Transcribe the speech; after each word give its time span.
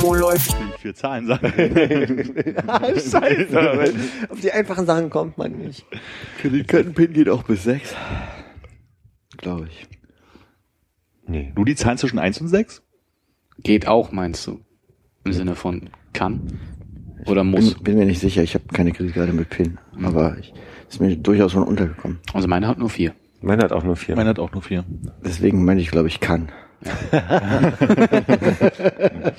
Wo 0.00 0.14
läuft? 0.14 0.52
Die 0.52 0.80
vier 0.80 0.94
Zahlen 0.94 1.26
sagen. 1.26 1.52
Ah, 2.66 2.80
Scheiße. 2.94 3.94
Auf 4.28 4.40
die 4.40 4.52
einfachen 4.52 4.86
Sachen 4.86 5.10
kommt 5.10 5.38
man 5.38 5.52
nicht. 5.52 5.84
Kreditkartenpin 6.40 7.12
geht 7.12 7.28
auch 7.28 7.42
bis 7.42 7.64
sechs. 7.64 7.94
Glaube 9.36 9.68
ich. 9.68 9.86
Nee. 11.26 11.52
Du 11.54 11.64
die 11.64 11.74
Zahlen 11.74 11.98
zwischen 11.98 12.18
1 12.18 12.40
und 12.40 12.48
6? 12.48 12.82
Geht 13.62 13.88
auch, 13.88 14.12
meinst 14.12 14.46
du? 14.46 14.60
Im 15.24 15.32
Sinne 15.32 15.56
von 15.56 15.90
kann? 16.12 16.60
Oder 17.26 17.42
muss? 17.42 17.74
Bin, 17.74 17.82
bin 17.84 17.98
mir 17.98 18.06
nicht 18.06 18.20
sicher, 18.20 18.42
ich 18.42 18.54
habe 18.54 18.64
keine 18.72 18.92
Kreditkarte 18.92 19.32
mit 19.32 19.50
PIN. 19.50 19.78
Aber 20.02 20.36
ich, 20.38 20.54
ist 20.88 21.00
mir 21.00 21.16
durchaus 21.16 21.52
schon 21.52 21.64
untergekommen. 21.64 22.20
Also 22.32 22.46
meine 22.46 22.68
hat 22.68 22.78
nur 22.78 22.90
vier. 22.90 23.14
Meine 23.40 23.64
hat 23.64 23.72
auch 23.72 23.82
nur 23.82 23.96
vier. 23.96 24.14
Meine 24.14 24.30
hat 24.30 24.38
auch 24.38 24.52
nur 24.52 24.62
vier. 24.62 24.84
Deswegen 25.24 25.64
meine 25.64 25.80
ich, 25.80 25.90
glaube 25.90 26.08
ich, 26.08 26.20
kann. 26.20 26.50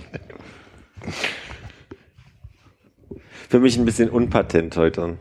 Für 3.49 3.59
mich 3.59 3.77
ein 3.77 3.85
bisschen 3.85 4.09
unpatent 4.09 4.75
heute, 4.77 5.17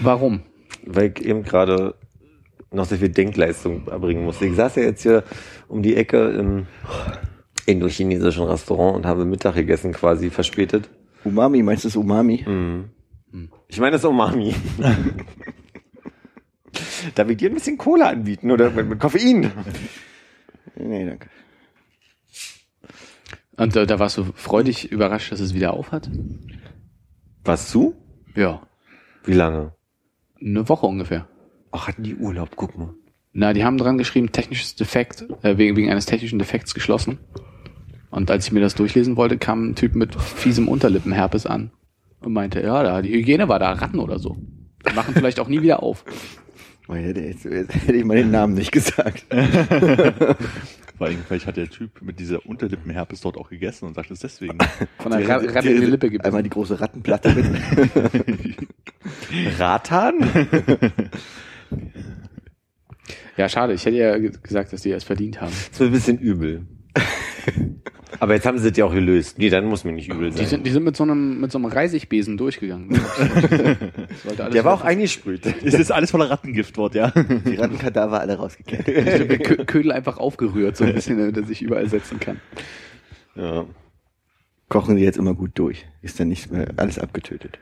Warum? 0.00 0.42
weil 0.86 1.12
ich 1.14 1.24
eben 1.26 1.42
gerade 1.42 1.94
noch 2.70 2.86
sehr 2.86 2.96
viel 2.98 3.08
Denkleistung 3.10 3.86
erbringen 3.88 4.24
musste. 4.24 4.46
Ich 4.46 4.56
saß 4.56 4.76
ja 4.76 4.84
jetzt 4.84 5.02
hier 5.02 5.24
um 5.68 5.82
die 5.82 5.96
Ecke 5.96 6.30
im 6.30 6.66
indochinesischen 7.66 8.44
Restaurant 8.44 8.96
und 8.96 9.04
habe 9.06 9.26
Mittag 9.26 9.54
gegessen, 9.54 9.92
quasi 9.92 10.30
verspätet. 10.30 10.88
Umami, 11.24 11.62
meinst 11.62 11.84
du 11.84 11.88
das 11.88 11.96
Umami? 11.96 12.44
Ich 13.68 13.80
meine 13.80 13.92
das 13.92 14.04
Umami. 14.04 14.54
Darf 17.14 17.28
ich 17.28 17.36
dir 17.36 17.50
ein 17.50 17.54
bisschen 17.54 17.78
Cola 17.78 18.08
anbieten 18.08 18.50
oder 18.50 18.70
mit, 18.70 18.88
mit 18.88 18.98
Koffein? 18.98 19.52
Nee, 20.76 21.06
danke. 21.06 21.28
Und 23.56 23.74
äh, 23.76 23.86
da 23.86 23.98
warst 23.98 24.16
du 24.16 24.24
freudig 24.34 24.90
überrascht, 24.92 25.32
dass 25.32 25.40
es 25.40 25.54
wieder 25.54 25.74
auf 25.74 25.90
hat? 25.90 26.08
Was 27.44 27.70
zu? 27.70 27.94
Ja. 28.34 28.62
Wie 29.24 29.32
lange? 29.32 29.74
Eine 30.40 30.68
Woche 30.68 30.86
ungefähr. 30.86 31.26
Ach, 31.72 31.88
hatten 31.88 32.04
die 32.04 32.14
Urlaub, 32.14 32.50
guck 32.56 32.78
mal. 32.78 32.94
Na, 33.32 33.52
die 33.52 33.64
haben 33.64 33.78
dran 33.78 33.98
geschrieben, 33.98 34.32
technisches 34.32 34.76
Defekt, 34.76 35.26
äh, 35.42 35.58
wegen, 35.58 35.76
wegen 35.76 35.90
eines 35.90 36.06
technischen 36.06 36.38
Defekts 36.38 36.74
geschlossen. 36.74 37.18
Und 38.10 38.30
als 38.30 38.46
ich 38.46 38.52
mir 38.52 38.60
das 38.60 38.74
durchlesen 38.74 39.16
wollte, 39.16 39.38
kam 39.38 39.70
ein 39.70 39.74
Typ 39.74 39.94
mit 39.94 40.14
fiesem 40.14 40.68
Unterlippenherpes 40.68 41.46
an 41.46 41.72
und 42.20 42.32
meinte, 42.32 42.60
ja, 42.60 42.82
da, 42.82 43.02
die 43.02 43.12
Hygiene 43.12 43.48
war 43.48 43.58
da, 43.58 43.72
Ratten 43.72 43.98
oder 43.98 44.18
so. 44.18 44.36
Die 44.88 44.94
machen 44.94 45.14
vielleicht 45.14 45.40
auch 45.40 45.48
nie 45.48 45.62
wieder 45.62 45.82
auf. 45.82 46.04
Oh, 46.90 46.94
hätte, 46.94 47.20
jetzt, 47.20 47.44
jetzt 47.44 47.74
hätte 47.74 47.92
ich 47.92 48.04
mal 48.04 48.16
den 48.16 48.30
Namen 48.30 48.54
nicht 48.54 48.72
gesagt. 48.72 49.26
Vor 50.96 51.06
allem, 51.06 51.18
vielleicht 51.28 51.46
hat 51.46 51.56
der 51.58 51.68
Typ 51.68 52.00
mit 52.02 52.18
dieser 52.18 52.44
Unterlippenherpes 52.46 53.20
dort 53.20 53.36
auch 53.36 53.50
gegessen 53.50 53.84
und 53.84 53.94
sagt 53.94 54.10
es 54.10 54.20
deswegen. 54.20 54.56
Von 54.98 55.12
einer 55.12 55.28
Ra 55.28 55.36
Ratte 55.36 55.68
in 55.70 55.80
die 55.82 55.86
Lippe 55.86 56.08
gibt. 56.10 56.24
Einmal 56.24 56.42
die 56.42 56.48
große 56.50 56.80
Rattenplatte 56.80 57.34
mit. 57.34 57.46
Ratan? 59.58 60.14
Ja, 63.36 63.48
schade. 63.48 63.74
Ich 63.74 63.84
hätte 63.84 63.96
ja 63.96 64.18
ge- 64.18 64.32
gesagt, 64.42 64.72
dass 64.72 64.82
die 64.82 64.90
es 64.90 65.04
verdient 65.04 65.40
haben. 65.40 65.52
Das 65.70 65.80
wird 65.80 65.90
ein 65.90 65.92
bisschen 65.92 66.18
übel. 66.18 66.66
Aber 68.20 68.34
jetzt 68.34 68.46
haben 68.46 68.58
sie 68.58 68.68
das 68.70 68.76
ja 68.78 68.84
auch 68.86 68.92
gelöst. 68.94 69.38
Nee, 69.38 69.50
dann 69.50 69.66
muss 69.66 69.84
mir 69.84 69.92
nicht 69.92 70.08
übel 70.12 70.32
sein. 70.32 70.40
Die 70.40 70.46
sind, 70.46 70.66
die 70.66 70.70
sind 70.70 70.82
mit 70.84 70.96
so 70.96 71.04
einem, 71.04 71.40
mit 71.40 71.52
so 71.52 71.58
einem 71.58 71.66
Reisigbesen 71.66 72.36
durchgegangen. 72.38 72.88
Der 74.52 74.64
war 74.64 74.74
auch 74.74 74.82
eingesprüht. 74.82 75.44
Es 75.62 75.74
ist 75.74 75.90
alles 75.92 76.10
voller 76.10 76.30
Rattengift 76.30 76.76
dort, 76.76 76.94
ja. 76.94 77.10
Die 77.10 77.56
Rattenkadaver 77.56 78.20
alle 78.20 78.36
rausgekehrt. 78.36 78.88
Kö- 78.88 79.64
Ködel 79.66 79.92
einfach 79.92 80.16
aufgerührt, 80.18 80.76
so 80.76 80.84
ein 80.84 80.94
bisschen, 80.94 81.18
damit 81.18 81.36
er 81.36 81.44
sich 81.44 81.60
überall 81.62 81.88
setzen 81.88 82.18
kann. 82.18 82.40
Ja. 83.36 83.66
Kochen 84.68 84.96
die 84.96 85.02
jetzt 85.04 85.18
immer 85.18 85.34
gut 85.34 85.52
durch. 85.54 85.86
Ist 86.02 86.18
dann 86.18 86.28
nicht 86.28 86.50
mehr 86.50 86.68
alles 86.76 86.98
abgetötet. 86.98 87.58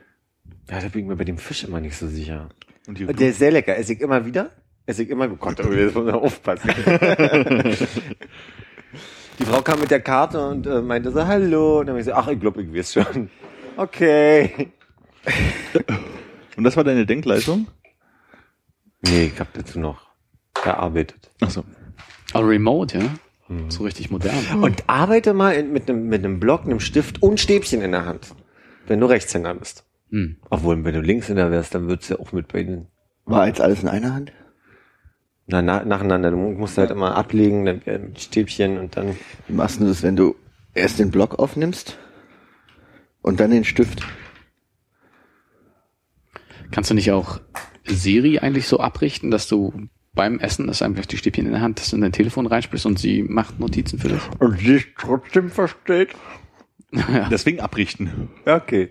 ja, 0.71 0.81
da 0.81 0.89
bin 0.89 1.03
ich 1.03 1.07
mir 1.09 1.17
bei 1.17 1.25
dem 1.25 1.39
Fisch 1.39 1.65
immer 1.65 1.81
nicht 1.81 1.97
so 1.97 2.07
sicher. 2.07 2.49
Und 2.89 2.99
die, 2.99 3.07
Der 3.07 3.29
ist 3.31 3.39
sehr 3.41 3.51
lecker. 3.51 3.77
Esse 3.77 3.93
ich 3.95 4.01
immer 4.01 4.25
wieder? 4.27 4.51
Esse 4.87 5.03
ich 5.03 5.11
immer, 5.11 5.29
oh 5.31 5.37
Gott, 5.37 5.59
jetzt 5.59 5.95
muss 5.97 6.05
man 6.05 6.15
aufpassen. 6.15 6.71
Die 9.39 9.45
Frau 9.45 9.61
kam 9.61 9.81
mit 9.81 9.91
der 9.91 10.01
Karte 10.01 10.47
und 10.49 10.67
äh, 10.67 10.81
meinte 10.81 11.13
so, 11.13 11.27
hallo. 11.27 11.81
Und 11.81 11.87
dann 11.87 11.95
habe 11.95 12.01
ich 12.01 12.07
so, 12.07 12.13
ach, 12.13 12.29
ich 12.29 12.41
glaube, 12.41 12.63
ich 12.63 12.73
weiß 12.73 12.93
schon. 12.95 13.31
Okay. 13.77 14.73
und 16.57 16.65
das 16.65 16.77
war 16.77 16.85
deine 16.85 17.05
Denkleistung? 17.05 17.67
Nee, 19.03 19.31
ich 19.35 19.39
habe 19.39 19.51
dazu 19.53 19.79
noch 19.79 20.07
gearbeitet. 20.55 21.31
Achso. 21.41 21.65
Aber 22.33 22.49
remote, 22.49 22.99
ja? 22.99 23.05
So 23.69 23.85
richtig 23.85 24.11
modern. 24.11 24.63
Und 24.63 24.85
arbeite 24.89 25.33
mal 25.33 25.53
in, 25.53 25.73
mit 25.73 25.89
einem 25.89 26.09
mit 26.09 26.25
einem 26.25 26.41
Block, 26.41 26.65
einem 26.65 26.81
Stift 26.81 27.23
und 27.23 27.39
Stäbchen 27.39 27.81
in 27.81 27.93
der 27.93 28.05
Hand. 28.05 28.35
Wenn 28.87 28.99
du 29.01 29.07
Rechtshänder 29.07 29.55
bist. 29.55 29.85
Hm. 30.11 30.37
Obwohl, 30.51 30.83
wenn 30.85 30.95
du 30.95 31.01
Linkshänder 31.01 31.51
wärst, 31.51 31.75
dann 31.75 31.89
würdest 31.89 32.11
du 32.11 32.15
ja 32.15 32.21
auch 32.21 32.33
mit 32.33 32.49
bei 32.49 32.65
den 32.65 32.87
War 33.25 33.47
jetzt 33.47 33.61
alles 33.61 33.83
in 33.83 33.89
einer 33.89 34.15
Hand? 34.15 34.33
Na, 35.47 35.63
na, 35.63 35.85
nacheinander. 35.85 36.31
Du 36.31 36.37
musst 36.37 36.79
halt 36.79 36.91
immer 36.91 37.17
ablegen, 37.17 37.65
dann 37.65 37.83
äh, 37.83 37.99
mit 37.99 38.21
Stäbchen 38.21 38.79
und 38.79 38.97
dann. 38.97 39.17
Wie 39.47 39.55
machst 39.55 39.81
du 39.81 39.87
das, 39.87 40.03
wenn 40.03 40.17
du 40.17 40.37
erst 40.75 40.99
den 40.99 41.11
Block 41.11 41.39
aufnimmst 41.39 41.99
und 43.23 43.41
dann 43.41 43.51
den 43.51 43.65
Stift? 43.65 44.03
Kannst 46.73 46.91
du 46.91 46.95
nicht 46.95 47.13
auch 47.13 47.41
Siri 47.85 48.41
eigentlich 48.41 48.67
so 48.67 48.81
abrichten, 48.81 49.31
dass 49.31 49.47
du 49.47 49.89
beim 50.15 50.41
Essen 50.41 50.67
das 50.67 50.83
einfach 50.83 51.07
die 51.07 51.17
Stäbchen 51.17 51.47
in 51.47 51.53
der 51.53 51.61
Hand, 51.61 51.79
dass 51.79 51.91
du 51.91 51.97
in 51.97 52.03
dein 52.03 52.13
Telefon 52.13 52.47
reinsprichst 52.47 52.87
und 52.87 52.99
sie 52.99 53.23
macht 53.23 53.61
Notizen 53.61 53.99
für 53.99 54.09
dich? 54.09 54.23
Und 54.41 54.59
sich 54.59 54.95
trotzdem 54.99 55.51
versteht. 55.51 56.09
Deswegen 57.31 57.61
abrichten. 57.61 58.31
Okay. 58.45 58.91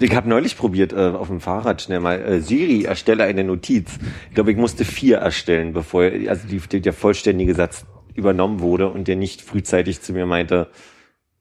Ich 0.00 0.14
habe 0.14 0.28
neulich 0.28 0.56
probiert, 0.56 0.92
äh, 0.92 0.96
auf 0.96 1.28
dem 1.28 1.40
Fahrrad 1.40 1.82
schnell 1.82 2.00
mal, 2.00 2.20
äh, 2.20 2.40
Siri, 2.40 2.84
erstelle 2.84 3.24
eine 3.24 3.42
Notiz. 3.42 3.98
Ich 4.28 4.34
glaube, 4.34 4.52
ich 4.52 4.56
musste 4.56 4.84
vier 4.84 5.18
erstellen, 5.18 5.72
bevor 5.72 6.02
also 6.02 6.46
die, 6.46 6.58
die, 6.58 6.80
der 6.80 6.92
vollständige 6.92 7.54
Satz 7.54 7.84
übernommen 8.14 8.60
wurde 8.60 8.88
und 8.88 9.08
der 9.08 9.16
nicht 9.16 9.42
frühzeitig 9.42 10.00
zu 10.00 10.12
mir 10.12 10.26
meinte, 10.26 10.70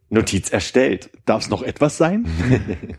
Notiz 0.09 0.49
erstellt. 0.49 1.09
Darf 1.25 1.43
es 1.43 1.49
noch 1.49 1.63
etwas 1.63 1.97
sein? 1.97 2.25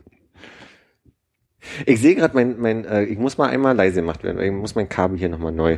Ich 1.84 2.00
sehe 2.00 2.14
gerade 2.14 2.34
mein, 2.34 2.58
mein 2.58 2.84
äh, 2.86 3.04
ich 3.04 3.19
muss 3.19 3.36
mal 3.36 3.50
einmal 3.50 3.76
leise 3.76 4.00
gemacht 4.00 4.22
werden, 4.22 4.38
weil 4.38 4.46
ich 4.46 4.52
muss 4.52 4.75
mein 4.75 4.88
Kabel 4.88 5.19
hier 5.19 5.28
nochmal 5.28 5.52
neu. 5.52 5.76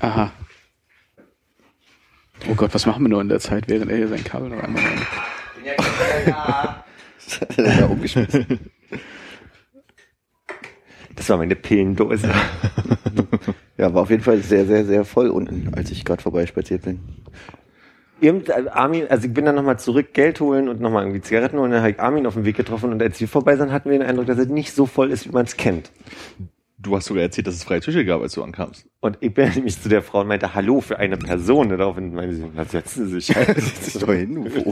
Aha. 0.00 0.32
Oh 2.50 2.54
Gott, 2.54 2.74
was 2.74 2.84
machen 2.84 3.04
wir 3.04 3.08
nur 3.08 3.22
in 3.22 3.30
der 3.30 3.40
Zeit, 3.40 3.68
während 3.68 3.90
er 3.90 3.96
hier 3.96 4.08
sein 4.08 4.22
Kabel 4.22 4.50
noch 4.50 4.62
einmal 4.62 4.82
rein? 4.82 5.00
Das 7.24 7.40
hat 7.40 7.58
er 7.58 7.76
da 7.80 7.86
umgeschmissen. 7.86 8.70
Das 11.18 11.28
war 11.28 11.36
meine 11.36 11.56
Pillendose. 11.56 12.30
Ja, 13.76 13.94
war 13.94 14.02
auf 14.02 14.10
jeden 14.10 14.24
Fall 14.24 14.38
sehr, 14.38 14.66
sehr, 14.66 14.84
sehr 14.84 15.04
voll 15.04 15.28
unten, 15.28 15.72
als 15.72 15.92
ich 15.92 16.04
gerade 16.04 16.20
vorbeispaziert 16.20 16.82
bin. 16.82 16.98
Irgend, 18.20 18.48
äh, 18.48 18.64
Armin, 18.72 19.06
also 19.08 19.28
ich 19.28 19.32
bin 19.32 19.44
dann 19.44 19.54
nochmal 19.54 19.78
zurück 19.78 20.12
Geld 20.14 20.40
holen 20.40 20.68
und 20.68 20.80
nochmal 20.80 21.04
irgendwie 21.04 21.20
Zigaretten 21.20 21.58
holen, 21.60 21.70
dann 21.70 21.82
habe 21.82 21.92
ich 21.92 22.00
Armin 22.00 22.26
auf 22.26 22.34
dem 22.34 22.44
Weg 22.44 22.56
getroffen 22.56 22.90
und 22.90 23.00
als 23.00 23.20
wir 23.20 23.28
vorbei 23.28 23.56
sind, 23.56 23.70
hatten 23.70 23.88
wir 23.88 23.96
den 23.96 24.06
Eindruck, 24.06 24.26
dass 24.26 24.38
es 24.38 24.48
nicht 24.48 24.72
so 24.72 24.86
voll 24.86 25.12
ist, 25.12 25.28
wie 25.28 25.30
man 25.32 25.44
es 25.44 25.56
kennt. 25.56 25.92
Du 26.76 26.96
hast 26.96 27.06
sogar 27.06 27.22
erzählt, 27.22 27.46
dass 27.46 27.54
es 27.54 27.62
freie 27.62 27.80
Tische 27.80 28.04
gab, 28.04 28.20
als 28.20 28.32
du 28.32 28.42
ankamst. 28.42 28.88
Und 28.98 29.18
ich 29.20 29.32
bin 29.32 29.48
nämlich 29.54 29.80
zu 29.80 29.88
der 29.88 30.02
Frau 30.02 30.22
und 30.22 30.26
meinte, 30.28 30.56
hallo 30.56 30.80
für 30.80 30.98
eine 30.98 31.16
Person. 31.16 31.70
Und 31.70 31.78
daraufhin 31.78 32.14
meinte 32.14 32.34
sie, 32.34 32.46
na, 32.52 32.64
setzen 32.64 33.06
Sie 33.06 33.20
sich 33.20 33.36
halt. 33.36 33.46
Setz 33.60 33.92
dich 33.92 34.02
doch 34.02 34.12
hin, 34.12 34.34
du. 34.34 34.66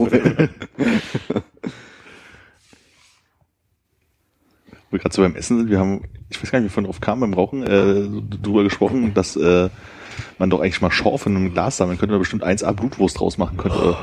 Wo 4.89 4.91
wir 4.91 4.99
gerade 4.99 5.15
so 5.15 5.21
beim 5.21 5.35
Essen 5.35 5.57
sind, 5.57 5.69
wir 5.69 5.79
haben, 5.79 6.03
ich 6.29 6.41
weiß 6.41 6.51
gar 6.51 6.59
nicht, 6.59 6.69
wie 6.69 6.73
von 6.73 6.83
drauf 6.83 6.99
kamen 7.01 7.21
beim 7.21 7.33
Rauchen, 7.33 7.63
äh, 7.63 8.07
drüber 8.41 8.63
gesprochen, 8.63 9.13
dass 9.13 9.35
äh, 9.35 9.69
man 10.39 10.49
doch 10.49 10.59
eigentlich 10.61 10.81
mal 10.81 10.91
Schorf 10.91 11.25
in 11.25 11.35
einem 11.35 11.53
Glas 11.53 11.77
sammeln 11.77 11.97
könnte, 11.97 12.13
da 12.13 12.19
bestimmt 12.19 12.43
1A 12.45 12.73
Blutwurst 12.73 13.19
draus 13.19 13.37
machen 13.37 13.57
könnte. 13.57 13.97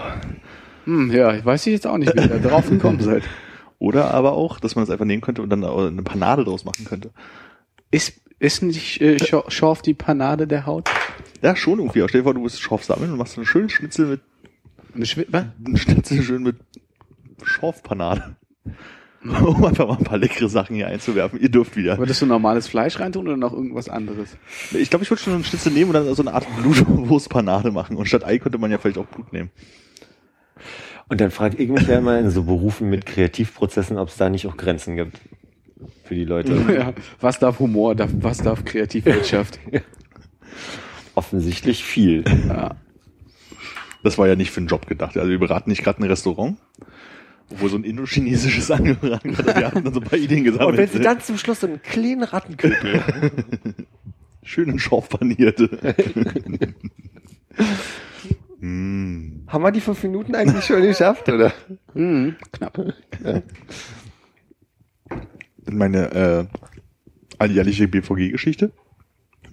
Hm, 0.85 1.11
ja, 1.13 1.35
ich 1.35 1.45
weiß 1.45 1.65
jetzt 1.67 1.87
auch 1.87 1.99
nicht, 1.99 2.15
wie 2.15 2.21
ihr 2.21 2.29
da 2.29 2.39
drauf 2.49 2.69
gekommen 2.71 3.01
seid. 3.03 3.23
Oder 3.79 4.15
aber 4.15 4.33
auch, 4.33 4.61
dass 4.61 4.77
man 4.77 4.85
das 4.85 4.91
einfach 4.91 5.05
nehmen 5.05 5.21
könnte 5.23 5.43
und 5.43 5.51
dann 5.51 5.65
eine 5.65 6.03
Panade 6.03 6.45
draus 6.45 6.65
machen 6.65 6.85
könnte. 6.85 7.11
Ist, 7.91 8.21
ist 8.39 8.63
nicht 8.63 9.01
äh, 9.01 9.19
Schor- 9.19 9.51
Schorf 9.51 9.83
die 9.83 9.95
Panade 9.95 10.47
der 10.47 10.65
Haut? 10.67 10.89
Ja, 11.43 11.55
schon 11.57 11.79
irgendwie. 11.79 12.01
Aber 12.01 12.09
stell 12.09 12.21
dir 12.21 12.25
vor, 12.25 12.35
du 12.35 12.41
musst 12.41 12.61
Schorf 12.61 12.85
sammeln 12.85 13.11
und 13.13 13.19
machst 13.19 13.37
einen 13.37 13.47
schönen 13.47 13.69
Schnitzel 13.69 14.07
mit, 14.07 14.21
Eine 14.95 15.05
Schwi 15.07 15.27
was? 15.29 15.45
einen 15.65 15.77
Schnitzel 15.77 16.23
schön 16.23 16.43
mit 16.43 16.57
Schorfpanade. 17.43 18.37
Um 19.45 19.65
einfach 19.65 19.89
mal 19.89 19.97
ein 19.97 20.05
paar 20.05 20.19
leckere 20.19 20.51
Sachen 20.51 20.77
hier 20.77 20.87
einzuwerfen. 20.87 21.41
Ihr 21.41 21.49
dürft 21.49 21.77
wieder. 21.77 21.97
Würdest 21.97 22.21
du 22.21 22.27
normales 22.27 22.69
Fleisch 22.69 23.01
reintun 23.01 23.27
oder 23.27 23.39
noch 23.39 23.55
irgendwas 23.55 23.89
anderes? 23.89 24.37
Ich 24.73 24.91
glaube, 24.91 25.03
ich 25.05 25.11
würde 25.11 25.23
schon 25.23 25.33
einen 25.33 25.45
Schnitzel 25.45 25.73
nehmen 25.73 25.91
und 25.91 25.95
dann 25.95 26.15
so 26.15 26.23
eine 26.23 26.35
Art 26.35 26.47
Blutwurstpanade 26.61 27.71
machen. 27.71 27.97
Und 27.97 28.07
statt 28.07 28.25
Ei 28.25 28.39
könnte 28.39 28.59
man 28.59 28.71
ja 28.71 28.77
vielleicht 28.77 28.99
auch 28.99 29.07
Blut 29.07 29.33
nehmen. 29.33 29.51
Und 31.09 31.21
dann 31.21 31.31
mich 31.31 31.87
ja 31.87 31.99
immer 31.99 32.19
in 32.19 32.31
so 32.31 32.45
Berufen 32.45 32.91
mit 32.91 33.07
Kreativprozessen, 33.07 33.99
ob 33.99 34.09
es 34.09 34.17
da 34.17 34.29
nicht 34.29 34.47
auch 34.47 34.57
Grenzen 34.57 34.97
gibt 34.97 35.21
für 36.05 36.15
die 36.15 36.25
Leute. 36.25 36.55
Ja. 36.75 36.93
Was 37.21 37.39
darf 37.39 37.61
Humor, 37.61 37.95
darf, 37.95 38.11
was 38.21 38.39
darf 38.39 38.65
Kreativwirtschaft? 38.65 39.59
Offensichtlich 41.15 41.85
viel. 41.85 42.25
ja. 42.49 42.77
Das 44.03 44.19
war 44.19 44.29
ja 44.29 44.37
nicht 44.37 44.51
für 44.51 44.61
einen 44.61 44.67
Job 44.67 44.87
gedacht. 44.87 45.17
Also 45.17 45.31
wir 45.31 45.39
beraten 45.39 45.71
nicht 45.71 45.83
gerade 45.83 46.03
ein 46.03 46.09
Restaurant, 46.09 46.59
wo 47.51 47.69
so 47.69 47.77
ein 47.77 47.85
indochinesisches 47.85 48.71
angefragt 48.71 49.25
hat. 49.25 49.47
Wir 49.47 49.73
haben 49.73 49.85
dann 49.85 49.95
so 49.95 50.01
ein 50.01 50.07
paar 50.07 50.19
Ideen 50.19 50.45
gesammelt. 50.45 50.71
Und 50.71 50.77
wenn 50.79 50.89
sie 50.89 51.01
dann 51.01 51.21
zum 51.21 51.39
Schluss 51.39 51.61
so 51.61 51.67
einen 51.67 51.83
kleinen 51.83 52.23
Rattenköpel. 52.23 53.03
Schön 54.43 54.69
in 54.69 54.79
Schorf 54.79 55.09
panierte. 55.09 55.71
mm. 58.61 59.47
Haben 59.47 59.63
wir 59.63 59.73
die 59.73 59.81
fünf 59.81 60.03
Minuten 60.03 60.35
eigentlich 60.35 60.65
schon 60.65 60.83
geschafft, 60.83 61.29
oder? 61.29 61.53
Mhm, 61.95 62.37
knapp. 62.53 62.79
Meine 65.65 66.13
äh, 66.13 66.47
alljährliche 67.39 67.89
BVG-Geschichte. 67.89 68.73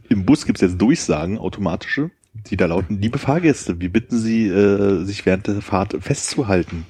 Im 0.10 0.26
Bus 0.26 0.46
gibt's 0.46 0.62
jetzt 0.62 0.78
Durchsagen, 0.78 1.38
automatische, 1.38 2.12
die 2.34 2.58
da 2.58 2.66
lauten, 2.66 3.00
liebe 3.02 3.18
Fahrgäste, 3.18 3.80
wir 3.80 3.90
bitten 3.90 4.18
Sie, 4.18 4.48
äh, 4.48 5.06
sich 5.06 5.26
während 5.26 5.48
der 5.48 5.62
Fahrt 5.62 5.96
festzuhalten. 6.02 6.86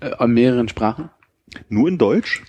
Äh, 0.00 0.12
an 0.12 0.32
mehreren 0.32 0.68
Sprachen? 0.68 1.10
Nur 1.68 1.88
in 1.88 1.98
Deutsch. 1.98 2.42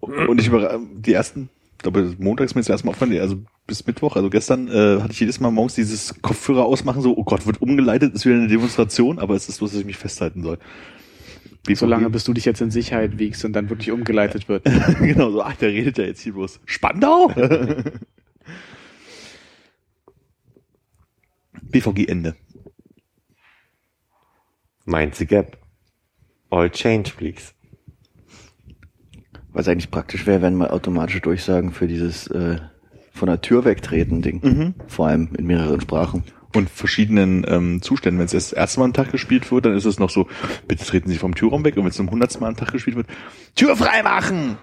Und 0.00 0.40
ich 0.40 0.48
über 0.48 0.78
die 0.94 1.12
ersten, 1.12 1.48
ich 1.72 1.78
glaube, 1.78 2.14
montags 2.18 2.52
ist 2.52 2.54
mir 2.54 2.60
das 2.60 2.68
erste 2.68 2.86
Mal 2.86 2.90
aufgefallen, 2.90 3.18
also 3.20 3.36
bis 3.66 3.86
Mittwoch, 3.86 4.16
also 4.16 4.28
gestern, 4.28 4.68
äh, 4.68 5.00
hatte 5.00 5.12
ich 5.12 5.20
jedes 5.20 5.40
Mal 5.40 5.50
morgens 5.50 5.74
dieses 5.74 6.20
Kopfhörer 6.20 6.64
ausmachen, 6.66 7.00
so, 7.00 7.16
oh 7.16 7.24
Gott, 7.24 7.46
wird 7.46 7.62
umgeleitet, 7.62 8.12
ist 8.14 8.26
wieder 8.26 8.36
eine 8.36 8.48
Demonstration, 8.48 9.18
aber 9.18 9.34
es 9.34 9.48
ist 9.48 9.58
bloß, 9.58 9.70
dass 9.70 9.80
ich 9.80 9.86
mich 9.86 9.96
festhalten 9.96 10.42
soll. 10.42 10.58
BVG. 11.66 11.78
Solange 11.78 12.10
bis 12.10 12.24
du 12.24 12.34
dich 12.34 12.44
jetzt 12.44 12.60
in 12.60 12.70
Sicherheit 12.70 13.18
wiegst 13.18 13.42
und 13.46 13.54
dann 13.54 13.70
wirklich 13.70 13.90
umgeleitet 13.90 14.48
wird. 14.50 14.64
genau, 15.00 15.30
so, 15.30 15.42
ach, 15.42 15.56
der 15.56 15.70
redet 15.70 15.96
ja 15.96 16.04
jetzt 16.04 16.20
hier 16.20 16.34
bloß. 16.34 16.60
Spandau? 16.66 17.28
BVG 21.62 22.06
Ende. 22.06 22.36
Meint 24.84 25.14
the 25.14 25.26
gap. 25.26 25.63
All 26.54 26.70
change, 26.70 27.10
please. 27.16 27.52
Was 29.52 29.66
eigentlich 29.66 29.90
praktisch 29.90 30.24
wäre, 30.24 30.40
wenn 30.40 30.54
mal 30.54 30.70
automatische 30.70 31.20
Durchsagen 31.20 31.72
für 31.72 31.88
dieses 31.88 32.28
äh, 32.28 32.58
von 33.12 33.26
der 33.26 33.40
Tür 33.40 33.64
wegtreten 33.64 34.22
Ding. 34.22 34.74
Vor 34.86 35.08
allem 35.08 35.30
in 35.36 35.46
mehreren 35.46 35.80
Sprachen. 35.80 36.22
Und 36.54 36.70
verschiedenen 36.70 37.44
ähm, 37.48 37.82
Zuständen. 37.82 38.20
Wenn 38.20 38.26
es 38.26 38.32
das 38.32 38.52
erste 38.52 38.78
Mal 38.78 38.86
am 38.86 38.92
Tag 38.92 39.10
gespielt 39.10 39.50
wird, 39.50 39.64
dann 39.64 39.76
ist 39.76 39.84
es 39.84 39.98
noch 39.98 40.10
so, 40.10 40.28
bitte 40.68 40.84
treten 40.84 41.08
Sie 41.08 41.16
vom 41.16 41.34
Türraum 41.34 41.64
weg. 41.64 41.76
Und 41.76 41.82
wenn 41.82 41.90
es 41.90 41.96
zum 41.96 42.08
hundertsten 42.08 42.40
Mal 42.40 42.50
am 42.50 42.56
Tag 42.56 42.70
gespielt 42.70 42.94
wird, 42.94 43.08
Tür 43.56 43.76
frei 43.76 44.04
machen! 44.04 44.56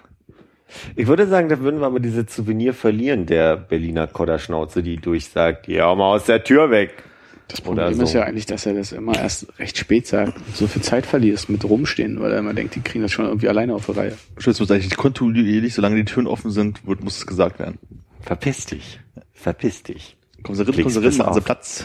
Ich 0.96 1.06
würde 1.06 1.26
sagen, 1.26 1.50
da 1.50 1.60
würden 1.60 1.80
wir 1.80 1.86
aber 1.86 2.00
diese 2.00 2.24
Souvenir 2.26 2.72
verlieren, 2.72 3.26
der 3.26 3.58
Berliner 3.58 4.06
Kodderschnauze, 4.06 4.82
die 4.82 4.96
durchsagt, 4.96 5.68
ja, 5.68 5.94
mal 5.94 6.14
aus 6.14 6.24
der 6.24 6.42
Tür 6.42 6.70
weg. 6.70 7.04
Das 7.48 7.60
Oder 7.60 7.82
Problem 7.82 7.94
so. 7.94 8.02
ist 8.04 8.12
ja 8.14 8.22
eigentlich, 8.22 8.46
dass 8.46 8.64
er 8.66 8.74
das 8.74 8.92
immer 8.92 9.16
erst 9.16 9.58
recht 9.58 9.76
spät 9.76 10.06
sagt 10.06 10.36
und 10.36 10.56
so 10.56 10.66
viel 10.66 10.82
Zeit 10.82 11.04
verlierst 11.04 11.50
mit 11.50 11.64
rumstehen, 11.64 12.20
weil 12.20 12.32
er 12.32 12.38
immer 12.38 12.54
denkt, 12.54 12.74
die 12.74 12.80
kriegen 12.80 13.02
das 13.02 13.12
schon 13.12 13.26
irgendwie 13.26 13.48
alleine 13.48 13.74
auf 13.74 13.86
die 13.86 13.92
Reihe. 13.92 14.16
Schütz 14.38 14.58
muss 14.60 14.70
eigentlich 14.70 14.96
kontinuierlich, 14.96 15.74
solange 15.74 15.96
die 15.96 16.04
Türen 16.04 16.26
offen 16.26 16.50
sind, 16.50 16.86
wird, 16.86 17.04
muss 17.04 17.18
es 17.18 17.26
gesagt 17.26 17.58
werden. 17.58 17.78
Verpiss 18.20 18.66
dich. 18.66 19.00
Verpiss 19.32 19.82
dich. 19.82 20.16
Kommen 20.42 20.56
Sie 20.56 20.62
rein, 20.62 20.74
kommen 20.74 20.88
Sie 20.88 21.04
rein, 21.04 21.16
machen 21.16 21.34
Sie. 21.34 21.40
Platz. 21.40 21.84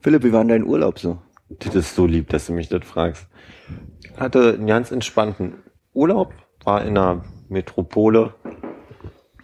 Philipp, 0.00 0.24
wie 0.24 0.32
war 0.32 0.40
denn 0.40 0.48
dein 0.48 0.64
Urlaub 0.64 0.98
so? 0.98 1.18
Das 1.48 1.74
ist 1.74 1.94
so 1.94 2.06
lieb, 2.06 2.28
dass 2.30 2.46
du 2.46 2.52
mich 2.52 2.68
das 2.68 2.84
fragst. 2.84 3.26
Hatte 4.16 4.54
einen 4.54 4.66
ganz 4.66 4.90
entspannten 4.90 5.54
Urlaub, 5.92 6.32
war 6.64 6.82
in 6.82 6.96
einer 6.96 7.24
Metropole, 7.48 8.34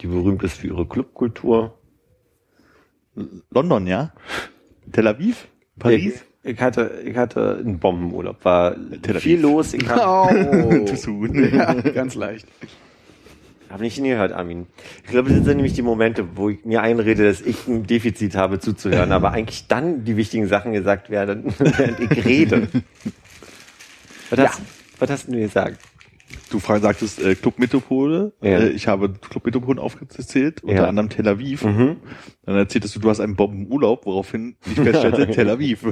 die 0.00 0.06
berühmt 0.06 0.42
ist 0.42 0.58
für 0.58 0.68
ihre 0.68 0.86
Clubkultur. 0.86 1.78
London, 3.50 3.86
ja? 3.86 4.12
Tel 4.92 5.06
Aviv? 5.06 5.48
Paris? 5.78 6.24
Ich, 6.42 6.52
ich 6.54 6.60
hatte, 6.60 7.02
ich 7.04 7.16
hatte 7.16 7.58
einen 7.64 7.78
Bombenurlaub, 7.78 8.44
war 8.44 8.76
viel 9.18 9.40
los. 9.40 9.74
Ich 9.74 9.88
habe 9.88 10.00
Oh. 10.04 10.84
Too 10.86 10.96
soon. 10.96 11.54
ja, 11.54 11.72
ganz 11.74 12.14
leicht. 12.14 12.46
hab 13.70 13.80
nicht 13.80 13.94
hingehört, 13.94 14.32
Armin. 14.32 14.66
Ich 15.04 15.10
glaube, 15.10 15.30
das 15.30 15.44
sind 15.44 15.56
nämlich 15.56 15.74
die 15.74 15.82
Momente, 15.82 16.36
wo 16.36 16.50
ich 16.50 16.64
mir 16.64 16.82
einrede, 16.82 17.24
dass 17.24 17.40
ich 17.40 17.66
ein 17.68 17.86
Defizit 17.86 18.34
habe 18.34 18.58
zuzuhören, 18.58 19.12
aber 19.12 19.32
eigentlich 19.32 19.66
dann 19.68 20.04
die 20.04 20.16
wichtigen 20.16 20.46
Sachen 20.48 20.72
gesagt 20.72 21.10
werden, 21.10 21.54
während 21.58 22.00
ich 22.00 22.24
rede. 22.24 22.68
Was 24.30 24.38
hast, 24.38 24.60
was 24.98 25.10
hast 25.10 25.28
du 25.28 25.32
mir 25.32 25.40
gesagt? 25.42 25.78
Du 26.50 26.58
frag, 26.58 26.82
sagtest 26.82 27.20
äh, 27.22 27.34
Club 27.34 27.58
Metropole. 27.58 28.32
Ja. 28.42 28.58
Äh, 28.58 28.68
ich 28.70 28.88
habe 28.88 29.10
Club 29.12 29.44
Metropole 29.46 29.80
aufgezählt, 29.80 30.62
unter 30.62 30.82
Ja. 30.82 30.86
anderem 30.88 31.08
Tel 31.08 31.26
Aviv. 31.28 31.64
Mhm. 31.64 31.96
Dann 32.44 32.56
erzähltest 32.56 32.96
du, 32.96 33.00
du 33.00 33.08
hast 33.10 33.20
einen 33.20 33.36
Bombenurlaub, 33.36 34.06
woraufhin 34.06 34.56
ich 34.66 34.74
feststellte, 34.74 35.26
Tel 35.30 35.48
Aviv. 35.50 35.86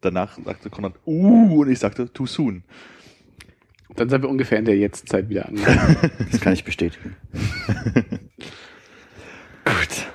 Danach 0.00 0.38
sagte 0.42 0.70
Konrad, 0.70 0.94
uh, 1.06 1.60
und 1.60 1.70
ich 1.70 1.78
sagte, 1.78 2.10
too 2.12 2.26
soon. 2.26 2.64
Dann 3.96 4.08
sind 4.08 4.22
wir 4.22 4.28
ungefähr 4.30 4.58
in 4.58 4.64
der 4.64 4.76
Jetztzeit 4.78 5.28
wieder 5.28 5.46
angekommen. 5.48 5.96
Das 6.30 6.40
kann 6.40 6.52
ich 6.52 6.64
bestätigen. 6.64 7.16
Gut. 9.64 10.06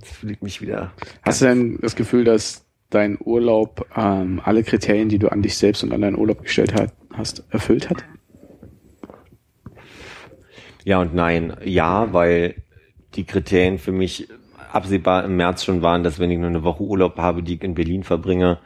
Jetzt 0.00 0.24
ich 0.24 0.42
mich 0.42 0.60
wieder. 0.62 0.92
Hast 1.22 1.42
du 1.42 1.46
denn 1.46 1.78
das 1.82 1.96
Gefühl, 1.96 2.24
dass 2.24 2.64
dein 2.90 3.18
Urlaub 3.20 3.86
ähm, 3.96 4.40
alle 4.44 4.62
Kriterien, 4.62 5.08
die 5.08 5.18
du 5.18 5.28
an 5.30 5.42
dich 5.42 5.56
selbst 5.56 5.82
und 5.82 5.92
an 5.92 6.00
deinen 6.00 6.16
Urlaub 6.16 6.42
gestellt 6.42 6.74
hat, 6.74 6.94
hast, 7.12 7.44
erfüllt 7.50 7.90
hat? 7.90 8.04
Ja 10.84 11.00
und 11.00 11.14
nein. 11.14 11.56
Ja, 11.64 12.12
weil 12.12 12.62
die 13.14 13.24
Kriterien 13.24 13.78
für 13.78 13.92
mich 13.92 14.28
absehbar 14.72 15.24
im 15.24 15.36
März 15.36 15.64
schon 15.64 15.82
waren, 15.82 16.02
dass 16.02 16.18
wenn 16.18 16.30
ich 16.30 16.38
nur 16.38 16.48
eine 16.48 16.62
Woche 16.62 16.82
Urlaub 16.82 17.16
habe, 17.16 17.42
die 17.42 17.54
ich 17.54 17.62
in 17.62 17.74
Berlin 17.74 18.02
verbringe, 18.02 18.58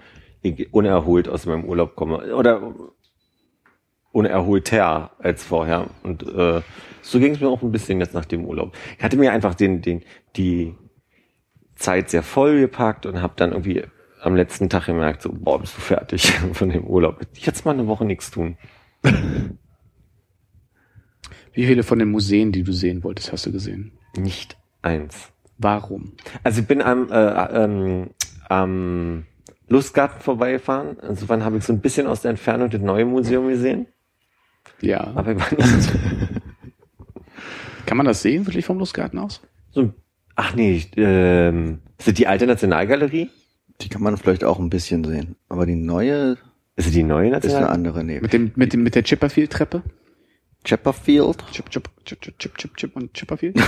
ich 0.42 0.72
unerholt 0.72 1.28
aus 1.28 1.46
meinem 1.46 1.64
Urlaub 1.64 1.96
komme. 1.96 2.34
Oder 2.34 2.74
unerholter 4.12 5.12
als 5.18 5.44
vorher. 5.44 5.90
Und 6.02 6.22
äh, 6.26 6.62
so 7.02 7.18
ging 7.18 7.34
es 7.34 7.40
mir 7.40 7.48
auch 7.48 7.62
ein 7.62 7.72
bisschen 7.72 8.00
jetzt 8.00 8.14
nach 8.14 8.24
dem 8.24 8.44
Urlaub. 8.44 8.76
Ich 8.96 9.04
hatte 9.04 9.16
mir 9.16 9.32
einfach 9.32 9.54
den, 9.54 9.82
den, 9.82 10.02
die 10.36 10.74
Zeit 11.76 12.10
sehr 12.10 12.22
voll 12.22 12.60
gepackt 12.60 13.06
und 13.06 13.22
habe 13.22 13.34
dann 13.36 13.52
irgendwie 13.52 13.84
am 14.20 14.34
letzten 14.34 14.68
Tag 14.68 14.86
gemerkt, 14.86 15.22
so, 15.22 15.30
boah, 15.32 15.60
bist 15.60 15.76
du 15.76 15.80
fertig 15.80 16.30
von 16.52 16.70
dem 16.70 16.84
Urlaub. 16.84 17.20
Jetzt 17.34 17.64
mal 17.64 17.72
eine 17.72 17.86
Woche 17.86 18.04
nichts 18.04 18.30
tun. 18.30 18.56
Wie 21.58 21.66
viele 21.66 21.82
von 21.82 21.98
den 21.98 22.12
Museen, 22.12 22.52
die 22.52 22.62
du 22.62 22.70
sehen 22.72 23.02
wolltest, 23.02 23.32
hast 23.32 23.44
du 23.44 23.50
gesehen? 23.50 23.90
Nicht 24.16 24.56
eins. 24.80 25.32
Warum? 25.58 26.12
Also 26.44 26.60
ich 26.60 26.68
bin 26.68 26.80
am, 26.80 27.10
äh, 27.10 27.64
ähm, 27.64 28.10
am 28.48 29.24
Lustgarten 29.66 30.20
vorbeigefahren. 30.20 30.98
Insofern 31.02 31.44
habe 31.44 31.56
ich 31.58 31.64
so 31.64 31.72
ein 31.72 31.80
bisschen 31.80 32.06
aus 32.06 32.22
der 32.22 32.30
Entfernung 32.30 32.70
das 32.70 32.80
neue 32.80 33.06
Museum 33.06 33.48
gesehen. 33.48 33.88
Ja. 34.80 35.00
Aber 35.16 35.32
ich 35.32 35.38
war 35.40 35.48
nicht 35.74 35.90
Kann 37.86 37.96
man 37.96 38.06
das 38.06 38.22
sehen, 38.22 38.46
wirklich 38.46 38.64
vom 38.64 38.78
Lustgarten 38.78 39.18
aus? 39.18 39.40
so, 39.72 39.92
ach 40.36 40.54
nee, 40.54 40.84
ähm, 40.94 41.80
ist 41.98 42.06
das 42.06 42.14
die 42.14 42.28
alte 42.28 42.46
Nationalgalerie? 42.46 43.30
Die 43.80 43.88
kann 43.88 44.02
man 44.02 44.16
vielleicht 44.16 44.44
auch 44.44 44.60
ein 44.60 44.70
bisschen 44.70 45.02
sehen. 45.02 45.34
Aber 45.48 45.66
die 45.66 45.74
neue 45.74 46.36
Ist 46.76 46.86
das 46.86 46.92
die 46.92 47.02
neue 47.02 47.30
ist 47.30 47.32
eine 47.32 47.36
Nationalgalerie? 47.40 47.74
andere 47.74 48.04
neben. 48.04 48.22
Mit 48.22 48.32
dem, 48.32 48.52
mit 48.54 48.72
dem, 48.72 48.84
mit 48.84 48.94
der 48.94 49.02
Chipperfield-Treppe? 49.02 49.82
Chipperfield. 50.64 51.44
Chip, 51.52 51.70
chip, 51.70 51.88
chip, 52.04 52.20
chip, 52.20 52.38
chip, 52.38 52.56
chip, 52.58 52.76
chip 52.76 52.96
und 52.96 53.14
Chipperfield? 53.14 53.56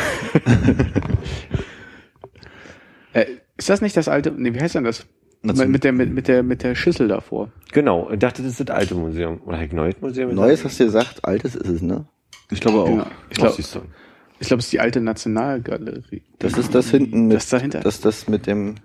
äh, 3.12 3.26
ist 3.56 3.68
das 3.68 3.80
nicht 3.80 3.96
das 3.96 4.08
alte, 4.08 4.32
nee, 4.32 4.54
wie 4.54 4.60
heißt 4.60 4.74
denn 4.74 4.84
das? 4.84 5.06
Mit, 5.42 5.56
mit 5.68 5.84
der, 5.84 5.92
mit, 5.92 6.12
mit 6.12 6.28
der, 6.28 6.42
mit 6.42 6.62
der 6.62 6.74
Schüssel 6.74 7.08
davor. 7.08 7.50
Genau, 7.72 8.10
ich 8.10 8.18
dachte, 8.18 8.42
das 8.42 8.52
ist 8.52 8.68
das 8.68 8.76
alte 8.76 8.94
Museum. 8.94 9.40
Oder 9.46 9.56
halt 9.56 9.72
neues 9.72 9.94
Museum? 10.00 10.34
Neues 10.34 10.64
hast 10.64 10.78
du 10.78 10.84
gesagt, 10.84 11.24
altes 11.24 11.54
ist 11.54 11.68
es, 11.68 11.80
ne? 11.80 12.06
Ich 12.50 12.60
glaube 12.60 12.80
auch. 12.80 12.86
Genau. 12.86 13.06
Ich 13.30 13.38
glaube, 13.38 13.56
ich 13.58 14.46
glaube, 14.48 14.60
es 14.60 14.66
ist 14.66 14.72
die 14.72 14.80
alte 14.80 15.00
Nationalgalerie. 15.00 16.22
Das 16.38 16.58
ist 16.58 16.74
das 16.74 16.90
hinten 16.90 17.28
mit, 17.28 17.36
Das 17.36 17.48
dahinter. 17.48 17.80
das 17.80 18.00
das 18.00 18.28
mit 18.28 18.46
dem, 18.46 18.76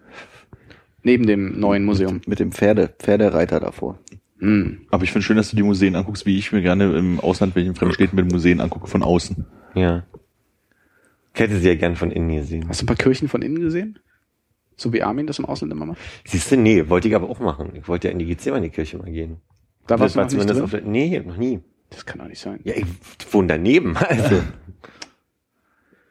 Neben 1.04 1.26
dem 1.28 1.60
neuen 1.60 1.84
Museum. 1.84 2.22
mit 2.26 2.40
dem 2.40 2.52
Pferde, 2.54 2.90
Pferdereiter 3.00 3.60
davor. 3.60 4.00
Hm. 4.40 4.82
Aber 4.92 5.04
ich 5.04 5.12
finde 5.12 5.26
schön, 5.26 5.38
dass 5.38 5.50
du 5.50 5.56
die 5.56 5.64
Museen 5.64 5.96
anguckst, 5.96 6.26
wie 6.26 6.38
ich 6.38 6.52
mir 6.52 6.62
gerne 6.62 6.98
im 6.98 7.20
Ausland, 7.20 7.56
wenn 7.56 7.64
ich 7.64 7.70
in 7.70 7.76
fremden 7.76 7.94
Städten 7.94 8.16
mit 8.16 8.32
Museen 8.32 8.60
angucke, 8.60 8.88
von 8.88 9.04
außen. 9.04 9.46
Ja. 9.76 10.06
Ich 11.34 11.40
hätte 11.40 11.58
sie 11.58 11.68
ja 11.68 11.76
gern 11.76 11.96
von 11.96 12.12
innen 12.12 12.36
gesehen. 12.36 12.68
Hast 12.68 12.82
du 12.82 12.86
ein 12.86 12.88
paar 12.88 12.96
Kirchen 12.96 13.28
von 13.28 13.42
innen 13.42 13.60
gesehen? 13.60 14.00
So 14.78 14.92
wie 14.92 15.04
Armin 15.04 15.28
das 15.28 15.40
im 15.40 15.46
Ausland 15.46 15.72
immer 15.72 15.86
macht? 15.86 16.00
Siehst 16.26 16.52
du, 16.52 16.58
nee, 16.58 16.90
wollte 16.90 17.08
ich 17.08 17.16
aber 17.16 17.30
auch 17.30 17.40
machen. 17.40 17.72
Ich 17.76 17.88
wollte 17.88 18.08
ja 18.08 18.12
in 18.12 18.20
die 18.20 18.26
Gethsemane-Kirche 18.26 18.98
mal 18.98 19.12
gehen. 19.12 19.38
Da 19.88 20.00
warst 20.00 20.16
du 20.16 20.20
noch 20.20 20.30
nicht 20.30 20.50
drin? 20.50 20.62
auf 20.62 20.72
der, 20.72 20.82
Nee, 20.82 21.20
noch 21.26 21.38
nie. 21.38 21.62
Das 21.90 22.06
kann 22.06 22.20
doch 22.20 22.28
nicht 22.28 22.40
sein. 22.40 22.60
Ja, 22.64 22.74
ich 22.76 22.86
wohne 23.32 23.48
daneben, 23.48 23.96
also. 23.98 24.42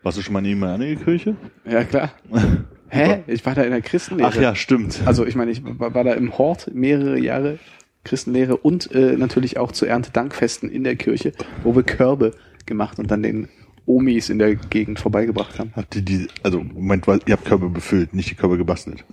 Warst 0.02 0.19
du 0.19 0.23
schon 0.23 0.35
mal 0.35 0.43
neben 0.43 0.62
einer 0.62 0.95
Kirche? 0.97 1.37
Ja, 1.64 1.85
klar. 1.85 2.12
Hä? 2.88 3.25
Ich 3.26 3.45
war 3.45 3.54
da 3.54 3.62
in 3.62 3.71
der 3.71 3.81
Christenlehre. 3.81 4.28
Ach 4.28 4.37
ja, 4.37 4.54
stimmt. 4.54 5.02
Also 5.04 5.26
ich 5.26 5.35
meine, 5.35 5.50
ich 5.50 5.64
war, 5.64 5.95
war 5.95 6.04
da 6.04 6.12
im 6.12 6.37
Hort 6.38 6.71
mehrere 6.73 7.19
Jahre 7.19 7.59
Christenlehre 8.05 8.57
und 8.57 8.91
äh, 8.93 9.17
natürlich 9.17 9.59
auch 9.59 9.73
zu 9.73 9.87
Erntedankfesten 9.87 10.71
in 10.71 10.85
der 10.85 10.97
Kirche, 10.97 11.33
wo 11.63 11.75
wir 11.75 11.83
Körbe 11.83 12.33
gemacht 12.67 12.99
und 12.99 13.11
dann 13.11 13.23
den 13.23 13.49
Omis 13.87 14.31
in 14.31 14.39
der 14.39 14.55
Gegend 14.55 14.99
vorbeigebracht 14.99 15.59
haben. 15.59 15.73
Habt 15.77 15.97
ihr 15.97 16.03
die, 16.03 16.29
also, 16.43 16.61
Moment, 16.63 17.07
ihr 17.27 17.33
habt 17.33 17.45
Körbe 17.45 17.69
befüllt, 17.69 18.15
nicht 18.15 18.31
die 18.31 18.35
Körbe 18.35 18.57
gebastelt. 18.57 19.05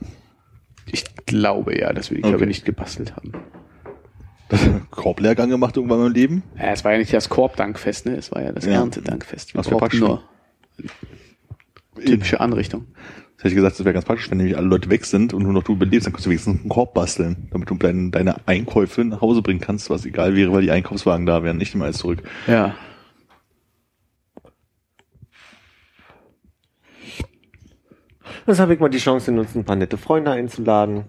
Ich 0.86 1.04
glaube 1.26 1.78
ja, 1.80 1.94
dass 1.94 2.10
wir 2.10 2.16
die 2.18 2.22
Körbe 2.22 2.38
Okay. 2.38 2.46
nicht 2.46 2.66
gebastelt 2.66 3.16
haben. 3.16 3.32
Korblehrgang 4.92 5.50
gemacht 5.50 5.78
irgendwann 5.78 6.06
im 6.06 6.12
Leben? 6.12 6.44
Ja, 6.58 6.72
es 6.72 6.84
war 6.84 6.92
ja 6.94 6.98
nicht 6.98 7.14
das 7.14 7.30
Korbdankfest, 7.30 8.06
ne? 8.06 8.16
Es 8.16 8.32
war 8.32 8.42
ja 8.42 8.52
das 8.52 8.66
Ja. 8.66 8.74
Erntedankfest. 8.74 9.54
Wir 9.54 9.60
Das 9.60 9.72
wär 9.72 9.78
brauchten 9.78 10.00
nur 10.00 10.24
typische 12.06 12.40
Anrichtung. 12.40 12.88
Das 13.42 13.46
hätte 13.46 13.54
ich 13.54 13.56
gesagt, 13.56 13.80
das 13.80 13.86
wäre 13.86 13.94
ganz 13.94 14.06
praktisch, 14.06 14.30
wenn 14.30 14.38
nämlich 14.38 14.56
alle 14.56 14.68
Leute 14.68 14.92
weg 14.92 15.04
sind 15.04 15.34
und 15.34 15.42
nur 15.42 15.52
noch 15.52 15.64
du 15.64 15.74
überlebst, 15.74 16.06
dann 16.06 16.14
kannst 16.14 16.28
du 16.28 16.30
wenigstens 16.30 16.60
einen 16.60 16.70
Korb 16.70 16.94
basteln, 16.94 17.48
damit 17.50 17.72
du 17.72 17.74
deine, 17.74 18.12
deine 18.12 18.36
Einkäufe 18.48 19.04
nach 19.04 19.22
Hause 19.22 19.42
bringen 19.42 19.60
kannst, 19.60 19.90
was 19.90 20.06
egal 20.06 20.36
wäre, 20.36 20.54
weil 20.54 20.62
die 20.62 20.70
Einkaufswagen 20.70 21.26
da 21.26 21.42
wären, 21.42 21.58
nicht 21.58 21.74
immer 21.74 21.86
alles 21.86 21.98
zurück. 21.98 22.22
Ja. 22.46 22.76
Das 28.46 28.60
habe 28.60 28.76
ich 28.76 28.80
mal 28.80 28.90
die 28.90 29.00
Chance 29.00 29.32
genutzt, 29.32 29.56
ein 29.56 29.66
paar 29.66 29.76
nette 29.76 29.98
Freunde 29.98 30.30
einzuladen. 30.30 31.06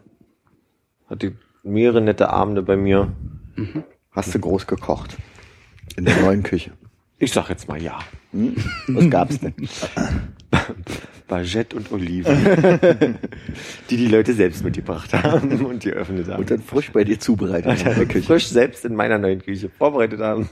Hatte 1.11 1.37
mehrere 1.63 2.01
nette 2.01 2.31
Abende 2.31 2.63
bei 2.63 2.79
mir. 2.79 3.13
Hast 4.11 4.35
du 4.35 4.39
groß 4.39 4.67
gekocht? 4.67 5.19
In 5.97 6.07
der 6.07 6.19
neuen 6.23 6.43
Küche. 6.43 6.71
Ich 7.19 7.31
sag 7.31 7.51
jetzt 7.51 7.69
mal 7.69 7.83
ja. 7.83 7.99
Hm? 8.31 8.57
Was 8.87 9.11
gab's 9.11 9.39
denn? 9.39 9.53
Baguette 11.29 11.77
und 11.77 11.91
Oliven. 11.93 12.37
die 13.91 13.97
die 13.97 14.09
Leute 14.09 14.33
selbst 14.35 14.65
mitgebracht 14.65 15.13
haben 15.15 15.65
und 15.65 15.83
geöffnet 15.83 16.29
haben. 16.29 16.41
Und 16.41 16.51
dann 16.51 16.61
frisch 16.63 16.91
bei 16.93 17.05
dir 17.05 17.19
zubereitet 17.21 17.79
in 17.87 17.95
der 17.95 18.07
Küche. 18.07 18.27
frisch 18.27 18.47
selbst 18.49 18.85
in 18.85 18.95
meiner 18.95 19.19
neuen 19.19 19.41
Küche 19.41 19.69
vorbereitet 19.71 20.21
haben. 20.21 20.49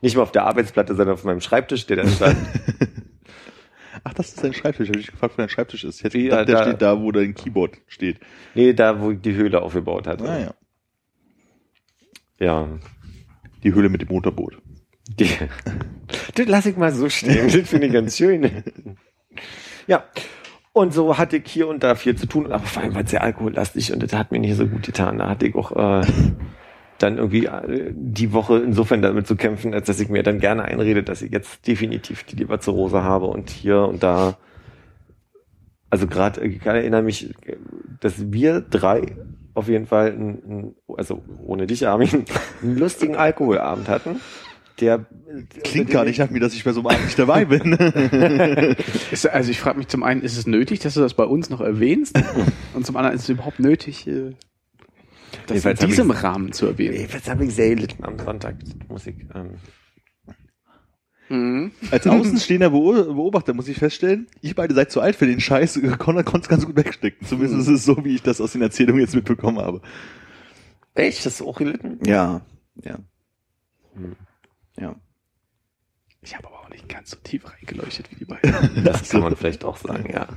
Nicht 0.00 0.16
mal 0.16 0.22
auf 0.22 0.32
der 0.32 0.44
Arbeitsplatte, 0.44 0.94
sondern 0.94 1.14
auf 1.14 1.24
meinem 1.24 1.40
Schreibtisch, 1.40 1.86
der 1.86 1.96
da 1.98 2.06
stand. 2.06 2.36
Ach, 4.04 4.12
das 4.12 4.28
ist 4.28 4.44
dein 4.44 4.52
Schreibtisch. 4.52 4.88
Hab 4.88 4.96
ich 4.96 5.06
gefragt, 5.06 5.34
wo 5.34 5.42
dein 5.42 5.48
Schreibtisch 5.48 5.84
ist. 5.84 6.04
Hätte 6.04 6.18
Ja, 6.18 6.44
der 6.44 6.56
da- 6.56 6.62
steht 6.64 6.82
da, 6.82 7.00
wo 7.00 7.10
dein 7.10 7.34
Keyboard 7.34 7.78
steht. 7.86 8.20
nee, 8.54 8.72
da, 8.74 9.00
wo 9.00 9.12
ich 9.12 9.20
die 9.20 9.34
Höhle 9.34 9.62
aufgebaut 9.62 10.06
hatte. 10.06 10.28
Ah, 10.28 10.38
ja. 10.38 10.54
ja. 12.38 12.78
Die 13.62 13.72
Höhle 13.72 13.88
mit 13.88 14.02
dem 14.02 14.08
Motorboot. 14.08 14.58
Die, 15.18 15.28
das 16.34 16.46
lasse 16.46 16.70
ich 16.70 16.76
mal 16.76 16.92
so 16.92 17.08
stehen. 17.08 17.48
Das 17.50 17.68
finde 17.68 17.86
ich 17.86 17.92
ganz 17.94 18.16
schön. 18.16 18.50
Ja. 19.86 20.04
Und 20.72 20.92
so 20.92 21.18
hatte 21.18 21.36
ich 21.36 21.48
hier 21.48 21.68
und 21.68 21.84
da 21.84 21.94
viel 21.94 22.16
zu 22.16 22.26
tun, 22.26 22.50
aber 22.50 22.64
vor 22.64 22.82
allem 22.82 22.94
war 22.94 23.04
es 23.04 23.10
sehr 23.10 23.22
alkohollastig 23.22 23.92
und 23.92 24.02
das 24.02 24.12
hat 24.12 24.32
mir 24.32 24.40
nicht 24.40 24.56
so 24.56 24.66
gut 24.66 24.82
getan. 24.82 25.18
Da 25.18 25.28
hatte 25.28 25.46
ich 25.46 25.54
auch 25.54 25.70
äh, 25.70 26.04
dann 26.98 27.18
irgendwie 27.18 27.46
äh, 27.46 27.92
die 27.94 28.32
Woche 28.32 28.58
insofern 28.58 29.00
damit 29.00 29.26
zu 29.28 29.36
kämpfen, 29.36 29.72
als 29.72 29.86
dass 29.86 30.00
ich 30.00 30.08
mir 30.08 30.24
dann 30.24 30.40
gerne 30.40 30.64
einrede, 30.64 31.04
dass 31.04 31.22
ich 31.22 31.30
jetzt 31.30 31.66
definitiv 31.66 32.24
die 32.24 32.36
Leberzirrhose 32.36 33.04
habe 33.04 33.26
und 33.26 33.50
hier 33.50 33.82
und 33.82 34.02
da. 34.02 34.36
Also 35.90 36.08
gerade, 36.08 36.44
ich 36.44 36.66
erinnere 36.66 37.02
mich, 37.02 37.32
dass 38.00 38.32
wir 38.32 38.60
drei 38.60 39.14
auf 39.54 39.68
jeden 39.68 39.86
Fall, 39.86 40.08
ein, 40.08 40.28
ein, 40.28 40.74
also 40.96 41.22
ohne 41.46 41.66
dich, 41.66 41.86
Armin, 41.86 42.24
einen 42.62 42.76
lustigen 42.76 43.16
Alkoholabend 43.16 43.88
hatten. 43.88 44.20
Der 44.80 45.06
Klingt 45.62 45.90
gar 45.90 46.04
nicht 46.04 46.18
nach 46.18 46.30
mir, 46.30 46.40
dass 46.40 46.52
ich 46.54 46.64
bei 46.64 46.72
so 46.72 46.80
einem 46.80 46.88
Abend 46.88 47.04
nicht 47.04 47.18
dabei 47.18 47.44
bin. 47.44 47.76
Also 49.32 49.50
ich 49.50 49.60
frage 49.60 49.78
mich 49.78 49.88
zum 49.88 50.02
einen, 50.02 50.20
ist 50.22 50.36
es 50.36 50.46
nötig, 50.46 50.80
dass 50.80 50.94
du 50.94 51.00
das 51.00 51.14
bei 51.14 51.24
uns 51.24 51.48
noch 51.50 51.60
erwähnst? 51.60 52.18
Und 52.74 52.84
zum 52.84 52.96
anderen, 52.96 53.14
ist 53.14 53.22
es 53.22 53.28
überhaupt 53.28 53.60
nötig, 53.60 54.06
äh, 54.08 54.32
das 55.46 55.62
Jedenfalls 55.64 55.80
in 55.82 55.88
diesem 55.90 56.10
ich's- 56.10 56.22
Rahmen 56.24 56.52
zu 56.52 56.66
erwähnen? 56.66 56.94
Jetzt 57.12 57.28
habe 57.30 57.44
ich 57.44 57.54
sehr 57.54 57.74
gelitten 57.74 58.02
am 58.04 58.18
Sonntag. 58.18 58.56
Ich, 58.62 59.06
ähm, 59.34 59.54
Mhm. 61.30 61.70
Als 61.90 62.06
außenstehender 62.06 62.66
Beo- 62.68 63.14
Beobachter 63.14 63.54
muss 63.54 63.66
ich 63.68 63.78
feststellen, 63.78 64.26
ihr 64.42 64.54
beide 64.54 64.74
seid 64.74 64.90
zu 64.92 65.00
alt 65.00 65.16
für 65.16 65.26
den 65.26 65.40
Scheiß. 65.40 65.80
Conrad 65.98 66.26
konnte 66.26 66.44
es 66.44 66.48
ganz 66.50 66.66
gut 66.66 66.76
wegstecken. 66.76 67.26
Zumindest 67.26 67.60
ist 67.62 67.68
es 67.68 67.84
so, 67.86 68.04
wie 68.04 68.14
ich 68.16 68.22
das 68.22 68.42
aus 68.42 68.52
den 68.52 68.60
Erzählungen 68.60 69.00
jetzt 69.00 69.14
mitbekommen 69.14 69.58
habe. 69.58 69.80
echt? 70.94 71.24
Hast 71.24 71.40
du 71.40 71.48
auch 71.48 71.56
gelitten? 71.56 71.98
Ja, 72.04 72.42
ja. 72.84 72.98
Ja. 74.78 74.96
Ich 76.22 76.34
habe 76.36 76.48
aber 76.48 76.60
auch 76.60 76.70
nicht 76.70 76.88
ganz 76.88 77.10
so 77.10 77.16
tief 77.16 77.44
reingeleuchtet 77.48 78.10
wie 78.10 78.16
die 78.16 78.24
beiden. 78.24 78.54
Das 78.84 79.10
kann 79.10 79.20
man 79.20 79.36
vielleicht 79.36 79.64
auch 79.64 79.76
sagen, 79.76 80.10
ja. 80.10 80.28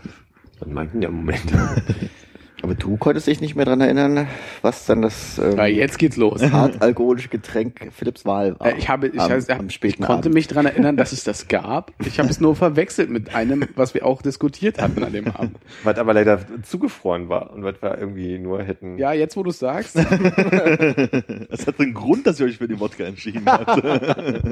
Man 0.60 0.74
meint 0.74 0.94
in 0.94 1.02
der 1.02 1.12
Moment. 1.12 1.44
Aber 2.64 2.74
du 2.74 2.98
konntest 2.98 3.28
dich 3.28 3.40
nicht 3.40 3.56
mehr 3.56 3.66
dran 3.66 3.82
erinnern, 3.82 4.28
was 4.64 4.86
dann 4.88 5.04
das 5.04 5.38
ähm, 5.38 5.56
Ja, 5.58 5.66
jetzt 5.68 6.00
geht's 6.00 6.18
los. 6.18 6.42
hart 6.52 6.82
alkoholische 6.82 7.30
Getränk 7.30 7.90
Philips 7.96 8.26
Wahl 8.26 8.60
war. 8.60 8.68
Äh, 8.68 8.78
Ich 8.80 8.90
habe, 8.90 9.08
ich, 9.08 9.20
am, 9.20 9.30
heißt, 9.30 9.50
am 9.52 9.68
ich 9.68 9.80
konnte 10.00 10.14
Abend. 10.14 10.34
mich 10.34 10.48
dran 10.48 10.66
erinnern, 10.66 10.98
dass 10.98 11.12
es 11.12 11.24
das 11.24 11.48
gab. 11.50 11.92
Ich 12.06 12.18
habe 12.20 12.30
es 12.30 12.40
nur 12.40 12.56
verwechselt 12.56 13.10
mit 13.12 13.36
einem, 13.36 13.66
was 13.76 13.94
wir 13.94 14.06
auch 14.06 14.22
diskutiert 14.24 14.82
hatten 14.82 15.04
an 15.04 15.14
dem 15.14 15.28
Abend. 15.36 15.58
Was 15.84 15.98
aber 16.00 16.14
leider 16.16 16.40
zugefroren 16.64 17.30
war 17.30 17.54
und 17.54 17.64
was 17.64 17.76
wir 17.82 17.98
irgendwie 17.98 18.40
nur 18.40 18.64
hätten. 18.64 18.98
Ja, 18.98 19.14
jetzt 19.14 19.38
wo 19.38 19.44
du 19.44 19.52
sagst, 19.52 19.96
Es 19.98 21.68
hat 21.68 21.80
einen 21.80 21.94
Grund, 21.94 22.26
dass 22.26 22.40
ihr 22.40 22.48
euch 22.48 22.58
für 22.58 22.68
den 22.68 22.80
Wodka 22.80 23.04
entschieden 23.04 23.44
habt. 23.46 23.84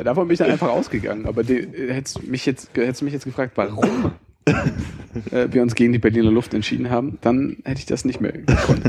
davon 0.05 0.27
bin 0.27 0.33
ich 0.33 0.39
dann 0.39 0.51
einfach 0.51 0.69
ausgegangen. 0.69 1.25
Aber 1.25 1.43
die, 1.43 1.67
hättest 1.89 2.23
mich 2.27 2.45
jetzt, 2.45 2.69
hättest 2.75 3.01
du 3.01 3.05
mich 3.05 3.13
jetzt 3.13 3.25
gefragt, 3.25 3.53
warum 3.55 4.11
äh, 4.45 5.47
wir 5.51 5.61
uns 5.61 5.75
gegen 5.75 5.93
die 5.93 5.99
Berliner 5.99 6.31
Luft 6.31 6.53
entschieden 6.53 6.89
haben, 6.89 7.17
dann 7.21 7.57
hätte 7.65 7.79
ich 7.79 7.85
das 7.85 8.05
nicht 8.05 8.21
mehr 8.21 8.31
gekonnt. 8.31 8.83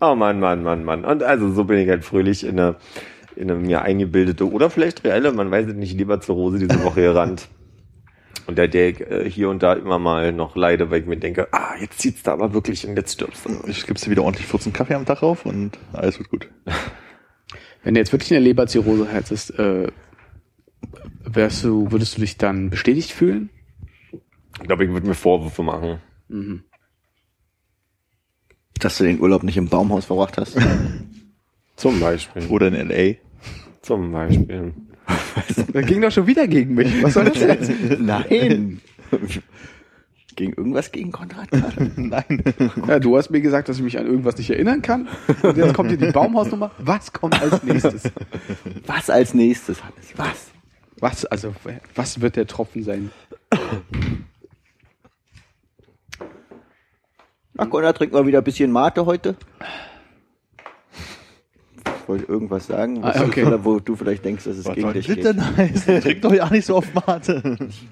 Oh 0.00 0.14
Mann, 0.14 0.38
Mann, 0.40 0.62
Mann, 0.62 0.84
Mann. 0.84 1.04
Und 1.04 1.22
also 1.22 1.50
so 1.52 1.64
bin 1.64 1.78
ich 1.78 1.88
halt 1.88 2.04
fröhlich 2.04 2.44
in 2.44 2.60
eine, 2.60 2.76
in 3.36 3.50
eine 3.50 3.58
mir 3.58 3.82
eingebildete 3.82 4.50
oder 4.50 4.68
vielleicht 4.68 5.04
reelle, 5.04 5.32
man 5.32 5.50
weiß 5.50 5.68
es 5.68 5.74
nicht, 5.74 5.96
Leberzirrhose 5.96 6.58
diese 6.58 6.82
Woche 6.84 7.00
gerannt. 7.00 7.48
Und 8.46 8.58
der, 8.58 8.68
der 8.68 8.90
ich, 8.90 9.00
äh, 9.00 9.30
hier 9.30 9.48
und 9.48 9.62
da 9.62 9.72
immer 9.72 9.98
mal 9.98 10.32
noch 10.32 10.56
leide, 10.56 10.90
weil 10.90 11.00
ich 11.00 11.06
mir 11.06 11.16
denke, 11.16 11.48
ah, 11.52 11.74
jetzt 11.80 12.00
zieht's 12.00 12.22
da 12.22 12.32
aber 12.32 12.52
wirklich 12.52 12.86
und 12.86 12.96
jetzt 12.96 13.14
stirbst 13.14 13.46
du. 13.46 13.50
Ich 13.66 13.86
gib's 13.86 14.02
dir 14.02 14.10
wieder 14.10 14.22
ordentlich 14.22 14.46
14 14.46 14.72
Kaffee 14.74 14.94
am 14.94 15.06
Tag 15.06 15.22
auf 15.22 15.46
und 15.46 15.78
alles 15.94 16.18
wird 16.18 16.28
gut. 16.28 16.50
Wenn 17.82 17.94
du 17.94 18.00
jetzt 18.00 18.12
wirklich 18.12 18.32
eine 18.32 18.44
Leberzirrhose 18.44 19.06
hättest, 19.06 19.58
äh, 19.58 19.88
wärst 21.36 21.64
du, 21.64 21.90
würdest 21.90 22.16
du 22.16 22.20
dich 22.20 22.36
dann 22.36 22.70
bestätigt 22.70 23.12
fühlen? 23.12 23.50
Ich 24.60 24.66
glaube, 24.66 24.84
ich 24.84 24.90
würde 24.90 25.06
mir 25.06 25.14
Vorwürfe 25.14 25.62
machen. 25.62 25.98
Dass 28.78 28.98
du 28.98 29.04
den 29.04 29.20
Urlaub 29.20 29.42
nicht 29.42 29.56
im 29.56 29.68
Baumhaus 29.68 30.06
verbracht 30.06 30.38
hast. 30.38 30.56
Zum 31.76 32.00
Beispiel. 32.00 32.46
Oder 32.46 32.68
in 32.68 32.74
L.A. 32.90 33.16
Zum 33.82 34.12
Beispiel. 34.12 34.74
Das 35.72 35.86
ging 35.86 36.00
doch 36.00 36.12
schon 36.12 36.28
wieder 36.28 36.46
gegen 36.46 36.74
mich. 36.74 37.02
Was 37.02 37.14
soll 37.14 37.24
das 37.24 37.40
jetzt? 37.40 37.70
Nein. 37.98 38.80
Gegen 40.36 40.52
irgendwas 40.52 40.92
gegen 40.92 41.10
Konrad 41.12 41.50
gerade? 41.50 41.90
Nein. 41.96 42.42
Ja, 42.86 43.00
du 43.00 43.16
hast 43.16 43.30
mir 43.30 43.40
gesagt, 43.40 43.68
dass 43.68 43.76
ich 43.76 43.82
mich 43.82 43.98
an 43.98 44.06
irgendwas 44.06 44.38
nicht 44.38 44.50
erinnern 44.50 44.80
kann. 44.80 45.08
Und 45.42 45.56
jetzt 45.56 45.74
kommt 45.74 45.90
hier 45.90 45.98
die 45.98 46.12
Baumhausnummer. 46.12 46.70
Was 46.78 47.12
kommt 47.12 47.40
als 47.42 47.62
nächstes? 47.64 48.04
Was 48.86 49.10
als 49.10 49.34
nächstes, 49.34 49.82
Hannes? 49.82 50.12
Was? 50.16 50.53
Was, 51.00 51.24
also, 51.24 51.54
was 51.94 52.20
wird 52.20 52.36
der 52.36 52.46
Tropfen 52.46 52.82
sein? 52.84 53.10
Ach, 57.56 57.70
Konrad, 57.70 57.96
trink 57.96 58.12
mal 58.12 58.26
wieder 58.26 58.38
ein 58.38 58.44
bisschen 58.44 58.70
Mate 58.72 59.04
heute. 59.06 59.36
Ich 62.02 62.08
wollte 62.08 62.24
irgendwas 62.26 62.66
sagen, 62.66 63.02
was 63.02 63.16
Ah, 63.16 63.24
okay. 63.24 63.42
du, 63.42 63.46
oder 63.48 63.64
wo 63.64 63.78
du 63.80 63.96
vielleicht 63.96 64.24
denkst, 64.24 64.44
dass 64.44 64.56
es 64.58 64.66
Was 64.66 64.74
gegen 64.74 64.92
dich 64.92 65.06
geht. 65.06 65.24
denn 65.24 65.56
heißen? 65.56 66.00
Trink 66.02 66.20
doch 66.22 66.32
ja 66.34 66.50
nicht 66.50 66.66
so 66.66 66.76
oft 66.76 66.94
Mate. 66.94 67.42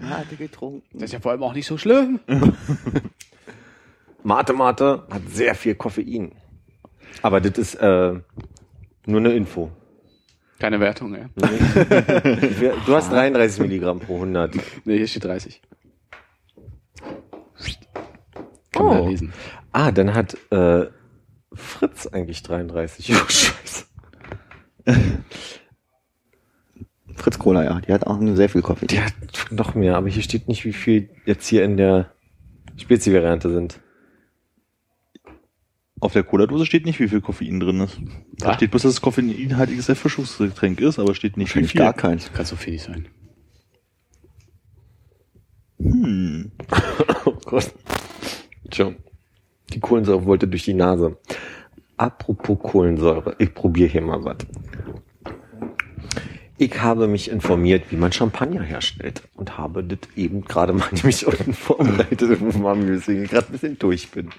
Mate 0.01 0.37
getrunken. 0.37 0.83
Das 0.93 1.05
ist 1.05 1.13
ja 1.13 1.21
vor 1.21 1.33
allem 1.33 1.43
auch 1.43 1.55
nicht 1.55 1.67
so 1.67 1.79
schlimm. 1.79 2.21
Mate 4.23 4.53
Mate 4.53 5.05
hat 5.11 5.23
sehr 5.29 5.55
viel 5.55 5.75
Koffein. 5.77 6.33
Aber 7.23 7.41
das 7.41 7.57
ist 7.59 7.75
äh, 7.77 8.15
nur 9.07 9.21
eine 9.21 9.33
Info. 9.35 9.71
Keine 10.63 10.79
Wertung, 10.79 11.13
ja. 11.17 11.29
Du 12.87 12.95
hast 12.95 13.11
33 13.11 13.63
Milligramm 13.63 13.99
pro 13.99 14.15
100. 14.15 14.55
Nee, 14.85 14.97
hier 14.99 15.09
steht 15.09 15.25
30. 15.25 15.61
Kann 18.71 18.87
man 18.87 18.99
Oh. 19.01 19.03
da 19.03 19.09
lesen. 19.11 19.33
Ah, 19.73 19.91
dann 19.91 20.15
hat 20.15 20.37
äh, 20.53 20.87
Fritz 21.53 22.07
eigentlich 22.07 22.45
33. 22.45 23.13
Oh, 23.13 23.29
Scheiße. 23.29 23.87
Fritz 27.17 27.39
Cola, 27.41 27.65
ja. 27.65 27.81
Die 27.81 27.93
hat 27.93 28.07
auch 28.07 28.21
sehr 28.21 28.49
viel 28.49 28.63
Koffein. 28.63 28.87
Der 28.87 29.07
hat 29.07 29.15
noch 29.51 29.75
mehr, 29.75 29.97
aber 29.97 30.11
hier 30.11 30.23
steht 30.23 30.47
nicht, 30.47 30.65
wie 30.65 30.73
viel 30.73 31.11
jetzt 31.27 31.49
hier 31.49 31.65
in 31.65 31.77
der 31.77 32.13
Spezi-Variante 32.77 33.53
sind. 33.53 33.81
Auf 36.03 36.15
der 36.15 36.25
Cola-Dose 36.25 36.67
steht 36.67 36.85
nicht, 36.85 36.99
wie 36.99 37.07
viel 37.07 37.21
Koffein 37.21 37.61
drin 37.61 37.79
ist. 37.79 38.01
Da 38.39 38.49
Ah. 38.49 38.55
steht 38.55 38.73
bloß, 38.73 38.83
dass 38.83 38.95
es 38.95 39.01
koffeinhaltiges 39.01 39.89
Erfrischungsgetränk 39.89 40.81
ist, 40.81 40.99
aber 40.99 41.15
steht 41.15 41.37
nicht, 41.37 41.55
wie 41.55 41.65
viel. 41.65 41.79
gar 41.79 41.93
keins. 41.93 42.33
Kann 42.33 42.45
so 42.45 42.57
viel 42.57 42.77
sein. 42.81 43.07
Hm. 45.79 46.51
Oh 47.25 47.35
Gott. 47.45 47.73
Schon. 48.75 48.97
Die 49.73 49.79
Kohlensäure 49.79 50.25
wollte 50.27 50.49
durch 50.49 50.65
die 50.65 50.75
Nase. 50.75 51.19
Apropos 51.97 52.59
Kohlensäure, 52.61 53.37
ich 53.39 53.55
probiere 53.55 53.89
hier 53.89 54.03
mal 54.03 54.25
was. 54.25 54.39
Ich 56.59 56.81
habe 56.83 57.07
mich 57.07 57.31
informiert, 57.31 57.85
wie 57.91 57.97
man 57.97 58.11
Champagner 58.11 58.63
herstellt 58.65 59.23
und 59.37 59.57
habe 59.57 59.85
das 59.85 60.01
eben 60.17 60.43
gerade 60.43 60.73
mal 60.73 60.89
nämlich 60.93 61.25
unten 61.29 61.55
vorbereitet, 61.55 62.41
weswegen 62.41 63.23
ich 63.23 63.31
gerade 63.31 63.47
ein 63.47 63.53
bisschen 63.53 63.79
durch 63.79 64.11
bin. 64.11 64.31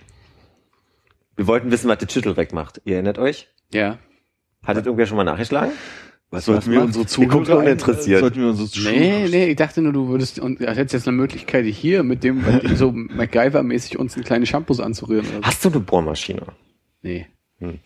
Wir 1.36 1.48
wollten 1.48 1.72
wissen, 1.72 1.90
was 1.90 1.98
das 1.98 2.12
Schüttelreck 2.12 2.54
macht. 2.54 2.82
Ihr 2.86 2.96
erinnert 2.96 3.18
euch? 3.18 3.48
Ja. 3.74 3.98
Hat 4.64 4.78
das 4.78 4.86
irgendwer 4.86 5.08
schon 5.08 5.18
mal 5.18 5.24
nachgeschlagen? 5.24 5.74
Was 6.30 6.46
sollten 6.46 6.72
wir 6.72 6.82
unsere 6.82 7.06
Zuhörer 7.06 7.60
uninteressiert. 7.60 8.22
Sollten 8.22 8.42
wir 8.42 8.48
unsere 8.48 8.92
Nee, 8.92 9.28
nee, 9.30 9.46
ich 9.52 9.56
dachte 9.56 9.82
nur, 9.82 9.94
du 9.94 10.08
würdest, 10.08 10.40
und 10.40 10.60
du 10.60 10.66
hättest 10.66 10.94
jetzt 10.94 11.08
eine 11.08 11.16
Möglichkeit, 11.16 11.66
hier 11.66 12.02
mit 12.02 12.24
dem, 12.24 12.44
so 12.76 12.90
MacGyver-mäßig 12.90 13.98
uns 13.98 14.16
eine 14.16 14.24
kleine 14.24 14.48
Shampoos 14.48 14.80
anzurühren. 14.80 15.28
Oder 15.28 15.38
so. 15.38 15.44
Hast 15.44 15.64
du 15.64 15.70
eine 15.70 15.80
Bohrmaschine? 15.80 16.42
Nee. 17.04 17.28
Hm. 17.60 17.80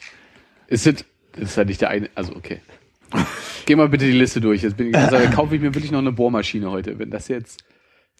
Ist 0.67 0.85
das, 0.85 1.03
das 1.33 1.49
ist 1.49 1.57
halt 1.57 1.67
nicht 1.67 1.81
der 1.81 1.89
eine, 1.89 2.09
also 2.15 2.35
okay. 2.37 2.61
Geh 3.65 3.75
mal 3.75 3.89
bitte 3.89 4.05
die 4.05 4.11
Liste 4.11 4.39
durch. 4.39 4.63
Jetzt 4.63 4.77
bin 4.77 4.89
ich, 4.89 4.95
also, 4.95 5.17
kaufe 5.35 5.55
ich 5.55 5.61
mir 5.61 5.73
wirklich 5.73 5.91
noch 5.91 5.99
eine 5.99 6.13
Bohrmaschine 6.13 6.71
heute. 6.71 6.97
Wenn 6.99 7.09
das 7.09 7.27
jetzt, 7.27 7.63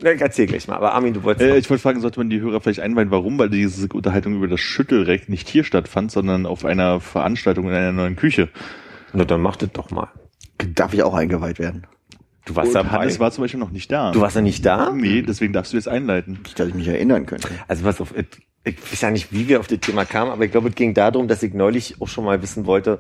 erzähl 0.02 0.48
gleich 0.48 0.68
mal. 0.68 0.76
Aber 0.76 0.94
Armin, 0.94 1.14
du 1.14 1.24
wolltest. 1.24 1.50
Äh, 1.50 1.58
ich 1.58 1.70
wollte 1.70 1.82
fragen, 1.82 2.02
sollte 2.02 2.20
man 2.20 2.30
die 2.30 2.40
Hörer 2.40 2.62
vielleicht 2.62 2.80
einweihen, 2.80 3.12
warum? 3.12 3.38
Weil 3.40 3.50
diese 3.50 3.88
Unterhaltung 3.88 4.36
über 4.36 4.48
das 4.48 4.60
Schüttelreck 4.60 5.30
nicht 5.30 5.50
hier 5.50 5.64
stattfand, 5.64 6.12
sondern 6.12 6.46
auf 6.46 6.66
einer 6.66 7.00
Veranstaltung 7.00 7.68
in 7.68 7.74
einer 7.74 7.92
neuen 7.92 8.16
Küche. 8.16 8.50
Na, 9.14 9.26
dann 9.26 9.42
mach 9.42 9.56
das 9.56 9.72
doch 9.72 9.90
mal. 9.92 10.10
Darf 10.76 10.94
ich 10.94 11.04
auch 11.04 11.14
eingeweiht 11.14 11.60
werden? 11.60 11.88
Du 12.46 12.56
warst 12.56 12.74
dabei. 12.74 12.90
Hannes 12.90 13.20
war 13.20 13.32
zum 13.32 13.44
Beispiel 13.44 13.60
noch 13.60 13.72
nicht 13.72 13.92
da. 13.92 14.12
du 14.12 14.22
warst 14.22 14.36
ja 14.36 14.42
nicht 14.42 14.66
da? 14.66 14.92
Nee, 14.92 15.22
deswegen 15.22 15.52
darfst 15.52 15.74
du 15.74 15.78
jetzt 15.78 15.88
einleiten. 15.88 16.40
Nicht, 16.44 16.58
dass 16.58 16.70
ich 16.70 16.74
mich 16.74 16.88
erinnern 16.88 17.26
könnte. 17.26 17.50
Also 17.68 17.84
was 17.84 18.00
auf, 18.00 18.14
ich 18.64 18.92
weiß 18.92 19.02
ja 19.02 19.12
nicht, 19.12 19.34
wie 19.34 19.48
wir 19.48 19.60
auf 19.60 19.68
das 19.68 19.80
Thema 19.80 20.06
kamen, 20.06 20.32
aber 20.32 20.46
ich 20.46 20.52
glaube, 20.52 20.70
es 20.70 20.76
ging 20.76 20.94
darum, 20.94 21.28
dass 21.28 21.44
ich 21.44 21.54
neulich 21.54 22.02
auch 22.02 22.08
schon 22.08 22.24
mal 22.24 22.42
wissen 22.42 22.66
wollte, 22.66 23.00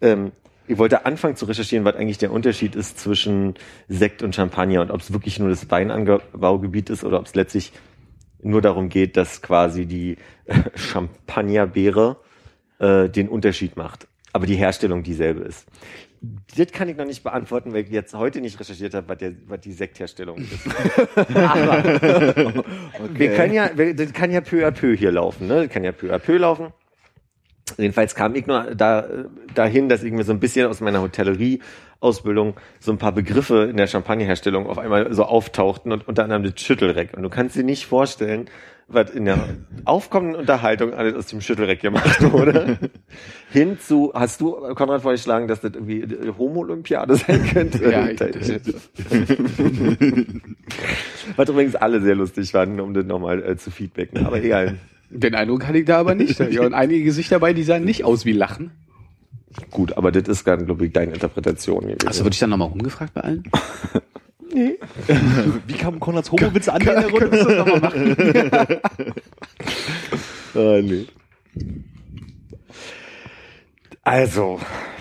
ähm, 0.00 0.32
ich 0.68 0.78
wollte 0.78 1.04
anfangen 1.06 1.36
zu 1.36 1.46
recherchieren, 1.46 1.84
was 1.84 1.96
eigentlich 1.96 2.18
der 2.18 2.30
Unterschied 2.32 2.76
ist 2.76 2.98
zwischen 3.00 3.54
Sekt 3.88 4.22
und 4.22 4.34
Champagner 4.34 4.82
und 4.82 4.90
ob 4.90 5.00
es 5.00 5.12
wirklich 5.12 5.38
nur 5.38 5.48
das 5.48 5.70
Weinanbaugebiet 5.70 6.90
ist 6.90 7.04
oder 7.04 7.18
ob 7.20 7.26
es 7.26 7.34
letztlich 7.34 7.72
nur 8.42 8.60
darum 8.62 8.88
geht, 8.88 9.16
dass 9.16 9.42
quasi 9.42 9.86
die 9.86 10.16
Champagnerbeere 10.76 12.16
äh, 12.78 13.08
den 13.08 13.28
Unterschied 13.28 13.76
macht, 13.76 14.06
aber 14.32 14.46
die 14.46 14.54
Herstellung 14.56 15.02
dieselbe 15.02 15.40
ist. 15.40 15.66
Das 16.56 16.72
kann 16.72 16.88
ich 16.88 16.96
noch 16.96 17.04
nicht 17.04 17.22
beantworten, 17.22 17.72
weil 17.72 17.84
ich 17.84 17.90
jetzt 17.90 18.12
heute 18.14 18.40
nicht 18.40 18.58
recherchiert 18.58 18.92
habe, 18.94 19.08
was, 19.08 19.18
der, 19.18 19.32
was 19.46 19.60
die 19.60 19.70
Sektherstellung 19.72 20.38
ist. 20.38 20.66
Aber 21.36 21.84
wir 23.14 23.34
können 23.36 23.54
ja, 23.54 23.70
wir- 23.76 23.94
das 23.94 24.12
kann 24.12 24.32
ja 24.32 24.40
peu 24.40 24.66
à 24.66 24.72
peu 24.72 24.96
hier 24.96 25.12
laufen, 25.12 25.46
ne? 25.46 25.62
Das 25.66 25.72
kann 25.72 25.84
ja 25.84 25.92
peu 25.92 26.12
à 26.12 26.18
peu 26.18 26.36
laufen. 26.36 26.72
Jedenfalls 27.76 28.14
kam 28.14 28.34
ich 28.34 28.46
nur 28.46 28.74
da, 28.74 29.06
dahin, 29.54 29.88
dass 29.88 30.02
ich 30.02 30.12
mir 30.12 30.24
so 30.24 30.32
ein 30.32 30.40
bisschen 30.40 30.66
aus 30.66 30.80
meiner 30.80 31.00
Hotellerie-Ausbildung 31.02 32.54
so 32.80 32.92
ein 32.92 32.98
paar 32.98 33.12
Begriffe 33.12 33.64
in 33.64 33.76
der 33.76 33.86
Champagnerherstellung 33.86 34.66
auf 34.66 34.78
einmal 34.78 35.12
so 35.12 35.24
auftauchten 35.24 35.92
und 35.92 36.08
unter 36.08 36.24
anderem 36.24 36.44
das 36.44 36.60
Schüttelreck. 36.60 37.16
Und 37.16 37.22
du 37.22 37.28
kannst 37.28 37.56
dir 37.56 37.64
nicht 37.64 37.86
vorstellen, 37.86 38.48
was 38.88 39.10
in 39.10 39.26
der 39.26 39.38
aufkommenden 39.84 40.40
Unterhaltung 40.40 40.94
alles 40.94 41.14
aus 41.14 41.26
dem 41.26 41.42
Schüttelreck 41.42 41.80
gemacht 41.80 42.22
wurde. 42.32 42.78
Hinzu, 43.52 44.12
hast 44.14 44.40
du, 44.40 44.52
Konrad, 44.74 45.02
vorgeschlagen, 45.02 45.46
dass 45.46 45.60
das 45.60 45.74
irgendwie 45.74 46.06
Homo-Olympiade 46.38 47.16
sein 47.16 47.46
könnte? 47.52 47.90
ja, 47.90 48.08
ich, 48.08 48.18
Was 51.36 51.48
übrigens 51.48 51.76
alle 51.76 52.00
sehr 52.00 52.14
lustig 52.14 52.50
fanden, 52.52 52.80
um 52.80 52.94
das 52.94 53.04
nochmal 53.04 53.42
äh, 53.42 53.56
zu 53.56 53.70
feedbacken. 53.70 54.24
Aber 54.24 54.42
egal. 54.42 54.78
Den 55.10 55.34
Eindruck 55.34 55.66
hatte 55.66 55.78
ich 55.78 55.84
da 55.84 55.98
aber 55.98 56.14
nicht. 56.14 56.38
Ja, 56.50 56.62
und 56.62 56.74
einige 56.74 57.04
Gesichter 57.04 57.36
dabei, 57.36 57.52
die 57.52 57.62
sahen 57.62 57.84
nicht 57.84 58.04
aus 58.04 58.24
wie 58.24 58.32
Lachen. 58.32 58.70
Gut, 59.70 59.96
aber 59.96 60.12
das 60.12 60.28
ist 60.28 60.46
dann, 60.46 60.66
glaube 60.66 60.86
ich, 60.86 60.92
deine 60.92 61.12
Interpretation 61.12 61.80
gewesen. 61.80 62.06
Hast 62.06 62.20
du 62.20 62.24
wirklich 62.24 62.38
dann 62.38 62.50
nochmal 62.50 62.68
rumgefragt 62.68 63.14
bei 63.14 63.22
allen? 63.22 63.42
Wie 65.66 65.74
kam 65.74 66.00
Konrads 66.00 66.32
Homo-Witz 66.32 66.68
an 66.68 66.80
in 66.80 66.86
der 66.86 67.10
Runde? 67.10 68.80
Ah, 70.54 70.80
nee. 70.82 71.06
Also, 74.02 74.58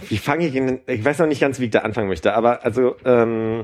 wie 0.09 0.17
fange 0.17 0.47
ich 0.47 0.55
in, 0.55 0.79
ich 0.85 1.03
weiß 1.03 1.19
noch 1.19 1.27
nicht 1.27 1.39
ganz, 1.39 1.59
wie 1.59 1.65
ich 1.65 1.71
da 1.71 1.79
anfangen 1.79 2.09
möchte, 2.09 2.33
aber 2.33 2.65
also 2.65 2.95
ähm, 3.05 3.63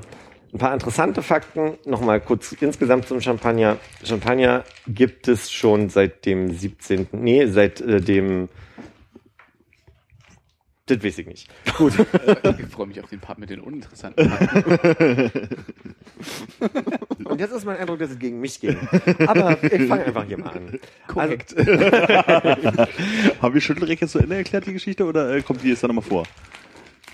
ein 0.54 0.60
paar 0.60 0.74
interessante 0.74 1.22
Fakten, 1.24 1.74
nochmal 1.86 2.22
kurz 2.22 2.52
insgesamt 2.54 3.08
zum 3.08 3.20
Champagner. 3.22 3.78
Champagner 4.04 4.64
gibt 4.88 5.28
es 5.28 5.52
schon 5.52 5.90
seit 5.90 6.26
dem 6.26 6.54
17., 6.54 7.08
nee, 7.12 7.48
seit 7.48 7.82
äh, 7.82 8.00
dem, 8.00 8.50
das 10.86 11.04
weiß 11.04 11.18
ich 11.20 11.28
nicht. 11.28 11.50
Gut, 11.78 11.94
Ich 12.60 12.68
freue 12.68 12.88
mich 12.88 13.02
auf 13.02 13.10
den 13.10 13.20
Part 13.20 13.40
mit 13.40 13.50
den 13.50 13.62
uninteressanten. 13.62 14.30
Fakten. 14.30 15.50
und 17.24 17.40
jetzt 17.40 17.52
ist 17.52 17.66
mein 17.66 17.78
Eindruck, 17.78 17.98
dass 18.00 18.12
es 18.12 18.20
gegen 18.20 18.40
mich 18.40 18.60
ging. 18.60 18.78
Aber 19.26 19.58
ich 19.64 19.88
fange 19.88 20.06
einfach 20.06 20.26
hier 20.26 20.38
mal 20.38 20.50
an. 20.50 20.80
Korrekt. 21.08 21.56
Haben 23.42 23.54
wir 23.54 23.62
Schüttelreck 23.62 24.02
jetzt 24.02 24.12
zu 24.12 24.20
Ende 24.20 24.36
erklärt, 24.36 24.68
die 24.68 24.74
Geschichte, 24.74 25.06
oder 25.06 25.36
äh, 25.36 25.42
kommt 25.42 25.64
die 25.64 25.70
jetzt 25.70 25.82
dann 25.84 25.96
nochmal 25.96 26.04
vor? 26.04 26.26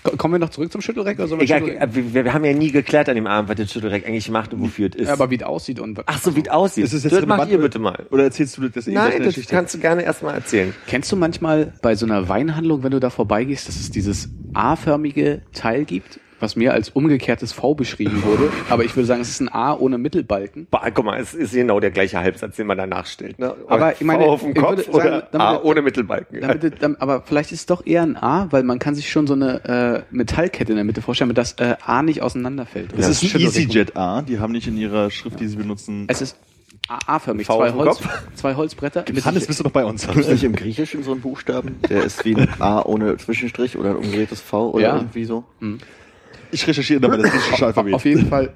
Ko- 0.02 0.16
Kommen 0.16 0.34
wir 0.34 0.38
noch 0.38 0.50
zurück 0.50 0.72
zum 0.72 0.80
Schüttelreck? 0.80 1.18
Oder 1.18 1.28
sollen 1.28 1.40
wir 1.40 1.46
Ja, 1.46 1.58
Schüttelreck? 1.58 1.94
wir, 2.14 2.24
wir 2.24 2.32
haben 2.32 2.44
ja 2.44 2.52
nie 2.54 2.70
geklärt 2.70 3.08
an 3.08 3.14
dem 3.16 3.26
Abend, 3.26 3.48
was 3.50 3.56
das 3.56 3.72
Schüttelreck 3.72 4.06
eigentlich 4.06 4.30
macht 4.30 4.52
und 4.54 4.60
wofür 4.62 4.88
es 4.90 4.96
ist. 4.96 5.06
Ja, 5.08 5.12
aber 5.14 5.30
wie 5.30 5.36
es 5.36 5.42
aussieht 5.42 5.78
und 5.80 6.00
Ach 6.06 6.20
so, 6.22 6.34
wie 6.36 6.40
es 6.40 6.48
aussieht. 6.48 6.84
Ist 6.84 6.92
es 6.92 7.04
jetzt 7.04 7.12
das 7.16 7.26
macht 7.26 7.50
ihr 7.50 7.58
bitte 7.58 7.78
mal. 7.78 8.06
Oder 8.10 8.24
erzählst 8.24 8.56
du 8.58 8.68
das 8.68 8.86
eh 8.88 8.92
Nein, 8.92 9.06
in 9.12 9.16
der 9.18 9.26
das 9.26 9.34
Geschichte? 9.34 9.54
kannst 9.54 9.74
du 9.74 9.78
gerne 9.78 10.02
erstmal 10.02 10.34
erzählen. 10.34 10.74
Kennst 10.86 11.10
du 11.12 11.16
manchmal 11.16 11.72
bei 11.82 11.94
so 11.94 12.06
einer 12.06 12.28
Weinhandlung, 12.28 12.82
wenn 12.82 12.92
du 12.92 13.00
da 13.00 13.10
vorbeigehst, 13.10 13.68
dass 13.68 13.76
es 13.76 13.90
dieses 13.90 14.28
A-förmige 14.54 15.42
Teil 15.52 15.84
gibt, 15.84 16.20
was 16.40 16.56
mir 16.56 16.72
als 16.72 16.88
umgekehrtes 16.90 17.52
V 17.52 17.74
beschrieben 17.74 18.22
wurde? 18.24 18.50
Aber 18.68 18.84
ich 18.84 18.96
würde 18.96 19.06
sagen, 19.06 19.20
es 19.20 19.28
ist 19.30 19.40
ein 19.40 19.48
A 19.48 19.74
ohne 19.74 19.98
Mittelbalken. 19.98 20.66
Boah, 20.70 20.82
guck 20.92 21.04
mal, 21.04 21.20
es 21.20 21.34
ist 21.34 21.52
genau 21.52 21.80
der 21.80 21.90
gleiche 21.90 22.18
Halbsatz, 22.18 22.56
den 22.56 22.66
man 22.66 22.78
danach 22.78 23.06
stellt. 23.06 23.38
Ne? 23.38 23.54
Aber 23.68 23.92
ich 23.92 24.00
meine, 24.00 24.24
V 24.24 24.30
auf 24.32 24.40
dem 24.40 24.50
ich 24.50 24.56
Kopf 24.56 24.76
würde 24.76 24.90
oder 24.90 25.02
sagen, 25.04 25.26
damit- 25.32 25.46
A 25.46 25.62
ohne 25.62 25.82
Mittelbalken. 25.82 26.40
Damit, 26.40 26.82
dann- 26.82 26.96
aber 26.96 27.22
vielleicht 27.22 27.52
ist 27.52 27.60
es 27.60 27.66
doch 27.66 27.84
eher 27.86 28.02
ein 28.02 28.16
A, 28.16 28.48
weil 28.50 28.62
man 28.62 28.78
kann 28.78 28.94
sich 28.94 29.10
schon 29.10 29.26
so 29.26 29.34
eine 29.34 30.04
äh, 30.10 30.14
Metallkette 30.14 30.72
in 30.72 30.76
der 30.76 30.84
Mitte 30.84 31.02
vorstellen, 31.02 31.28
mit 31.28 31.38
das 31.38 31.52
äh, 31.58 31.76
A 31.84 32.02
nicht 32.02 32.22
auseinanderfällt. 32.22 32.90
Das 32.96 33.08
ist 33.08 33.22
ein 33.34 33.40
EasyJet 33.40 33.96
A, 33.96 34.22
die 34.22 34.38
haben 34.38 34.52
nicht 34.52 34.66
in 34.66 34.76
ihrer 34.76 35.10
Schrift, 35.10 35.40
die 35.40 35.46
sie 35.48 35.56
benutzen. 35.56 36.04
Es 36.08 36.20
ist 36.22 36.36
A- 36.88 36.98
A-förmig, 37.16 37.46
V 37.46 37.56
zwei, 37.58 37.72
Holz, 37.72 38.00
zwei 38.34 38.54
Holzbretter. 38.54 39.04
mit- 39.12 39.24
Hannes, 39.24 39.46
bist 39.46 39.60
du 39.60 39.64
noch 39.64 39.70
bei 39.70 39.84
uns? 39.84 40.08
Gibt 40.08 40.28
nicht 40.28 40.42
im 40.42 40.56
Griechischen 40.56 41.02
so 41.04 41.12
einen 41.12 41.20
Buchstaben? 41.20 41.76
Der 41.88 42.02
ist 42.02 42.24
wie 42.24 42.34
ein 42.34 42.48
A 42.58 42.82
ohne 42.82 43.16
Zwischenstrich 43.16 43.76
oder 43.78 43.90
ein 43.90 43.96
umgedrehtes 43.96 44.40
V 44.40 44.70
oder 44.70 44.82
Ja. 44.84 44.96
irgendwie 44.96 45.24
so? 45.24 45.44
Ich 46.52 46.66
recherchiere 46.66 47.00
dabei 47.00 47.16
das 47.18 47.30
griechische 47.30 47.66
Alphabet. 47.66 47.94
Auf 47.94 48.04
jeden 48.04 48.26
Fall 48.28 48.54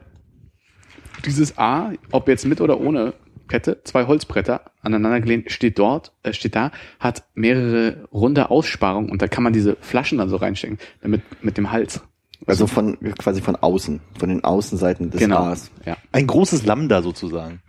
dieses 1.25 1.57
A, 1.59 1.93
ob 2.11 2.29
jetzt 2.29 2.45
mit 2.47 2.61
oder 2.61 2.81
ohne 2.81 3.15
Kette, 3.49 3.81
zwei 3.85 4.07
Holzbretter 4.07 4.63
aneinander 4.83 5.21
gelehnt, 5.21 5.51
steht 5.51 5.79
dort, 5.79 6.13
äh, 6.23 6.33
steht 6.33 6.55
da, 6.57 6.71
hat 6.99 7.25
mehrere 7.35 8.09
runde 8.13 8.51
Aussparungen 8.51 9.11
und 9.11 9.21
da 9.23 9.29
kann 9.29 9.43
man 9.45 9.53
diese 9.53 9.77
Flaschen 9.81 10.19
dann 10.19 10.29
so 10.29 10.37
reinstecken, 10.37 10.79
damit 11.03 11.23
mit 11.43 11.57
dem 11.59 11.71
Hals. 11.71 12.01
Also 12.47 12.67
von 12.67 12.99
quasi 13.19 13.41
von 13.41 13.57
außen, 13.57 14.01
von 14.19 14.29
den 14.29 14.45
Außenseiten 14.45 15.11
des 15.11 15.21
Genau. 15.21 15.39
A's. 15.45 15.71
Ja. 15.87 15.97
Ein 16.13 16.27
großes 16.27 16.67
Lambda 16.67 17.01
sozusagen. 17.03 17.61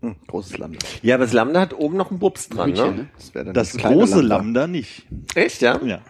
Hm, 0.00 0.16
großes 0.28 0.58
Lambda. 0.58 0.78
Ja, 1.02 1.14
aber 1.16 1.24
das 1.24 1.32
Lambda 1.32 1.60
hat 1.60 1.74
oben 1.74 1.96
noch 1.96 2.10
einen 2.10 2.18
Bubs 2.20 2.48
dran, 2.48 2.70
Hütchen, 2.70 2.96
ne? 2.96 3.02
ne? 3.34 3.52
Das, 3.52 3.72
Das 3.72 3.76
große 3.76 4.20
Lambda 4.20 4.66
nicht. 4.66 5.06
Echt, 5.34 5.62
ja? 5.62 5.80
Ja. 5.84 6.00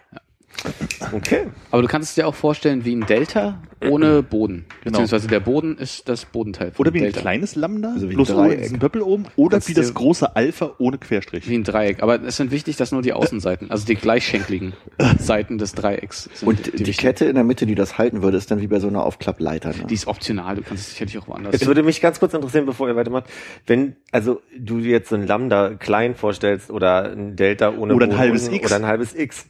Okay. 1.12 1.46
Aber 1.70 1.82
du 1.82 1.88
kannst 1.88 2.10
es 2.10 2.14
dir 2.14 2.26
auch 2.26 2.34
vorstellen 2.34 2.84
wie 2.84 2.94
ein 2.94 3.06
Delta 3.06 3.60
ohne 3.88 4.22
Boden. 4.22 4.64
Genau. 4.82 4.92
Beziehungsweise 4.92 5.28
der 5.28 5.40
Boden 5.40 5.76
ist 5.76 6.08
das 6.08 6.24
Bodenteil. 6.24 6.72
Oder 6.78 6.92
wie 6.94 6.98
ein 6.98 7.04
Delta. 7.04 7.20
kleines 7.20 7.54
Lambda, 7.56 7.92
Also 7.92 8.08
wie 8.08 8.14
ein 8.14 8.16
bloß 8.16 8.30
ohne 8.30 8.48
Dreieck. 8.48 8.62
diesen 8.62 8.78
Doppel 8.78 9.02
oben. 9.02 9.26
Oder 9.36 9.56
Kannst 9.56 9.68
wie 9.68 9.74
das 9.74 9.92
große 9.94 10.34
Alpha 10.34 10.72
ohne 10.78 10.98
Querstrich. 10.98 11.48
Wie 11.48 11.56
ein 11.56 11.62
Dreieck. 11.62 12.02
Aber 12.02 12.20
es 12.22 12.36
sind 12.36 12.50
wichtig, 12.50 12.76
dass 12.76 12.90
nur 12.90 13.02
die 13.02 13.12
Außenseiten, 13.12 13.70
also 13.70 13.86
die 13.86 13.94
gleichschenkligen 13.94 14.72
Seiten 15.18 15.58
des 15.58 15.74
Dreiecks 15.74 16.30
sind. 16.32 16.48
Und 16.48 16.66
die, 16.66 16.72
wichtigen. 16.72 16.96
Kette 16.96 17.24
in 17.26 17.34
der 17.34 17.44
Mitte, 17.44 17.66
die 17.66 17.74
das 17.74 17.98
halten 17.98 18.22
würde, 18.22 18.38
ist 18.38 18.50
dann 18.50 18.60
wie 18.60 18.66
bei 18.66 18.80
so 18.80 18.88
einer 18.88 19.04
Aufklappleiter. 19.04 19.68
Ne? 19.70 19.84
Die 19.88 19.94
ist 19.94 20.06
optional, 20.06 20.56
du 20.56 20.62
kannst 20.62 20.84
es 20.84 20.90
sicherlich 20.92 21.18
auch 21.18 21.28
woanders. 21.28 21.54
Es 21.54 21.66
würde 21.66 21.82
mich 21.82 22.00
ganz 22.00 22.18
kurz 22.18 22.32
interessieren, 22.32 22.64
bevor 22.66 22.88
ihr 22.88 22.96
weitermacht, 22.96 23.26
wenn, 23.66 23.96
also 24.10 24.40
du 24.58 24.78
dir 24.80 24.90
jetzt 24.90 25.10
so 25.10 25.16
ein 25.16 25.26
Lambda 25.26 25.74
klein 25.74 26.14
vorstellst 26.14 26.70
oder 26.70 27.12
ein 27.12 27.36
Delta 27.36 27.70
ohne 27.76 27.94
Oder 27.94 28.06
ein 28.06 28.10
Boden 28.10 28.18
halbes 28.18 28.44
unten 28.44 28.54
X. 28.56 28.66
oder 28.66 28.76
ein 28.76 28.86
halbes 28.86 29.14
X, 29.14 29.46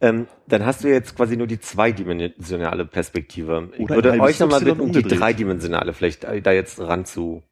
ähm, 0.00 0.26
dann 0.46 0.64
hast 0.64 0.84
du 0.84 0.88
jetzt 0.88 1.16
quasi 1.16 1.36
nur 1.36 1.46
die 1.46 1.60
zweidimensionale 1.60 2.86
Perspektive. 2.86 3.70
Ich 3.74 3.80
Oder 3.80 3.96
würde 3.96 4.20
euch 4.20 4.38
nochmal 4.38 4.60
bitten, 4.60 4.76
die 4.78 4.82
umgedreht. 4.82 5.20
dreidimensionale 5.20 5.92
vielleicht 5.92 6.24
äh, 6.24 6.40
da 6.40 6.52
jetzt 6.52 6.78
ran 6.80 7.04
zu. 7.04 7.42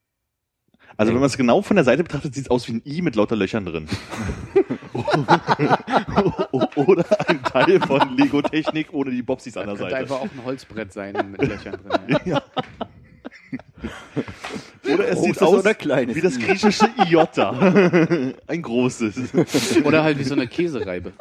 Also 0.98 1.12
wenn 1.12 1.20
man 1.20 1.26
es 1.26 1.36
genau 1.36 1.60
von 1.60 1.76
der 1.76 1.84
Seite 1.84 2.02
betrachtet, 2.04 2.34
sieht 2.34 2.44
es 2.44 2.50
aus 2.50 2.66
wie 2.68 2.72
ein 2.74 2.82
I 2.86 3.02
mit 3.02 3.16
lauter 3.16 3.36
Löchern 3.36 3.66
drin. 3.66 3.86
Oder 6.76 7.04
ein 7.28 7.42
Teil 7.42 7.80
von 7.80 8.16
Lego-Technik 8.16 8.94
ohne 8.94 9.10
die 9.10 9.20
Bobsis 9.22 9.56
an 9.58 9.66
der 9.66 9.74
Könnte 9.76 9.90
Seite. 9.90 9.96
einfach 9.96 10.20
auch 10.20 10.24
ein 10.24 10.42
Holzbrett 10.44 10.92
sein 10.94 11.32
mit 11.32 11.42
Löchern 11.42 11.78
drin. 11.86 12.16
Ja. 12.24 12.42
Oder 14.94 15.08
es 15.08 15.22
sieht 15.22 15.42
aus 15.42 15.60
oder 15.60 15.74
kleines 15.74 16.16
wie 16.16 16.20
das 16.20 16.38
griechische 16.38 16.88
Iota. 17.08 17.50
ein 18.46 18.62
großes. 18.62 19.16
Oder 19.84 20.04
halt 20.04 20.18
wie 20.18 20.24
so 20.24 20.34
eine 20.34 20.46
Käsereibe. 20.46 21.12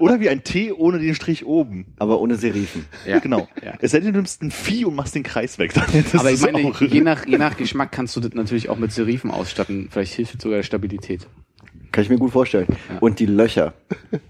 Oder 0.00 0.20
wie 0.20 0.28
ein 0.28 0.44
T 0.44 0.72
ohne 0.72 0.98
den 0.98 1.14
Strich 1.14 1.46
oben. 1.46 1.86
Aber 1.98 2.20
ohne 2.20 2.36
Serifen. 2.36 2.86
Ja. 3.06 3.18
Genau. 3.18 3.48
Ja. 3.64 3.74
Es 3.80 3.92
sei 3.92 4.00
denn, 4.00 4.12
du 4.12 4.18
nimmst 4.18 4.42
ein 4.42 4.50
Vieh 4.50 4.84
und 4.84 4.94
machst 4.94 5.14
den 5.14 5.22
Kreis 5.22 5.58
weg. 5.58 5.74
Aber 6.14 6.30
ich 6.30 6.40
meine, 6.40 6.72
je 6.80 7.00
nach, 7.00 7.26
je 7.26 7.38
nach 7.38 7.56
Geschmack 7.56 7.92
kannst 7.92 8.16
du 8.16 8.20
das 8.20 8.32
natürlich 8.34 8.68
auch 8.68 8.78
mit 8.78 8.92
Serifen 8.92 9.30
ausstatten. 9.30 9.88
Vielleicht 9.90 10.14
hilft 10.14 10.40
sogar 10.40 10.58
der 10.58 10.62
Stabilität. 10.62 11.26
Kann 11.92 12.04
ich 12.04 12.10
mir 12.10 12.18
gut 12.18 12.32
vorstellen. 12.32 12.66
Und 13.00 13.18
die 13.18 13.26
Löcher. 13.26 13.72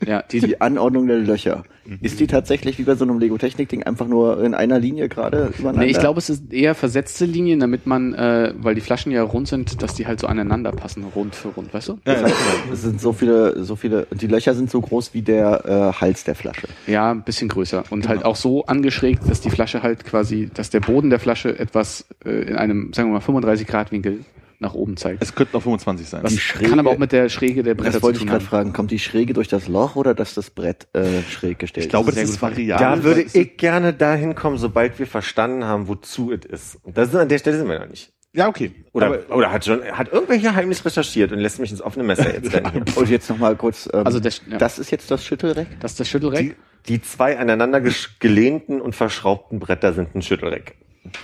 Ja, 0.07 0.23
die, 0.23 0.41
Die 0.41 0.61
Anordnung 0.61 1.07
der 1.07 1.19
Löcher. 1.19 1.65
Ist 2.03 2.21
die 2.21 2.27
tatsächlich 2.27 2.79
wie 2.79 2.83
bei 2.83 2.95
so 2.95 3.05
einem 3.05 3.19
Lego-Technik-Ding 3.19 3.83
einfach 3.83 4.07
nur 4.07 4.45
in 4.45 4.55
einer 4.55 4.79
Linie 4.79 5.09
gerade 5.09 5.53
übereinander? 5.59 5.87
Nee, 5.87 5.91
ich 5.91 5.99
glaube, 5.99 6.19
es 6.19 6.29
ist 6.29 6.53
eher 6.53 6.75
versetzte 6.75 7.25
Linien, 7.25 7.61
damit 7.61 7.87
man, 7.87 8.13
äh, 8.13 8.53
weil 8.59 8.75
die 8.75 8.83
Flaschen 8.83 9.11
ja 9.11 9.23
rund 9.23 9.49
sind, 9.49 9.83
dass 9.83 9.95
die 9.95 10.07
halt 10.07 10.21
so 10.21 10.27
aneinander 10.27 10.71
passen, 10.73 11.05
rund 11.15 11.35
für 11.35 11.49
rund, 11.49 11.73
weißt 11.73 11.89
du? 11.89 11.99
Das 12.05 12.23
heißt, 12.23 12.35
es 12.73 12.83
sind 12.83 13.01
so 13.01 13.15
viele, 13.15 13.65
so 13.65 13.75
viele, 13.75 14.07
die 14.11 14.27
Löcher 14.27 14.55
sind 14.55 14.71
so 14.71 14.81
groß 14.81 15.15
wie 15.15 15.23
der 15.23 15.65
äh, 15.65 16.01
Hals 16.01 16.25
der 16.25 16.35
Flasche. 16.35 16.69
Ja, 16.87 17.11
ein 17.11 17.23
bisschen 17.23 17.49
größer. 17.49 17.85
Und 17.89 18.07
halt 18.07 18.25
auch 18.25 18.37
so 18.37 18.67
angeschrägt, 18.67 19.29
dass 19.29 19.41
die 19.41 19.51
Flasche 19.51 19.83
halt 19.83 20.05
quasi, 20.05 20.51
dass 20.53 20.69
der 20.69 20.81
Boden 20.81 21.09
der 21.09 21.21
Flasche 21.21 21.59
etwas 21.59 22.05
äh, 22.25 22.43
in 22.43 22.57
einem, 22.57 22.93
sagen 22.93 23.09
wir 23.09 23.15
mal, 23.15 23.21
35 23.21 23.67
Grad 23.67 23.93
Winkel 23.93 24.21
nach 24.61 24.75
oben 24.75 24.97
zeigt. 24.97 25.23
Es 25.23 25.35
könnten 25.35 25.57
auch 25.57 25.63
25 25.63 26.09
sein. 26.09 26.23
Das 26.23 26.33
die 26.33 26.39
Schräge- 26.39 26.71
kann 26.71 26.81
aber 26.81 26.91
auch 26.91 26.99
mit 26.99 27.13
der 27.13 27.29
Schräge 27.29 27.63
der 27.63 27.75
Bretter 27.75 27.93
Das 27.93 28.03
wollte 28.03 28.19
zu 28.19 28.25
ich 28.25 28.31
gerade 28.31 28.45
fragen. 28.45 28.73
Kommt 28.73 28.91
die 28.91 28.99
Schräge 28.99 29.33
durch 29.33 29.49
das 29.49 29.69
Loch 29.69 29.95
oder 29.97 30.15
dass 30.15 30.35
das 30.35 30.51
Brett 30.51 30.89
äh, 30.95 31.23
schräg 31.31 31.59
gestellt 31.61 31.85
ich 31.87 31.91
glaube, 31.91 32.11
ist? 32.11 32.19
das 32.21 32.31
ist 32.31 32.43
variabel. 32.43 32.85
Da 32.87 33.03
würde 33.05 33.23
ich 33.33 33.57
gerne 33.57 33.93
dahin 33.93 34.35
kommen, 34.35 34.59
sobald 34.59 34.99
wir 34.99 35.07
verstanden 35.07 35.65
haben, 35.65 35.87
wozu 35.89 36.33
es 36.33 36.45
ist. 36.45 36.79
Und 36.83 36.97
das 36.99 37.09
ist 37.11 37.15
an 37.15 37.29
der 37.29 37.39
Stelle 37.39 37.57
sind 37.59 37.69
wir 37.69 37.79
noch 37.79 37.89
nicht. 37.89 38.13
Ja, 38.35 38.49
okay. 38.49 38.73
Oder, 38.93 39.07
Aber- 39.07 39.37
oder 39.37 39.53
hat 39.53 39.65
schon, 39.65 39.83
hat 39.85 40.13
irgendwelcher 40.13 40.55
Heimnis 40.55 40.85
recherchiert 40.85 41.33
und 41.33 41.39
lässt 41.39 41.61
mich 41.61 41.71
ins 41.71 41.81
offene 41.81 42.05
Messer 42.05 42.33
jetzt 42.35 42.53
rennen. 42.53 42.85
Und 42.95 43.09
jetzt 43.09 43.31
nochmal 43.31 43.57
kurz, 43.57 43.89
ähm, 43.93 44.05
Also 44.07 44.21
das- 44.21 44.43
ja. 44.51 44.59
das 44.59 44.79
ist 44.79 44.91
jetzt 44.91 45.11
das 45.11 45.25
Schüttelreck? 45.25 45.69
Das 45.81 45.93
ist 45.93 46.01
das 46.01 46.09
Schüttelreck. 46.09 46.57
Die 46.89 47.01
zwei 47.03 47.39
aneinander 47.39 47.81
gelehnten 48.19 48.81
und 48.81 48.95
verschraubten 48.95 49.59
Bretter 49.61 49.93
sind 49.93 50.15
ein 50.15 50.23
Schüttelreck. 50.23 50.77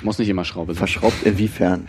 Muss 0.03 0.19
nicht 0.19 0.29
immer 0.29 0.45
Schraube 0.45 0.73
sein. 0.75 0.79
Verschraubt 0.79 1.23
inwiefern? 1.25 1.87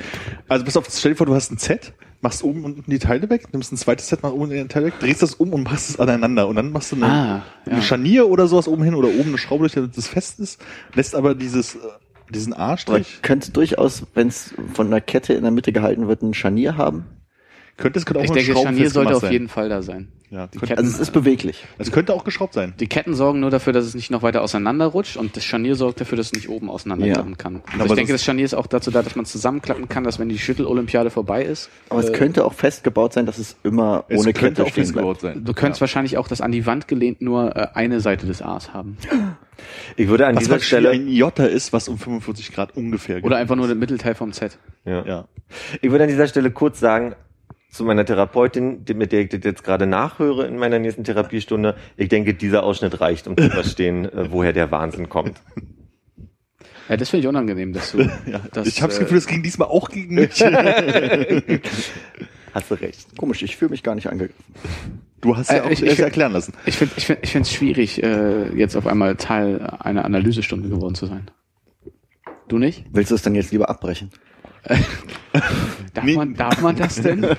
Also 0.47 0.65
pass 0.65 0.77
auf, 0.77 0.87
stell 0.91 1.11
dir 1.11 1.17
vor, 1.17 1.25
du 1.25 1.35
hast 1.35 1.51
ein 1.51 1.57
Z, 1.57 1.93
machst 2.21 2.43
oben 2.43 2.63
und 2.65 2.77
unten 2.77 2.91
die 2.91 2.99
Teile 2.99 3.29
weg, 3.29 3.51
nimmst 3.53 3.71
ein 3.71 3.77
zweites 3.77 4.07
Set, 4.09 4.23
machst 4.23 4.35
oben 4.35 4.49
die 4.49 4.67
Teile 4.67 4.87
weg, 4.87 4.99
drehst 4.99 5.21
das 5.21 5.35
um 5.35 5.53
und 5.53 5.63
machst 5.63 5.89
es 5.89 5.99
aneinander. 5.99 6.47
Und 6.47 6.55
dann 6.55 6.71
machst 6.71 6.91
du 6.91 6.95
eine, 6.95 7.05
Ah, 7.05 7.43
ja. 7.65 7.71
eine 7.73 7.81
Scharnier 7.81 8.27
oder 8.27 8.47
sowas 8.47 8.67
oben 8.67 8.83
hin 8.83 8.95
oder 8.95 9.09
oben 9.09 9.29
eine 9.29 9.37
Schraube 9.37 9.61
durch, 9.63 9.73
damit 9.73 9.95
das 9.97 10.07
fest 10.07 10.39
ist, 10.39 10.59
lässt 10.93 11.15
aber 11.15 11.35
dieses, 11.35 11.75
äh, 11.75 11.79
diesen 12.29 12.53
A-Strich, 12.53 13.19
könnte 13.21 13.51
durchaus, 13.51 14.03
wenn 14.15 14.27
es 14.29 14.53
von 14.73 14.87
einer 14.87 15.01
Kette 15.01 15.33
in 15.33 15.43
der 15.43 15.51
Mitte 15.51 15.71
gehalten 15.71 16.07
wird, 16.07 16.21
ein 16.23 16.33
Scharnier 16.33 16.77
haben. 16.77 17.05
Könnte 17.77 17.99
es 17.99 18.05
könnte 18.05 18.19
auch 18.21 18.23
Ich 18.25 18.31
denke, 18.31 18.53
Scharnier 18.59 18.89
sollte 18.89 19.15
auf 19.15 19.21
sein. 19.21 19.31
jeden 19.33 19.47
Fall 19.49 19.69
da 19.69 19.81
sein. 19.81 20.07
Ja, 20.31 20.47
könnte, 20.47 20.59
Ketten, 20.65 20.79
Also 20.79 20.91
es 20.95 20.99
ist 20.99 21.11
beweglich. 21.11 21.65
also 21.77 21.91
könnte 21.91 22.13
auch 22.13 22.23
geschraubt 22.23 22.53
sein. 22.55 22.73
die 22.79 22.87
Ketten 22.87 23.13
sorgen 23.13 23.39
nur 23.41 23.51
dafür, 23.51 23.73
dass 23.73 23.85
es 23.85 23.93
nicht 23.93 24.09
noch 24.11 24.23
weiter 24.23 24.41
auseinanderrutscht 24.41 25.17
und 25.17 25.37
das 25.37 25.45
Scharnier 25.45 25.75
sorgt 25.75 26.01
dafür, 26.01 26.17
dass 26.17 26.27
es 26.27 26.33
nicht 26.33 26.49
oben 26.49 26.69
auseinanderklappen 26.69 27.37
kann. 27.37 27.61
Also 27.67 27.75
Aber 27.79 27.85
ich 27.85 27.93
denke, 27.93 28.11
das- 28.13 28.23
Scharnier 28.23 28.43
ist 28.43 28.55
auch 28.55 28.65
dazu 28.67 28.89
da, 28.91 29.03
dass 29.03 29.15
man 29.15 29.23
es 29.23 29.31
zusammenklappen 29.31 29.87
kann, 29.87 30.03
dass 30.03 30.17
wenn 30.19 30.27
die 30.27 30.39
Schüttelolympiade 30.39 31.09
vorbei 31.11 31.43
ist, 31.43 31.69
Aber 31.89 31.99
es 31.99 32.11
könnte 32.11 32.43
auch 32.43 32.53
festgebaut 32.53 33.13
sein, 33.13 33.25
dass 33.27 33.37
es 33.37 33.55
immer 33.63 34.05
Es 34.09 34.19
ohne 34.21 34.33
könnte 34.33 34.63
Kette 34.63 34.63
auch 34.69 34.73
festgebaut 34.73 35.21
sein. 35.21 35.43
du 35.45 35.53
könntest 35.53 35.79
wahrscheinlich 35.79 36.17
auch 36.17 36.27
das 36.27 36.41
an 36.41 36.51
die 36.51 36.65
Wand 36.65 36.87
gelehnt 36.87 37.21
nur 37.21 37.55
äh, 37.55 37.67
eine 37.75 37.99
Seite 38.01 38.25
des 38.25 38.41
A's 38.41 38.73
haben. 38.73 38.97
Ich 39.95 40.07
würde 40.09 40.27
an 40.27 40.35
Was 40.35 40.43
dieser 40.43 40.59
Stelle, 40.59 40.89
ein 40.89 41.07
Iota 41.07 41.45
ist, 41.45 41.71
was 41.71 41.87
um 41.87 41.97
45 41.97 42.51
Grad 42.51 42.75
ungefähr 42.75 43.23
Oder 43.23 43.37
einfach 43.37 43.55
nur 43.55 43.67
der 43.67 43.75
Mittelteil 43.75 44.15
vom 44.15 44.33
Z. 44.33 44.57
ja. 44.85 45.05
Ja. 45.05 45.25
ich 45.81 45.91
würde 45.91 46.03
an 46.05 46.09
dieser 46.09 46.27
Stelle 46.27 46.51
kurz 46.51 46.79
sagen, 46.79 47.15
zu 47.75 47.83
meiner 47.83 48.05
Therapeutin, 48.05 48.85
mit 48.95 49.11
der 49.11 49.21
ich 49.21 49.29
das 49.29 49.41
jetzt 49.43 49.63
gerade 49.63 49.85
nachhöre 49.85 50.47
in 50.47 50.57
meiner 50.57 50.79
nächsten 50.79 51.03
Therapiestunde, 51.03 51.75
ich 51.97 52.09
denke, 52.09 52.33
dieser 52.33 52.63
Ausschnitt 52.63 52.99
reicht, 53.01 53.27
um 53.27 53.37
zu 53.37 53.49
verstehen, 53.49 54.05
äh, 54.05 54.31
woher 54.31 54.53
der 54.53 54.71
Wahnsinn 54.71 55.09
kommt. 55.09 55.41
Ja, 56.87 56.97
das 56.97 57.09
finde 57.09 57.21
ich 57.23 57.27
unangenehm, 57.27 57.73
dass 57.73 57.93
du. 57.93 58.01
ja. 58.27 58.39
dass, 58.53 58.67
ich 58.67 58.83
habe 58.83 58.91
das 58.91 58.99
äh, 58.99 59.03
Gefühl, 59.05 59.17
es 59.17 59.25
ging 59.25 59.41
diesmal 59.41 59.69
auch 59.69 59.89
gegen 59.89 60.13
mich. 60.13 60.39
Hast 62.53 62.69
du 62.69 62.75
recht. 62.75 63.17
Komisch, 63.17 63.41
ich 63.41 63.57
fühle 63.57 63.71
mich 63.71 63.81
gar 63.81 63.95
nicht 63.95 64.07
angegriffen. 64.07 64.43
Du 65.19 65.35
hast 65.35 65.49
ja 65.49 65.57
Äh, 65.57 65.61
auch 65.61 65.69
ich- 65.71 65.99
erklären 65.99 66.31
lassen. 66.31 66.53
Ich 66.67 66.77
finde 66.77 66.93
ich 66.95 67.07
find, 67.07 67.19
ich 67.23 67.31
find's 67.31 67.51
schwierig, 67.51 68.03
äh, 68.03 68.55
jetzt 68.55 68.75
auf 68.75 68.85
einmal 68.85 69.15
Teil 69.15 69.61
einer 69.79 70.05
Analysestunde 70.05 70.69
geworden 70.69 70.93
zu 70.93 71.07
sein. 71.07 71.31
Du 72.47 72.59
nicht? 72.59 72.85
Willst 72.91 73.09
du 73.09 73.15
es 73.15 73.23
dann 73.23 73.33
jetzt 73.33 73.51
lieber 73.51 73.67
abbrechen? 73.69 74.11
Darf, 75.93 76.05
Nee. 76.05 76.15
man, 76.15 76.33
darf 76.35 76.61
man 76.61 76.75
das 76.75 76.95
denn? 77.01 77.25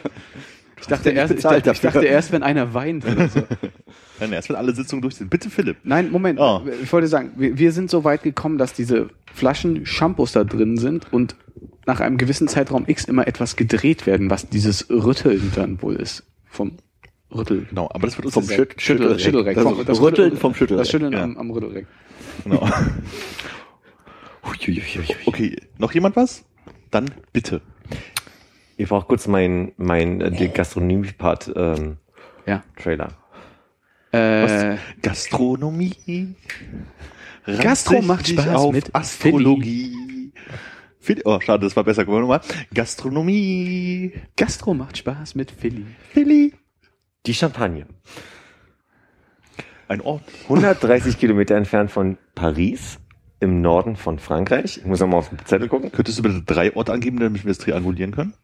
Ich 0.78 0.88
dachte, 0.88 1.08
erst, 1.10 1.32
ich, 1.34 1.40
dachte, 1.42 1.70
ich 1.72 1.80
dachte 1.80 2.04
erst, 2.04 2.32
wenn 2.32 2.42
einer 2.42 2.74
weint. 2.74 3.04
Oder 3.06 3.28
so. 3.28 3.40
Nein, 4.20 4.32
erst 4.34 4.50
wenn 4.50 4.56
alle 4.56 4.72
Sitzungen 4.74 5.00
durch 5.00 5.16
sind. 5.16 5.30
Bitte, 5.30 5.48
Philipp. 5.48 5.78
Nein, 5.84 6.12
Moment. 6.12 6.38
Oh. 6.38 6.60
Ich 6.82 6.92
wollte 6.92 7.08
sagen, 7.08 7.32
wir, 7.36 7.58
wir 7.58 7.72
sind 7.72 7.90
so 7.90 8.04
weit 8.04 8.22
gekommen, 8.22 8.58
dass 8.58 8.74
diese 8.74 9.08
Flaschen 9.32 9.86
Shampoos 9.86 10.32
da 10.32 10.44
drin 10.44 10.76
sind 10.76 11.10
und 11.12 11.34
nach 11.86 12.00
einem 12.00 12.18
gewissen 12.18 12.46
Zeitraum 12.46 12.84
X 12.86 13.06
immer 13.06 13.26
etwas 13.26 13.56
gedreht 13.56 14.06
werden, 14.06 14.28
was 14.30 14.48
dieses 14.50 14.88
Rütteln 14.90 15.50
dann 15.56 15.80
wohl 15.80 15.96
ist. 15.96 16.24
Vom 16.44 16.76
Rüttel. 17.34 17.64
Genau, 17.70 17.88
aber 17.92 18.06
das 18.06 18.18
wird 18.18 18.26
uns 18.26 18.34
Vom 18.34 18.44
Schütt- 18.44 18.80
Schüttel, 18.80 19.18
Schüttelreck. 19.18 19.54
Das 19.56 19.64
Vom- 19.64 19.84
das 19.84 20.00
Rütteln 20.00 20.24
Rüttel- 20.28 20.38
vom 20.38 20.54
Schüttelreck. 20.54 20.82
Das 20.82 20.90
Schütteln 20.90 21.12
Ja. 21.14 21.22
am, 21.24 21.38
am 21.38 21.50
Rüttelreck. 21.50 21.86
Genau. 22.44 22.68
Okay, 25.26 25.56
noch 25.78 25.92
jemand 25.92 26.16
was? 26.16 26.44
Dann 26.90 27.10
bitte. 27.32 27.60
Ich 28.76 28.88
brauche 28.88 29.06
kurz 29.06 29.26
mein, 29.26 29.72
mein 29.76 30.20
äh, 30.20 30.30
den 30.30 30.52
Gastronomie-Part 30.52 31.52
ähm, 31.56 31.96
Ja. 32.46 32.62
Trailer. 32.76 33.08
Äh, 34.12 34.76
Gastronomie. 35.02 36.34
Gastro 37.46 38.02
macht 38.02 38.28
Spaß 38.28 38.48
auf 38.48 38.72
mit 38.72 38.94
Astrologie. 38.94 40.32
Philly. 40.98 41.22
Oh, 41.24 41.38
schade, 41.40 41.64
das 41.64 41.76
war 41.76 41.84
besser. 41.84 42.04
Gucken 42.04 42.16
wir 42.16 42.20
nochmal. 42.22 42.40
Gastronomie. 42.74 44.12
Gastro 44.36 44.74
macht 44.74 44.98
Spaß 44.98 45.36
mit 45.36 45.50
Philly. 45.52 45.86
Philly. 46.12 46.52
Die 47.26 47.34
Champagne. 47.34 47.86
Ein 49.88 50.00
Ort. 50.00 50.24
130 50.44 51.18
Kilometer 51.18 51.54
entfernt 51.54 51.90
von 51.92 52.18
Paris 52.34 52.98
im 53.40 53.60
Norden 53.60 53.96
von 53.96 54.18
Frankreich. 54.18 54.78
Ich 54.78 54.86
muss 54.86 55.00
nochmal 55.00 55.18
auf 55.18 55.28
den 55.28 55.38
Zettel 55.44 55.68
gucken. 55.68 55.92
Könntest 55.92 56.18
du 56.18 56.22
bitte 56.22 56.42
drei 56.42 56.74
Orte 56.74 56.92
angeben, 56.92 57.18
damit 57.20 57.44
wir 57.44 57.50
es 57.50 57.58
triangulieren 57.58 58.12
können? 58.14 58.34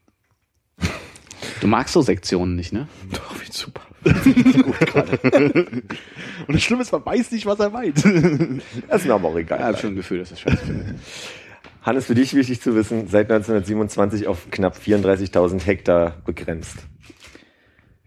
Du 1.61 1.67
magst 1.69 1.95
so 1.95 2.03
Sektionen 2.03 2.57
nicht, 2.57 2.73
ne? 2.73 2.89
Doch, 3.13 3.41
wie 3.41 3.51
super. 3.51 3.81
Und 4.05 5.93
das 6.49 6.63
Schlimme 6.63 6.83
ist, 6.83 6.93
man 6.93 7.07
weiß 7.07 7.31
nicht, 7.31 7.47
was 7.47 7.61
er 7.61 7.71
meint. 7.71 8.03
Das 8.89 9.03
ist 9.03 9.07
mir 9.07 9.15
aber 9.15 9.29
auch 9.29 9.35
Ja, 9.35 9.41
egal. 9.41 9.65
hab 9.65 9.79
schon 9.79 9.93
ein 9.93 9.97
Gefühl, 9.97 10.19
dass 10.19 10.31
das 10.31 10.41
scheiße 10.41 10.57
finde. 10.59 10.95
Hannes, 11.83 12.07
für 12.07 12.15
dich 12.15 12.35
wichtig 12.35 12.61
zu 12.61 12.75
wissen, 12.75 13.07
seit 13.09 13.31
1927 13.31 14.27
auf 14.27 14.51
knapp 14.51 14.77
34.000 14.77 15.65
Hektar 15.65 16.17
begrenzt. 16.25 16.79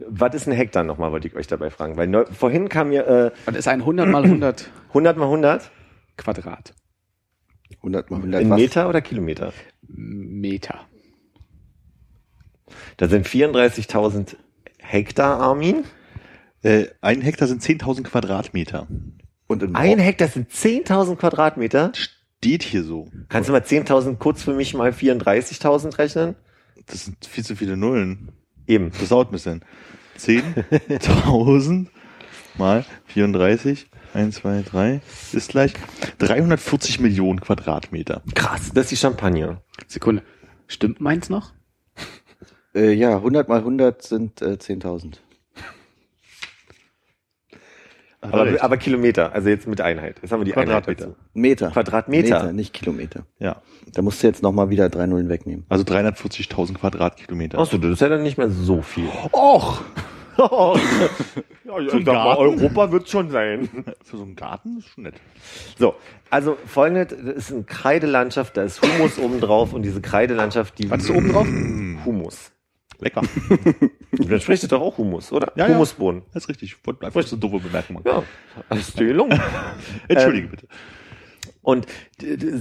Was 0.07 0.35
ist 0.35 0.47
ein 0.47 0.53
Hektar 0.53 0.83
nochmal, 0.83 1.11
wollte 1.11 1.27
ich 1.29 1.35
euch 1.35 1.47
dabei 1.47 1.69
fragen. 1.69 1.95
Weil 1.97 2.07
neu, 2.07 2.25
vorhin 2.25 2.67
kam 2.69 2.89
mir 2.89 3.07
äh, 3.07 3.31
Das 3.45 3.55
ist 3.55 3.67
ein 3.67 3.79
100 3.81 4.07
mal 4.09 4.23
100 4.23 4.69
100 4.89 5.17
mal 5.17 5.25
100 5.25 5.71
Quadrat 6.17 6.73
100 7.77 8.11
mal 8.11 8.17
100 8.17 8.41
in 8.41 8.49
was? 8.49 8.59
Meter 8.59 8.89
oder 8.89 9.01
Kilometer. 9.01 9.53
Meter. 9.87 10.87
Da 12.97 13.07
sind 13.07 13.27
34.000 13.27 14.35
Hektar, 14.79 15.39
Armin. 15.39 15.83
äh, 16.63 16.85
ein 17.01 17.21
Hektar 17.21 17.47
sind 17.47 17.61
10.000 17.61 18.03
Quadratmeter. 18.03 18.87
Und 19.47 19.63
in 19.63 19.75
Ein 19.75 19.99
Hektar 19.99 20.27
sind 20.27 20.51
10.000 20.51 21.15
Quadratmeter. 21.17 21.91
Steht 21.93 22.63
hier 22.63 22.83
so. 22.83 23.07
Kannst 23.29 23.49
du 23.49 23.53
mal 23.53 23.61
10.000 23.61 24.17
kurz 24.17 24.43
für 24.43 24.53
mich 24.53 24.73
mal 24.73 24.91
34.000 24.91 25.97
rechnen? 25.97 26.35
Das 26.87 27.05
sind 27.05 27.25
viel 27.25 27.43
zu 27.43 27.55
viele 27.55 27.77
Nullen. 27.77 28.31
Eben. 28.67 28.91
Das 28.99 29.09
dauert 29.09 29.29
ein 29.29 29.33
bisschen. 29.33 29.63
10.000 30.17 31.87
mal 32.57 32.85
34, 33.07 33.87
1, 34.15 34.35
2, 34.35 34.63
3 34.63 35.01
ist 35.33 35.49
gleich 35.49 35.73
340 36.19 36.99
Millionen 36.99 37.41
Quadratmeter. 37.41 38.21
Krass, 38.33 38.71
das 38.73 38.85
ist 38.85 38.91
die 38.91 38.97
Champagne. 38.97 39.61
Sekunde. 39.87 40.23
Stimmt 40.67 41.01
meins 41.01 41.29
noch? 41.29 41.53
Äh, 42.73 42.93
ja, 42.93 43.17
100 43.17 43.47
mal 43.47 43.59
100 43.59 44.01
sind 44.01 44.41
äh, 44.41 44.57
10.000. 44.59 45.17
Aber, 48.21 48.45
recht. 48.45 48.61
aber 48.63 48.77
Kilometer, 48.77 49.33
also 49.33 49.49
jetzt 49.49 49.67
mit 49.67 49.81
Einheit. 49.81 50.17
Jetzt 50.21 50.31
haben 50.31 50.39
wir 50.39 50.45
die 50.45 50.55
Einheit 50.55 50.85
Quadratmeter. 50.85 51.05
dazu. 51.05 51.17
Meter. 51.33 51.71
Quadratmeter. 51.71 52.39
Meter, 52.39 52.53
nicht 52.53 52.73
Kilometer. 52.73 53.25
Ja. 53.37 53.61
Da 53.93 54.01
musst 54.01 54.23
du 54.23 54.27
jetzt 54.27 54.41
nochmal 54.41 54.69
wieder 54.69 54.89
drei 54.89 55.05
Nullen 55.05 55.29
wegnehmen. 55.29 55.65
Also 55.69 55.83
340.000 55.83 56.73
Quadratkilometer. 56.73 57.59
Achso, 57.59 57.77
das 57.77 57.91
ist 57.91 58.01
ja 58.01 58.09
dann 58.09 58.23
nicht 58.23 58.37
mehr 58.37 58.49
so 58.49 58.81
viel. 58.81 59.07
Och! 59.31 59.83
ja, 60.37 61.79
ich 61.79 61.91
sag 61.91 62.05
mal, 62.05 62.37
Europa 62.37 62.91
wird 62.91 63.09
schon 63.09 63.29
sein. 63.29 63.69
Für 64.03 64.17
so 64.17 64.23
einen 64.23 64.35
Garten 64.35 64.77
ist 64.79 64.89
schon 64.89 65.03
nett. 65.03 65.15
So, 65.77 65.95
also 66.29 66.57
folgendes, 66.65 67.17
das 67.17 67.35
ist 67.35 67.51
eine 67.53 67.63
Kreidelandschaft, 67.63 68.57
da 68.57 68.63
ist 68.63 68.81
Humus 68.81 69.17
oben 69.19 69.39
drauf 69.39 69.73
und 69.73 69.83
diese 69.83 70.01
Kreidelandschaft, 70.01 70.77
die... 70.79 70.89
Was 70.89 71.03
ist 71.03 71.11
oben 71.11 71.31
drauf? 71.31 71.47
Humus. 72.05 72.51
Lecker. 72.99 73.21
Dann 74.11 74.39
spricht 74.39 74.63
es 74.63 74.69
doch 74.69 74.79
auch 74.79 74.97
Humus, 74.97 75.31
oder? 75.33 75.51
Ja, 75.55 75.67
ja. 75.67 75.73
Humusbohnen. 75.73 76.23
Das 76.33 76.43
ist 76.43 76.49
richtig. 76.49 76.77
Ich 76.77 76.87
wollte 76.87 77.27
so 77.29 77.35
doofe 77.35 77.59
Bemerkung 77.59 77.95
machen. 77.97 78.07
Ja, 78.07 78.23
hast 78.69 78.97
du 78.97 79.05
gelungen. 79.05 79.37
Entschuldige 80.07 80.47
bitte. 80.47 80.67
Und 81.61 81.87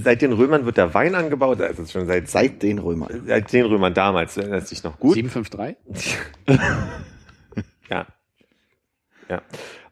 seit 0.03 0.21
den 0.23 0.33
Römern 0.33 0.65
wird 0.65 0.77
der 0.77 0.93
Wein 0.93 1.15
angebaut, 1.15 1.61
also 1.61 1.85
schon 1.85 2.07
seit, 2.07 2.27
Seit 2.27 2.63
den 2.63 2.79
Römern. 2.79 3.23
seit 3.27 3.53
den 3.53 3.65
Römern 3.65 3.93
damals, 3.93 4.33
du 4.33 4.41
erinnerst 4.41 4.71
dich 4.71 4.83
noch 4.83 4.99
gut. 4.99 5.13
753? 5.13 6.17
Ja. 7.89 8.07
Ja. 9.29 9.41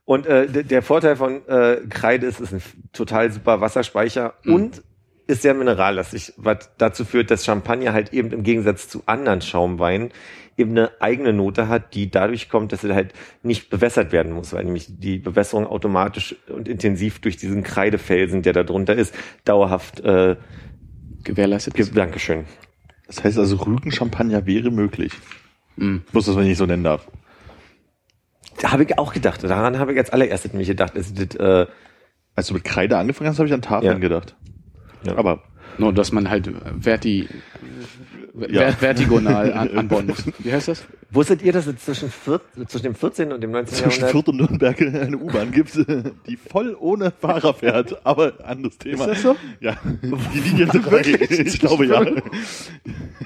Und 0.05 0.25
äh, 0.27 0.63
der 0.63 0.81
Vorteil 0.81 1.15
von 1.15 1.47
äh, 1.47 1.77
Kreide 1.89 2.27
ist, 2.27 2.39
es 2.39 2.51
ist 2.51 2.75
ein 2.75 2.89
total 2.91 3.31
super 3.31 3.61
Wasserspeicher 3.61 4.33
und 4.45 4.83
ist 5.27 5.41
sehr 5.41 5.53
minerallastig, 5.53 6.33
was 6.35 6.69
dazu 6.77 7.05
führt, 7.05 7.31
dass 7.31 7.45
Champagner 7.45 7.93
halt 7.93 8.11
eben 8.11 8.31
im 8.31 8.43
Gegensatz 8.43 8.89
zu 8.89 9.03
anderen 9.05 9.41
Schaumweinen 9.41 10.11
eben 10.57 10.71
eine 10.71 10.91
eigene 11.01 11.31
Note 11.33 11.69
hat, 11.69 11.95
die 11.95 12.11
dadurch 12.11 12.49
kommt, 12.49 12.73
dass 12.73 12.83
er 12.83 12.93
halt 12.93 13.13
nicht 13.41 13.69
bewässert 13.69 14.11
werden 14.11 14.33
muss, 14.33 14.51
weil 14.53 14.65
nämlich 14.65 14.87
die 14.99 15.17
Bewässerung 15.17 15.65
automatisch 15.65 16.35
und 16.49 16.67
intensiv 16.67 17.19
durch 17.21 17.37
diesen 17.37 17.63
Kreidefelsen, 17.63 18.41
der 18.43 18.53
da 18.53 18.63
drunter 18.63 18.93
ist, 18.95 19.15
dauerhaft 19.45 20.01
äh, 20.01 20.35
Gewährleistet. 21.23 21.73
ge- 21.73 21.89
Dankeschön. 21.91 22.45
Das 23.07 23.23
heißt 23.23 23.39
also, 23.39 23.55
Rügen-Champagner 23.55 24.45
wäre 24.45 24.69
möglich. 24.69 25.13
Mhm. 25.77 26.03
Bloß, 26.11 26.25
dass 26.25 26.35
man 26.35 26.43
ihn 26.43 26.49
nicht 26.49 26.57
so 26.57 26.65
nennen 26.65 26.83
darf. 26.83 27.07
Da 28.63 28.71
habe 28.71 28.83
ich 28.83 28.97
auch 28.97 29.11
gedacht, 29.13 29.43
daran 29.43 29.77
habe 29.77 29.91
ich 29.91 29.99
als 29.99 30.09
allererstes 30.11 30.53
nämlich 30.53 30.69
gedacht, 30.69 30.95
dass 30.95 31.13
das, 31.13 31.35
äh, 31.35 31.65
Als 32.33 32.47
du 32.47 32.53
mit 32.53 32.63
Kreide 32.63 32.97
angefangen 32.97 33.29
hast, 33.29 33.37
habe 33.39 33.47
ich 33.47 33.53
an 33.53 33.61
Tafeln 33.61 33.91
Ja. 33.91 33.99
gedacht. 33.99 34.37
Ja. 35.05 35.17
Aber 35.17 35.43
Nur, 35.77 35.91
dass 35.93 36.13
man 36.13 36.29
halt 36.29 36.49
verti, 36.79 37.27
Ja. 38.35 38.71
ver 38.71 38.73
vertigonal 38.73 39.53
an, 39.53 39.77
anbauen 39.77 40.07
muss. 40.07 40.23
Wie 40.39 40.51
heißt 40.51 40.67
das? 40.67 40.83
wusstet 41.13 41.41
ihr, 41.41 41.53
dass 41.53 41.67
es 41.67 41.77
zwischen, 41.77 42.09
vier, 42.09 42.41
zwischen 42.67 42.83
dem 42.83 42.95
14. 42.95 43.31
und 43.31 43.41
dem 43.41 43.51
19. 43.51 43.75
zwischen 43.75 44.01
Jahrhundert 44.01 44.11
Fürth 44.11 44.29
und 44.29 44.37
Nürnberg 44.37 44.81
eine 44.81 45.17
U-Bahn 45.17 45.51
gibt, 45.51 45.77
die 46.27 46.37
voll 46.37 46.75
ohne 46.79 47.11
Fahrer 47.11 47.53
fährt. 47.53 48.05
Aber 48.05 48.33
anderes 48.43 48.77
Thema. 48.77 49.05
Ist 49.05 49.11
das 49.11 49.21
so? 49.21 49.35
Ja. 49.59 49.77
Die 50.33 50.39
Linie 50.39 50.67
3. 50.67 51.01
Ich 51.45 51.59
glaube 51.59 51.85
ja. 51.85 52.01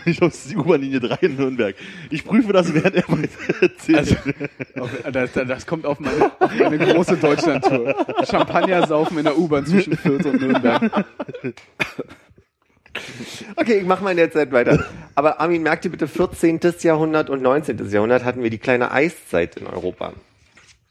Ich 0.06 0.17
glaube, 0.17 0.34
es 0.34 0.46
ist 0.46 0.52
die 0.52 0.58
U-Bahn-Linie 0.58 1.00
3 1.00 1.15
in 1.22 1.36
Nürnberg. 1.38 1.76
Ich 2.10 2.24
prüfe 2.24 2.54
das, 2.54 2.74
während 2.74 2.96
er 2.96 3.04
weiter 3.08 3.62
erzählt. 3.62 4.17
Also, 4.76 4.89
das, 5.12 5.32
das 5.34 5.65
kommt 5.65 5.86
auf 5.86 6.00
meine, 6.00 6.32
auf 6.39 6.60
meine 6.60 6.78
große 6.78 7.17
Deutschland-Tour. 7.17 7.96
Champagner 8.30 8.86
saufen 8.88 9.17
in 9.17 9.24
der 9.24 9.38
U-Bahn 9.38 9.65
zwischen 9.65 9.96
Fürth 9.98 10.26
und 10.26 10.41
Nürnberg. 10.41 11.06
Okay, 13.56 13.80
ich 13.80 13.86
mache 13.86 14.04
mal 14.04 14.12
in 14.12 14.18
der 14.18 14.32
Zeit 14.32 14.52
weiter. 14.52 14.86
Aber 15.16 15.40
Armin, 15.40 15.64
merkt 15.64 15.86
ihr 15.86 15.92
bitte, 15.92 16.08
14. 16.08 16.60
Jahrhundert 16.82 17.30
und 17.30 17.42
19. 17.42 17.90
Jahrhundert 17.90 18.24
hatten 18.24 18.44
wir 18.44 18.50
die 18.50 18.58
kleine 18.58 18.92
Eiszeit 18.92 19.58
in 19.58 19.68
Europa. 19.68 20.14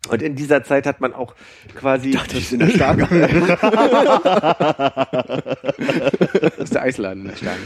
Und 0.08 0.22
in 0.22 0.36
dieser 0.36 0.62
Zeit 0.62 0.86
hat 0.86 1.00
man 1.00 1.14
auch 1.14 1.34
quasi... 1.74 2.12
Das 2.12 2.34
ist 2.34 2.52
in 2.52 2.60
der 2.60 2.70
Starke. 2.70 3.06
Das 6.56 6.58
ist 6.58 6.74
der 6.74 6.82
Eisladen 6.82 7.22
in 7.22 7.28
der 7.28 7.36
Sterne. 7.36 7.60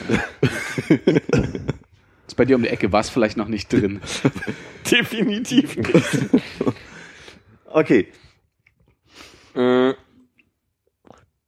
Ist 2.26 2.36
bei 2.36 2.44
dir 2.44 2.56
um 2.56 2.62
die 2.62 2.68
Ecke, 2.68 2.92
war 2.92 3.00
es 3.00 3.10
vielleicht 3.10 3.36
noch 3.36 3.48
nicht 3.48 3.72
drin. 3.72 4.00
Definitiv 4.90 5.76
nicht. 5.76 6.42
Okay. 7.66 8.08
Mm, 9.54 9.90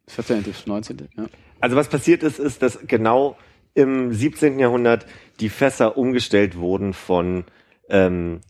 14. 0.08 0.42
bis 0.42 0.66
19. 0.66 1.08
Ja. 1.16 1.24
Also 1.62 1.76
was 1.76 1.88
passiert 1.88 2.24
ist, 2.24 2.40
ist, 2.40 2.60
dass 2.60 2.80
genau 2.88 3.36
im 3.74 4.12
17. 4.12 4.58
Jahrhundert 4.58 5.06
die 5.38 5.48
Fässer 5.48 5.96
umgestellt 5.96 6.58
wurden 6.58 6.92
von 6.92 7.44
ähm, 7.88 8.40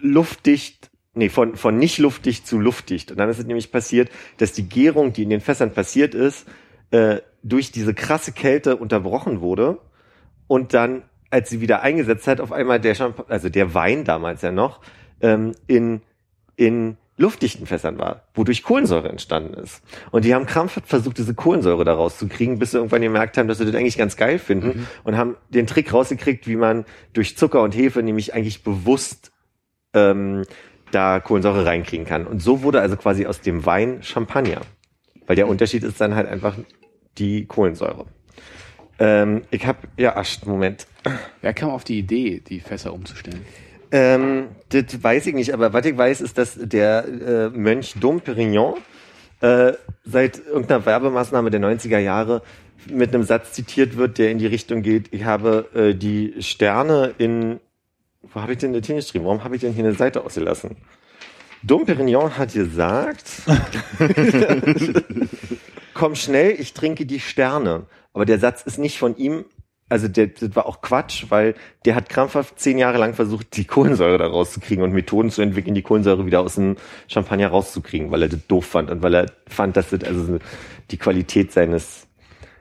luftdicht, 0.00 0.92
nee, 1.14 1.28
von, 1.28 1.56
von 1.56 1.76
nicht 1.76 1.98
luftdicht 1.98 2.46
zu 2.46 2.60
luftdicht. 2.60 3.10
Und 3.10 3.18
dann 3.18 3.28
ist 3.28 3.40
es 3.40 3.46
nämlich 3.46 3.72
passiert, 3.72 4.10
dass 4.36 4.52
die 4.52 4.68
Gärung, 4.68 5.12
die 5.12 5.24
in 5.24 5.30
den 5.30 5.40
Fässern 5.40 5.72
passiert 5.72 6.14
ist, 6.14 6.46
äh, 6.92 7.16
durch 7.42 7.72
diese 7.72 7.94
krasse 7.94 8.30
Kälte 8.30 8.76
unterbrochen 8.76 9.40
wurde 9.40 9.78
und 10.46 10.74
dann, 10.74 11.02
als 11.30 11.50
sie 11.50 11.60
wieder 11.60 11.82
eingesetzt 11.82 12.28
hat, 12.28 12.40
auf 12.40 12.52
einmal 12.52 12.78
der 12.78 12.94
Champ 12.94 13.24
also 13.28 13.48
der 13.48 13.74
Wein 13.74 14.04
damals 14.04 14.42
ja 14.42 14.52
noch, 14.52 14.82
ähm, 15.20 15.52
in, 15.66 16.02
in 16.54 16.96
luftdichten 17.18 17.66
Fässern 17.66 17.98
war, 17.98 18.22
wodurch 18.32 18.62
Kohlensäure 18.62 19.08
entstanden 19.08 19.54
ist. 19.54 19.82
Und 20.10 20.24
die 20.24 20.34
haben 20.34 20.46
krampfhaft 20.46 20.88
versucht, 20.88 21.18
diese 21.18 21.34
Kohlensäure 21.34 21.84
da 21.84 21.92
rauszukriegen, 21.94 22.58
bis 22.58 22.70
sie 22.70 22.78
irgendwann 22.78 23.02
gemerkt 23.02 23.36
haben, 23.36 23.48
dass 23.48 23.58
sie 23.58 23.66
das 23.66 23.74
eigentlich 23.74 23.98
ganz 23.98 24.16
geil 24.16 24.38
finden 24.38 24.86
und 25.04 25.16
haben 25.16 25.36
den 25.50 25.66
Trick 25.66 25.92
rausgekriegt, 25.92 26.46
wie 26.46 26.56
man 26.56 26.86
durch 27.12 27.36
Zucker 27.36 27.62
und 27.62 27.76
Hefe 27.76 28.02
nämlich 28.02 28.34
eigentlich 28.34 28.62
bewusst 28.62 29.32
ähm, 29.92 30.44
da 30.92 31.20
Kohlensäure 31.20 31.66
reinkriegen 31.66 32.06
kann. 32.06 32.26
Und 32.26 32.40
so 32.40 32.62
wurde 32.62 32.80
also 32.80 32.96
quasi 32.96 33.26
aus 33.26 33.40
dem 33.40 33.66
Wein 33.66 34.02
Champagner. 34.02 34.60
Weil 35.26 35.36
der 35.36 35.48
Unterschied 35.48 35.82
ist 35.82 36.00
dann 36.00 36.14
halt 36.14 36.28
einfach 36.28 36.56
die 37.18 37.46
Kohlensäure. 37.46 38.06
Ähm, 38.98 39.42
ich 39.50 39.66
habe, 39.66 39.80
ja, 39.96 40.20
Moment. 40.46 40.86
Wer 41.42 41.52
kam 41.52 41.70
auf 41.70 41.84
die 41.84 41.98
Idee, 41.98 42.40
die 42.40 42.60
Fässer 42.60 42.92
umzustellen? 42.92 43.44
Ähm, 43.90 44.48
das 44.68 45.02
weiß 45.02 45.26
ich 45.28 45.34
nicht, 45.34 45.54
aber 45.54 45.72
was 45.72 45.86
ich 45.86 45.96
weiß, 45.96 46.20
ist, 46.20 46.36
dass 46.36 46.58
der 46.58 47.04
äh, 47.06 47.48
Mönch 47.50 47.94
Dom 48.00 48.20
Perignon 48.20 48.74
äh, 49.40 49.72
seit 50.04 50.38
irgendeiner 50.38 50.84
Werbemaßnahme 50.84 51.50
der 51.50 51.60
90er 51.60 51.98
Jahre 51.98 52.42
mit 52.90 53.14
einem 53.14 53.24
Satz 53.24 53.52
zitiert 53.52 53.96
wird, 53.96 54.18
der 54.18 54.30
in 54.30 54.38
die 54.38 54.46
Richtung 54.46 54.82
geht, 54.82 55.12
ich 55.12 55.24
habe 55.24 55.68
äh, 55.74 55.94
die 55.94 56.34
Sterne 56.40 57.14
in, 57.18 57.60
wo 58.22 58.40
habe 58.40 58.52
ich 58.52 58.58
denn 58.58 58.72
das 58.72 58.86
hingeschrieben? 58.86 59.26
Warum 59.26 59.44
habe 59.44 59.54
ich 59.56 59.62
denn 59.62 59.72
hier 59.72 59.84
eine 59.84 59.94
Seite 59.94 60.24
ausgelassen? 60.24 60.76
Dom 61.62 61.86
Perignon 61.86 62.36
hat 62.36 62.52
gesagt, 62.52 63.24
komm 65.94 66.14
schnell, 66.14 66.54
ich 66.58 66.74
trinke 66.74 67.06
die 67.06 67.20
Sterne. 67.20 67.86
Aber 68.12 68.24
der 68.24 68.38
Satz 68.38 68.62
ist 68.62 68.78
nicht 68.78 68.98
von 68.98 69.16
ihm, 69.16 69.44
also 69.88 70.08
der, 70.08 70.28
das 70.28 70.54
war 70.54 70.66
auch 70.66 70.80
Quatsch, 70.80 71.26
weil 71.30 71.54
der 71.84 71.94
hat 71.94 72.08
krampfhaft 72.08 72.60
zehn 72.60 72.78
Jahre 72.78 72.98
lang 72.98 73.14
versucht, 73.14 73.56
die 73.56 73.64
Kohlensäure 73.64 74.18
da 74.18 74.26
rauszukriegen 74.26 74.84
und 74.84 74.92
Methoden 74.92 75.30
zu 75.30 75.42
entwickeln, 75.42 75.74
die 75.74 75.82
Kohlensäure 75.82 76.26
wieder 76.26 76.40
aus 76.40 76.56
dem 76.56 76.76
Champagner 77.08 77.48
rauszukriegen, 77.48 78.10
weil 78.10 78.22
er 78.22 78.28
das 78.28 78.46
doof 78.48 78.66
fand 78.66 78.90
und 78.90 79.02
weil 79.02 79.14
er 79.14 79.26
fand, 79.46 79.76
dass 79.76 79.90
das 79.90 80.04
also 80.04 80.38
die 80.90 80.96
Qualität 80.96 81.52
seines 81.52 82.06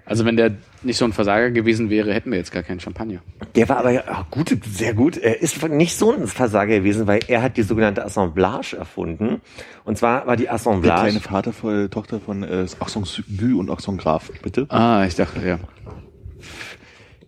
Also 0.06 0.24
wenn 0.26 0.38
der 0.38 0.56
nicht 0.84 0.98
so 0.98 1.06
ein 1.06 1.12
Versager 1.12 1.52
gewesen 1.52 1.90
wäre, 1.90 2.14
hätten 2.14 2.32
wir 2.32 2.38
jetzt 2.38 2.52
gar 2.52 2.64
keinen 2.64 2.80
Champagner. 2.80 3.20
Der 3.56 3.68
war 3.68 3.78
aber 3.78 3.92
ja 3.92 4.04
ah, 4.08 4.26
gut, 4.32 4.56
sehr 4.66 4.94
gut. 4.94 5.18
Er 5.18 5.42
ist 5.42 5.62
nicht 5.68 5.98
so 5.98 6.14
ein 6.14 6.28
Versager 6.28 6.78
gewesen, 6.78 7.08
weil 7.08 7.20
er 7.28 7.42
hat 7.42 7.58
die 7.58 7.64
sogenannte 7.64 8.06
Assemblage 8.06 8.78
erfunden. 8.78 9.42
Und 9.84 9.98
zwar 9.98 10.28
war 10.28 10.38
die 10.38 10.44
Der 10.44 10.54
Assemblage. 10.54 11.02
kleine 11.02 11.20
Vater 11.20 11.52
von 11.52 11.90
Tochter 11.90 12.20
von 12.22 12.44
äh, 12.44 12.68
Axon 12.80 13.06
Gü 13.28 13.56
und 13.56 13.70
Axon 13.70 13.98
Graf, 13.98 14.32
bitte. 14.42 14.68
Ah, 14.70 15.04
ich 15.06 15.16
dachte, 15.16 15.46
ja. 15.46 15.60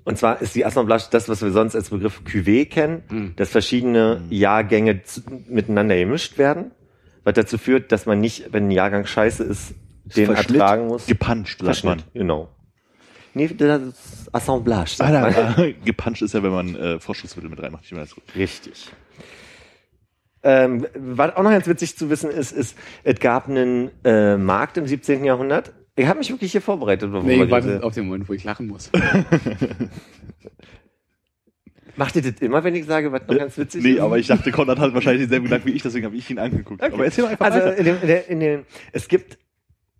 Und 0.09 0.17
zwar 0.17 0.41
ist 0.41 0.55
die 0.55 0.65
Assemblage 0.65 1.03
das, 1.11 1.29
was 1.29 1.43
wir 1.43 1.51
sonst 1.51 1.75
als 1.75 1.91
Begriff 1.91 2.21
Cuvée 2.25 2.65
kennen, 2.65 3.33
dass 3.35 3.49
verschiedene 3.49 4.23
Jahrgänge 4.31 5.03
zu, 5.03 5.21
miteinander 5.47 5.95
gemischt 5.95 6.39
werden, 6.39 6.71
was 7.23 7.35
dazu 7.35 7.59
führt, 7.59 7.91
dass 7.91 8.07
man 8.07 8.19
nicht, 8.19 8.51
wenn 8.51 8.69
ein 8.69 8.71
Jahrgang 8.71 9.05
scheiße 9.05 9.43
ist, 9.43 9.75
den 10.15 10.25
Verschnitt? 10.25 10.59
ertragen 10.59 10.87
muss. 10.87 11.05
Gepuncht, 11.05 11.59
sagt 11.61 11.83
man. 11.83 12.01
Genau. 12.15 12.49
Nee, 13.35 13.49
das 13.49 13.81
ist 13.83 14.33
Assemblage. 14.33 14.95
Ah, 14.97 15.11
da, 15.11 15.63
äh, 15.63 15.73
gepuncht 15.85 16.23
ist 16.23 16.33
ja, 16.33 16.41
wenn 16.41 16.53
man 16.53 16.75
äh, 16.75 16.99
Vorschussmittel 16.99 17.51
mit 17.51 17.61
reinmacht. 17.61 17.85
Ich 17.85 17.91
meine, 17.91 18.05
das 18.05 18.35
Richtig. 18.35 18.89
Ähm, 20.41 20.87
was 20.95 21.35
auch 21.35 21.43
noch 21.43 21.51
ganz 21.51 21.67
witzig 21.67 21.97
zu 21.97 22.09
wissen 22.09 22.31
ist, 22.31 22.51
ist, 22.51 22.75
es 23.03 23.19
gab 23.19 23.47
einen 23.47 23.91
äh, 24.03 24.37
Markt 24.37 24.77
im 24.77 24.87
17. 24.87 25.23
Jahrhundert. 25.23 25.73
Ich 25.99 26.07
habe 26.07 26.19
mich 26.19 26.29
wirklich 26.29 26.53
hier 26.53 26.61
vorbereitet. 26.61 27.11
Nee, 27.11 27.43
ich 27.43 27.51
warte 27.51 27.83
auf 27.83 27.93
den 27.93 28.05
Moment, 28.05 28.29
wo 28.29 28.33
ich 28.33 28.45
lachen 28.45 28.67
muss. 28.67 28.89
Macht 31.97 32.15
ihr 32.15 32.21
das 32.21 32.39
immer, 32.39 32.63
wenn 32.63 32.73
ich 32.73 32.85
sage, 32.85 33.11
was 33.11 33.23
noch 33.27 33.37
ganz 33.37 33.57
witzig 33.57 33.83
nee, 33.83 33.91
ist? 33.95 33.99
aber 33.99 34.17
ich 34.17 34.27
dachte, 34.27 34.49
Konrad 34.51 34.79
hat 34.79 34.93
wahrscheinlich 34.93 35.23
denselben 35.23 35.45
Gedanken 35.47 35.67
wie 35.67 35.71
ich, 35.73 35.81
deswegen 35.81 36.05
habe 36.05 36.15
ich 36.15 36.29
ihn 36.29 36.39
angeguckt. 36.39 36.81
Aber 36.81 37.03
erzähl 37.03 37.25
doch 37.25 37.31
einfach 37.31 37.47
Also 37.47 37.59
weiter. 37.59 37.75
in 37.77 37.83
dem, 37.83 38.01
in 38.01 38.07
der, 38.07 38.27
in 38.29 38.39
dem, 38.39 38.65
es 38.93 39.09
gibt 39.09 39.37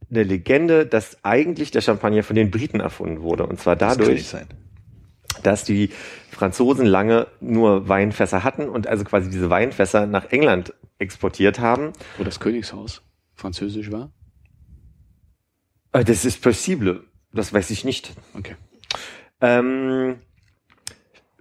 eine 0.09 0.23
Legende, 0.23 0.85
dass 0.85 1.17
eigentlich 1.25 1.71
der 1.71 1.81
Champagner 1.81 2.23
von 2.23 2.37
den 2.37 2.49
Briten 2.49 2.79
erfunden 2.79 3.21
wurde. 3.21 3.45
Und 3.45 3.59
zwar 3.59 3.75
Das 3.75 3.97
dadurch, 3.97 4.25
sein. 4.25 4.47
dass 5.43 5.65
die 5.65 5.89
Franzosen 6.31 6.85
lange 6.85 7.27
nur 7.41 7.89
Weinfässer 7.89 8.45
hatten 8.45 8.69
und 8.69 8.87
also 8.87 9.03
quasi 9.03 9.29
diese 9.29 9.49
Weinfässer 9.49 10.07
nach 10.07 10.31
England 10.31 10.73
exportiert 10.97 11.59
haben. 11.59 11.91
Wo 12.17 12.23
das 12.23 12.39
Königshaus 12.39 13.01
französisch 13.35 13.91
war? 13.91 14.13
Äh, 15.91 16.03
Das 16.03 16.25
ist 16.25 16.41
possible. 16.41 17.03
Das 17.31 17.53
weiß 17.53 17.69
ich 17.69 17.85
nicht. 17.85 18.11
Okay. 18.37 18.55
Ähm, 19.41 20.15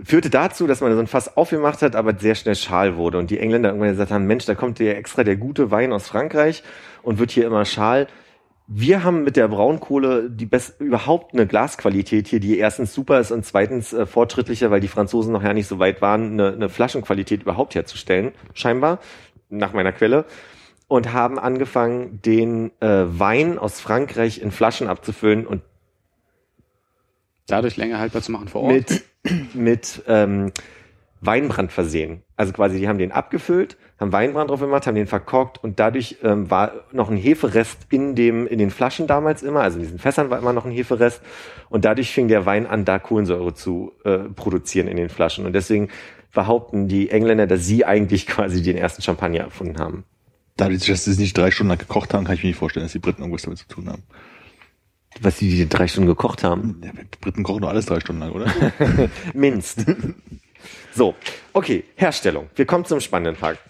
führte 0.03 0.31
dazu, 0.31 0.67
dass 0.67 0.81
man 0.81 0.93
so 0.93 1.01
ein 1.01 1.07
Fass 1.07 1.37
aufgemacht 1.37 1.83
hat, 1.83 1.97
aber 1.97 2.17
sehr 2.19 2.35
schnell 2.35 2.55
schal 2.55 2.97
wurde. 2.97 3.19
Und 3.19 3.31
die 3.31 3.39
Engländer 3.39 3.71
irgendwann 3.71 3.91
gesagt 3.91 4.11
haben, 4.11 4.27
Mensch, 4.27 4.45
da 4.45 4.55
kommt 4.55 4.79
ja 4.79 4.93
extra 4.93 5.25
der 5.25 5.37
gute 5.37 5.71
Wein 5.71 5.93
aus 5.93 6.07
Frankreich 6.07 6.63
und 7.03 7.19
wird 7.19 7.31
hier 7.31 7.47
immer 7.47 7.65
schal. 7.65 8.07
Wir 8.71 9.03
haben 9.03 9.25
mit 9.25 9.37
der 9.37 9.49
Braunkohle 9.49 10.29
die 10.31 10.45
best 10.45 10.79
überhaupt 10.79 11.33
eine 11.33 11.47
Glasqualität 11.47 12.29
hier, 12.29 12.39
die 12.39 12.59
erstens 12.59 12.93
super 12.93 13.19
ist 13.19 13.31
und 13.31 13.47
zweitens 13.47 13.95
äh, 13.95 14.05
fortschrittlicher, 14.05 14.71
weil 14.71 14.81
die 14.81 14.89
Franzosen 14.89 15.33
noch 15.33 15.43
ja 15.43 15.55
nicht 15.55 15.69
so 15.69 15.79
weit 15.79 16.03
waren, 16.03 16.33
eine, 16.33 16.53
eine 16.53 16.69
Flaschenqualität 16.69 17.43
überhaupt 17.43 17.75
herzustellen, 17.75 18.33
scheinbar, 18.53 18.99
nach 19.49 19.73
meiner 19.73 19.93
Quelle. 19.93 20.27
Und 20.89 21.13
haben 21.13 21.39
angefangen, 21.39 22.21
den 22.23 22.73
äh, 22.81 23.05
Wein 23.07 23.59
aus 23.59 23.81
Frankreich 23.81 24.41
in 24.41 24.51
Flaschen 24.51 24.89
abzufüllen 24.89 25.47
und 25.47 25.63
Dadurch 27.47 27.77
länger 27.77 27.99
haltbar 27.99 28.23
zu 28.23 28.31
machen 28.31 28.49
vor 28.49 28.63
Ort. 28.63 28.73
mit, 28.73 29.55
mit 29.55 30.03
ähm, 30.07 30.53
Weinbrand 31.21 31.73
versehen. 31.73 32.23
Also 32.37 32.53
quasi, 32.53 32.79
die 32.79 32.89
haben 32.89 32.99
den 32.99 33.11
abgefüllt, 33.11 33.77
haben 33.99 34.13
Weinbrand 34.13 34.51
drauf 34.51 34.61
gemacht, 34.61 34.87
haben 34.87 34.95
den 34.95 35.07
verkorkt 35.07 35.63
und 35.63 35.81
dadurch 35.81 36.19
ähm, 36.23 36.51
war 36.51 36.73
noch 36.93 37.11
ein 37.11 37.17
Heferest 37.17 37.79
in 37.91 38.15
dem 38.15 38.47
in 38.47 38.59
den 38.59 38.71
Flaschen 38.71 39.07
damals 39.07 39.43
immer, 39.43 39.63
also 39.63 39.79
in 39.79 39.85
diesen 39.85 39.99
Fässern 39.99 40.31
war 40.31 40.39
immer 40.39 40.53
noch 40.53 40.65
ein 40.65 40.71
Heferest 40.71 41.23
und 41.71 41.85
dadurch 41.85 42.13
fing 42.13 42.29
der 42.29 42.47
Wein 42.47 42.67
an, 42.67 42.85
da 42.85 42.99
Kohlensäure 42.99 43.55
zu 43.55 43.93
äh, 44.05 44.19
produzieren 44.19 44.87
in 44.87 44.97
den 44.97 45.09
Flaschen 45.09 45.45
und 45.45 45.55
deswegen 45.55 45.89
behaupten 46.33 46.87
die 46.87 47.11
Engländer, 47.11 47.47
dass 47.47 47.65
sie 47.65 47.85
eigentlich 47.85 48.27
quasi 48.29 48.63
den 48.63 48.77
ersten 48.77 49.03
Champagner 49.03 49.41
erfunden 49.41 49.79
haben. 49.79 50.05
Dadurch, 50.59 50.87
dass 50.87 51.05
sie 51.05 51.13
es 51.13 51.19
nicht 51.19 51.39
drei 51.39 51.53
Stunden 51.53 51.71
lang 51.71 51.79
gekocht 51.79 52.13
haben, 52.13 52.25
kann 52.25 52.35
ich 52.35 52.43
mir 52.43 52.49
nicht 52.49 52.59
vorstellen, 52.59 52.85
dass 52.85 52.93
die 52.93 52.99
Briten 52.99 53.23
irgendwas 53.23 53.43
damit 53.43 53.59
zu 53.59 53.69
tun 53.69 53.89
haben. 53.89 54.03
Was 55.21 55.37
die, 55.37 55.51
die 55.51 55.69
drei 55.69 55.87
Stunden 55.87 56.09
gekocht 56.09 56.43
haben. 56.43 56.81
Ja, 56.85 56.91
die 56.93 57.19
Briten 57.21 57.45
kochen 57.45 57.63
doch 57.63 57.69
alles 57.69 57.87
drei 57.87 58.01
Stunden 58.01 58.21
lang, 58.21 58.33
oder? 58.33 58.53
Minst. 59.35 59.87
so, 60.95 61.15
okay, 61.53 61.85
Herstellung. 61.95 62.51
Wir 62.57 62.67
kommen 62.67 62.85
zum 62.85 62.99
spannenden 63.01 63.37
Fakt. 63.37 63.61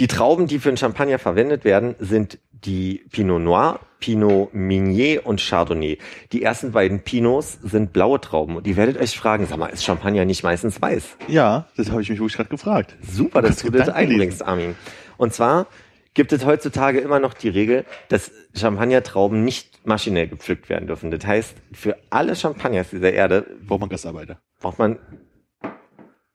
Die 0.00 0.08
Trauben, 0.08 0.48
die 0.48 0.58
für 0.58 0.70
den 0.70 0.76
Champagner 0.76 1.20
verwendet 1.20 1.64
werden, 1.64 1.94
sind 2.00 2.40
die 2.64 3.04
Pinot 3.10 3.40
Noir, 3.42 3.80
Pinot 4.00 4.54
Meunier 4.54 5.26
und 5.26 5.40
Chardonnay. 5.40 5.98
Die 6.32 6.42
ersten 6.42 6.72
beiden 6.72 7.00
Pinots 7.00 7.58
sind 7.62 7.92
blaue 7.92 8.20
Trauben. 8.20 8.56
Und 8.56 8.66
ihr 8.66 8.76
werdet 8.76 8.98
euch 8.98 9.16
fragen, 9.16 9.46
sag 9.46 9.58
mal, 9.58 9.66
ist 9.68 9.84
Champagner 9.84 10.24
nicht 10.24 10.42
meistens 10.42 10.80
weiß? 10.80 11.16
ja, 11.28 11.66
das 11.76 11.90
habe 11.90 12.02
ich 12.02 12.10
mich 12.10 12.18
wirklich 12.18 12.36
gerade 12.36 12.48
gefragt. 12.50 12.96
Super, 13.02 13.42
dass 13.42 13.58
du 13.58 13.70
das 13.70 13.88
einbringst, 13.88 14.42
Armin. 14.44 14.74
Und 15.16 15.32
zwar 15.34 15.66
gibt 16.14 16.32
es 16.32 16.44
heutzutage 16.44 17.00
immer 17.00 17.18
noch 17.18 17.34
die 17.34 17.48
Regel, 17.48 17.84
dass 18.08 18.30
Champagnertrauben 18.54 19.42
nicht 19.44 19.84
maschinell 19.86 20.28
gepflückt 20.28 20.68
werden 20.68 20.86
dürfen. 20.86 21.10
Das 21.10 21.26
heißt, 21.26 21.54
für 21.72 21.96
alle 22.10 22.36
Champagners 22.36 22.90
dieser 22.90 23.12
Erde 23.12 23.46
Braucht 23.66 23.80
man 23.80 23.88
Gastarbeiter. 23.88 24.38
braucht 24.60 24.78
man. 24.78 24.98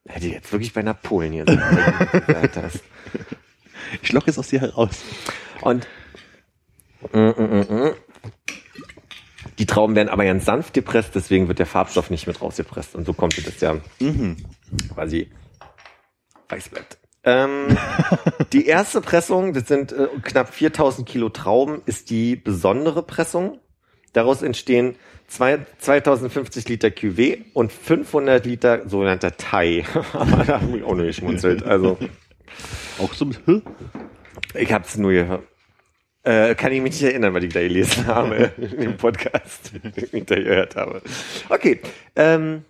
Hätte 0.08 0.26
ich 0.28 0.34
jetzt 0.34 0.52
wirklich 0.52 0.74
bei 0.74 0.82
Napoleon 0.82 1.32
hier 1.32 1.46
gesagt 1.46 2.58
hast. 2.58 2.84
Ich 4.02 4.12
lock 4.12 4.28
jetzt 4.28 4.38
aus 4.40 4.48
dir 4.48 4.60
heraus. 4.62 5.02
Und. 5.62 5.88
Die 9.58 9.66
Trauben 9.66 9.96
werden 9.96 10.10
aber 10.10 10.26
ganz 10.26 10.46
sanft 10.46 10.74
gepresst, 10.74 11.12
deswegen 11.16 11.48
wird 11.48 11.60
der 11.60 11.66
Farbstoff 11.66 12.10
nicht 12.10 12.28
mit 12.28 12.42
rausgepresst. 12.42 12.96
Und 12.96 13.06
so 13.06 13.14
kommt 13.14 13.38
es, 13.38 13.46
dass 13.46 13.58
der 13.58 13.82
quasi 14.94 15.30
weiß 16.50 16.70
bleibt. 16.70 16.98
Ähm, 17.24 17.78
die 18.54 18.66
erste 18.66 19.02
Pressung, 19.02 19.54
das 19.54 19.68
sind 19.68 19.92
äh, 19.92 20.08
knapp 20.24 20.54
4000 20.54 21.08
Kilo 21.08 21.30
Trauben, 21.30 21.82
ist 21.86 22.10
die 22.10 22.36
besondere 22.36 23.04
Pressung. 23.04 23.60
Daraus 24.14 24.42
entstehen 24.42 24.96
zwei, 25.28 25.66
2050 25.78 26.68
Liter 26.68 26.88
Cuvée 26.88 27.46
und 27.54 27.72
500 27.72 28.46
Liter 28.46 28.90
sogenannter 28.90 29.38
Thai. 29.38 29.86
Aber 30.14 30.44
da 30.44 30.62
habe 30.62 30.78
ich 30.78 30.84
auch 30.84 30.96
nur 30.96 31.06
geschmunzelt. 31.06 31.64
Also 31.64 31.98
Auch 33.00 33.14
so 33.14 33.26
mit, 33.26 33.40
Hä? 33.46 33.62
ich 34.56 34.72
habe 34.74 34.86
es 34.86 34.98
nur 34.98 35.12
gehört. 35.12 35.44
Äh, 36.24 36.56
kann 36.56 36.74
ich 36.74 36.82
mich 36.82 36.94
nicht 36.94 37.04
erinnern, 37.04 37.34
weil 37.34 37.46
ich 37.46 37.54
da 37.54 37.62
gelesen 37.62 38.08
habe 38.08 38.52
dem 38.58 38.98
Podcast, 38.98 39.72
den 39.74 40.10
ich 40.12 40.26
da 40.26 40.36
gehört 40.36 40.76
habe. 40.76 41.02
Okay. 41.48 41.80
Ähm, 42.16 42.66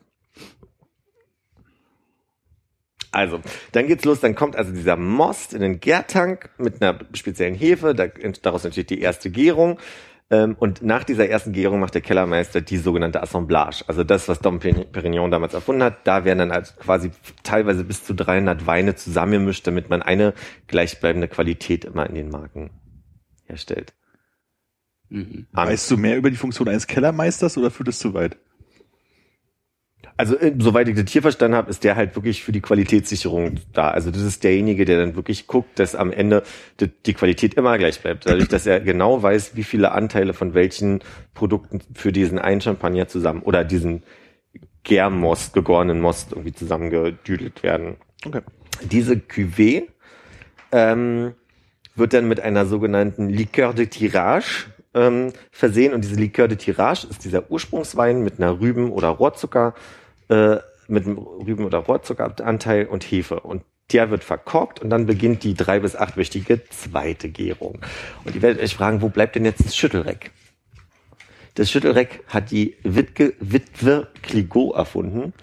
also, 3.11 3.41
dann 3.71 3.87
geht's 3.87 4.05
los. 4.05 4.19
Dann 4.19 4.35
kommt 4.35 4.55
also 4.55 4.71
dieser 4.71 4.95
Most 4.95 5.53
in 5.53 5.61
den 5.61 5.79
Gärtank 5.79 6.51
mit 6.59 6.81
einer 6.81 6.99
speziellen 7.13 7.55
Hefe. 7.55 7.95
Da, 7.95 8.07
daraus 8.43 8.65
entsteht 8.65 8.91
die 8.91 9.01
erste 9.01 9.31
Gärung. 9.31 9.79
Ähm, 10.29 10.55
und 10.59 10.83
nach 10.83 11.03
dieser 11.03 11.27
ersten 11.27 11.51
Gärung 11.51 11.79
macht 11.79 11.95
der 11.95 12.01
Kellermeister 12.01 12.61
die 12.61 12.77
sogenannte 12.77 13.23
Assemblage. 13.23 13.83
Also 13.87 14.03
das, 14.03 14.27
was 14.27 14.41
Dom 14.41 14.59
Perignon 14.59 15.31
damals 15.31 15.55
erfunden 15.55 15.81
hat. 15.81 16.05
Da 16.05 16.23
werden 16.23 16.37
dann 16.37 16.51
also 16.51 16.73
quasi 16.77 17.09
teilweise 17.41 17.83
bis 17.83 18.03
zu 18.03 18.13
300 18.13 18.67
Weine 18.67 18.93
zusammengemischt, 18.93 19.65
damit 19.65 19.89
man 19.89 20.03
eine 20.03 20.35
gleichbleibende 20.67 21.27
Qualität 21.27 21.83
immer 21.83 22.05
in 22.07 22.13
den 22.13 22.29
Marken 22.29 22.69
herstellt. 23.49 23.93
Mhm. 25.09 25.47
Weißt 25.51 25.89
du 25.91 25.97
mehr 25.97 26.17
über 26.17 26.29
die 26.29 26.37
Funktion 26.37 26.67
eines 26.67 26.87
Kellermeisters 26.87 27.57
oder 27.57 27.71
führt 27.71 27.89
es 27.89 27.99
zu 27.99 28.13
weit? 28.13 28.37
Also, 30.17 30.37
äh, 30.37 30.53
soweit 30.57 30.87
ich 30.87 30.95
das 30.95 31.11
hier 31.11 31.21
verstanden 31.21 31.55
habe, 31.55 31.69
ist 31.69 31.83
der 31.83 31.95
halt 31.95 32.15
wirklich 32.15 32.43
für 32.43 32.51
die 32.51 32.61
Qualitätssicherung 32.61 33.59
da. 33.73 33.89
Also, 33.91 34.11
das 34.11 34.21
ist 34.21 34.43
derjenige, 34.43 34.85
der 34.85 34.99
dann 34.99 35.15
wirklich 35.15 35.47
guckt, 35.47 35.79
dass 35.79 35.95
am 35.95 36.11
Ende 36.11 36.43
die, 36.79 36.87
die 36.87 37.13
Qualität 37.13 37.53
immer 37.53 37.77
gleich 37.77 38.01
bleibt. 38.01 38.25
Dadurch, 38.25 38.49
dass 38.49 38.65
er 38.65 38.81
genau 38.81 39.23
weiß, 39.23 39.55
wie 39.55 39.63
viele 39.63 39.91
Anteile 39.91 40.33
von 40.33 40.53
welchen 40.53 40.99
Produkten 41.33 41.79
für 41.93 42.11
diesen 42.11 42.37
einen 42.37 42.61
Champagner 42.61 43.07
zusammen 43.07 43.41
oder 43.41 43.63
diesen 43.63 44.03
Gärmost, 44.83 45.53
gegorenen 45.53 46.01
Most 46.01 46.31
irgendwie 46.31 46.53
zusammengedüdelt 46.53 47.63
werden. 47.63 47.97
Okay. 48.25 48.41
Diese 48.81 49.13
Cuvée 49.13 49.87
ähm, 50.71 51.33
wird 51.95 52.13
dann 52.13 52.27
mit 52.27 52.39
einer 52.39 52.65
sogenannten 52.65 53.29
Liqueur 53.29 53.73
de 53.73 53.87
Tirage 53.87 54.67
ähm, 54.93 55.33
versehen. 55.51 55.93
Und 55.93 56.03
diese 56.03 56.15
Liqueur 56.15 56.47
de 56.47 56.57
Tirage 56.57 57.07
ist 57.09 57.23
dieser 57.25 57.51
Ursprungswein 57.51 58.23
mit 58.23 58.39
einer 58.39 58.59
Rüben- 58.59 58.91
oder 58.91 59.09
Rohrzucker, 59.09 59.73
äh, 60.29 60.57
mit 60.87 61.05
einem 61.05 61.17
Rüben- 61.17 61.65
oder 61.65 61.79
Rohrzuckeranteil 61.79 62.85
und 62.85 63.03
Hefe. 63.03 63.39
Und 63.39 63.63
der 63.91 64.11
wird 64.11 64.23
verkorkt 64.23 64.79
und 64.79 64.89
dann 64.89 65.05
beginnt 65.05 65.43
die 65.43 65.55
drei 65.55 65.79
bis 65.79 65.95
achtwöchige 65.95 66.61
zweite 66.69 67.29
Gärung. 67.29 67.79
Und 68.23 68.35
ihr 68.35 68.41
werdet 68.41 68.61
euch 68.61 68.75
fragen, 68.75 69.01
wo 69.01 69.09
bleibt 69.09 69.35
denn 69.35 69.45
jetzt 69.45 69.65
das 69.65 69.75
Schüttelreck? 69.75 70.31
Das 71.55 71.71
Schüttelreck 71.71 72.23
hat 72.27 72.51
die 72.51 72.77
Witwe, 72.83 73.33
Witwe 73.39 74.07
Cliquot 74.21 74.75
erfunden. 74.75 75.33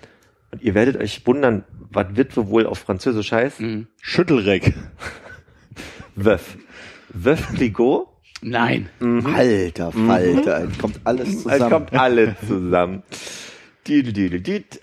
Und 0.53 0.63
ihr 0.63 0.75
werdet 0.75 0.97
euch 0.97 1.27
wundern, 1.27 1.65
was 1.91 2.07
Witwe 2.17 2.49
wohl 2.49 2.67
auf 2.67 2.79
Französisch 2.79 3.33
heißt. 3.33 3.61
Mhm. 3.61 3.89
Schüttelreck. 4.01 4.75
Wöf. 6.17 6.57
Wöf 7.11 7.49
Cliquot. 7.55 8.09
Nein. 8.43 8.89
Mhm. 9.01 9.27
Alter 9.35 9.93
Falter, 9.93 10.65
es 10.65 10.79
kommt 10.79 11.01
alles 11.05 11.29
Es 11.29 11.43
zusammen. 11.43 11.71
kommt 11.71 11.93
alles 11.95 12.35
zusammen. 12.47 13.03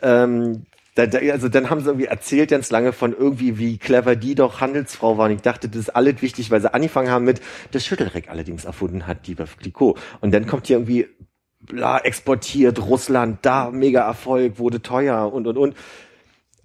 Ähm, 0.02 0.63
da, 0.96 1.08
da, 1.08 1.19
also 1.32 1.50
dann 1.50 1.69
haben 1.69 1.82
sie 1.82 1.88
irgendwie 1.88 2.06
erzählt 2.06 2.52
ganz 2.52 2.69
lange 2.72 2.93
von 2.93 3.13
irgendwie, 3.13 3.58
wie 3.58 3.78
clever 3.78 4.15
die 4.15 4.36
doch 4.36 4.62
Handelsfrau 4.62 5.17
waren. 5.17 5.32
Ich 5.32 5.41
dachte, 5.41 5.67
das 5.67 5.80
ist 5.80 5.89
alles 5.89 6.22
wichtig, 6.22 6.52
weil 6.52 6.62
sie 6.62 6.74
angefangen 6.74 7.10
haben 7.10 7.26
mit, 7.26 7.41
das 7.72 7.86
Schüttelreck 7.86 8.30
allerdings 8.30 8.65
erfunden 8.65 9.08
hat, 9.08 9.28
die 9.28 9.38
Wöf 9.38 9.58
Clicquot. 9.58 9.98
Und 10.22 10.34
dann 10.34 10.46
kommt 10.48 10.67
hier 10.67 10.78
irgendwie, 10.78 11.08
bla, 11.60 11.98
exportiert, 12.00 12.80
Russland, 12.82 13.39
da, 13.41 13.72
mega 13.72 14.02
Erfolg, 14.06 14.60
wurde 14.60 14.82
teuer 14.82 15.32
und, 15.34 15.48
und, 15.48 15.58
und. 15.58 15.76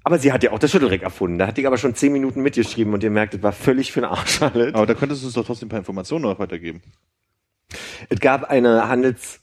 Aber 0.08 0.18
sie 0.18 0.32
hat 0.32 0.42
ja 0.42 0.52
auch 0.52 0.58
das 0.58 0.70
Schüttelreck 0.70 1.02
erfunden. 1.02 1.36
Da 1.36 1.46
hat 1.46 1.58
die 1.58 1.66
aber 1.66 1.76
schon 1.76 1.94
zehn 1.94 2.14
Minuten 2.14 2.40
mitgeschrieben 2.40 2.94
und 2.94 3.02
ihr 3.02 3.10
merkt, 3.10 3.34
das 3.34 3.42
war 3.42 3.52
völlig 3.52 3.92
für 3.92 4.00
den 4.00 4.08
Arsch 4.08 4.40
alles. 4.40 4.74
Aber 4.74 4.86
da 4.86 4.94
könntest 4.94 5.20
du 5.20 5.26
uns 5.26 5.34
doch 5.34 5.44
trotzdem 5.44 5.66
ein 5.66 5.68
paar 5.68 5.80
Informationen 5.80 6.22
noch 6.22 6.38
weitergeben. 6.38 6.80
Es 8.08 8.18
gab 8.18 8.44
eine 8.44 8.88
Handels, 8.88 9.40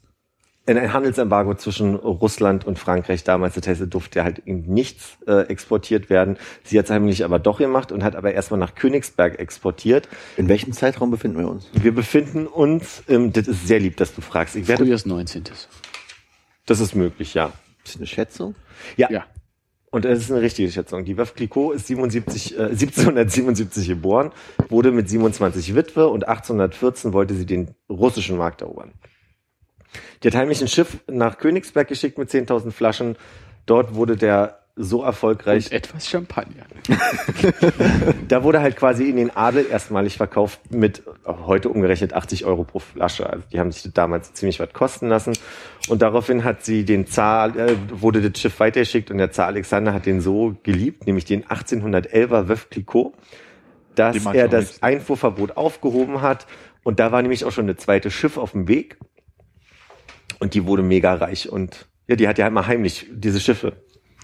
ein 0.65 0.91
Handelsembargo 0.91 1.53
zwischen 1.53 1.93
Russland 1.93 2.65
und 2.65 2.79
Frankreich 2.79 3.23
damals. 3.23 3.53
Das 3.53 3.67
heißt, 3.67 3.79
es 3.79 3.89
durfte 3.89 4.23
halt 4.23 4.39
eben 4.47 4.61
nichts 4.61 5.19
äh, 5.27 5.41
exportiert 5.41 6.09
werden. 6.09 6.35
Sie 6.63 6.79
hat 6.79 6.85
es 6.85 6.91
heimlich 6.91 7.23
aber 7.23 7.37
doch 7.37 7.59
gemacht 7.59 7.91
und 7.91 8.03
hat 8.03 8.15
aber 8.15 8.33
erstmal 8.33 8.59
nach 8.59 8.73
Königsberg 8.73 9.37
exportiert. 9.37 10.09
In 10.35 10.49
welchem 10.49 10.73
Zeitraum 10.73 11.11
befinden 11.11 11.37
wir 11.37 11.47
uns? 11.47 11.69
Wir 11.73 11.93
befinden 11.93 12.47
uns, 12.47 13.03
ähm, 13.07 13.31
das 13.31 13.47
ist 13.47 13.67
sehr 13.67 13.79
lieb, 13.79 13.97
dass 13.97 14.15
du 14.15 14.21
fragst. 14.21 14.55
Ich 14.55 14.67
werde, 14.67 14.81
Frühjahrs 14.81 15.05
19. 15.05 15.43
das 16.65 16.79
ist 16.79 16.95
möglich, 16.95 17.35
ja. 17.35 17.51
Ist 17.83 17.93
das 17.93 17.97
eine 17.97 18.07
Schätzung? 18.07 18.55
Ja. 18.97 19.11
Ja. 19.11 19.25
Und 19.95 20.03
das 20.03 20.19
ist 20.19 20.29
eine 20.29 20.41
richtige 20.41 20.69
Schätzung. 20.69 21.05
Die 21.05 21.17
Veuve 21.17 21.33
Clicquot 21.33 21.71
ist 21.71 21.87
77, 21.87 22.59
äh, 22.59 22.63
1777 22.63 23.87
geboren, 23.87 24.33
wurde 24.67 24.91
mit 24.91 25.07
27 25.07 25.73
Witwe 25.73 26.09
und 26.09 26.27
1814 26.27 27.13
wollte 27.13 27.33
sie 27.33 27.45
den 27.45 27.75
russischen 27.89 28.35
Markt 28.35 28.59
erobern. 28.59 28.91
Die 30.21 30.27
hat 30.27 30.35
heimlich 30.35 30.59
ein 30.59 30.67
Schiff 30.67 30.97
nach 31.09 31.37
Königsberg 31.37 31.87
geschickt 31.87 32.17
mit 32.17 32.29
10.000 32.29 32.71
Flaschen. 32.71 33.15
Dort 33.65 33.95
wurde 33.95 34.17
der 34.17 34.64
so 34.75 35.03
erfolgreich. 35.03 35.67
Und 35.67 35.71
etwas 35.71 36.07
Champagner. 36.07 36.65
Da 38.27 38.43
wurde 38.43 38.61
halt 38.61 38.75
quasi 38.75 39.09
in 39.09 39.17
den 39.17 39.35
Adel 39.35 39.67
erstmalig 39.69 40.17
verkauft 40.17 40.59
mit 40.71 41.03
heute 41.25 41.69
umgerechnet 41.69 42.13
80 42.13 42.45
Euro 42.45 42.63
pro 42.63 42.79
Flasche. 42.79 43.29
Also 43.29 43.43
die 43.51 43.59
haben 43.59 43.71
sich 43.71 43.91
damals 43.93 44.33
ziemlich 44.33 44.59
was 44.59 44.73
kosten 44.73 45.07
lassen. 45.07 45.33
Und 45.87 46.01
daraufhin 46.01 46.43
hat 46.43 46.65
sie 46.65 46.85
den 46.85 47.07
Zar, 47.07 47.55
äh, 47.55 47.75
wurde 47.91 48.27
das 48.27 48.41
Schiff 48.41 48.59
weitergeschickt 48.59 49.11
und 49.11 49.17
der 49.17 49.31
Zar 49.31 49.47
Alexander 49.47 49.93
hat 49.93 50.05
den 50.05 50.21
so 50.21 50.55
geliebt, 50.63 51.05
nämlich 51.05 51.25
den 51.25 51.45
1811er 51.45 52.47
Veuve 52.47 52.67
Clicquot, 52.69 53.13
dass 53.93 54.25
er 54.25 54.47
das. 54.47 54.81
Einfuhrverbot 54.81 55.55
aufgehoben 55.57 56.21
hat. 56.21 56.47
Und 56.83 56.99
da 56.99 57.11
war 57.11 57.21
nämlich 57.21 57.45
auch 57.45 57.51
schon 57.51 57.65
eine 57.65 57.75
zweite 57.75 58.11
Schiff 58.11 58.37
auf 58.37 58.51
dem 58.51 58.67
Weg. 58.67 58.97
Und 60.39 60.53
die 60.53 60.65
wurde 60.65 60.83
mega 60.83 61.13
reich. 61.13 61.49
Und 61.49 61.87
ja, 62.07 62.15
die 62.15 62.27
hat 62.27 62.37
ja 62.37 62.49
mal 62.49 62.67
heimlich 62.67 63.07
diese 63.11 63.39
Schiffe. 63.39 63.73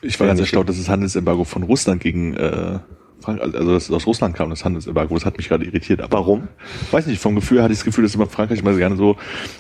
Ich 0.02 0.20
war 0.20 0.28
ganz 0.28 0.40
erstaunt, 0.40 0.68
dass 0.70 0.78
das 0.78 0.90
Handelsembargo 0.90 1.44
von 1.44 1.64
Russland 1.64 2.02
gegen 2.02 2.36
äh, 2.36 2.80
Frankreich, 3.20 3.54
also 3.54 3.74
dass 3.74 3.84
es 3.84 3.92
aus 3.92 4.08
Russland 4.08 4.36
kam, 4.36 4.50
das 4.50 4.66
Handelsembargo. 4.66 5.14
Das 5.16 5.26
hat 5.26 5.38
mich 5.38 5.48
gerade 5.48 5.64
irritiert. 5.66 6.02
Aber 6.02 6.18
Warum? 6.18 6.48
weiß 6.92 7.06
nicht, 7.06 7.22
vom 7.22 7.36
Gefühl 7.36 7.62
hatte 7.62 7.72
ich 7.74 7.80
das 7.80 7.86
Gefühl, 7.86 8.04
dass 8.04 8.16
immer 8.16 8.28
Frankreich 8.28 8.60
immer 8.60 8.76
gerne 8.76 8.96
so 8.96 9.18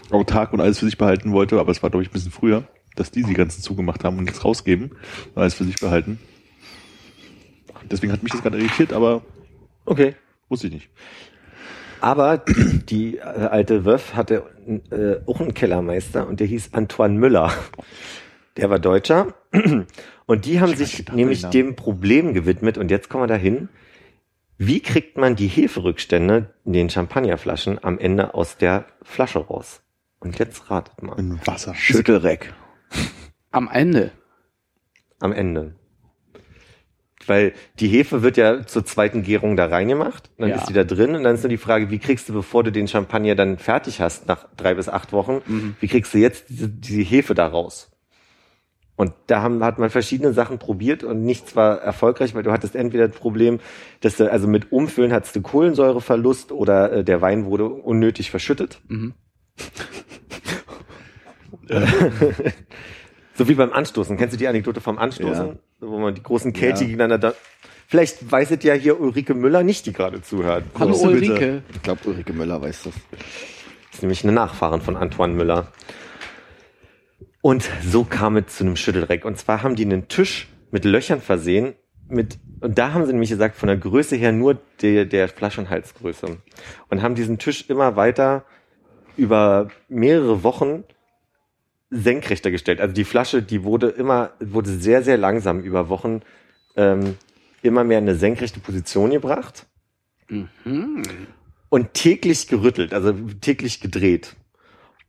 autark 0.10 0.54
und 0.54 0.62
alles 0.62 0.80
für 0.80 0.86
sich 0.86 0.98
behalten 0.98 1.32
wollte, 1.32 1.60
aber 1.60 1.72
es 1.72 1.84
war, 1.84 1.89
glaube 1.92 2.04
ich, 2.04 2.10
ein 2.10 2.14
bisschen 2.14 2.32
früher, 2.32 2.64
dass 2.96 3.12
die 3.12 3.24
die 3.24 3.34
ganzen 3.36 3.62
zugemacht 3.62 4.04
haben 4.04 4.18
und 4.18 4.24
nichts 4.24 4.44
rausgeben 4.44 4.92
und 5.36 5.42
alles 5.42 5.54
für 5.54 5.64
sich 5.64 5.76
behalten. 5.80 6.20
Deswegen 7.89 8.12
hat 8.12 8.24
mich 8.24 8.32
das 8.32 8.42
gerade 8.42 8.58
irritiert, 8.58 8.94
aber 8.94 9.22
Okay. 9.86 10.16
wusste 10.50 10.68
ich 10.68 10.74
nicht. 10.74 10.89
Aber 12.00 12.38
die, 12.39 12.80
die 12.86 13.18
äh, 13.18 13.22
alte 13.22 13.86
Wöff 13.86 14.16
hatte 14.16 14.44
äh, 14.92 15.18
auch 15.30 15.39
einen 15.39 15.54
Kellermeister 15.54 16.28
und 16.28 16.39
der 16.39 16.48
hieß 16.48 16.74
Antoine 16.74 17.18
Müller. 17.20 17.52
Der 18.58 18.70
war 18.72 18.80
Deutscher. 18.80 19.34
Und 20.26 20.45
die 20.45 20.60
haben 20.62 20.76
sich 20.76 21.12
nämlich 21.12 21.45
dem 21.45 21.76
Problem 21.76 22.34
gewidmet. 22.34 22.78
Und 22.78 22.89
jetzt 22.91 23.10
kommen 23.10 23.24
wir 23.24 23.28
dahin. 23.28 23.70
Wie 24.58 24.80
kriegt 24.80 25.18
man 25.18 25.36
die 25.36 25.47
Heferückstände 25.47 26.54
in 26.66 26.74
den 26.74 26.89
Champagnerflaschen 26.89 27.84
am 27.84 27.97
Ende 27.97 28.34
aus 28.36 28.58
der 28.58 28.86
Flasche 29.02 29.39
raus? 29.39 29.82
Und 30.20 30.38
jetzt 30.39 30.70
ratet 30.70 31.02
mal. 31.02 31.18
In 31.18 31.39
Wasser. 31.45 31.74
Schüttelreck. 31.74 32.54
Am 33.52 33.68
Ende. 33.72 34.12
Am 35.20 35.34
Ende. 35.34 35.76
Weil 37.28 37.54
die 37.80 37.88
Hefe 37.88 38.22
wird 38.24 38.38
ja 38.38 38.66
zur 38.66 38.86
zweiten 38.86 39.22
Gärung 39.24 39.56
da 39.56 39.66
reingemacht, 39.68 40.32
dann 40.38 40.49
Ja. 40.49 40.56
ist 40.56 40.70
die 40.70 40.74
da 40.74 40.84
drin 40.84 41.16
und 41.16 41.24
dann 41.24 41.36
ist 41.36 41.43
nur 41.43 41.49
die 41.49 41.58
Frage, 41.58 41.89
wie 41.91 41.99
kriegst 41.99 42.30
du, 42.30 42.34
bevor 42.34 42.64
du 42.64 42.72
den 42.72 42.88
Champagner 42.88 43.36
dann 43.36 43.58
fertig 43.58 44.02
hast, 44.02 44.28
nach 44.28 44.47
drei 44.58 44.74
bis 44.74 44.89
acht 44.89 45.12
Wochen, 45.12 45.41
Mhm. 45.45 45.76
wie 45.80 45.88
kriegst 45.88 46.14
du 46.14 46.18
jetzt 46.18 46.49
diese, 46.49 46.68
diese 46.70 47.02
Hefe 47.02 47.34
da 47.36 47.47
raus? 47.47 47.91
Und 48.96 49.14
da 49.28 49.42
haben, 49.42 49.64
hat 49.64 49.80
man 49.80 49.89
verschiedene 49.89 50.34
Sachen 50.34 50.60
probiert 50.60 51.04
und 51.04 51.24
nichts 51.24 51.56
war 51.56 51.80
erfolgreich, 51.80 52.36
weil 52.36 52.44
du 52.44 52.52
hattest 52.52 52.76
entweder 52.76 53.08
das 53.08 53.18
Problem, 53.18 53.60
dass 54.02 54.18
du, 54.18 54.32
also 54.32 54.48
mit 54.48 54.72
Umfüllen 54.72 55.12
hattest 55.12 55.36
du 55.36 55.42
Kohlensäureverlust 55.42 56.52
oder 56.52 56.92
äh, 56.92 57.04
der 57.04 57.22
Wein 57.22 57.46
wurde 57.46 57.66
unnötig 57.66 58.30
verschüttet. 58.30 58.80
Mhm. 58.88 59.14
So 63.42 63.48
wie 63.48 63.56
beim 63.56 63.74
Anstoßen. 63.74 64.18
Kennst 64.18 64.34
du 64.34 64.38
die 64.38 64.48
Anekdote 64.48 64.82
vom 64.82 65.00
Anstoßen? 65.00 65.48
Ja. 65.48 65.56
Wo 65.80 65.98
man 65.98 66.14
die 66.14 66.22
großen 66.22 66.54
Kelche 66.54 66.84
Ja. 66.84 66.89
gegeneinander 66.89 67.18
da. 67.18 67.34
Vielleicht 67.88 68.32
weiß 68.32 68.52
es 68.52 68.64
ja 68.64 68.74
hier 68.74 69.00
Ulrike 69.00 69.34
Müller 69.34 69.64
nicht, 69.64 69.86
die 69.86 69.94
gerade 69.94 70.22
zuhört. 70.22 70.64
Hallo 70.78 70.92
Grüße 70.92 71.08
bitte. 71.08 71.32
Ulrike. 71.32 71.64
Ich 71.74 71.82
glaube, 71.82 72.02
Ulrike 72.06 72.34
Müller 72.34 72.62
weiß 72.62 72.84
das. 72.84 72.94
Das 72.94 73.96
ist 73.96 74.02
nämlich 74.04 74.24
eine 74.24 74.34
Nachfahrin 74.34 74.82
von 74.82 74.96
Antoine 74.96 75.34
Müller. 75.34 75.68
Und 77.42 77.68
so 77.84 78.04
kam 78.04 78.38
es 78.38 78.58
zu 78.58 78.64
einem 78.64 78.76
Schüttelreck. 78.76 79.26
Und 79.26 79.38
zwar 79.38 79.64
haben 79.64 79.76
die 79.76 79.86
einen 79.86 80.08
Tisch 80.08 80.48
mit 80.72 80.86
Löchern 80.86 81.22
versehen. 81.22 81.74
Mit, 82.08 82.39
und 82.60 82.78
da 82.78 82.94
haben 82.94 83.06
sie 83.06 83.14
nämlich 83.14 83.30
gesagt, 83.30 83.56
von 83.56 83.68
der 83.68 83.78
Größe 83.78 84.16
her 84.16 84.32
nur 84.32 84.58
der, 84.82 85.06
der 85.06 85.28
Flaschenhalsgröße. 85.28 86.38
Und 86.89 87.02
haben 87.02 87.16
diesen 87.16 87.39
Tisch 87.39 87.70
immer 87.70 87.96
weiter 87.96 88.46
über 89.18 89.70
mehrere 89.89 90.44
Wochen 90.44 90.84
senkrechter 91.89 92.52
gestellt. 92.52 92.80
Also 92.80 92.94
die 92.94 93.04
Flasche, 93.04 93.42
die 93.42 93.64
wurde 93.64 93.88
immer, 93.89 94.32
wurde 94.39 94.70
sehr, 94.70 95.04
sehr 95.04 95.18
langsam 95.18 95.62
über 95.62 95.89
Wochen 95.89 96.22
ähm, 96.76 97.18
immer 97.62 97.84
mehr 97.84 98.00
in 98.00 98.06
eine 98.06 98.16
senkrechte 98.16 98.60
Position 98.60 99.12
gebracht 99.12 99.66
Mhm. 100.32 101.04
und 101.70 101.94
täglich 101.94 102.48
gerüttelt, 102.48 102.94
also 102.94 103.12
täglich 103.42 103.82
gedreht. 103.82 104.36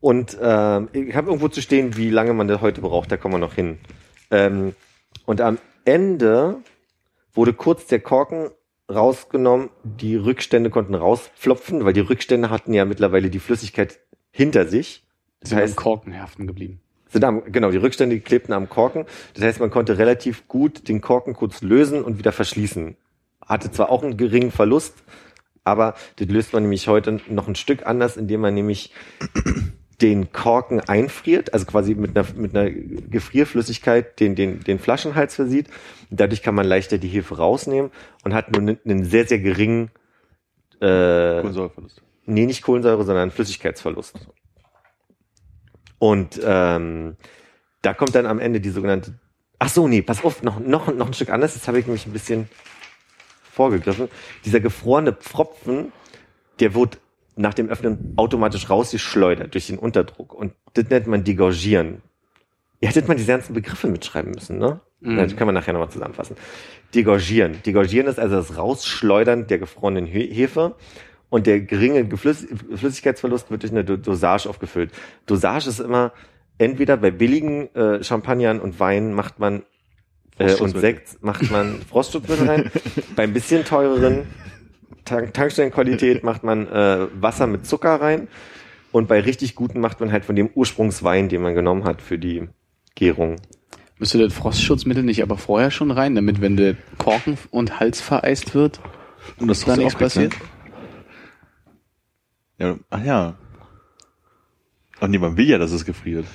Und 0.03 0.37
ähm, 0.43 0.89
ich 0.93 1.15
habe 1.15 1.29
irgendwo 1.29 1.47
zu 1.47 1.63
stehen, 1.63 1.97
wie 1.97 2.11
lange 2.11 2.35
man 2.35 2.49
das 2.49 2.61
heute 2.61 2.81
braucht, 2.81 3.13
da 3.13 3.17
kommen 3.17 3.35
wir 3.35 3.39
noch 3.39 3.55
hin. 3.55 3.79
Ähm, 4.33 4.75
und 5.27 5.41
am 5.41 5.59
Ende 5.85 6.57
wurde 7.33 7.53
kurz 7.53 7.87
der 7.87 8.01
Korken 8.01 8.51
rausgenommen, 8.93 9.71
die 9.85 10.17
Rückstände 10.17 10.71
konnten 10.71 10.97
rausflopfen, 10.97 11.85
weil 11.85 11.93
die 11.93 12.01
Rückstände 12.01 12.51
hatten 12.51 12.75
ja 12.75 12.85
mittlerweile 12.85 13.31
die 13.31 13.39
Flüssigkeit 13.39 14.01
hinter 14.33 14.67
sich. 14.67 15.05
Das 15.39 15.51
Sind 15.51 15.59
am 15.59 15.63
heißt, 15.63 15.77
Korken 15.77 16.21
haften 16.21 16.49
geblieben. 16.49 16.81
sind 17.09 17.23
am, 17.25 17.53
genau, 17.53 17.71
die 17.71 17.77
Rückstände 17.77 18.19
klebten 18.19 18.53
am 18.53 18.69
Korken. 18.69 19.07
Das 19.35 19.45
heißt, 19.45 19.61
man 19.61 19.71
konnte 19.71 19.99
relativ 19.99 20.49
gut 20.49 20.89
den 20.89 21.01
Korken 21.01 21.35
kurz 21.35 21.63
lösen 21.63 22.03
und 22.03 22.19
wieder 22.19 22.33
verschließen. 22.33 22.97
Hatte 23.41 23.71
zwar 23.71 23.89
auch 23.89 24.03
einen 24.03 24.17
geringen 24.17 24.51
Verlust, 24.51 24.95
aber 25.63 25.95
das 26.17 26.27
löst 26.27 26.53
man 26.53 26.65
nämlich 26.65 26.89
heute 26.89 27.21
noch 27.29 27.47
ein 27.47 27.55
Stück 27.55 27.87
anders, 27.87 28.17
indem 28.17 28.41
man 28.41 28.53
nämlich 28.53 28.93
den 30.03 30.33
Korken 30.33 30.81
einfriert, 30.81 31.55
also 31.55 31.65
quasi 31.65 31.95
mit 31.95 32.17
einer, 32.17 32.27
mit 32.35 32.57
einer 32.57 32.71
Gefrierflüssigkeit 32.71 34.19
den, 34.19 34.35
den, 34.35 34.61
den 34.61 34.79
Flaschenhals 34.79 35.37
versieht. 35.37 35.69
Dadurch 36.11 36.43
kann 36.43 36.57
man 36.57 36.67
leichter 36.67 36.99
die 36.99 37.09
Hefe 37.09 37.37
rausnehmen 37.37 37.93
und 38.25 38.35
hat 38.35 38.51
nur 38.51 38.77
einen, 38.85 39.05
sehr, 39.05 39.27
sehr 39.27 39.39
geringen, 39.39 39.91
äh, 40.81 41.41
Kohlensäureverlust. 41.41 42.03
Nee, 42.27 42.47
nicht 42.47 42.63
Kohlensäure, 42.63 43.05
sondern 43.05 43.31
Flüssigkeitsverlust. 43.31 44.27
Und 45.99 46.41
ähm, 46.45 47.17
da 47.83 47.95
kommt 47.95 48.15
dann 48.17 48.27
am 48.27 48.41
Ende 48.41 48.61
die 48.61 48.71
sogenannte. 48.71 49.15
Ach 49.61 49.69
so, 49.69 49.87
nee, 49.87 50.03
pass 50.03 50.25
auf, 50.25 50.43
noch, 50.43 50.59
noch, 50.59 50.93
noch 50.93 51.07
ein 51.07 51.15
Stück 51.15 51.31
anders. 51.31 51.55
Das 51.55 51.69
habe 51.69 51.79
ich 51.79 51.87
nämlich 51.87 52.07
ein 52.07 52.13
bisschen 52.13 52.49
vorgegriffen. 53.43 54.09
Dieser 54.45 54.59
gefrorene 54.59 55.13
Pfropfen, 55.13 55.93
der 56.59 56.75
wird 56.75 56.99
nach 57.37 57.55
dem 57.55 57.69
Öffnen 57.69 58.13
automatisch 58.17 58.69
rausgeschleudert 58.69 59.55
durch 59.55 59.67
den 59.67 59.79
Unterdruck. 59.79 60.35
Und 60.35 60.53
das 60.75 60.87
nennt 60.91 61.07
man 61.07 61.25
degorgieren. 61.25 62.03
Ihr 62.81 62.89
hättet 62.89 63.09
mal 63.09 63.15
diese 63.15 63.29
ganzen 63.29 63.55
Begriffe 63.55 63.87
mitschreiben 63.87 64.33
müssen, 64.33 64.59
ne? 64.59 64.81
Mhm. 65.01 65.17
Das 65.17 65.37
können 65.37 65.49
wir 65.49 65.53
nachher 65.53 65.73
nochmal 65.73 65.91
zusammenfassen. 65.91 66.37
Degorgieren. 66.95 67.57
Degorgieren 67.65 68.07
ist 68.07 68.19
also 68.19 68.37
das 68.37 68.57
Rausschleudern 68.57 69.47
der 69.47 69.59
gefrorenen 69.59 70.05
He- 70.07 70.33
Hefe. 70.33 70.75
Und 71.31 71.47
der 71.47 71.61
geringe 71.61 72.05
Geflüss 72.07 72.47
Flüssigkeitsverlust 72.75 73.51
wird 73.51 73.63
durch 73.63 73.73
eine 73.73 73.85
Do- 73.85 73.97
Dosage 73.97 74.49
aufgefüllt. 74.49 74.91
Dosage 75.27 75.71
ist 75.71 75.81
immer, 75.81 76.13
entweder 76.59 76.99
bei 76.99 77.11
billigen 77.11 77.75
äh, 77.75 78.05
Champagnern 78.05 78.61
und 78.61 78.79
Weinen 78.79 79.15
macht 79.15 79.39
man 79.39 79.63
äh, 80.39 80.55
und. 80.57 80.77
Sekt 80.79 81.23
macht 81.23 81.51
man 81.51 81.81
Frostschutzmittel 81.89 82.47
rein. 82.49 82.71
bei 83.17 83.23
ein 83.23 83.33
bisschen 83.33 83.65
teureren 83.65 84.27
Tank 85.05 85.35
Tankstellenqualität 85.35 86.23
macht 86.25 86.45
man 86.45 86.67
äh, 86.69 87.07
Wasser 87.21 87.47
mit 87.47 87.67
Zucker 87.67 88.01
rein. 88.01 88.29
Und 88.93 89.09
bei 89.09 89.21
richtig 89.21 89.55
guten 89.55 89.81
macht 89.81 90.01
man 90.01 90.13
halt 90.13 90.25
von 90.25 90.37
dem 90.37 90.51
Ursprungswein, 90.55 91.29
den 91.29 91.43
man 91.43 91.55
genommen 91.55 91.85
hat 91.85 92.03
für 92.03 92.19
die 92.19 92.49
Gärung. 92.95 93.37
Müsste 93.99 94.19
das 94.19 94.35
Frostschutzmittel 94.35 95.03
nicht 95.03 95.23
aber 95.23 95.39
vorher 95.39 95.71
schon 95.71 95.91
rein, 95.91 96.15
damit 96.15 96.41
wenn 96.41 96.57
der 96.57 96.77
Korken 96.99 97.39
und 97.51 97.81
Hals 97.81 98.01
vereist 98.01 98.55
wird, 98.55 98.81
Und 99.39 99.49
das 99.49 99.65
da 99.65 99.77
nichts 99.77 99.95
passiert? 99.95 100.35
Ja, 102.59 102.77
ach 102.91 103.05
ja. 103.05 103.39
Ach 105.01 105.09
nee, 105.09 105.19
man 105.19 105.37
will 105.37 105.49
ja, 105.49 105.59
dass 105.59 105.73
es 105.73 105.85
gefriert. 105.85 106.27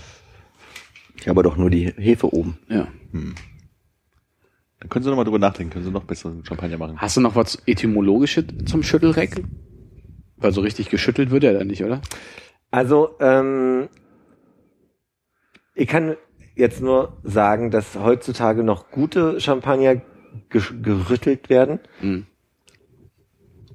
Ja, 1.24 1.32
aber 1.32 1.44
doch 1.44 1.58
nur 1.58 1.70
die 1.70 1.94
Hefe 1.98 2.34
oben. 2.34 2.58
Ja. 2.70 2.88
Dann 4.80 4.90
können 4.90 5.04
Sie 5.04 5.10
noch 5.10 5.18
mal 5.18 5.24
drüber 5.24 5.40
nachdenken, 5.40 5.74
können 5.74 5.86
Sie 5.86 5.92
noch 5.92 6.04
besseren 6.04 6.46
Champagner 6.46 6.78
machen. 6.78 6.98
Hast 6.98 7.18
du 7.18 7.22
noch 7.22 7.36
was 7.36 7.58
Etymologisches 7.66 8.46
zum 8.66 8.84
Schüttelreck? 8.84 9.44
Weil 10.38 10.52
so 10.52 10.62
richtig 10.62 10.90
geschüttelt 10.90 11.32
wird 11.32 11.44
er 11.44 11.54
dann 11.54 11.68
nicht, 11.68 11.84
oder? 11.84 12.02
Also, 12.70 13.16
ähm, 13.20 13.90
ich 15.74 15.88
kann 15.88 16.16
jetzt 16.56 16.82
nur 16.82 17.18
sagen, 17.24 17.72
dass 17.72 17.96
heutzutage 17.96 18.64
noch 18.64 18.92
gute 18.92 19.40
Champagner 19.40 19.96
ge- 20.50 20.62
gerüttelt 20.82 21.50
werden. 21.50 21.80
Mhm. 22.02 22.26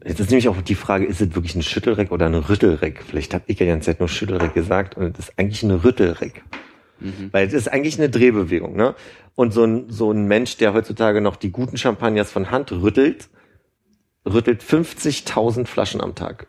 Jetzt 0.05 0.19
ist 0.21 0.31
nämlich 0.31 0.49
auch 0.49 0.61
die 0.63 0.75
Frage, 0.75 1.05
ist 1.07 1.21
es 1.21 1.35
wirklich 1.35 1.55
ein 1.55 1.63
Schüttelreck 1.63 2.11
oder 2.11 2.27
ein 2.27 2.35
Rüttelreck? 2.35 3.03
Vielleicht 3.05 3.35
habe 3.35 3.45
ich 3.47 3.59
ja 3.61 3.67
die 3.67 3.71
ganze 3.73 3.87
Zeit 3.87 4.01
nur 4.01 4.09
Schüttelreck 4.09 4.53
gesagt 4.55 4.97
und 4.97 5.17
es 5.19 5.29
ist 5.29 5.39
eigentlich 5.39 5.63
ein 5.63 5.71
Rüttelreck. 5.71 6.43
Weil 7.33 7.47
es 7.47 7.53
ist 7.53 7.69
eigentlich 7.69 7.99
eine 7.99 8.09
Drehbewegung, 8.09 8.77
ne? 8.77 8.95
Und 9.35 9.53
so 9.53 9.65
ein, 9.65 9.89
so 9.89 10.13
ein 10.13 10.27
Mensch, 10.27 10.57
der 10.59 10.75
heutzutage 10.75 11.21
noch 11.21 11.37
die 11.37 11.51
guten 11.51 11.77
Champagners 11.77 12.31
von 12.31 12.51
Hand 12.51 12.71
rüttelt, 12.71 13.29
rüttelt 14.27 14.63
50.000 14.63 15.67
Flaschen 15.67 16.01
am 16.01 16.15
Tag. 16.15 16.47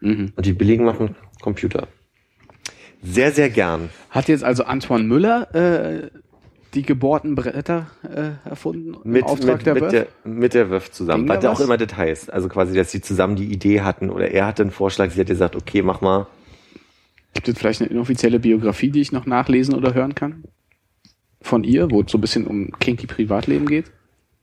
Mhm. 0.00 0.32
Und 0.36 0.46
die 0.46 0.52
billigen 0.52 0.84
machen 0.84 1.16
Computer. 1.40 1.88
Sehr, 3.02 3.32
sehr 3.32 3.50
gern. 3.50 3.90
Hat 4.10 4.28
jetzt 4.28 4.44
also 4.44 4.64
Antoine 4.64 5.04
Müller 5.04 5.54
äh, 5.54 6.10
die 6.74 6.82
gebohrten 6.82 7.34
Bretter 7.34 7.86
äh, 8.02 8.48
erfunden 8.48 8.96
im 9.04 9.10
Mit, 9.10 9.24
Auftrag 9.24 9.58
mit, 9.58 9.66
der 9.66 9.74
mit, 9.74 9.92
der, 9.92 10.06
mit 10.24 10.54
der 10.54 10.70
Wurf 10.70 10.90
zusammen. 10.90 11.28
Was 11.28 11.44
auch 11.44 11.60
immer 11.60 11.76
das 11.76 11.96
heißt. 11.96 12.32
Also 12.32 12.48
quasi, 12.48 12.74
dass 12.74 12.90
sie 12.90 13.00
zusammen 13.00 13.36
die 13.36 13.50
Idee 13.50 13.80
hatten 13.80 14.10
oder 14.10 14.30
er 14.30 14.46
hatte 14.46 14.62
einen 14.62 14.70
Vorschlag, 14.70 15.10
sie 15.10 15.20
hat 15.20 15.28
gesagt, 15.28 15.56
okay, 15.56 15.82
mach 15.82 16.00
mal. 16.00 16.26
Gibt 17.38 17.46
es 17.46 17.58
vielleicht 17.58 17.80
eine 17.80 17.90
inoffizielle 17.90 18.40
Biografie, 18.40 18.90
die 18.90 19.00
ich 19.00 19.12
noch 19.12 19.24
nachlesen 19.24 19.76
oder 19.76 19.94
hören 19.94 20.16
kann? 20.16 20.42
Von 21.40 21.62
ihr, 21.62 21.88
wo 21.88 22.00
es 22.00 22.10
so 22.10 22.18
ein 22.18 22.20
bisschen 22.20 22.48
um 22.48 22.72
kinky 22.80 23.06
Privatleben 23.06 23.66
geht? 23.66 23.92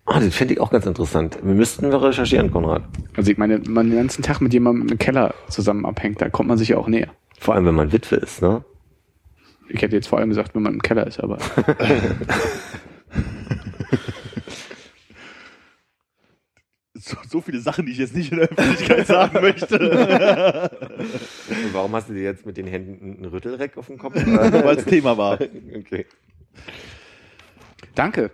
Ah, 0.06 0.22
das 0.22 0.34
fände 0.34 0.54
ich 0.54 0.62
auch 0.62 0.72
ganz 0.72 0.86
interessant. 0.86 1.38
Wir 1.44 1.56
müssten 1.56 1.92
wir 1.92 2.02
recherchieren, 2.02 2.52
Konrad. 2.52 2.84
Also 3.18 3.30
ich 3.30 3.38
meine, 3.38 3.60
man 3.68 3.90
den 3.90 3.98
ganzen 3.98 4.24
Tag 4.24 4.40
mit 4.40 4.54
jemandem 4.54 4.88
im 4.88 4.98
Keller 4.98 5.36
zusammen 5.50 5.86
abhängt, 5.86 6.22
da 6.22 6.30
kommt 6.30 6.48
man 6.48 6.58
sich 6.58 6.70
ja 6.70 6.78
auch 6.78 6.88
näher. 6.88 7.10
Vor 7.38 7.54
allem, 7.54 7.66
wenn 7.66 7.76
man 7.76 7.92
Witwe 7.92 8.16
ist, 8.16 8.42
ne? 8.42 8.64
Ich 9.68 9.82
hätte 9.82 9.98
jetzt 9.98 10.08
vor 10.08 10.20
allem 10.20 10.30
gesagt, 10.30 10.56
wenn 10.56 10.64
man 10.64 10.76
im 10.76 10.82
Keller 10.82 11.06
ist, 11.06 11.20
aber 11.20 11.38
So, 17.08 17.18
so 17.30 17.40
viele 17.40 17.60
Sachen, 17.60 17.86
die 17.86 17.92
ich 17.92 18.00
jetzt 18.00 18.16
nicht 18.16 18.32
in 18.32 18.40
der 18.40 18.50
Öffentlichkeit 18.50 19.06
sagen 19.16 19.40
möchte, 19.40 19.78
Und 19.78 21.74
warum 21.74 21.94
hast 21.94 22.10
du 22.10 22.14
dir 22.16 22.24
jetzt 22.24 22.48
mit 22.48 22.58
den 22.58 22.66
Händen 22.66 23.18
einen 23.18 23.26
Rüttelreck 23.26 23.78
auf 23.78 23.86
dem 23.86 24.00
Kopf? 24.00 24.16
weil 24.26 24.78
es 24.78 24.86
Thema 24.86 25.16
war. 25.16 25.34
okay. 25.76 26.08
danke. 27.94 28.32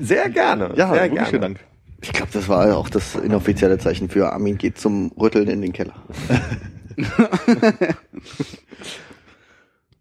Sehr 0.00 0.28
gerne. 0.30 0.72
Ja, 0.74 0.92
sehr 0.92 1.08
gerne. 1.08 1.28
vielen 1.28 1.42
Dank. 1.42 1.60
Ich 2.00 2.12
glaube, 2.12 2.32
das 2.32 2.48
war 2.48 2.76
auch 2.76 2.90
das 2.90 3.14
inoffizielle 3.14 3.78
Zeichen 3.78 4.08
für 4.08 4.32
Armin 4.32 4.58
geht 4.58 4.78
zum 4.78 5.12
Rütteln 5.12 5.48
in 5.48 5.62
den 5.62 5.72
Keller. 5.72 5.94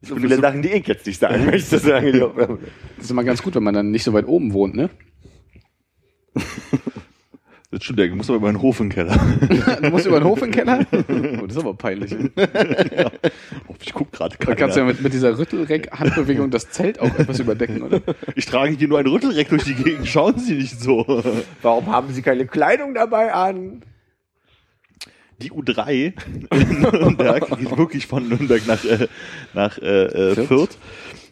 So 0.01 0.15
viele 0.15 0.37
Sachen, 0.37 0.63
die 0.63 0.69
ich 0.69 0.87
jetzt 0.87 1.05
nicht 1.05 1.19
sagen 1.19 1.45
möchte, 1.45 1.77
sagen. 1.77 2.59
Das 2.95 3.05
ist 3.05 3.11
immer 3.11 3.23
ganz 3.23 3.43
gut, 3.43 3.53
wenn 3.55 3.63
man 3.63 3.75
dann 3.75 3.91
nicht 3.91 4.03
so 4.03 4.13
weit 4.13 4.27
oben 4.27 4.53
wohnt, 4.53 4.75
ne? 4.75 4.89
Das 7.77 7.83
stimmt, 7.83 7.99
der 7.99 8.09
muss 8.15 8.27
aber 8.27 8.37
über 8.37 8.51
den 8.51 8.59
Hof 8.59 8.79
im 8.79 8.89
Keller. 8.89 9.15
Du 9.81 9.89
musst 9.91 10.07
über 10.07 10.19
den 10.19 10.27
Hof 10.27 10.41
in 10.41 10.51
den 10.51 10.53
Keller? 10.53 10.79
Oh, 11.39 11.45
das 11.45 11.57
ist 11.57 11.61
aber 11.61 11.75
peinlich. 11.75 12.11
Ne? 12.11 12.31
Oh, 13.67 13.75
ich 13.79 13.93
guck 13.93 14.11
gerade 14.11 14.35
Da 14.43 14.55
kannst 14.55 14.75
du 14.75 14.79
ja 14.79 14.85
mit, 14.87 14.99
mit 14.99 15.13
dieser 15.13 15.37
Rüttelreck-Handbewegung 15.37 16.49
das 16.49 16.71
Zelt 16.71 16.99
auch 16.99 17.19
etwas 17.19 17.39
überdecken, 17.39 17.83
oder? 17.83 18.01
Ich 18.35 18.47
trage 18.47 18.75
hier 18.75 18.87
nur 18.87 18.97
ein 18.97 19.05
Rüttelreck 19.05 19.49
durch 19.49 19.63
die 19.65 19.75
Gegend. 19.75 20.07
Schauen 20.07 20.39
Sie 20.39 20.55
nicht 20.55 20.81
so. 20.81 21.05
Warum 21.61 21.91
haben 21.91 22.11
Sie 22.11 22.23
keine 22.23 22.47
Kleidung 22.47 22.95
dabei 22.95 23.31
an? 23.31 23.83
Die 25.39 25.51
U3 25.51 26.13
in 26.51 26.81
Nürnberg 26.81 27.47
geht 27.59 27.77
wirklich 27.77 28.07
von 28.07 28.27
Nürnberg 28.27 28.65
nach, 28.65 28.83
äh, 28.85 29.07
nach 29.53 29.77
äh, 29.77 30.31
äh, 30.31 30.33
Fürth? 30.33 30.47
Fürth 30.47 30.77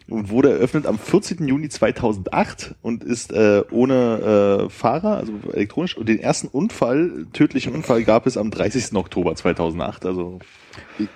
und 0.08 0.30
wurde 0.30 0.50
eröffnet 0.50 0.86
am 0.86 0.98
14. 0.98 1.46
Juni 1.48 1.68
2008 1.68 2.74
und 2.82 3.02
ist 3.02 3.32
äh, 3.32 3.62
ohne 3.70 4.66
äh, 4.66 4.70
Fahrer, 4.70 5.16
also 5.16 5.32
elektronisch. 5.52 5.96
Und 5.96 6.08
den 6.08 6.20
ersten 6.20 6.46
Unfall, 6.48 7.26
tödlichen 7.32 7.74
Unfall, 7.74 8.04
gab 8.04 8.26
es 8.26 8.36
am 8.36 8.50
30. 8.50 8.94
Oktober 8.94 9.34
2008. 9.34 10.06
Also 10.06 10.38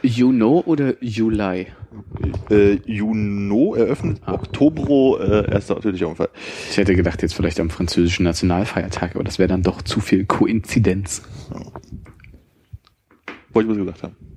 You 0.03 0.31
know 0.31 0.63
oder 0.67 0.95
Juli? 1.03 1.67
äh, 2.51 2.79
Juno 2.85 3.75
eröffnet, 3.75 4.21
Oktobro 4.27 5.19
äh, 5.19 5.51
erster 5.51 5.81
tödlicher 5.81 6.09
Unfall. 6.09 6.29
Ich 6.71 6.77
hätte 6.77 6.95
gedacht, 6.95 7.23
jetzt 7.23 7.35
vielleicht 7.35 7.61
am 7.61 7.71
französischen 7.71 8.25
Nationalfeiertag, 8.25 9.15
aber 9.15 9.25
das 9.25 9.39
wäre 9.39 9.49
dann 9.49 9.63
doch 9.63 9.83
zu 9.83 10.01
viel 10.01 10.25
Koinzidenz. 10.25 11.23
Wollte 13.53 13.71
ich 13.73 13.79
was 13.79 13.87
gesagt 13.87 14.03
haben. 14.05 14.30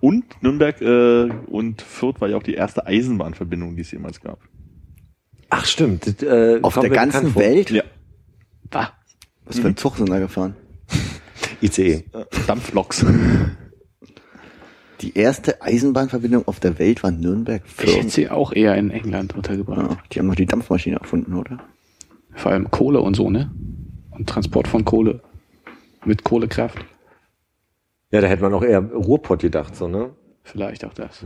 Und 0.00 0.24
Nürnberg 0.42 0.80
äh, 0.80 1.30
und 1.46 1.82
Fürth 1.82 2.20
war 2.20 2.28
ja 2.28 2.36
auch 2.36 2.42
die 2.42 2.54
erste 2.54 2.86
Eisenbahnverbindung, 2.86 3.76
die 3.76 3.82
es 3.82 3.90
jemals 3.90 4.20
gab. 4.20 4.38
Ach 5.50 5.66
stimmt. 5.66 6.06
Das, 6.06 6.22
äh, 6.22 6.60
Auf 6.62 6.78
der 6.78 6.90
ganzen. 6.90 7.34
Welt? 7.34 7.70
Ja. 7.70 7.82
Bah. 8.70 8.92
Was 9.44 9.58
für 9.58 9.68
ein 9.68 9.76
Zug 9.76 9.96
sind 9.96 10.08
da 10.08 10.18
gefahren? 10.18 10.56
ICE. 11.62 11.92
Äh, 11.92 12.04
Dampfloks. 12.46 13.04
Die 15.00 15.16
erste 15.16 15.60
Eisenbahnverbindung 15.60 16.46
auf 16.46 16.60
der 16.60 16.78
Welt 16.78 17.02
war 17.02 17.10
Ich 17.10 17.16
hätte 17.16 17.26
Nürnberg-Fürth. 17.28 18.10
sie 18.10 18.30
auch 18.30 18.52
eher 18.52 18.76
in 18.76 18.90
England 18.90 19.34
untergebracht. 19.34 19.90
Ja, 19.90 19.98
die 20.12 20.18
haben 20.20 20.26
noch 20.28 20.36
die 20.36 20.46
Dampfmaschine 20.46 20.96
erfunden, 20.96 21.34
oder? 21.34 21.58
Vor 22.34 22.52
allem 22.52 22.70
Kohle 22.70 23.00
und 23.00 23.14
so, 23.14 23.28
ne? 23.28 23.50
Und 24.10 24.28
Transport 24.28 24.68
von 24.68 24.84
Kohle. 24.84 25.20
Mit 26.04 26.24
Kohlekraft. 26.24 26.78
Ja, 28.12 28.20
da 28.20 28.28
hätte 28.28 28.42
man 28.42 28.54
auch 28.54 28.62
eher 28.62 28.80
Ruhrpott 28.80 29.40
gedacht, 29.40 29.74
so, 29.74 29.88
ne? 29.88 30.10
Vielleicht 30.44 30.84
auch 30.84 30.94
das. 30.94 31.24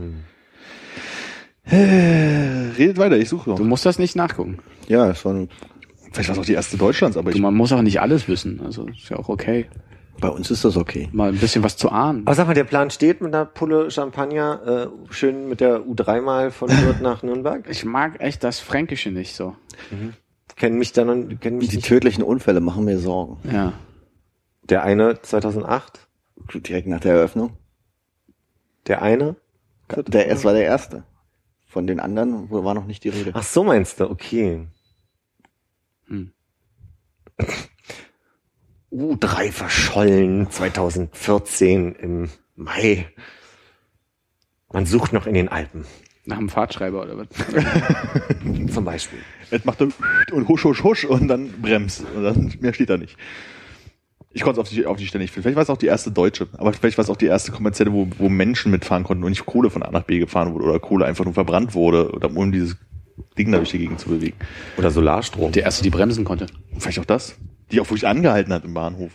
Redet 1.69 2.97
weiter, 2.97 3.17
ich 3.17 3.29
suche 3.29 3.49
noch. 3.49 3.57
Du 3.57 3.63
musst 3.63 3.85
das 3.85 3.99
nicht 3.99 4.15
nachgucken. 4.15 4.59
Ja, 4.87 5.07
das 5.07 5.23
war 5.25 5.33
ein, 5.33 5.49
Vielleicht 6.13 6.29
war 6.29 6.33
es 6.35 6.39
auch 6.41 6.45
die 6.45 6.53
erste 6.53 6.77
Deutschlands, 6.77 7.17
aber 7.17 7.31
Du, 7.31 7.35
ich 7.37 7.41
man 7.41 7.53
muss 7.53 7.71
auch 7.73 7.81
nicht 7.81 7.99
alles 8.01 8.27
wissen. 8.27 8.61
Also 8.63 8.87
ist 8.87 9.09
ja 9.09 9.17
auch 9.17 9.27
okay. 9.27 9.65
bei 10.21 10.29
uns 10.29 10.49
ist 10.49 10.63
das 10.63 10.77
okay. 10.77 11.09
Mal 11.11 11.29
ein 11.29 11.37
bisschen 11.37 11.63
was 11.63 11.75
zu 11.75 11.89
ahnen. 11.91 12.21
Aber 12.25 12.33
sag 12.35 12.47
mal, 12.47 12.53
der 12.53 12.63
Plan 12.63 12.89
steht 12.89 13.19
mit 13.21 13.35
einer 13.35 13.45
Pulle 13.45 13.91
Champagner, 13.91 14.89
äh, 15.09 15.13
schön 15.13 15.49
mit 15.49 15.59
der 15.59 15.81
U3 15.81 16.21
mal 16.21 16.51
von 16.51 16.69
Fürth 16.69 17.01
nach 17.01 17.21
Nürnberg. 17.21 17.65
Ich 17.69 17.83
mag 17.83 18.21
echt 18.21 18.43
das 18.45 18.59
Fränkische 18.59 19.11
nicht 19.11 19.35
so. 19.35 19.55
Kennen 20.55 20.77
mich 20.79 20.93
dann 20.93 21.09
und 21.09 21.41
kennen 21.41 21.57
mich 21.57 21.67
Die 21.69 21.75
nicht. 21.75 21.87
tödlichen 21.87 22.23
Unfälle 22.23 22.61
machen 22.61 22.85
mir 22.85 22.97
Sorgen. 22.97 23.37
Ja. 23.51 23.73
Der 24.63 24.83
eine 24.83 25.21
2008, 25.21 26.06
Direkt 26.53 26.87
nach 26.87 26.99
der 26.99 27.13
Eröffnung. 27.15 27.57
der 28.87 29.01
eine. 29.01 29.35
Der 30.07 30.27
erste 30.27 30.45
war 30.45 30.53
der 30.53 30.63
erste. 30.65 31.03
Von 31.65 31.87
den 31.87 31.99
anderen 31.99 32.49
war 32.49 32.73
noch 32.73 32.85
nicht 32.85 33.03
die 33.03 33.09
Rede. 33.09 33.31
Ach 33.33 33.43
so 33.43 33.63
meinst 33.63 33.99
du, 33.99 34.09
okay. 34.09 34.65
Hm. 36.07 36.31
U3 38.91 39.51
verschollen 39.51 40.49
2014 40.49 41.93
im 41.95 42.29
Mai. 42.55 43.07
Man 44.71 44.85
sucht 44.85 45.13
noch 45.13 45.27
in 45.27 45.33
den 45.33 45.49
Alpen, 45.49 45.85
Nach 46.25 46.37
dem 46.37 46.49
Fahrtschreiber 46.49 47.01
oder 47.03 47.17
was? 47.17 47.27
zum 48.73 48.85
Beispiel. 48.85 49.19
jetzt 49.51 49.65
macht 49.65 49.81
er 49.81 49.89
und 50.31 50.47
husch, 50.47 50.63
husch, 50.63 50.83
husch 50.83 51.05
und 51.05 51.27
dann 51.27 51.61
bremst. 51.61 52.03
Und 52.15 52.23
dann, 52.23 52.53
mehr 52.59 52.73
steht 52.73 52.89
da 52.89 52.97
nicht. 52.97 53.17
Ich 54.31 54.43
konnte 54.43 54.59
es 54.59 54.67
auf 54.67 54.73
die, 54.73 54.85
auf 54.85 54.97
die 54.97 55.07
Stelle 55.07 55.23
nicht 55.23 55.31
finden. 55.31 55.43
Vielleicht 55.43 55.55
war 55.55 55.63
es 55.63 55.69
auch 55.69 55.77
die 55.77 55.87
erste 55.87 56.11
deutsche, 56.11 56.47
aber 56.57 56.73
vielleicht 56.73 56.97
war 56.97 57.03
es 57.03 57.09
auch 57.09 57.17
die 57.17 57.25
erste 57.25 57.51
kommerzielle, 57.51 57.93
wo, 57.93 58.07
wo 58.17 58.29
Menschen 58.29 58.71
mitfahren 58.71 59.03
konnten 59.03 59.23
und 59.23 59.29
nicht 59.29 59.45
Kohle 59.45 59.69
von 59.69 59.83
A 59.83 59.91
nach 59.91 60.03
B 60.03 60.19
gefahren 60.19 60.53
wurde 60.53 60.65
oder 60.65 60.79
Kohle 60.79 61.05
einfach 61.05 61.25
nur 61.25 61.33
verbrannt 61.33 61.73
wurde, 61.73 62.11
oder 62.11 62.29
um 62.35 62.51
dieses 62.51 62.77
Ding 63.37 63.51
da 63.51 63.57
durch 63.57 63.71
die 63.71 63.79
Gegend 63.79 63.99
zu 63.99 64.09
bewegen. 64.09 64.37
Oder 64.77 64.91
Solarstrom. 64.91 65.51
Der 65.51 65.63
erste, 65.63 65.83
die 65.83 65.89
bremsen 65.89 66.23
konnte. 66.23 66.47
Und 66.71 66.81
vielleicht 66.81 66.99
auch 66.99 67.05
das, 67.05 67.37
die 67.71 67.79
auch 67.79 67.85
wirklich 67.85 68.07
angehalten 68.07 68.53
hat 68.53 68.63
im 68.63 68.73
Bahnhof. 68.73 69.11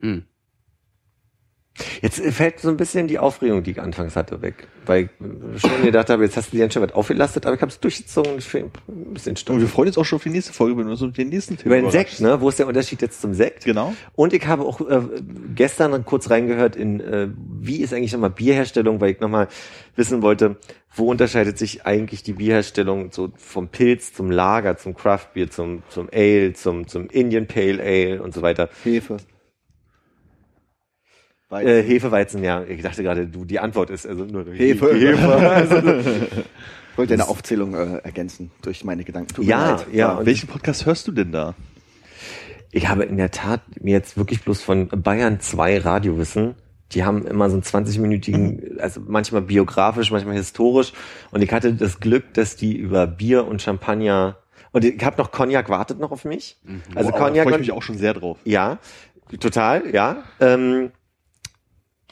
Hm. 0.00 0.24
Jetzt 2.02 2.20
fällt 2.34 2.60
so 2.60 2.68
ein 2.68 2.76
bisschen 2.76 3.08
die 3.08 3.18
Aufregung, 3.18 3.62
die 3.62 3.72
ich 3.72 3.80
anfangs 3.80 4.16
hatte, 4.16 4.42
weg. 4.42 4.68
Weil 4.86 5.10
ich 5.54 5.60
schon 5.60 5.82
gedacht 5.82 6.10
habe, 6.10 6.24
jetzt 6.24 6.36
hast 6.36 6.52
du 6.52 6.56
dir 6.56 6.70
schon 6.70 6.82
was 6.82 6.92
aufgelastet, 6.92 7.46
aber 7.46 7.54
ich 7.54 7.60
habe 7.60 7.70
es 7.70 7.80
durchgezogen 7.80 8.32
und 8.32 8.38
ich 8.38 8.50
bin 8.50 8.70
ein 8.88 9.14
bisschen 9.14 9.30
Und 9.32 9.38
stolz. 9.38 9.60
wir 9.60 9.68
freuen 9.68 9.88
uns 9.88 9.98
auch 9.98 10.04
schon 10.04 10.16
auf 10.16 10.22
die 10.22 10.30
nächste 10.30 10.52
Folge, 10.52 10.76
wenn 10.76 10.86
du 10.86 10.92
uns 10.92 11.00
mit 11.00 11.16
den 11.18 11.28
nächsten 11.28 11.56
Themen 11.56 11.66
Über 11.78 11.80
den. 11.80 11.90
Sekt, 11.90 12.20
ne? 12.20 12.40
Wo 12.40 12.48
ist 12.48 12.58
der 12.58 12.66
Unterschied 12.66 13.02
jetzt 13.02 13.20
zum 13.20 13.34
Sekt? 13.34 13.64
Genau. 13.64 13.94
Und 14.14 14.32
ich 14.32 14.46
habe 14.46 14.64
auch 14.64 14.80
äh, 14.80 15.00
gestern 15.54 16.04
kurz 16.04 16.30
reingehört 16.30 16.76
in, 16.76 17.00
äh, 17.00 17.28
wie 17.60 17.76
ist 17.78 17.92
eigentlich 17.92 18.12
nochmal 18.12 18.30
Bierherstellung, 18.30 19.00
weil 19.00 19.10
ich 19.12 19.20
nochmal 19.20 19.48
wissen 19.96 20.22
wollte, 20.22 20.56
wo 20.94 21.10
unterscheidet 21.10 21.58
sich 21.58 21.84
eigentlich 21.86 22.22
die 22.22 22.32
Bierherstellung 22.32 23.10
so 23.12 23.30
vom 23.36 23.68
Pilz 23.68 24.12
zum 24.12 24.30
Lager, 24.30 24.76
zum 24.76 24.94
Craftbier, 24.94 25.50
zum, 25.50 25.82
zum 25.90 26.08
Ale, 26.12 26.54
zum, 26.54 26.86
zum 26.88 27.08
Indian 27.08 27.46
Pale 27.46 27.82
Ale 27.82 28.22
und 28.22 28.34
so 28.34 28.42
weiter. 28.42 28.68
Hefe. 28.84 29.18
Äh, 31.50 31.82
Hefeweizen, 31.82 32.44
ja. 32.44 32.62
Ich 32.64 32.82
dachte 32.82 33.02
gerade, 33.02 33.26
du, 33.26 33.44
die 33.44 33.58
Antwort 33.58 33.90
ist 33.90 34.06
also 34.06 34.24
nur 34.24 34.44
Hefe. 34.52 34.94
Hefe. 34.94 35.28
Also, 35.48 35.76
Ich 36.92 36.98
wollte 37.00 37.14
eine 37.14 37.28
Aufzählung 37.28 37.74
äh, 37.74 37.98
ergänzen 37.98 38.50
durch 38.60 38.82
meine 38.84 39.04
Gedanken. 39.04 39.32
Tut 39.32 39.44
mir 39.44 39.50
ja, 39.52 39.70
leid. 39.76 39.86
ja. 39.92 40.12
Und 40.16 40.26
Welchen 40.26 40.48
Podcast 40.48 40.84
hörst 40.84 41.06
du 41.06 41.12
denn 41.12 41.30
da? 41.30 41.54
Ich 42.72 42.88
habe 42.88 43.04
in 43.04 43.16
der 43.16 43.30
Tat 43.30 43.60
mir 43.80 43.92
jetzt 43.92 44.16
wirklich 44.16 44.42
bloß 44.42 44.62
von 44.62 44.88
Bayern 44.88 45.38
2 45.38 45.78
Radiowissen. 45.78 46.56
Die 46.92 47.04
haben 47.04 47.24
immer 47.24 47.50
so 47.50 47.54
einen 47.54 47.62
20-minütigen, 47.62 48.80
also 48.80 49.00
manchmal 49.06 49.42
biografisch, 49.42 50.10
manchmal 50.10 50.34
historisch. 50.34 50.92
Und 51.30 51.42
ich 51.42 51.52
hatte 51.52 51.72
das 51.72 52.00
Glück, 52.00 52.34
dass 52.34 52.56
die 52.56 52.76
über 52.76 53.06
Bier 53.06 53.46
und 53.46 53.62
Champagner 53.62 54.36
und 54.72 54.84
ich 54.84 55.02
habe 55.04 55.16
noch 55.18 55.30
Cognac 55.30 55.68
wartet 55.68 55.98
noch 55.98 56.10
auf 56.10 56.24
mich. 56.24 56.56
Also 56.94 57.10
Wow, 57.10 57.18
da 57.18 57.24
Cognac 57.24 57.42
freue 57.44 57.54
ich 57.54 57.60
mich 57.60 57.72
auch 57.72 57.82
schon 57.82 57.96
sehr 57.96 58.14
drauf. 58.14 58.38
ja, 58.44 58.78
total, 59.40 59.94
ja. 59.94 60.24
Ähm, 60.40 60.90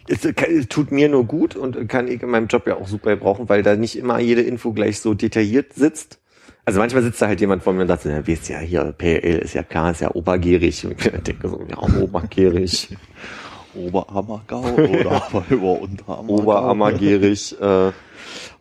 es, 0.08 0.24
es 0.24 0.68
tut 0.68 0.92
mir 0.92 1.08
nur 1.08 1.24
gut 1.24 1.56
und 1.56 1.88
kann 1.88 2.08
ich 2.08 2.22
in 2.22 2.30
meinem 2.30 2.46
Job 2.46 2.66
ja 2.66 2.76
auch 2.76 2.88
super 2.88 3.16
brauchen, 3.16 3.48
weil 3.48 3.62
da 3.62 3.76
nicht 3.76 3.96
immer 3.96 4.18
jede 4.18 4.42
Info 4.42 4.72
gleich 4.72 5.00
so 5.00 5.14
detailliert 5.14 5.72
sitzt. 5.74 6.18
Also 6.64 6.80
manchmal 6.80 7.04
sitzt 7.04 7.22
da 7.22 7.28
halt 7.28 7.40
jemand 7.40 7.62
vor 7.62 7.72
mir 7.72 7.82
und 7.82 7.88
sagt, 7.88 8.02
so, 8.02 8.08
ja, 8.08 8.26
wie 8.26 8.32
ist 8.32 8.48
ja 8.48 8.58
hier, 8.58 8.92
PL 8.92 9.38
ist 9.38 9.54
ja 9.54 9.62
klar, 9.62 9.92
ist 9.92 10.00
ja 10.00 10.12
obergierig. 10.12 10.84
Und 10.84 10.92
ich 11.04 11.22
denke 11.22 11.48
so, 11.48 11.64
ja, 11.68 11.78
obergierig. 12.00 12.96
Oberammergau 13.74 14.62
oder 14.74 15.44
über 15.50 15.80
Unterammergau. 15.80 16.42
Oberammergierig. 16.42 17.60
Äh, 17.60 17.92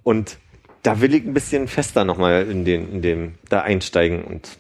und 0.04 0.38
da 0.84 1.02
will 1.02 1.16
ich 1.16 1.26
ein 1.26 1.34
bisschen 1.34 1.68
fester 1.68 2.04
nochmal 2.04 2.44
in 2.44 2.64
den, 2.64 2.92
in 2.92 3.02
dem, 3.02 3.34
da 3.50 3.62
einsteigen 3.62 4.24
und 4.24 4.58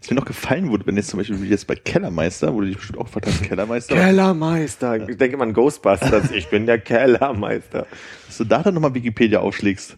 Was 0.00 0.10
mir 0.10 0.16
noch 0.16 0.24
gefallen 0.24 0.68
wurde, 0.68 0.86
wenn 0.86 0.96
jetzt 0.96 1.08
zum 1.08 1.18
Beispiel 1.18 1.40
wie 1.42 1.48
jetzt 1.48 1.66
bei 1.66 1.74
Kellermeister, 1.74 2.54
wo 2.54 2.60
du 2.60 2.66
dich 2.66 2.76
bestimmt 2.76 2.98
auch 2.98 3.06
gefragt 3.06 3.26
hast, 3.26 3.42
Kellermeister, 3.42 3.94
Kellermeister. 3.94 5.08
Ich 5.08 5.16
denke 5.16 5.36
mal 5.36 5.44
an 5.44 5.52
Ghostbusters. 5.54 6.30
Ich 6.30 6.48
bin 6.48 6.66
der 6.66 6.78
Kellermeister. 6.78 7.86
dass 8.26 8.36
du 8.38 8.44
da 8.44 8.62
dann 8.62 8.74
nochmal 8.74 8.94
Wikipedia 8.94 9.40
aufschlägst. 9.40 9.96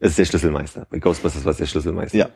Das 0.00 0.10
ist 0.10 0.18
der 0.18 0.24
Schlüsselmeister. 0.24 0.86
Bei 0.90 0.98
Ghostbusters 0.98 1.44
war 1.44 1.52
es 1.52 1.58
der 1.58 1.66
Schlüsselmeister. 1.66 2.18
Ja. 2.18 2.28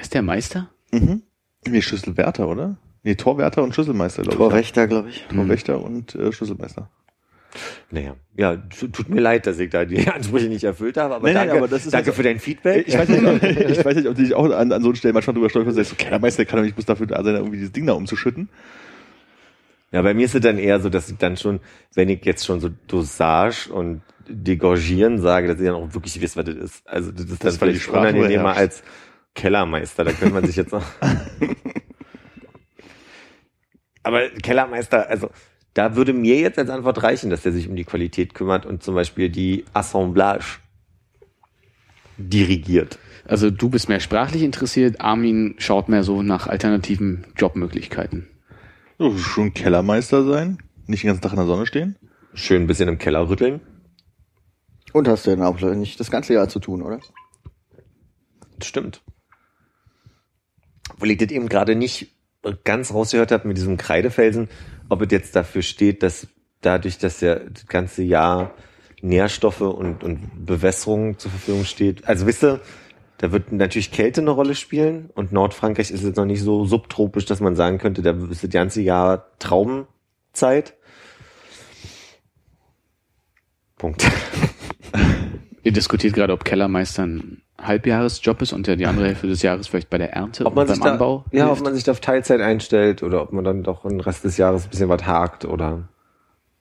Ist 0.00 0.14
der 0.14 0.22
Meister? 0.22 0.68
Mhm. 0.92 1.22
Nee, 1.66 1.82
Schlüsselwärter, 1.82 2.48
oder? 2.48 2.76
Nee, 3.02 3.14
Torwärter 3.14 3.62
und 3.62 3.72
Schlüsselmeister, 3.74 4.22
glaube 4.22 4.34
ich. 4.34 4.48
Torwächter, 4.48 4.86
glaube 4.88 5.08
ich. 5.08 5.20
Ja. 5.30 5.36
Torwächter 5.36 5.80
und 5.80 6.14
äh, 6.16 6.32
Schlüsselmeister. 6.32 6.90
Naja, 7.90 8.16
ja, 8.36 8.56
tu- 8.56 8.88
tut 8.88 9.08
mir 9.08 9.20
leid, 9.20 9.46
dass 9.46 9.58
ich 9.58 9.70
da 9.70 9.84
die 9.84 10.06
Ansprüche 10.08 10.48
nicht 10.48 10.64
erfüllt 10.64 10.96
habe, 10.96 11.14
aber 11.16 11.28
Nee, 11.28 11.34
danke, 11.34 11.54
aber 11.56 11.68
das 11.68 11.86
ist 11.86 11.92
danke 11.94 12.10
also- 12.10 12.16
für 12.16 12.22
dein 12.22 12.38
Feedback. 12.40 12.86
Ich 12.88 12.96
weiß 12.96 13.08
nicht, 13.08 13.24
ob, 13.24 13.42
ich 13.42 13.84
weiß 13.84 13.96
nicht, 13.96 14.08
ob 14.08 14.16
du 14.16 14.22
dich 14.22 14.34
auch 14.34 14.50
an, 14.50 14.72
an 14.72 14.82
so 14.82 14.94
Stellen 14.94 15.14
manchmal 15.14 15.34
drüber 15.34 15.50
stolperst 15.50 15.76
und 15.78 15.84
sagst, 15.84 15.98
so, 15.98 16.04
Kellermeister 16.04 16.44
kann 16.44 16.58
doch 16.58 16.64
nicht 16.64 16.76
bloß 16.76 16.86
dafür 16.86 17.06
da 17.06 17.22
sein, 17.22 17.34
irgendwie 17.36 17.58
dieses 17.58 17.72
Ding 17.72 17.86
da 17.86 17.92
umzuschütten. 17.94 18.48
Ja, 19.92 20.02
bei 20.02 20.14
mir 20.14 20.24
ist 20.26 20.34
es 20.34 20.40
dann 20.40 20.58
eher 20.58 20.80
so, 20.80 20.88
dass 20.90 21.08
ich 21.08 21.16
dann 21.16 21.36
schon, 21.36 21.60
wenn 21.94 22.08
ich 22.08 22.24
jetzt 22.24 22.44
schon 22.44 22.60
so 22.60 22.68
Dosage 22.88 23.72
und 23.72 24.02
Degorgieren 24.28 25.20
sage, 25.20 25.46
dass 25.46 25.60
ich 25.60 25.66
dann 25.66 25.76
auch 25.76 25.94
wirklich 25.94 26.20
weiß, 26.20 26.36
was 26.36 26.44
das 26.44 26.54
ist. 26.56 26.88
Also 26.88 27.12
das 27.12 27.22
ist 27.26 27.30
dann 27.30 27.38
Das, 27.46 27.54
die 27.54 27.60
vielleicht 27.60 27.88
unangenehmer 27.88 28.28
überherrscht. 28.40 28.58
als 28.60 28.82
Kellermeister. 29.34 30.02
Da 30.04 30.10
könnte 30.12 30.34
man 30.34 30.44
sich 30.44 30.56
jetzt 30.56 30.72
noch. 30.72 30.82
Aber 34.02 34.28
Kellermeister, 34.30 35.08
also 35.08 35.30
da 35.76 35.94
würde 35.94 36.14
mir 36.14 36.38
jetzt 36.38 36.58
als 36.58 36.70
Antwort 36.70 37.02
reichen, 37.02 37.28
dass 37.28 37.42
der 37.42 37.52
sich 37.52 37.68
um 37.68 37.76
die 37.76 37.84
Qualität 37.84 38.32
kümmert 38.32 38.64
und 38.64 38.82
zum 38.82 38.94
Beispiel 38.94 39.28
die 39.28 39.66
Assemblage 39.74 40.58
dirigiert. 42.16 42.98
Also 43.26 43.50
du 43.50 43.68
bist 43.68 43.90
mehr 43.90 44.00
sprachlich 44.00 44.42
interessiert, 44.42 45.02
Armin 45.02 45.54
schaut 45.58 45.90
mehr 45.90 46.02
so 46.02 46.22
nach 46.22 46.46
alternativen 46.46 47.26
Jobmöglichkeiten. 47.36 48.26
So, 48.98 49.18
schon 49.18 49.52
Kellermeister 49.52 50.24
sein, 50.24 50.62
nicht 50.86 51.02
den 51.02 51.08
ganzen 51.08 51.20
Tag 51.20 51.32
in 51.32 51.38
der 51.38 51.46
Sonne 51.46 51.66
stehen. 51.66 51.96
Schön 52.32 52.62
ein 52.62 52.66
bisschen 52.66 52.88
im 52.88 52.96
Keller 52.96 53.28
rütteln. 53.28 53.60
Und 54.94 55.08
hast 55.08 55.26
du 55.26 55.30
dann 55.30 55.42
auch 55.42 55.60
nicht 55.60 56.00
das 56.00 56.10
ganze 56.10 56.32
Jahr 56.32 56.48
zu 56.48 56.58
tun, 56.58 56.80
oder? 56.80 57.00
Das 58.58 58.66
stimmt. 58.66 59.02
Obwohl 60.94 61.10
ich 61.10 61.18
das 61.18 61.30
eben 61.32 61.50
gerade 61.50 61.76
nicht 61.76 62.16
ganz 62.64 62.94
rausgehört 62.94 63.32
habe 63.32 63.48
mit 63.48 63.56
diesem 63.56 63.76
Kreidefelsen, 63.76 64.48
ob 64.88 65.02
es 65.02 65.08
jetzt 65.10 65.36
dafür 65.36 65.62
steht, 65.62 66.02
dass 66.02 66.28
dadurch, 66.60 66.98
dass 66.98 67.20
ja 67.20 67.36
das 67.36 67.66
ganze 67.66 68.02
Jahr 68.02 68.54
Nährstoffe 69.02 69.60
und, 69.60 70.02
und 70.02 70.46
Bewässerung 70.46 71.18
zur 71.18 71.30
Verfügung 71.30 71.64
steht. 71.64 72.06
Also 72.08 72.26
wisst 72.26 72.42
ihr, 72.42 72.60
da 73.18 73.32
wird 73.32 73.52
natürlich 73.52 73.92
Kälte 73.92 74.20
eine 74.20 74.30
Rolle 74.30 74.54
spielen 74.54 75.10
und 75.14 75.32
Nordfrankreich 75.32 75.90
ist 75.90 76.04
jetzt 76.04 76.16
noch 76.16 76.24
nicht 76.24 76.42
so 76.42 76.64
subtropisch, 76.66 77.24
dass 77.24 77.40
man 77.40 77.56
sagen 77.56 77.78
könnte, 77.78 78.02
da 78.02 78.12
ist 78.30 78.42
das 78.42 78.50
ganze 78.50 78.82
Jahr 78.82 79.30
Traumzeit. 79.38 80.74
Punkt. 83.76 84.06
Ihr 85.62 85.72
diskutiert 85.72 86.14
gerade, 86.14 86.32
ob 86.32 86.44
Kellermeister 86.44 87.06
ein 87.06 87.42
Halbjahresjob 87.66 88.42
ist 88.42 88.52
und 88.52 88.66
ja 88.66 88.76
die 88.76 88.86
andere 88.86 89.06
Hälfte 89.08 89.26
des 89.26 89.42
Jahres 89.42 89.68
vielleicht 89.68 89.90
bei 89.90 89.98
der 89.98 90.12
Ernte 90.12 90.46
ob 90.46 90.54
man 90.54 90.66
und 90.66 90.74
sich 90.74 90.82
beim 90.82 90.92
Anbau. 90.94 91.24
da, 91.30 91.38
ja, 91.38 91.44
ob 91.44 91.50
hilft. 91.50 91.64
man 91.64 91.74
sich 91.74 91.84
da 91.84 91.92
auf 91.92 92.00
Teilzeit 92.00 92.40
einstellt 92.40 93.02
oder 93.02 93.22
ob 93.22 93.32
man 93.32 93.44
dann 93.44 93.62
doch 93.62 93.82
den 93.86 94.00
Rest 94.00 94.24
des 94.24 94.36
Jahres 94.36 94.64
ein 94.64 94.70
bisschen 94.70 94.88
was 94.88 95.06
hakt 95.06 95.44
oder 95.44 95.88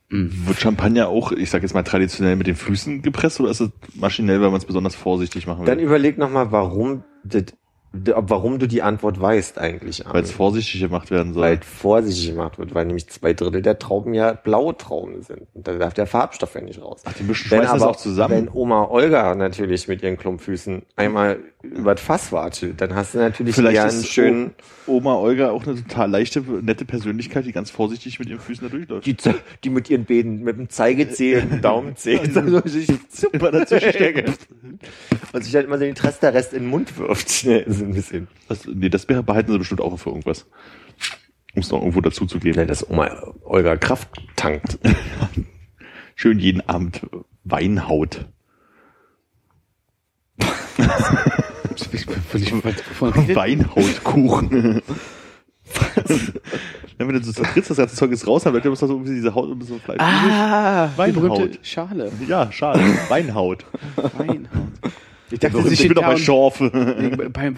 Wird 0.09 0.59
Champagner 0.59 1.07
auch, 1.09 1.31
ich 1.31 1.49
sag 1.49 1.63
jetzt 1.63 1.73
mal 1.73 1.83
traditionell 1.83 2.35
mit 2.35 2.47
den 2.47 2.55
Füßen 2.55 3.01
gepresst 3.01 3.39
oder 3.39 3.49
ist 3.49 3.59
es 3.61 3.71
maschinell, 3.95 4.39
weil 4.41 4.49
man 4.49 4.57
es 4.57 4.65
besonders 4.65 4.95
vorsichtig 4.95 5.47
machen 5.47 5.65
dann 5.65 5.77
will? 5.79 5.85
überleg 5.85 6.17
noch 6.17 6.29
mal, 6.29 6.51
warum 6.51 7.03
das, 7.23 7.45
warum 8.03 8.59
du 8.59 8.67
die 8.67 8.81
Antwort 8.81 9.19
weißt 9.19 9.57
eigentlich, 9.57 10.03
Weil 10.07 10.23
es 10.23 10.31
vorsichtig 10.31 10.81
gemacht 10.81 11.11
werden 11.11 11.33
soll. 11.33 11.43
weil 11.43 11.59
vorsichtig 11.61 12.29
gemacht 12.31 12.57
wird, 12.59 12.75
weil 12.75 12.85
nämlich 12.85 13.07
zwei 13.09 13.33
Drittel 13.33 13.61
der 13.61 13.79
Trauben 13.79 14.13
ja 14.13 14.33
blaue 14.33 14.75
Trauben 14.77 15.21
sind. 15.21 15.47
Und 15.53 15.67
da 15.67 15.73
darf 15.73 15.93
der 15.93 16.07
Farbstoff 16.07 16.55
ja 16.55 16.61
nicht 16.61 16.81
raus. 16.81 17.01
Ach, 17.05 17.13
die 17.13 17.23
mischen 17.23 17.49
Wenn 17.51 17.59
schmeißen 17.59 17.79
das 17.79 17.87
auch 17.87 17.95
zusammen. 17.95 18.47
Wenn 18.47 18.49
Oma 18.53 18.85
Olga 18.85 19.35
natürlich 19.35 19.87
mit 19.87 20.03
ihren 20.03 20.17
Klumpfüßen 20.17 20.83
einmal 20.95 21.39
über 21.71 21.95
das 21.95 22.03
Fass 22.03 22.31
watschelt, 22.31 22.79
dann 22.81 22.95
hast 22.95 23.13
du 23.13 23.19
natürlich 23.19 23.55
Vielleicht 23.55 23.79
einen 23.79 23.89
ist 23.89 24.11
schönen, 24.11 24.55
Oma 24.87 25.15
Olga 25.15 25.51
auch 25.51 25.65
eine 25.65 25.75
total 25.75 26.09
leichte, 26.09 26.41
nette 26.41 26.85
Persönlichkeit, 26.85 27.45
die 27.45 27.51
ganz 27.51 27.71
vorsichtig 27.71 28.19
mit 28.19 28.29
ihren 28.29 28.39
Füßen 28.39 28.67
da 28.67 28.69
durchläuft. 28.69 29.05
die, 29.05 29.15
die 29.63 29.69
mit 29.69 29.89
ihren 29.89 30.05
Bäden, 30.05 30.43
mit 30.43 30.57
dem 30.57 30.69
Zeigezeh 30.69 31.41
und 31.41 31.51
dem 31.51 31.61
Daumenzeh, 31.61 32.19
so 32.31 32.61
sich 32.65 32.87
super 33.09 33.51
dazwischen 33.51 33.91
stecken. 33.91 34.33
und 35.33 35.43
sich 35.43 35.55
halt 35.55 35.65
immer 35.65 35.77
so 35.77 35.85
den 35.85 35.95
Tresterrest 35.95 36.53
in 36.53 36.63
den 36.63 36.69
Mund 36.69 36.97
wirft. 36.97 37.31
Schnell, 37.31 37.65
so 37.67 37.85
ein 37.85 37.93
bisschen. 37.93 38.27
Das, 38.47 38.65
nee, 38.65 38.89
das 38.89 39.05
behalten 39.05 39.51
sie 39.51 39.57
bestimmt 39.57 39.81
auch 39.81 39.97
für 39.97 40.09
irgendwas. 40.09 40.45
Um 41.55 41.61
es 41.61 41.71
noch 41.71 41.79
irgendwo 41.79 42.01
dazu 42.01 42.25
zu 42.25 42.39
geben. 42.39 42.59
Ja, 42.59 42.65
dass 42.65 42.89
Oma 42.89 43.33
Olga 43.43 43.77
Kraft 43.77 44.09
tankt. 44.35 44.77
Schön 46.15 46.39
jeden 46.39 46.61
Abend 46.67 47.01
Weinhaut. 47.43 48.25
Völlig 51.79 52.49
von 52.51 53.09
redet. 53.13 53.35
Weinhautkuchen. 53.35 54.81
Wenn 56.97 57.07
wir 57.07 57.13
dann 57.13 57.23
so 57.23 57.33
zertrittst, 57.33 57.69
das 57.71 57.77
ganze 57.77 57.95
Zeug 57.95 58.11
ist 58.11 58.27
raus, 58.27 58.43
dann 58.43 58.53
bleibt 58.53 58.65
immer 58.65 58.75
so 58.75 58.87
irgendwie 58.87 59.15
diese 59.15 59.33
Haut 59.35 59.49
und 59.49 59.61
so 59.63 59.77
Fleisch. 59.79 59.99
Ah, 59.99 60.89
Weinhaut. 60.95 61.59
Schale. 61.63 62.11
Ja, 62.27 62.51
schade. 62.51 62.79
Weinhaut. 63.09 63.65
Weinhaut. 64.17 64.47
Ich 65.31 65.41
Ich 65.43 65.79
bin 65.87 65.95
doch 65.95 66.03
bei 66.03 66.17
Schorfe. 66.17 66.71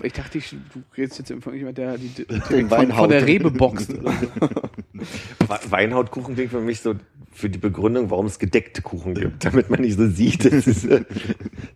Ich 0.03 0.13
dachte, 0.13 0.37
ich, 0.37 0.49
du 0.51 0.81
redest 0.97 1.19
jetzt 1.19 1.43
von 1.43 1.53
jemand, 1.53 1.77
der 1.77 1.97
die, 1.97 2.07
die, 2.17 2.23
von, 2.25 2.71
Weinhaut. 2.71 2.97
von 2.97 3.09
der 3.09 3.27
Rebe 3.27 3.51
boxt. 3.51 3.93
We- 3.93 5.59
Weinhautkuchen 5.69 6.33
klingt 6.35 6.51
für 6.51 6.61
mich 6.61 6.79
so 6.79 6.95
für 7.33 7.49
die 7.49 7.59
Begründung, 7.59 8.09
warum 8.09 8.25
es 8.25 8.39
gedeckte 8.39 8.81
Kuchen 8.81 9.13
gibt, 9.13 9.45
damit 9.45 9.69
man 9.69 9.81
nicht 9.81 9.97
so 9.97 10.07
sieht, 10.07 10.45
das 10.45 10.65
ist 10.65 10.85
äh, 10.85 11.03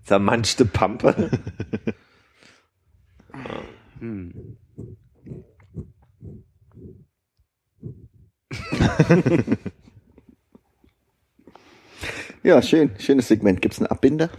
zermanschte 0.06 0.66
Pampe. 0.66 1.30
Ja, 12.44 12.62
schön. 12.62 12.92
Schönes 12.98 13.28
Segment. 13.28 13.62
Gibt's 13.62 13.78
einen 13.80 13.88
Abbinder? 13.88 14.30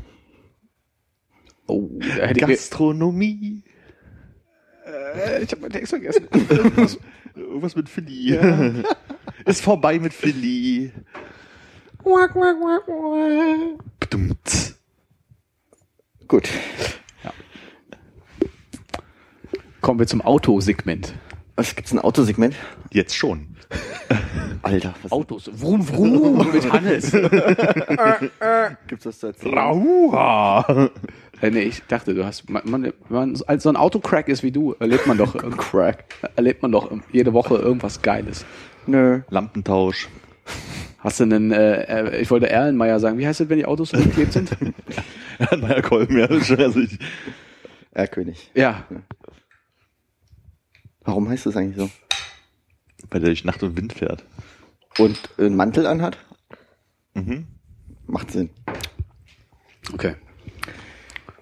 Oh, 1.69 1.89
Gastronomie. 2.35 3.63
äh, 4.85 5.43
ich 5.43 5.53
habe 5.53 5.63
meinen 5.63 5.73
Text 5.73 5.91
vergessen. 5.91 6.27
Irgendwas 7.37 7.77
mit 7.77 7.89
Philly. 7.89 8.39
ist 9.47 9.63
vorbei 9.63 9.99
mit 10.01 10.13
Philly. 10.13 10.93
Gut. 16.27 16.49
Kommen 19.83 19.99
wir 19.99 20.07
zum 20.07 20.23
Autosegment. 20.23 21.15
Was 21.57 21.75
gibt's 21.77 21.93
ein 21.93 21.99
Autosegment? 21.99 22.55
Jetzt 22.93 23.15
schon. 23.17 23.49
Alter, 24.63 24.95
was 25.03 25.13
Autos. 25.13 25.51
Vroom, 25.55 25.83
vroom 25.83 26.51
mit 26.53 26.73
Hannes. 26.73 27.11
gibt's 28.87 29.05
das 29.05 29.19
zu 29.19 29.27
erzählen? 29.29 29.59
Rauha. 29.59 30.91
Äh, 31.41 31.51
nee, 31.51 31.63
ich 31.63 31.83
dachte, 31.89 32.15
du 32.15 32.25
hast, 32.25 32.49
man, 32.49 32.63
man, 32.65 32.83
wenn 32.85 32.93
man 33.09 33.35
so- 33.35 33.45
als 33.47 33.65
so 33.65 33.69
ein 33.69 33.77
Autocrack 33.77 34.29
ist 34.29 34.43
wie 34.43 34.53
du, 34.53 34.75
erlebt 34.79 35.07
man 35.07 35.19
doch, 35.19 35.37
Crack, 35.57 36.05
erlebt 36.37 36.63
man 36.63 36.71
doch 36.73 36.91
jede 37.13 37.33
Woche 37.33 37.57
irgendwas 37.57 38.01
Geiles. 38.03 38.45
Nö. 38.87 39.21
Lampentausch. 39.31 40.09
Hast 40.99 41.19
du 41.21 41.25
einen, 41.25 41.51
äh, 41.51 41.83
äh, 41.83 42.21
ich 42.21 42.31
wollte 42.31 42.49
Erlenmeyer 42.49 43.01
sagen, 43.01 43.19
wie 43.19 43.27
heißt 43.27 43.41
das, 43.41 43.49
wenn 43.49 43.59
die 43.59 43.67
Autos 43.67 43.91
geklebt 43.93 44.33
sind? 44.33 44.51
Ja, 45.51 45.57
naja, 45.57 45.81
Kolben, 45.83 46.19
ja. 46.19 46.27
Also 46.27 46.81
ich, 46.81 46.99
Erlkönig. 47.93 48.51
ja. 48.55 48.85
Warum 51.05 51.29
heißt 51.29 51.47
das 51.47 51.57
eigentlich 51.57 51.77
so? 51.77 51.91
weil 53.11 53.21
der 53.21 53.29
durch 53.29 53.45
Nacht 53.45 53.63
und 53.63 53.77
Wind 53.77 53.93
fährt. 53.93 54.25
Und 54.99 55.19
einen 55.39 55.57
Mantel 55.57 55.87
anhat? 55.87 56.17
Mhm. 57.15 57.47
Macht 58.07 58.31
Sinn. 58.31 58.51
Okay. 59.93 60.15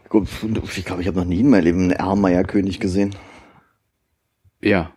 Gut, 0.09 0.29
Ich 0.77 0.85
glaube, 0.85 1.03
ich 1.03 1.07
habe 1.09 1.19
noch 1.19 1.25
nie 1.27 1.41
in 1.41 1.51
meinem 1.51 1.65
Leben 1.65 1.81
einen 1.83 1.91
Erlmeyer-König 1.93 2.81
gesehen. 2.81 3.15
Ja. 4.61 4.93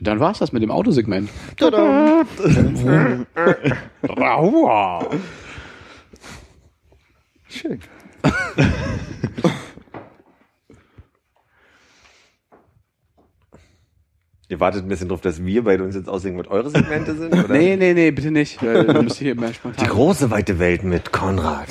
Dann 0.00 0.18
war's 0.18 0.38
das 0.38 0.52
mit 0.52 0.62
dem 0.62 0.70
Autosegment. 0.70 1.28
Tada! 1.56 2.24
Schön. 7.48 7.80
Ihr 14.50 14.58
wartet 14.58 14.82
ein 14.84 14.88
bisschen 14.88 15.08
drauf, 15.08 15.20
dass 15.20 15.44
wir 15.44 15.62
beide 15.62 15.84
uns 15.84 15.94
jetzt 15.94 16.08
aussehen, 16.08 16.36
was 16.36 16.48
eure 16.48 16.70
Segmente 16.70 17.14
sind? 17.14 17.32
Oder? 17.32 17.46
Nee, 17.56 17.76
nee, 17.76 17.94
nee, 17.94 18.10
bitte 18.10 18.32
nicht. 18.32 18.60
Weil 18.60 18.84
Dann 18.84 19.04
müsst 19.04 19.20
ihr 19.20 19.26
hier 19.26 19.34
mehr 19.36 19.50
Die 19.50 19.54
spontan. 19.54 19.88
große 19.88 20.32
weite 20.32 20.58
Welt 20.58 20.82
mit 20.82 21.12
Konrad. 21.12 21.68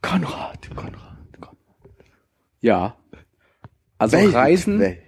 Konrad, 0.00 0.58
Konrad, 0.74 0.92
Konrad. 1.38 1.56
Ja. 2.62 2.96
Also 3.98 4.16
Welt, 4.16 4.34
Reisen. 4.34 4.80
Welt. 4.80 4.98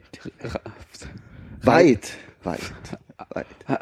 Weit, 1.63 2.13
weit, 2.45 2.61
weit. 3.31 3.47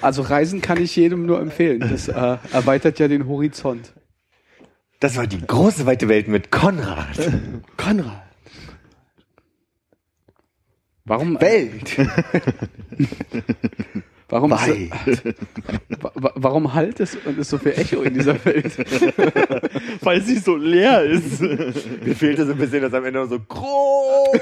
Also 0.00 0.22
Reisen 0.22 0.60
kann 0.62 0.80
ich 0.80 0.96
jedem 0.96 1.26
nur 1.26 1.40
empfehlen. 1.40 1.80
Das 1.80 2.08
äh, 2.08 2.38
erweitert 2.52 2.98
ja 2.98 3.06
den 3.08 3.26
Horizont. 3.28 3.92
Das 5.00 5.16
war 5.16 5.26
die 5.26 5.40
große 5.44 5.86
weite 5.86 6.08
Welt 6.08 6.26
mit 6.28 6.50
Konrad. 6.50 7.16
Konrad. 7.76 8.22
Warum? 11.04 11.40
Welt. 11.40 11.96
Warum? 14.28 14.50
Wa- 16.00 16.12
wa- 16.14 16.32
warum 16.36 16.72
halt 16.72 17.00
es 17.00 17.16
und 17.16 17.36
ist 17.38 17.50
so 17.50 17.58
viel 17.58 17.72
Echo 17.72 18.02
in 18.02 18.14
dieser 18.14 18.42
Welt? 18.44 18.78
Weil 20.04 20.22
sie 20.22 20.38
so 20.38 20.54
leer 20.56 21.02
ist. 21.02 21.40
Mir 21.40 22.14
fehlte 22.14 22.46
so 22.46 22.52
ein 22.52 22.58
bisschen, 22.58 22.82
dass 22.82 22.94
am 22.94 23.04
Ende 23.04 23.18
noch 23.18 23.28
so 23.28 23.40
groß. 23.40 24.38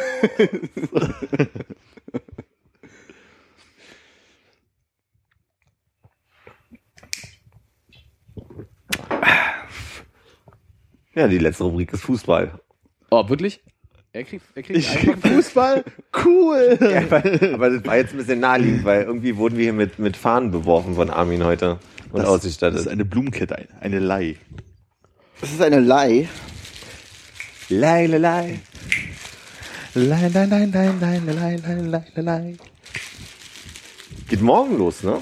Ja, 11.14 11.26
die 11.28 11.38
letzte 11.38 11.64
Rubrik 11.64 11.92
ist 11.92 12.02
Fußball. 12.02 12.60
Oh, 13.10 13.28
wirklich? 13.28 13.62
Er 14.18 14.24
kriegt, 14.24 14.44
er 14.56 14.62
kriegt 14.64 14.78
Ich 14.80 14.90
einfach 14.90 15.20
krieg 15.22 15.32
Fußball, 15.32 15.84
cool. 16.24 16.76
Ja, 16.80 17.02
aber, 17.02 17.22
aber 17.54 17.70
das 17.70 17.84
war 17.84 17.96
jetzt 17.98 18.12
ein 18.14 18.16
bisschen 18.16 18.40
naheliegend, 18.40 18.84
weil 18.84 19.02
irgendwie 19.02 19.36
wurden 19.36 19.56
wir 19.56 19.62
hier 19.62 19.72
mit, 19.72 20.00
mit 20.00 20.16
Fahnen 20.16 20.50
beworfen 20.50 20.96
von 20.96 21.08
Armin 21.08 21.44
heute 21.44 21.78
und 22.10 22.22
Das 22.22 22.28
ausgestattet. 22.28 22.80
ist 22.80 22.88
eine 22.88 23.04
Blumenkette, 23.04 23.54
eine, 23.56 23.68
eine 23.80 23.98
Leih. 24.00 24.34
Das 25.40 25.52
ist 25.52 25.62
eine 25.62 25.78
Leih. 25.78 26.28
Lei, 27.68 28.06
lei, 28.06 28.18
lei. 28.18 28.60
Leih, 29.94 30.28
leih, 30.34 30.46
leih, 30.46 30.66
leih, 30.66 30.92
leih, 31.00 31.20
leih, 31.24 31.56
leih, 31.62 31.80
leih, 31.86 32.22
leih. 32.24 32.56
Geht 34.28 34.42
morgen 34.42 34.78
los, 34.78 35.04
ne? 35.04 35.20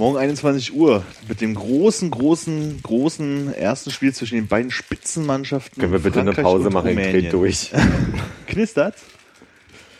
Morgen 0.00 0.16
21 0.16 0.72
Uhr 0.72 1.04
mit 1.28 1.42
dem 1.42 1.54
großen, 1.54 2.10
großen, 2.10 2.80
großen 2.82 3.52
ersten 3.52 3.90
Spiel 3.90 4.14
zwischen 4.14 4.36
den 4.36 4.46
beiden 4.46 4.70
Spitzenmannschaften. 4.70 5.78
Können 5.78 5.92
wir 5.92 5.98
bitte 5.98 6.20
eine 6.20 6.32
Frankreich 6.32 6.42
Pause 6.42 6.68
und 6.68 6.72
machen? 6.72 6.88
Ich 6.88 6.96
Rumänien. 6.96 7.24
dreh 7.24 7.28
durch. 7.28 7.70
Knistert? 8.46 8.94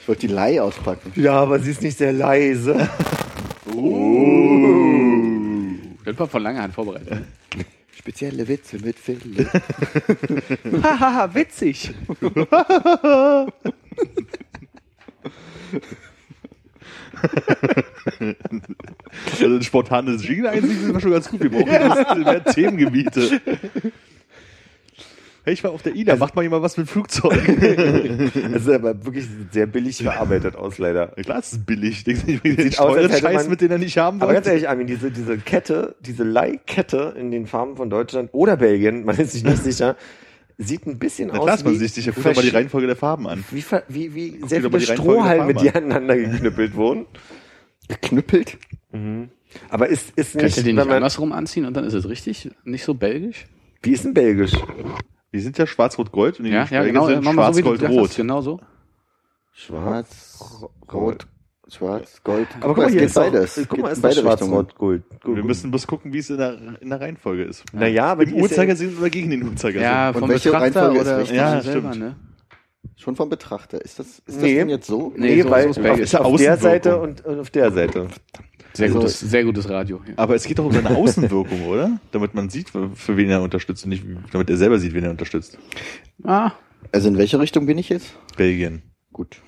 Ich 0.00 0.08
wollte 0.08 0.26
die 0.26 0.32
Leih 0.32 0.62
auspacken. 0.62 1.12
Ja, 1.16 1.34
aber 1.34 1.58
sie 1.58 1.72
ist 1.72 1.82
nicht 1.82 1.98
sehr 1.98 2.14
leise. 2.14 2.88
Das 6.06 6.18
war 6.18 6.28
von 6.28 6.42
langer 6.44 6.62
Hand 6.62 6.72
vorbereitet. 6.72 7.24
Spezielle 7.94 8.48
Witze 8.48 8.78
mit 8.78 8.98
Philipp. 8.98 9.50
Hahaha, 10.82 11.34
witzig. 11.34 11.92
Also 19.32 19.46
ein 19.46 19.62
spontanes 19.62 20.26
Jingle 20.26 20.46
einziehen 20.48 20.80
sind 20.80 20.92
wir 20.92 21.00
schon 21.00 21.10
ganz 21.12 21.28
gut. 21.28 21.40
Wir 21.42 21.50
brauchen 21.50 22.22
mehr 22.22 22.44
Themengebiete. 22.44 23.40
Hey, 25.42 25.54
ich 25.54 25.64
war 25.64 25.70
auf 25.70 25.82
der 25.82 25.94
ILA. 25.94 26.16
Macht 26.16 26.36
mal 26.36 26.42
jemand 26.42 26.62
was 26.62 26.76
mit 26.76 26.88
Flugzeugen. 26.88 28.30
Das 28.52 28.62
ist 28.62 28.68
aber 28.68 29.04
wirklich 29.04 29.24
sehr 29.52 29.66
billig 29.66 30.02
verarbeitet 30.02 30.54
aus, 30.54 30.76
leider. 30.78 31.12
Ja, 31.16 31.22
klar, 31.22 31.38
es 31.38 31.52
ist 31.54 31.64
billig. 31.66 32.04
Denkst 32.04 32.22
du 32.26 32.30
nicht, 32.32 32.44
den 32.44 32.70
teuren 32.70 33.10
Scheiß, 33.10 33.22
man- 33.44 33.48
mit 33.48 33.60
den 33.62 33.70
er 33.70 33.78
nicht 33.78 33.96
haben 33.96 34.20
Aber 34.20 34.32
ganz 34.34 34.44
wollte? 34.46 34.50
ehrlich, 34.56 34.68
Armin, 34.68 34.86
diese, 34.86 35.10
diese 35.10 35.38
Kette, 35.38 35.94
diese 36.00 36.24
Leihkette 36.24 37.14
in 37.18 37.30
den 37.30 37.46
Farben 37.46 37.76
von 37.76 37.88
Deutschland 37.88 38.28
oder 38.32 38.56
Belgien, 38.58 39.04
man 39.06 39.16
ist 39.18 39.32
sich 39.32 39.42
nicht 39.44 39.62
sicher, 39.64 39.96
sieht 40.60 40.86
ein 40.86 40.98
bisschen 40.98 41.28
Na 41.28 41.38
aus 41.38 41.44
klar 41.44 41.56
ist 41.56 41.64
man 41.64 41.74
wie, 41.74 41.78
sich 41.78 41.92
sicher. 41.92 42.12
Guck 42.14 42.24
doch 42.24 42.36
mal 42.36 42.42
die 42.42 42.48
Reihenfolge 42.50 42.86
der 42.86 42.96
Farben 42.96 43.26
an. 43.26 43.44
wie, 43.50 43.64
wie, 43.88 44.14
wie 44.14 44.46
sehr 44.46 44.62
viele 44.62 44.78
die 44.78 44.86
Strohhalme, 44.86 45.54
die 45.54 45.70
an. 45.70 45.84
aneinander 45.84 46.16
geknüppelt 46.16 46.74
wurden. 46.74 47.06
Geknüppelt. 47.88 48.58
Aber 49.68 49.88
ist, 49.88 50.10
ist 50.16 50.32
Könnt 50.32 50.44
nicht, 50.44 50.56
ihr 50.58 50.62
den 50.62 50.76
wenn 50.76 50.82
nicht 50.82 50.86
man, 50.88 50.96
andersrum 50.96 51.32
anziehen 51.32 51.64
und 51.64 51.74
dann 51.74 51.84
ist 51.84 51.94
es 51.94 52.08
richtig? 52.08 52.50
Nicht 52.64 52.84
so 52.84 52.94
belgisch? 52.94 53.46
wie 53.82 53.92
ist 53.92 54.04
denn 54.04 54.14
Belgisch? 54.14 54.52
Wir 55.30 55.40
sind 55.40 55.56
ja 55.58 55.66
schwarz-rot-gold 55.66 56.38
und 56.38 56.44
die 56.44 56.50
Ja, 56.50 56.66
ja, 56.70 56.84
genau. 56.84 57.06
sind 57.06 57.22
mal 57.22 57.32
so, 57.32 57.60
du 57.60 57.68
schwarz-gold-rot. 57.68 58.16
Genau 58.16 58.40
so. 58.42 58.60
Schwarz, 59.52 60.64
rot, 60.92 61.26
schwarz, 61.76 62.20
gold. 62.24 62.48
Aber 62.60 62.74
guck 62.74 62.84
mal, 62.84 62.90
hier 62.90 63.02
es 63.02 63.06
ist 63.08 63.14
geht 63.22 63.32
beides. 63.32 63.54
guck 63.56 63.70
Geht 63.70 63.80
mal, 63.82 63.88
ist 63.88 64.02
das 64.04 64.14
beide 64.14 64.20
schwarz, 64.22 64.40
Richtungen. 64.42 64.56
rot, 64.60 64.74
gold. 64.76 65.02
Wir 65.24 65.44
müssen 65.44 65.70
bloß 65.70 65.86
gucken, 65.86 66.12
wie 66.12 66.18
es 66.18 66.30
in 66.30 66.38
der, 66.38 66.58
in 66.80 66.88
der 66.90 67.00
Reihenfolge 67.00 67.44
ist. 67.44 67.64
naja, 67.72 68.06
aber 68.06 68.22
Im 68.24 68.34
ist 68.36 68.42
Uhrzeigersinn 68.42 68.96
oder 68.98 69.10
gegen 69.10 69.30
den 69.30 69.42
Uhrzeigersinn? 69.44 69.82
Ja, 69.82 70.08
Und 70.10 70.18
vom 70.18 70.28
welche 70.28 70.50
Betrachter 70.50 70.80
Reihenfolge 70.82 70.98
ist 71.00 71.06
oder 71.06 71.18
richtig? 71.18 71.38
von 71.38 71.46
Ja, 71.46 71.60
selber, 71.62 71.92
stimmt. 71.92 72.04
ne? 72.04 72.16
Schon 72.96 73.16
vom 73.16 73.28
Betrachter. 73.30 73.82
Ist 73.84 73.98
das, 73.98 74.06
ist 74.06 74.22
das 74.26 74.36
Nee. 74.36 74.54
denn 74.56 74.68
jetzt 74.68 74.86
so? 74.86 75.12
Nee, 75.16 75.36
Nee, 75.36 75.42
so- 75.42 75.50
weil 75.50 75.72
so 75.72 75.80
ist 75.80 76.14
auf. 76.16 76.34
Ist 76.34 76.44
der. 76.44 76.56
Seite 76.58 76.98
und, 77.00 77.24
und 77.24 77.38
auf 77.40 77.50
der 77.50 77.70
Seite. 77.72 78.08
Sehr 78.72 78.86
Also- 78.88 78.98
gutes, 79.00 79.20
sehr 79.20 79.44
gutes 79.44 79.68
Radio. 79.68 80.00
Ja. 80.06 80.12
Aber 80.16 80.34
es 80.34 80.44
geht 80.44 80.58
doch 80.58 80.64
um 80.66 80.72
seine 80.72 80.90
Außenwirkung, 80.96 81.66
oder? 81.68 81.98
Damit 82.12 82.34
man 82.34 82.50
sieht, 82.50 82.70
für 82.70 83.16
wen 83.16 83.30
er 83.30 83.42
unterstützt 83.42 83.84
und 83.84 83.90
nicht, 83.90 84.04
damit 84.32 84.48
er 84.50 84.56
selber 84.56 84.78
sieht, 84.78 84.92
wen 84.94 85.04
er 85.04 85.10
unterstützt. 85.10 85.58
Ah, 86.24 86.52
Also 86.92 87.08
in 87.08 87.16
welche 87.18 87.38
Richtung 87.40 87.66
bin 87.66 87.78
ich 87.78 87.88
jetzt? 87.88 88.12
Belgien. 88.36 88.82
Gut. 89.12 89.38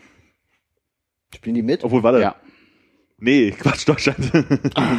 Spielen 1.35 1.55
die 1.55 1.63
mit? 1.63 1.83
Obwohl, 1.85 2.03
warte. 2.03 2.21
ja. 2.21 2.37
Nee, 3.19 3.51
Quatsch, 3.59 3.89
Deutschland. 3.89 4.19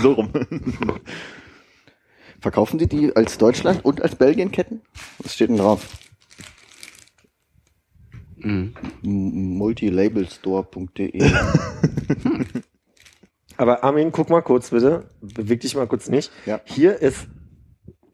so 0.02 0.14
rum. 0.14 0.32
Verkaufen 2.40 2.80
die 2.80 2.88
die 2.88 3.16
als 3.16 3.38
Deutschland 3.38 3.86
und 3.86 4.02
als 4.02 4.16
Belgien 4.16 4.52
Ketten? 4.52 4.82
Was 5.20 5.36
steht 5.36 5.50
denn 5.50 5.58
drauf? 5.58 5.88
Mhm. 8.38 8.74
Multilabelstore.de 9.02 11.24
Aber 13.58 13.84
Armin, 13.84 14.12
guck 14.12 14.30
mal 14.30 14.42
kurz 14.42 14.72
bitte. 14.72 15.10
Beweg 15.22 15.62
dich 15.62 15.76
mal 15.76 15.88
kurz 15.88 16.10
nicht. 16.10 16.32
Ja. 16.46 16.60
Hier 16.66 17.02
ist 17.02 17.28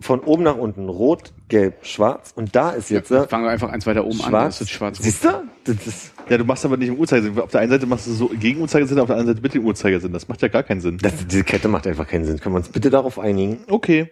von 0.01 0.21
oben 0.21 0.43
nach 0.43 0.55
unten 0.55 0.87
rot, 0.87 1.33
gelb, 1.49 1.85
schwarz 1.85 2.31
und 2.35 2.55
da 2.55 2.69
ist 2.71 2.89
jetzt 2.89 3.11
Ja, 3.11 3.23
äh, 3.23 3.27
fangen 3.27 3.43
wir 3.43 3.49
einfach 3.51 3.69
eins 3.69 3.85
weiter 3.85 4.05
oben 4.05 4.21
an. 4.21 4.29
schwarz. 4.29 4.59
Das 4.59 4.61
ist 4.67 4.69
schwarz. 4.73 4.97
Siehst 5.01 5.25
du? 5.25 5.29
Das 5.65 5.87
ist, 5.87 6.13
Ja, 6.29 6.37
du 6.37 6.45
machst 6.45 6.63
aber 6.63 6.77
nicht 6.77 6.87
im 6.87 6.95
Uhrzeigersinn. 6.95 7.37
Auf 7.39 7.51
der 7.51 7.59
einen 7.61 7.71
Seite 7.71 7.85
machst 7.85 8.07
du 8.07 8.11
so 8.13 8.27
gegen 8.29 8.61
Uhrzeigersinn, 8.61 8.97
auf 8.99 9.07
der 9.07 9.17
anderen 9.17 9.35
Seite 9.35 9.41
mit 9.43 9.53
dem 9.53 9.65
Uhrzeigersinn. 9.65 10.13
Das 10.13 10.27
macht 10.29 10.41
ja 10.41 10.47
gar 10.47 10.63
keinen 10.63 10.79
Sinn. 10.79 10.99
das, 10.99 11.27
diese 11.27 11.43
Kette 11.43 11.67
macht 11.67 11.85
einfach 11.85 12.07
keinen 12.07 12.23
Sinn. 12.25 12.39
Können 12.39 12.55
wir 12.55 12.59
uns 12.59 12.69
bitte 12.69 12.89
darauf 12.89 13.19
einigen? 13.19 13.59
Okay. 13.67 14.09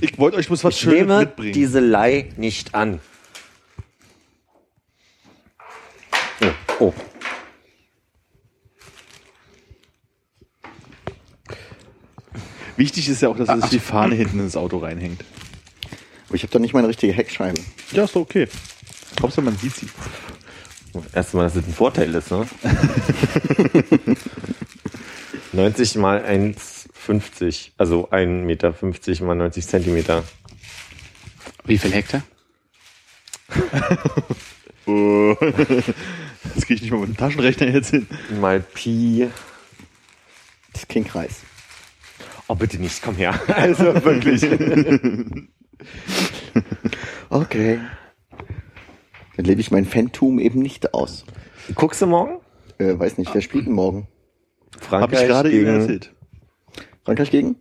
Ich 0.00 0.16
wollte 0.18 0.36
euch 0.36 0.46
bloß 0.46 0.62
was 0.64 0.74
Ich 0.74 0.80
Schönes 0.80 1.00
nehme 1.00 1.18
mitbringen. 1.20 1.52
diese 1.52 1.80
Leih 1.80 2.28
nicht 2.36 2.74
an. 2.74 3.00
Oh, 6.40 6.46
oh. 6.80 6.94
Wichtig 12.76 13.08
ist 13.08 13.22
ja 13.22 13.28
auch, 13.28 13.36
dass 13.36 13.48
sich 13.60 13.70
die 13.70 13.78
Fahne 13.78 14.14
hinten 14.14 14.40
ins 14.40 14.56
Auto 14.56 14.78
reinhängt. 14.78 15.24
Aber 16.26 16.34
ich 16.34 16.42
habe 16.42 16.52
doch 16.52 16.60
nicht 16.60 16.74
meine 16.74 16.88
richtige 16.88 17.12
Heckscheibe. 17.12 17.60
Ja, 17.92 18.04
ist 18.04 18.16
doch 18.16 18.22
okay. 18.22 18.48
Hauptsache 19.20 19.44
man 19.44 19.56
sieht 19.56 19.74
sie. 19.74 19.88
Erstmal, 21.12 21.44
dass 21.44 21.54
das 21.54 21.66
ein 21.66 21.74
Vorteil 21.74 22.14
ist, 22.14 22.30
ne? 22.30 22.46
90 25.52 25.96
mal 25.96 26.24
1,50. 26.24 27.70
Also 27.78 28.10
1,50 28.10 28.26
Meter 28.44 28.74
mal 29.24 29.34
90 29.34 29.66
Zentimeter. 29.66 30.24
Wie 31.64 31.78
viel 31.78 31.92
Hektar? 31.92 32.22
Oh. 34.86 35.36
Jetzt 36.54 36.66
gehe 36.66 36.76
ich 36.76 36.82
nicht 36.82 36.90
mal 36.90 37.00
mit 37.00 37.08
dem 37.08 37.16
Taschenrechner 37.16 37.66
jetzt 37.68 37.90
hin. 37.90 38.06
Mal 38.40 38.60
Pi. 38.60 39.28
Das 40.72 40.82
ist 40.82 40.88
kein 40.88 41.04
Kreis. 41.04 41.40
Oh, 42.48 42.54
bitte 42.54 42.78
nicht, 42.78 43.02
komm 43.02 43.16
her. 43.16 43.38
Also 43.48 43.84
wirklich. 44.04 44.42
Okay. 47.28 47.80
Dann 49.36 49.44
lebe 49.44 49.60
ich 49.60 49.70
mein 49.70 49.84
Phantom 49.84 50.38
eben 50.38 50.60
nicht 50.60 50.94
aus. 50.94 51.26
Guckst 51.74 52.00
du 52.00 52.06
morgen? 52.06 52.38
Äh, 52.78 52.98
weiß 52.98 53.18
nicht, 53.18 53.34
wer 53.34 53.42
spielt 53.42 53.66
denn 53.66 53.74
morgen? 53.74 54.08
Habe 54.90 55.14
ich 55.14 55.20
gerade 55.22 55.50
eben 55.50 55.66
erzählt. 55.66 56.14
Frankreich 57.04 57.30
gegen? 57.30 57.56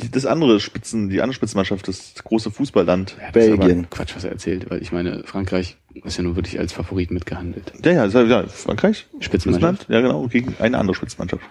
Die, 0.00 0.10
das 0.10 0.26
andere 0.26 0.60
Spitzen, 0.60 1.08
die 1.08 1.20
andere 1.20 1.34
Spitzenmannschaft, 1.34 1.88
das 1.88 2.14
große 2.22 2.50
Fußballland. 2.50 3.16
Ja, 3.20 3.30
Belgien. 3.30 3.88
Quatsch, 3.90 4.14
was 4.14 4.24
er 4.24 4.30
erzählt, 4.32 4.70
weil 4.70 4.82
ich 4.82 4.92
meine, 4.92 5.24
Frankreich 5.24 5.78
ist 6.04 6.16
ja 6.16 6.22
nur 6.22 6.36
wirklich 6.36 6.58
als 6.58 6.72
Favorit 6.72 7.10
mitgehandelt. 7.10 7.72
Ja, 7.84 8.06
ja, 8.06 8.22
ja, 8.22 8.46
Frankreich. 8.46 9.06
Spitzenmannschaft? 9.20 9.88
Ja, 9.88 10.00
genau, 10.00 10.26
gegen 10.28 10.54
eine 10.58 10.78
andere 10.78 10.94
Spitzenmannschaft. 10.94 11.44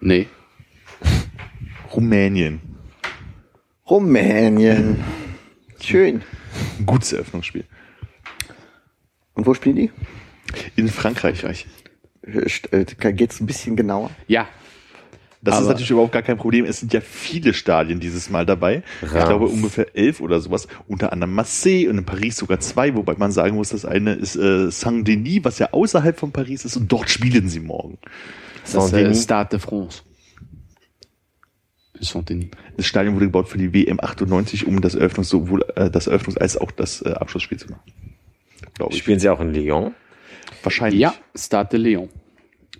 Nee. 0.00 0.26
Rumänien. 1.94 2.60
Rumänien. 3.88 5.02
Schön. 5.80 6.22
Ein 6.78 6.86
gutes 6.86 7.12
Eröffnungsspiel. 7.12 7.64
Und 9.34 9.46
wo 9.46 9.54
spielen 9.54 9.76
die? 9.76 9.90
In 10.76 10.88
Frankreich. 10.88 11.40
Frankreich. 11.40 11.66
Geht 12.22 13.30
es 13.32 13.40
ein 13.40 13.46
bisschen 13.46 13.76
genauer? 13.76 14.10
Ja, 14.26 14.48
Das 15.42 15.56
ist 15.56 15.60
Aber- 15.60 15.68
natürlich 15.72 15.90
überhaupt 15.92 16.12
gar 16.12 16.22
kein 16.22 16.38
Problem. 16.38 16.64
Es 16.64 16.80
sind 16.80 16.92
ja 16.92 17.00
viele 17.00 17.54
Stadien 17.54 18.00
dieses 18.00 18.30
Mal 18.30 18.44
dabei. 18.46 18.82
Ich 19.02 19.12
Reims. 19.12 19.28
glaube 19.28 19.46
ungefähr 19.46 19.94
elf 19.94 20.20
oder 20.20 20.40
sowas. 20.40 20.66
Unter 20.88 21.12
anderem 21.12 21.34
Marseille 21.34 21.88
und 21.88 21.98
in 21.98 22.04
Paris 22.04 22.36
sogar 22.38 22.58
zwei, 22.58 22.96
wobei 22.96 23.14
man 23.16 23.30
sagen 23.30 23.54
muss, 23.54 23.68
das 23.68 23.84
eine 23.84 24.14
ist 24.14 24.34
äh, 24.34 24.70
Saint-Denis, 24.72 25.44
was 25.44 25.60
ja 25.60 25.68
außerhalb 25.72 26.18
von 26.18 26.32
Paris 26.32 26.64
ist 26.64 26.76
und 26.76 26.90
dort 26.90 27.10
spielen 27.10 27.48
sie 27.48 27.60
morgen. 27.60 27.98
das 28.64 28.86
ist 28.86 28.92
äh. 28.94 29.14
Stade 29.14 29.50
de 29.50 29.58
France. 29.60 30.02
Saint-Denis. 32.00 32.48
Das 32.76 32.86
Stadion 32.86 33.14
wurde 33.14 33.26
gebaut 33.26 33.48
für 33.48 33.58
die 33.58 33.72
WM 33.72 34.00
98, 34.00 34.66
um 34.66 34.80
das 34.80 34.94
Eröffnungs 34.94 35.28
sowohl 35.28 35.64
äh, 35.76 35.90
das 35.90 36.08
Eröffnungs- 36.08 36.38
als 36.38 36.56
auch 36.56 36.70
das 36.70 37.02
äh, 37.02 37.10
Abschlussspiel 37.10 37.58
zu 37.58 37.70
machen. 37.70 37.82
Glaube 38.74 38.92
ich. 38.92 38.98
Spielen 38.98 39.18
sie 39.18 39.28
auch 39.28 39.40
in 39.40 39.52
Lyon? 39.52 39.94
Wahrscheinlich. 40.62 41.00
Ja, 41.00 41.14
Stade 41.34 41.70
de 41.70 41.80
Lyon. 41.80 42.08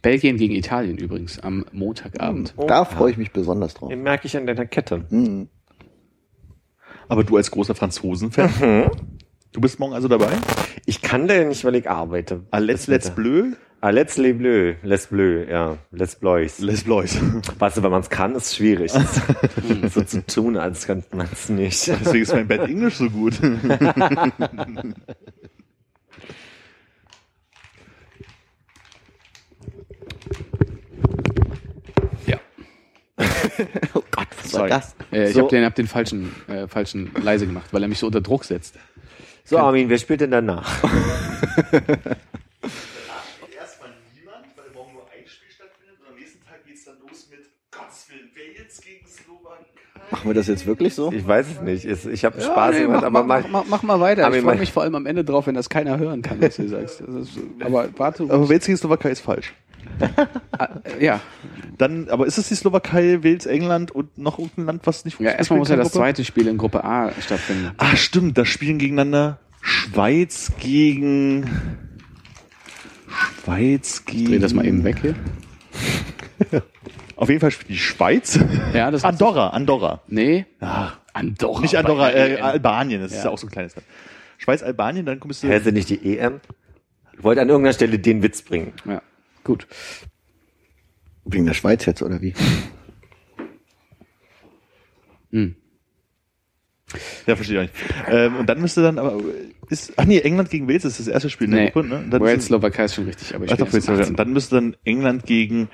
Belgien 0.02 0.36
gegen 0.36 0.54
Italien 0.54 0.98
übrigens 0.98 1.40
am 1.40 1.64
Montagabend. 1.72 2.54
Da 2.68 2.84
freue 2.84 3.10
ich 3.10 3.16
mich 3.16 3.32
besonders 3.32 3.74
drauf. 3.74 3.88
Den 3.88 4.02
merke 4.02 4.26
ich 4.26 4.36
an 4.36 4.46
deiner 4.46 4.66
Kette. 4.66 5.04
Mhm. 5.10 5.48
Aber 7.08 7.24
du 7.24 7.36
als 7.36 7.50
großer 7.50 7.74
Franzosen-Fan, 7.74 8.90
du 9.52 9.60
bist 9.60 9.78
morgen 9.78 9.94
also 9.94 10.08
dabei? 10.08 10.30
Ich 10.84 11.02
kann 11.02 11.28
da 11.28 11.42
nicht, 11.44 11.64
weil 11.64 11.76
ich 11.76 11.88
arbeite. 11.88 12.44
Ah, 12.50 12.58
let's, 12.58 12.86
let's 12.86 13.10
bleu, 13.10 13.52
Ah, 13.86 13.90
let's 13.92 14.16
les 14.16 14.32
bleu. 14.32 14.74
Les 14.82 15.06
bleu, 15.06 15.46
ja. 15.48 15.78
Les 15.92 16.16
bleus. 16.18 16.58
les 16.58 16.82
bleus. 16.82 17.16
Weißt 17.60 17.76
du, 17.76 17.84
wenn 17.84 17.92
man 17.92 18.00
es 18.00 18.10
kann, 18.10 18.34
ist 18.34 18.56
schwierig. 18.56 18.90
so 19.94 20.02
zu 20.02 20.26
tun, 20.26 20.56
als 20.56 20.88
kann 20.88 21.04
man 21.12 21.28
es 21.32 21.48
nicht. 21.48 21.86
Deswegen 21.86 22.22
ist 22.24 22.32
mein 22.32 22.48
Bad 22.48 22.68
Englisch 22.68 22.96
so 22.96 23.08
gut. 23.08 23.34
Ja. 32.26 32.38
Oh 33.94 34.02
Gott, 34.10 34.26
was 34.42 34.50
Sorry. 34.50 34.62
war 34.70 34.78
das? 34.80 34.96
Äh, 35.12 35.28
ich 35.28 35.34
So. 35.34 35.42
habe 35.42 35.50
den, 35.50 35.64
hab 35.64 35.74
den 35.74 35.86
falschen, 35.86 36.34
äh, 36.48 36.66
falschen 36.68 37.10
leise 37.22 37.46
gemacht, 37.46 37.72
weil 37.72 37.82
er 37.82 37.88
mich 37.88 37.98
so 37.98 38.06
unter 38.06 38.20
Druck 38.20 38.44
setzt. 38.44 38.74
So, 39.44 39.58
Armin, 39.58 39.88
wer 39.88 39.98
spielt 39.98 40.20
denn 40.22 40.32
danach? 40.32 40.82
Erstmal 43.56 43.90
niemand, 44.18 44.46
weil 44.56 44.70
morgen 44.74 44.92
nur 44.94 45.04
ein 45.04 45.26
Spiel 45.28 45.50
stattfindet 45.54 45.98
und 46.00 46.08
am 46.08 46.16
nächsten 46.18 46.44
Tag 46.44 46.64
geht 46.66 46.74
es 46.74 46.84
dann 46.84 46.96
los 47.08 47.28
mit 47.30 47.46
Gottes 47.70 48.08
Willen, 48.10 48.30
Wales 48.34 48.80
gegen 48.80 49.06
Slowakei. 49.06 50.15
Machen 50.26 50.34
wir 50.34 50.40
das 50.40 50.48
jetzt 50.48 50.66
wirklich 50.66 50.92
so? 50.92 51.12
Ich 51.12 51.24
weiß 51.24 51.46
es 51.46 51.60
nicht. 51.60 51.84
Ich, 51.84 52.04
ich 52.04 52.24
habe 52.24 52.40
Spaß 52.40 52.74
nee, 52.74 52.82
gemacht, 52.82 53.02
mach, 53.02 53.06
aber 53.06 53.22
mach, 53.22 53.42
mal. 53.42 53.48
mach, 53.48 53.64
mach 53.68 53.82
mal 53.84 54.00
weiter. 54.00 54.28
Ich 54.34 54.42
freue 54.42 54.56
mich 54.56 54.72
vor 54.72 54.82
allem 54.82 54.96
am 54.96 55.06
Ende 55.06 55.22
drauf, 55.22 55.46
wenn 55.46 55.54
das 55.54 55.68
keiner 55.68 55.98
hören 55.98 56.20
kann, 56.22 56.40
was 56.40 56.56
du 56.56 56.66
sagst. 56.66 57.00
Ist, 57.00 57.38
aber 57.60 57.88
warte. 57.96 58.24
Aber 58.24 58.48
Wales 58.48 58.66
gegen 58.66 58.76
Slowakei 58.76 59.10
ist 59.10 59.20
falsch. 59.20 59.54
äh, 60.00 61.04
ja, 61.04 61.20
Dann, 61.78 62.08
aber 62.08 62.26
ist 62.26 62.38
es 62.38 62.48
die 62.48 62.56
Slowakei, 62.56 63.22
Wales, 63.22 63.46
England 63.46 63.92
und 63.92 64.18
noch 64.18 64.40
irgendein 64.40 64.66
Land, 64.66 64.86
was 64.88 65.04
nicht 65.04 65.20
ja 65.20 65.30
erstmal 65.30 65.60
muss 65.60 65.68
ja 65.68 65.76
das 65.76 65.92
Gruppe? 65.92 65.98
zweite 65.98 66.24
Spiel 66.24 66.48
in 66.48 66.58
Gruppe 66.58 66.82
A 66.82 67.12
stattfinden. 67.20 67.70
Ah, 67.76 67.94
stimmt, 67.94 68.36
da 68.36 68.44
spielen 68.44 68.78
gegeneinander 68.78 69.38
Schweiz 69.60 70.50
gegen 70.58 71.48
Schweiz 73.44 74.04
gegen. 74.04 74.26
Dreh 74.26 74.38
das 74.40 74.54
mal 74.54 74.66
eben 74.66 74.82
weg 74.82 74.96
hier. 75.00 75.14
Auf 77.16 77.28
jeden 77.28 77.40
Fall 77.40 77.50
spielt 77.50 77.70
die 77.70 77.78
Schweiz. 77.78 78.38
Ja, 78.74 78.90
das 78.90 79.02
Andorra, 79.04 79.48
Andorra. 79.48 80.02
Nee, 80.06 80.44
Ach, 80.60 80.98
Andorra. 81.14 81.60
nicht 81.62 81.76
Andorra, 81.76 82.12
äh. 82.12 82.40
Albanien, 82.40 83.00
das 83.00 83.10
ist 83.12 83.18
Ja. 83.18 83.24
ja 83.24 83.30
auch 83.30 83.38
so 83.38 83.46
ein 83.46 83.50
kleines 83.50 83.74
Land. 83.74 83.86
Schweiz, 84.38 84.62
Albanien, 84.62 85.06
dann 85.06 85.18
kommst 85.18 85.42
du. 85.42 85.48
Hä, 85.48 85.58
sind 85.60 85.74
nicht 85.74 85.88
die 85.88 86.18
EM? 86.18 86.40
Ich 87.16 87.24
wollte 87.24 87.40
an 87.40 87.48
irgendeiner 87.48 87.72
Stelle 87.72 87.98
den 87.98 88.22
Witz 88.22 88.42
bringen. 88.42 88.74
Ja, 88.84 89.00
gut. 89.44 89.66
Wegen 91.24 91.46
der 91.46 91.54
Schweiz 91.54 91.86
jetzt, 91.86 92.02
oder 92.02 92.20
wie? 92.20 92.34
Ja, 97.26 97.34
verstehe 97.34 97.62
ich 97.64 97.68
auch 97.70 97.72
nicht. 97.72 97.94
Ähm, 98.08 98.36
und 98.36 98.46
dann 98.46 98.60
müsste 98.60 98.82
dann 98.82 98.98
aber 98.98 99.18
ist 99.68 99.92
ach 99.96 100.04
nee, 100.04 100.20
England 100.20 100.50
gegen 100.50 100.68
Wales 100.68 100.84
ist 100.84 101.00
das 101.00 101.08
erste 101.08 101.28
Spiel 101.30 101.46
in 101.46 101.50
der 101.52 101.64
Nee, 101.64 101.70
Gruppe, 101.70 101.88
ne? 101.88 102.06
Wales, 102.20 102.46
Slowakei 102.46 102.84
ist 102.84 102.94
schon 102.94 103.06
richtig, 103.06 103.34
aber 103.34 103.44
ich 103.44 103.52
Ach, 103.52 103.56
doch, 103.56 103.72
Wales. 103.72 104.08
Und 104.08 104.16
dann 104.18 104.32
müsste 104.32 104.54
dann 104.54 104.76
England 104.84 105.26
gegen 105.26 105.68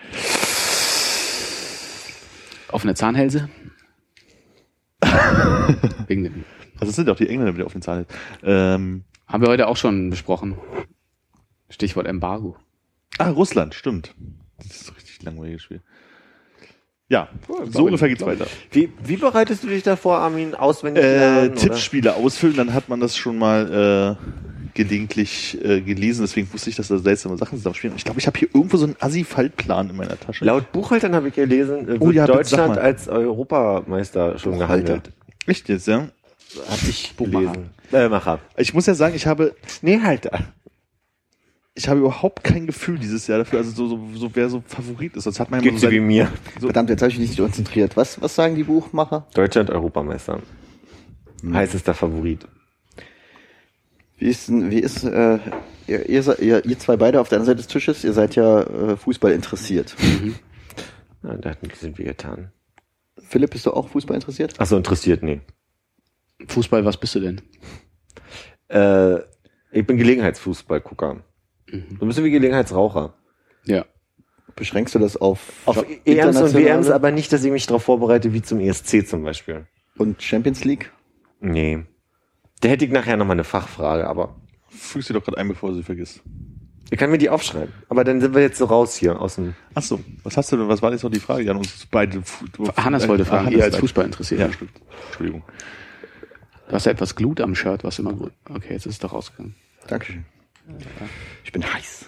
Offene 2.73 2.95
Zahnhälse. 2.95 3.49
Wegen 6.07 6.25
dem. 6.25 6.45
also 6.75 6.87
das 6.87 6.97
sind 6.97 7.09
doch 7.09 7.17
die 7.17 7.29
Engländer 7.29 7.55
wieder 7.55 7.67
auf 7.67 7.73
den 7.73 7.83
Zahlen. 7.83 8.07
Ähm, 8.43 9.05
Haben 9.27 9.43
wir 9.43 9.49
heute 9.51 9.69
auch 9.69 9.77
schon 9.77 10.11
besprochen. 10.11 10.57
Stichwort 11.69 12.07
Embargo. 12.07 12.57
ah, 13.19 13.31
Russland, 13.31 13.75
stimmt. 13.75 14.15
Das 14.59 14.67
ist 14.83 14.91
ein 14.91 14.95
richtig 14.95 15.23
langweiliges 15.23 15.63
Spiel. 15.63 15.81
Ja, 17.09 17.29
so 17.47 17.55
glaube 17.65 17.83
ungefähr 17.85 18.09
ich, 18.09 18.19
geht's 18.19 18.27
weiter. 18.27 18.47
Wie, 18.71 18.91
wie 19.05 19.17
bereitest 19.17 19.63
du 19.65 19.69
dich 19.69 19.83
davor, 19.83 20.19
Armin, 20.19 20.55
auswendig 20.55 21.05
Äh, 21.05 21.19
lernen, 21.19 21.51
oder? 21.51 21.61
Tippspiele 21.61 22.15
ausfüllen, 22.15 22.57
dann 22.57 22.73
hat 22.73 22.89
man 22.89 23.01
das 23.01 23.17
schon 23.17 23.37
mal 23.39 24.17
äh, 24.19 24.62
gelegentlich 24.75 25.59
äh, 25.65 25.81
gelesen. 25.81 26.23
Deswegen 26.23 26.53
wusste 26.53 26.71
ich, 26.71 26.77
dass 26.77 26.89
da 26.89 26.99
seltsame 26.99 27.37
Sachen 27.37 27.59
zusammen 27.59 27.75
spielen. 27.75 27.95
Ich 27.97 28.05
glaube, 28.05 28.21
ich 28.21 28.27
habe 28.27 28.39
hier 28.39 28.49
irgendwo 28.55 28.77
so 28.77 28.85
einen 28.87 28.97
Assi-Faltplan 29.01 29.91
in 29.91 29.97
meiner 29.97 30.19
Tasche. 30.19 30.45
Laut 30.45 30.73
Buchhaltern 30.73 31.15
habe 31.15 31.29
ich 31.29 31.35
gelesen, 31.35 31.85
äh, 31.85 31.87
wird 31.89 32.03
Oh 32.03 32.11
ja, 32.11 32.27
Deutschland 32.27 32.79
als 32.79 33.09
Europameister 33.09 34.39
schon 34.39 34.59
gehandelt. 34.59 35.11
Echt 35.47 35.69
jetzt, 35.69 35.87
ja? 35.89 36.09
Hab 36.69 36.83
ich 36.89 37.17
gelesen. 37.17 37.71
Äh, 37.93 38.09
Macher. 38.09 38.39
Ich 38.57 38.75
muss 38.75 38.87
ja 38.87 38.95
sagen, 38.95 39.15
ich 39.15 39.27
habe 39.27 39.55
Nee, 39.81 40.01
Halter. 40.01 40.39
ich 41.75 41.89
habe 41.89 42.01
überhaupt 42.01 42.45
kein 42.45 42.67
Gefühl 42.67 42.99
dieses 42.99 43.27
Jahr 43.27 43.39
dafür, 43.39 43.59
also 43.61 43.71
so, 43.71 43.89
so, 43.89 44.01
so 44.15 44.31
wer 44.35 44.49
so 44.51 44.63
Favorit 44.67 45.17
ist. 45.17 45.25
Sonst 45.25 45.41
hat 45.41 45.51
man 45.51 45.63
immer 45.63 45.79
so 45.79 45.91
wie 45.91 46.01
mir. 46.01 46.31
So- 46.61 46.67
Verdammt, 46.67 46.91
jetzt 46.91 47.01
habe 47.03 47.11
ich 47.13 47.19
mich 47.19 47.29
nicht 47.31 47.39
konzentriert. 47.41 47.97
Was, 47.97 48.21
was 48.21 48.35
sagen 48.35 48.55
die 48.55 48.65
Buchmacher? 48.65 49.27
Deutschland 49.35 49.71
Europameister. 49.71 50.41
Heißester 51.51 51.95
Favorit. 51.95 52.47
Wie 54.23 54.29
ist, 54.29 54.47
denn, 54.47 54.71
wie 54.71 54.79
ist 54.79 55.03
äh, 55.03 55.41
ihr, 55.89 56.09
ihr, 56.09 56.39
ihr, 56.39 56.65
ihr 56.65 56.79
zwei 56.79 56.97
beide 56.97 57.21
auf 57.21 57.29
der 57.29 57.39
anderen 57.39 57.57
Seite 57.57 57.57
des 57.57 57.67
Tisches, 57.67 58.05
ihr 58.05 58.13
seid 58.13 58.37
ja 58.37 58.61
äh, 58.61 58.97
Fußball 58.97 59.33
interessiert. 59.33 59.97
Ja, 61.25 61.37
da 61.37 61.51
hat 61.51 61.63
ein 61.65 61.69
bisschen 61.69 61.99
wehgetan. 61.99 62.53
Philipp, 63.19 63.51
bist 63.51 63.67
du 63.67 63.73
auch 63.73 63.89
Fußball 63.89 64.15
interessiert? 64.15 64.55
Ach 64.59 64.67
so, 64.67 64.77
interessiert, 64.77 65.25
nee. 65.25 65.41
Fußball, 66.47 66.85
was 66.85 66.99
bist 66.99 67.17
du 67.17 67.21
denn? 67.21 67.41
Äh, 68.69 69.23
ich 69.73 69.85
bin 69.85 69.97
Gelegenheitsfußballgucker. 69.97 71.25
Mhm. 71.69 71.99
Du 71.99 72.07
bist 72.07 72.23
wie 72.23 72.31
Gelegenheitsraucher. 72.31 73.15
Ja. 73.65 73.87
Beschränkst 74.55 74.95
du 74.95 75.01
das 75.01 75.17
auf, 75.17 75.53
Auf 75.65 75.79
auf 75.79 75.87
EMs 76.05 76.41
und 76.41 76.55
WMs 76.55 76.91
aber 76.91 77.11
nicht, 77.11 77.33
dass 77.33 77.43
ich 77.43 77.51
mich 77.51 77.67
darauf 77.67 77.83
vorbereite, 77.83 78.33
wie 78.33 78.43
zum 78.43 78.61
ESC 78.61 79.05
zum 79.05 79.25
Beispiel. 79.25 79.67
und 79.99 80.23
Champions 80.23 80.63
League? 80.63 80.93
Nee. 81.41 81.87
Da 82.63 82.69
hätte 82.69 82.85
ich 82.87 82.91
nachher 82.91 83.17
nochmal 83.17 83.35
eine 83.37 83.45
Fachfrage, 83.45 84.07
aber 84.07 84.35
Fügst 84.71 85.09
sie 85.09 85.15
doch 85.15 85.23
gerade 85.23 85.37
ein, 85.39 85.49
bevor 85.49 85.69
du 85.71 85.77
sie 85.77 85.83
vergisst. 85.83 86.23
ich 86.91 86.99
kann 86.99 87.11
mir 87.11 87.19
die 87.19 87.29
aufschreiben. 87.29 87.73
Aber 87.91 88.05
dann 88.05 88.21
sind 88.23 88.35
wir 88.35 88.41
jetzt 88.41 88.57
so 88.59 88.65
raus 88.65 88.97
hier 88.97 89.21
aus 89.21 89.35
dem. 89.35 89.55
Ach 89.75 89.83
so, 89.83 90.01
was 90.23 90.37
hast 90.39 90.51
du 90.51 90.57
denn, 90.57 90.69
was 90.69 90.81
war 90.81 90.91
jetzt 90.93 91.03
noch 91.03 91.11
die 91.11 91.21
Frage? 91.21 91.45
Jan, 91.45 91.59
uns 91.59 91.87
beide. 91.91 92.23
Du- 92.57 92.69
Hannes 92.77 93.07
wollte 93.07 93.25
Ah, 93.25 93.27
fragen, 93.27 93.47
Hannes 93.47 93.59
ihr 93.59 93.65
als 93.65 93.77
Fußball 93.77 94.07
interessiert. 94.07 94.41
Ja, 94.41 94.51
stimmt. 94.53 94.71
Entschuldigung. 95.09 95.43
Du 96.69 96.75
hast 96.75 96.87
ja 96.87 96.93
etwas 96.93 97.15
Glut 97.17 97.41
am 97.43 97.55
Shirt, 97.55 97.85
was 97.85 97.99
immer 97.99 98.15
gut. 98.15 98.33
Okay, 98.49 98.73
jetzt 98.73 98.87
ist 98.87 98.95
es 98.95 98.99
doch 98.99 99.13
rausgegangen. 99.13 99.55
Dankeschön. 99.89 100.25
Ich 101.45 101.53
bin 101.53 101.63
heiß. 101.71 102.07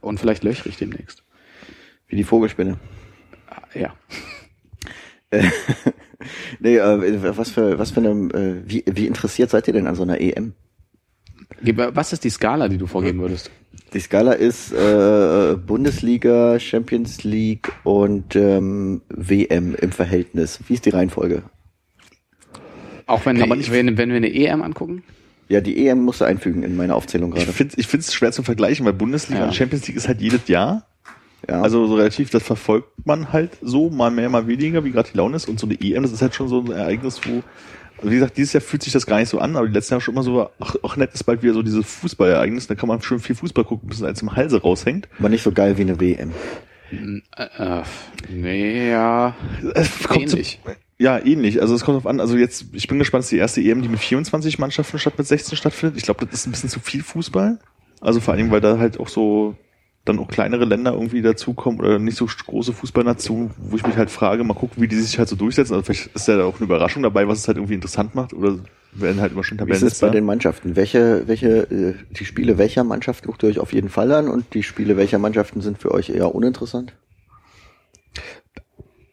Und 0.00 0.18
vielleicht 0.20 0.44
löchrig 0.44 0.76
demnächst. 0.78 1.22
Wie 2.08 2.16
die 2.16 2.24
Vogelspinne. 2.24 2.78
Ja. 3.74 3.94
Nee, 6.60 6.76
äh, 6.78 7.36
was 7.36 7.50
für, 7.50 7.78
was 7.78 7.90
für 7.90 8.00
eine, 8.00 8.10
äh, 8.32 8.62
wie, 8.64 8.84
wie 8.90 9.06
interessiert 9.06 9.50
seid 9.50 9.66
ihr 9.68 9.74
denn 9.74 9.86
an 9.86 9.94
so 9.94 10.02
einer 10.02 10.20
EM? 10.20 10.54
Was 11.60 12.12
ist 12.12 12.24
die 12.24 12.30
Skala, 12.30 12.68
die 12.68 12.78
du 12.78 12.86
vorgeben 12.86 13.20
würdest? 13.20 13.50
Die 13.92 14.00
Skala 14.00 14.32
ist 14.32 14.72
äh, 14.72 15.56
Bundesliga, 15.56 16.58
Champions 16.58 17.22
League 17.24 17.70
und 17.84 18.34
ähm, 18.34 19.02
WM 19.08 19.74
im 19.74 19.92
Verhältnis. 19.92 20.58
Wie 20.66 20.74
ist 20.74 20.86
die 20.86 20.90
Reihenfolge? 20.90 21.42
Auch 23.06 23.24
wenn, 23.26 23.36
Kann 23.36 23.42
eine, 23.44 23.48
man 23.50 23.58
nicht- 23.58 23.70
wenn, 23.70 23.96
wenn 23.98 24.08
wir 24.10 24.16
eine 24.16 24.32
EM 24.34 24.62
angucken? 24.62 25.04
Ja, 25.48 25.60
die 25.60 25.86
EM 25.86 26.00
musst 26.02 26.20
du 26.20 26.24
einfügen 26.24 26.64
in 26.64 26.76
meine 26.76 26.94
Aufzählung 26.96 27.30
Ich 27.36 27.40
gerade. 27.44 27.52
finde 27.52 27.74
es 27.74 27.78
ich 27.78 27.86
find's 27.86 28.12
schwer 28.12 28.32
zu 28.32 28.42
vergleichen, 28.42 28.84
weil 28.84 28.94
Bundesliga 28.94 29.42
Ja. 29.42 29.46
und 29.46 29.54
Champions 29.54 29.86
League 29.86 29.96
ist 29.96 30.08
halt 30.08 30.20
jedes 30.20 30.48
Jahr. 30.48 30.88
Ja. 31.48 31.62
Also 31.62 31.86
so 31.86 31.94
relativ, 31.94 32.30
das 32.30 32.42
verfolgt 32.42 32.88
man 33.06 33.32
halt 33.32 33.52
so, 33.62 33.88
mal 33.90 34.10
mehr, 34.10 34.28
mal 34.28 34.46
weniger, 34.48 34.84
wie 34.84 34.90
gerade 34.90 35.08
die 35.12 35.16
Laune 35.16 35.36
ist. 35.36 35.48
Und 35.48 35.60
so 35.60 35.66
eine 35.66 35.80
EM, 35.80 36.02
das 36.02 36.12
ist 36.12 36.22
halt 36.22 36.34
schon 36.34 36.48
so 36.48 36.60
ein 36.60 36.72
Ereignis, 36.72 37.20
wo, 37.24 37.42
also 37.98 38.10
wie 38.10 38.14
gesagt, 38.14 38.36
dieses 38.36 38.52
Jahr 38.52 38.60
fühlt 38.60 38.82
sich 38.82 38.92
das 38.92 39.06
gar 39.06 39.18
nicht 39.20 39.28
so 39.28 39.38
an, 39.38 39.54
aber 39.56 39.66
die 39.68 39.72
letzten 39.72 39.94
Jahre 39.94 40.00
schon 40.02 40.14
immer 40.14 40.22
so, 40.24 40.48
ach, 40.58 40.74
ach 40.82 40.96
nett, 40.96 41.14
ist 41.14 41.24
bald 41.24 41.42
wieder 41.42 41.54
so 41.54 41.62
dieses 41.62 41.86
Fußballereignis, 41.86 42.66
da 42.66 42.74
kann 42.74 42.88
man 42.88 43.00
schön 43.00 43.20
viel 43.20 43.36
Fußball 43.36 43.64
gucken, 43.64 43.88
bis 43.88 43.98
es 43.98 44.02
als 44.02 44.22
im 44.22 44.34
Halse 44.34 44.60
raushängt. 44.60 45.08
aber 45.18 45.28
nicht 45.28 45.42
so 45.42 45.52
geil 45.52 45.78
wie 45.78 45.82
eine 45.82 46.00
WM. 46.00 46.32
Äh, 46.90 47.82
nee, 48.30 48.90
ja. 48.90 49.34
Es 49.74 50.02
kommt 50.04 50.28
so- 50.30 50.36
Ähnlich. 50.36 50.60
Ja, 50.98 51.18
ähnlich. 51.18 51.60
Also 51.60 51.74
es 51.74 51.84
kommt 51.84 51.96
drauf 51.96 52.06
an. 52.06 52.20
Also 52.20 52.36
jetzt, 52.38 52.66
ich 52.72 52.88
bin 52.88 52.98
gespannt, 52.98 53.20
es 53.20 53.26
ist 53.26 53.32
die 53.32 53.38
erste 53.38 53.60
EM, 53.60 53.82
die 53.82 53.88
mit 53.88 53.98
24 54.00 54.58
Mannschaften 54.58 54.98
statt 54.98 55.14
mit 55.18 55.26
16 55.26 55.56
stattfindet. 55.58 55.98
Ich 55.98 56.04
glaube, 56.04 56.24
das 56.24 56.40
ist 56.40 56.46
ein 56.46 56.52
bisschen 56.52 56.70
zu 56.70 56.80
viel 56.80 57.02
Fußball. 57.02 57.58
Also 58.00 58.20
vor 58.20 58.32
allem, 58.34 58.50
weil 58.50 58.60
da 58.62 58.78
halt 58.78 58.98
auch 58.98 59.08
so 59.08 59.56
dann 60.06 60.20
auch 60.20 60.28
kleinere 60.28 60.64
Länder 60.64 60.92
irgendwie 60.92 61.20
dazukommen 61.20 61.80
oder 61.80 61.98
nicht 61.98 62.16
so 62.16 62.26
große 62.26 62.72
Fußballnationen, 62.72 63.50
wo 63.58 63.76
ich 63.76 63.86
mich 63.86 63.96
halt 63.96 64.10
frage, 64.10 64.44
mal 64.44 64.54
gucken, 64.54 64.82
wie 64.82 64.88
die 64.88 64.96
sich 64.96 65.18
halt 65.18 65.28
so 65.28 65.36
durchsetzen. 65.36 65.74
Also 65.74 65.84
vielleicht 65.84 66.14
ist 66.14 66.28
ja 66.28 66.42
auch 66.44 66.56
eine 66.56 66.64
Überraschung 66.64 67.02
dabei, 67.02 67.26
was 67.28 67.40
es 67.40 67.48
halt 67.48 67.58
irgendwie 67.58 67.74
interessant 67.74 68.14
macht 68.14 68.32
oder 68.32 68.58
werden 68.92 69.20
halt 69.20 69.32
immer 69.32 69.44
schon 69.44 69.58
Wie 69.58 69.70
ist 69.72 69.82
es 69.82 69.98
bei 69.98 70.06
Tabellen. 70.06 70.22
den 70.22 70.26
Mannschaften? 70.26 70.76
Welche, 70.76 71.26
welche, 71.26 71.48
äh, 71.48 71.94
die 72.10 72.24
Spiele 72.24 72.56
welcher 72.56 72.84
Mannschaft 72.84 73.24
guckt 73.24 73.42
ihr 73.42 73.48
euch 73.48 73.58
auf 73.58 73.72
jeden 73.72 73.88
Fall 73.88 74.10
an 74.12 74.28
und 74.28 74.54
die 74.54 74.62
Spiele 74.62 74.96
welcher 74.96 75.18
Mannschaften 75.18 75.60
sind 75.60 75.78
für 75.78 75.92
euch 75.92 76.08
eher 76.08 76.34
uninteressant? 76.34 76.94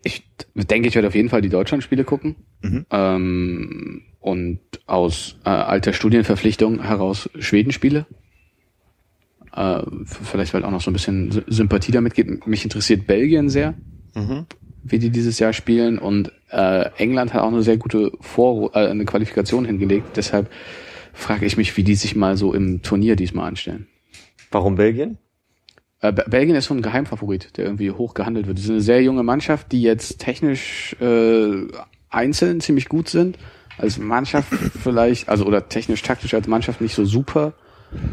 Ich 0.03 0.23
denke, 0.53 0.87
ich 0.87 0.95
werde 0.95 1.07
auf 1.07 1.15
jeden 1.15 1.29
Fall 1.29 1.41
die 1.41 1.49
Deutschlandspiele 1.49 2.03
gucken. 2.03 2.35
Mhm. 2.61 2.85
Ähm, 2.91 4.01
und 4.19 4.59
aus 4.85 5.37
äh, 5.43 5.49
alter 5.49 5.91
Studienverpflichtung 5.91 6.83
heraus 6.83 7.29
Schwedenspiele. 7.37 8.05
Äh, 9.55 9.83
vielleicht, 10.05 10.53
weil 10.53 10.63
auch 10.65 10.71
noch 10.71 10.81
so 10.81 10.89
ein 10.89 10.93
bisschen 10.93 11.31
Sy- 11.31 11.43
Sympathie 11.47 11.91
damit 11.91 12.15
geht. 12.15 12.47
Mich 12.47 12.63
interessiert 12.63 13.05
Belgien 13.07 13.49
sehr, 13.49 13.75
Mhm. 14.15 14.45
wie 14.83 14.99
die 14.99 15.09
dieses 15.09 15.37
Jahr 15.39 15.53
spielen. 15.53 15.99
Und 15.99 16.31
äh, 16.49 16.89
England 16.97 17.33
hat 17.33 17.41
auch 17.41 17.51
eine 17.51 17.61
sehr 17.63 17.77
gute 17.77 18.11
Vor 18.21 18.75
äh, 18.75 18.87
eine 18.87 19.05
Qualifikation 19.05 19.65
hingelegt. 19.65 20.17
Deshalb 20.17 20.49
frage 21.13 21.45
ich 21.45 21.57
mich, 21.57 21.75
wie 21.77 21.83
die 21.83 21.95
sich 21.95 22.15
mal 22.15 22.35
so 22.37 22.53
im 22.53 22.81
Turnier 22.81 23.15
diesmal 23.15 23.47
anstellen. 23.47 23.87
Warum 24.51 24.75
Belgien? 24.75 25.17
Äh, 26.01 26.11
Be- 26.11 26.25
Belgien 26.27 26.55
ist 26.55 26.65
so 26.65 26.73
ein 26.73 26.81
Geheimfavorit, 26.81 27.55
der 27.57 27.65
irgendwie 27.65 27.91
hoch 27.91 28.13
gehandelt 28.15 28.47
wird. 28.47 28.57
Die 28.57 28.61
sind 28.63 28.73
eine 28.75 28.81
sehr 28.81 29.01
junge 29.03 29.23
Mannschaft, 29.23 29.71
die 29.71 29.81
jetzt 29.83 30.19
technisch 30.19 30.95
äh, 30.99 31.67
einzeln 32.09 32.59
ziemlich 32.61 32.89
gut 32.89 33.07
sind. 33.09 33.37
Als 33.77 33.97
Mannschaft 33.99 34.49
vielleicht, 34.83 35.29
also 35.29 35.45
oder 35.45 35.69
technisch 35.69 36.01
taktisch 36.01 36.33
als 36.33 36.47
Mannschaft 36.47 36.81
nicht 36.81 36.95
so 36.95 37.05
super 37.05 37.53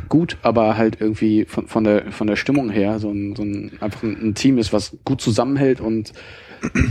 gut, 0.09 0.37
aber 0.43 0.76
halt 0.76 1.01
irgendwie 1.01 1.45
von, 1.45 1.66
von 1.66 1.85
der 1.85 2.12
von 2.12 2.26
der 2.26 2.37
Stimmung 2.37 2.70
her 2.70 2.99
so 2.99 3.11
ein, 3.11 3.35
so 3.37 3.43
ein 3.43 3.72
einfach 3.81 4.03
ein, 4.03 4.35
Team 4.35 4.59
ist, 4.59 4.72
was 4.72 4.97
gut 5.05 5.20
zusammenhält 5.20 5.81
und 5.81 6.12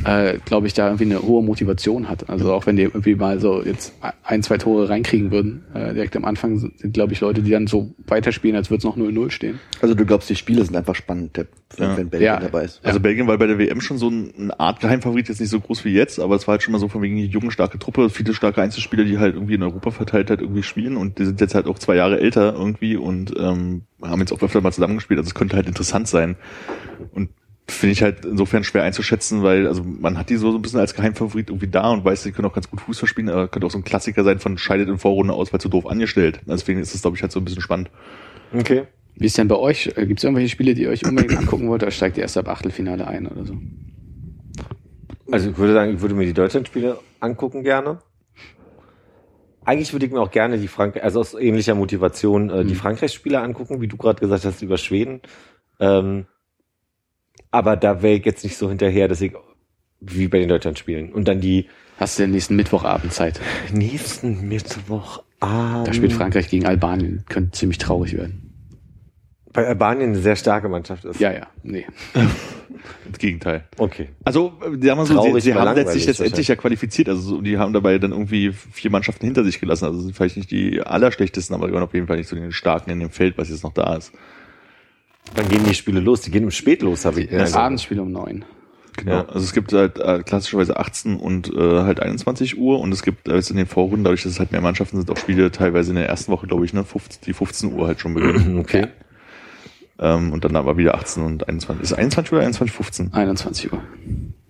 äh, 0.05 0.37
glaube 0.45 0.67
ich, 0.67 0.73
da 0.73 0.87
irgendwie 0.87 1.05
eine 1.05 1.21
hohe 1.21 1.43
Motivation 1.43 2.09
hat. 2.09 2.29
Also 2.29 2.51
auch 2.53 2.65
wenn 2.65 2.75
die 2.75 2.83
irgendwie 2.83 3.15
mal 3.15 3.39
so 3.39 3.63
jetzt 3.63 3.93
ein, 4.23 4.41
zwei 4.43 4.57
Tore 4.57 4.89
reinkriegen 4.89 5.31
würden, 5.31 5.63
äh, 5.73 5.93
direkt 5.93 6.15
am 6.15 6.25
Anfang 6.25 6.57
sind, 6.57 6.93
glaube 6.93 7.13
ich, 7.13 7.19
Leute, 7.21 7.41
die 7.41 7.51
dann 7.51 7.67
so 7.67 7.93
weiterspielen, 8.07 8.55
als 8.55 8.69
würde 8.69 8.79
es 8.79 8.83
noch 8.83 8.97
0-0 8.97 9.29
stehen. 9.31 9.59
Also 9.81 9.95
du 9.95 10.05
glaubst, 10.05 10.29
die 10.29 10.35
Spiele 10.35 10.63
sind 10.65 10.75
einfach 10.75 10.95
spannend, 10.95 11.37
der- 11.37 11.47
wenn, 11.77 11.89
Ja. 11.89 11.97
wenn 11.97 12.09
Belgien 12.09 12.25
Ja. 12.27 12.39
dabei 12.39 12.63
ist. 12.65 12.79
Also 12.83 12.99
Belgien 12.99 13.27
war 13.27 13.37
bei 13.37 13.45
der 13.47 13.59
WM 13.59 13.79
schon 13.81 13.97
so 13.97 14.09
ein- 14.09 14.33
eine 14.37 14.59
Art 14.59 14.79
Geheimfavorit, 14.79 15.29
jetzt 15.29 15.39
nicht 15.39 15.49
so 15.49 15.59
groß 15.59 15.85
wie 15.85 15.93
jetzt, 15.93 16.19
aber 16.19 16.35
es 16.35 16.47
war 16.47 16.53
halt 16.53 16.63
schon 16.63 16.71
mal 16.71 16.79
so 16.79 16.87
von 16.87 17.01
wegen 17.01 17.15
die 17.17 17.25
junge, 17.27 17.51
starke 17.51 17.77
Truppe, 17.77 18.09
viele 18.09 18.33
starke 18.33 18.61
Einzelspieler, 18.61 19.03
die 19.03 19.19
halt 19.19 19.35
irgendwie 19.35 19.53
in 19.55 19.63
Europa 19.63 19.91
verteilt 19.91 20.29
halt 20.29 20.41
irgendwie 20.41 20.63
spielen 20.63 20.97
und 20.97 21.19
die 21.19 21.25
sind 21.25 21.39
jetzt 21.41 21.53
halt 21.55 21.67
auch 21.67 21.77
zwei 21.77 21.95
Jahre 21.95 22.19
älter 22.19 22.53
irgendwie 22.53 22.95
und 22.97 23.33
ähm, 23.37 23.83
haben 24.01 24.19
jetzt 24.21 24.31
auch 24.31 24.41
öfter 24.41 24.61
mal 24.61 24.71
zusammengespielt, 24.71 25.19
also 25.19 25.27
es 25.27 25.35
könnte 25.35 25.55
halt 25.57 25.67
interessant 25.67 26.07
sein. 26.07 26.35
Und 27.13 27.29
finde 27.69 27.93
ich 27.93 28.01
halt 28.01 28.25
insofern 28.25 28.63
schwer 28.63 28.83
einzuschätzen, 28.83 29.43
weil 29.43 29.67
also 29.67 29.83
man 29.83 30.17
hat 30.17 30.29
die 30.29 30.35
so, 30.35 30.51
so 30.51 30.57
ein 30.57 30.61
bisschen 30.61 30.79
als 30.79 30.93
Geheimfavorit 30.93 31.49
irgendwie 31.49 31.67
da 31.67 31.89
und 31.91 32.03
weiß, 32.03 32.23
die 32.23 32.31
können 32.31 32.47
auch 32.47 32.53
ganz 32.53 32.69
gut 32.69 32.81
Fußball 32.81 33.07
spielen, 33.07 33.29
aber 33.29 33.47
könnte 33.47 33.67
auch 33.67 33.71
so 33.71 33.77
ein 33.77 33.83
Klassiker 33.83 34.23
sein 34.23 34.39
von 34.39 34.57
scheidet 34.57 34.89
in 34.89 34.97
Vorrunde 34.97 35.33
aus, 35.33 35.53
weil 35.53 35.61
zu 35.61 35.69
doof 35.69 35.85
angestellt. 35.85 36.41
Deswegen 36.45 36.79
ist 36.79 36.93
es, 36.93 37.01
glaube 37.01 37.17
ich, 37.17 37.21
halt 37.21 37.31
so 37.31 37.39
ein 37.39 37.45
bisschen 37.45 37.61
spannend. 37.61 37.89
Okay. 38.53 38.83
Wie 39.15 39.25
ist 39.25 39.37
denn 39.37 39.47
bei 39.47 39.57
euch? 39.57 39.91
Gibt 39.95 40.19
es 40.19 40.23
irgendwelche 40.23 40.49
Spiele, 40.49 40.73
die 40.73 40.83
ihr 40.83 40.89
euch 40.89 41.05
unbedingt 41.05 41.37
angucken 41.37 41.67
wollt, 41.67 41.83
oder 41.83 41.91
steigt 41.91 42.17
ihr 42.17 42.23
erst 42.23 42.37
ab 42.37 42.47
Achtelfinale 42.47 43.05
ein 43.07 43.27
oder 43.27 43.45
so? 43.45 43.57
Also 45.31 45.49
ich 45.49 45.57
würde 45.57 45.73
sagen, 45.73 45.93
ich 45.93 46.01
würde 46.01 46.15
mir 46.15 46.25
die 46.25 46.33
Deutschlandspiele 46.33 46.99
angucken 47.19 47.63
gerne. 47.63 47.99
Eigentlich 49.65 49.93
würde 49.93 50.05
ich 50.05 50.11
mir 50.11 50.21
auch 50.21 50.31
gerne 50.31 50.57
die 50.57 50.67
Frank 50.67 50.97
also 51.03 51.19
aus 51.19 51.33
ähnlicher 51.33 51.75
Motivation 51.75 52.49
äh, 52.49 52.65
die 52.65 52.75
Frankreich-Spiele 52.75 53.39
angucken, 53.39 53.81
wie 53.81 53.87
du 53.87 53.97
gerade 53.97 54.19
gesagt 54.19 54.45
hast 54.45 54.61
über 54.61 54.77
Schweden. 54.77 55.21
Ähm, 55.79 56.25
aber 57.51 57.75
da 57.75 58.01
wäre 58.01 58.15
ich 58.15 58.25
jetzt 58.25 58.43
nicht 58.43 58.57
so 58.57 58.69
hinterher, 58.69 59.07
dass 59.07 59.21
ich 59.21 59.33
wie 60.01 60.27
bei 60.27 60.39
den 60.39 60.49
Deutschlandspielen 60.49 61.11
und 61.11 61.27
dann 61.27 61.41
die 61.41 61.67
Hast 61.99 62.17
du 62.17 62.23
den 62.23 62.31
nächsten 62.31 62.55
Mittwochabend 62.55 63.11
Zeit? 63.11 63.41
nächsten 63.73 64.47
Mittwochabend. 64.47 65.87
Da 65.87 65.93
spielt 65.93 66.13
Frankreich 66.13 66.49
gegen 66.49 66.65
Albanien. 66.65 67.25
Könnte 67.27 67.51
ziemlich 67.51 67.77
traurig 67.77 68.15
werden. 68.15 68.53
bei 69.51 69.67
Albanien 69.67 70.11
eine 70.11 70.19
sehr 70.19 70.35
starke 70.35 70.69
Mannschaft 70.69 71.03
ist. 71.05 71.19
Ja, 71.19 71.31
ja, 71.33 71.47
nee. 71.63 71.85
Das 73.09 73.17
Gegenteil. 73.19 73.65
Okay. 73.77 74.09
Also, 74.23 74.53
sagen 74.61 74.81
wir 74.81 75.05
so, 75.05 75.13
Traurig, 75.15 75.43
sie, 75.43 75.51
sie 75.51 75.53
haben 75.55 75.75
letztlich 75.75 76.05
letztendlich 76.05 76.47
ja 76.47 76.55
qualifiziert. 76.55 77.09
Also, 77.09 77.21
so, 77.21 77.41
die 77.41 77.57
haben 77.57 77.73
dabei 77.73 77.97
dann 77.97 78.11
irgendwie 78.11 78.51
vier 78.53 78.91
Mannschaften 78.91 79.25
hinter 79.25 79.43
sich 79.43 79.59
gelassen. 79.59 79.85
Also, 79.85 79.99
sind 79.99 80.15
vielleicht 80.15 80.37
nicht 80.37 80.51
die 80.51 80.81
allerschlechtesten, 80.81 81.55
aber 81.55 81.67
die 81.67 81.73
waren 81.73 81.83
auf 81.83 81.93
jeden 81.93 82.07
Fall 82.07 82.17
nicht 82.17 82.29
so 82.29 82.35
den 82.35 82.51
Starken 82.51 82.91
in 82.91 82.99
dem 82.99 83.09
Feld, 83.09 83.37
was 83.37 83.49
jetzt 83.49 83.63
noch 83.63 83.73
da 83.73 83.95
ist. 83.95 84.13
Dann 85.35 85.47
gehen 85.49 85.63
die 85.63 85.73
Spiele 85.73 85.99
los. 85.99 86.21
Die 86.21 86.31
gehen 86.31 86.43
im 86.43 86.51
Spät 86.51 86.81
los, 86.81 87.05
habe 87.05 87.21
ich. 87.21 87.29
Das 87.29 87.53
Ja, 87.53 87.61
Abendspiel 87.61 87.99
um 87.99 88.11
neun. 88.11 88.45
Genau. 88.97 89.11
Ja. 89.11 89.25
Also, 89.27 89.39
es 89.39 89.53
gibt 89.53 89.71
halt 89.71 89.97
äh, 89.97 90.23
klassischerweise 90.23 90.77
18 90.77 91.17
und 91.17 91.53
äh, 91.53 91.83
halt 91.83 92.01
21 92.01 92.57
Uhr 92.57 92.79
und 92.79 92.91
es 92.91 93.01
gibt 93.01 93.27
äh, 93.27 93.35
jetzt 93.35 93.49
in 93.49 93.57
den 93.57 93.65
Vorrunden, 93.67 94.03
dadurch, 94.03 94.23
dass 94.23 94.33
es 94.33 94.39
halt 94.39 94.51
mehr 94.51 94.61
Mannschaften 94.61 94.97
sind, 94.97 95.09
auch 95.09 95.17
Spiele 95.17 95.51
teilweise 95.51 95.91
in 95.91 95.95
der 95.95 96.09
ersten 96.09 96.31
Woche, 96.31 96.47
glaube 96.47 96.65
ich, 96.65 96.73
ne, 96.73 96.83
15, 96.83 97.21
die 97.25 97.33
15 97.33 97.73
Uhr 97.73 97.87
halt 97.87 97.99
schon 97.99 98.13
beginnen. 98.13 98.57
Okay. 98.59 98.87
ähm, 99.99 100.33
und 100.33 100.43
dann 100.43 100.55
aber 100.55 100.77
wieder 100.77 100.95
18 100.95 101.23
und 101.23 101.47
21. 101.47 101.83
Ist 101.83 101.91
es 101.91 101.97
21 101.97 102.33
oder 102.33 102.41
21, 102.41 102.75
15? 102.75 103.13
21 103.13 103.71
Uhr. 103.71 103.81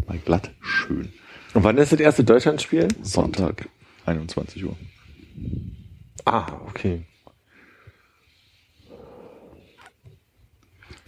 Mal 0.08 0.18
glatt, 0.26 0.52
schön. 0.62 1.10
Und 1.54 1.64
wann 1.64 1.78
ist 1.78 1.92
das 1.92 2.00
erste 2.00 2.24
Deutschlandspiel? 2.24 2.88
Sonntag, 3.04 3.70
21 4.06 4.66
Uhr. 4.66 4.76
Ah, 6.26 6.48
okay. 6.68 7.04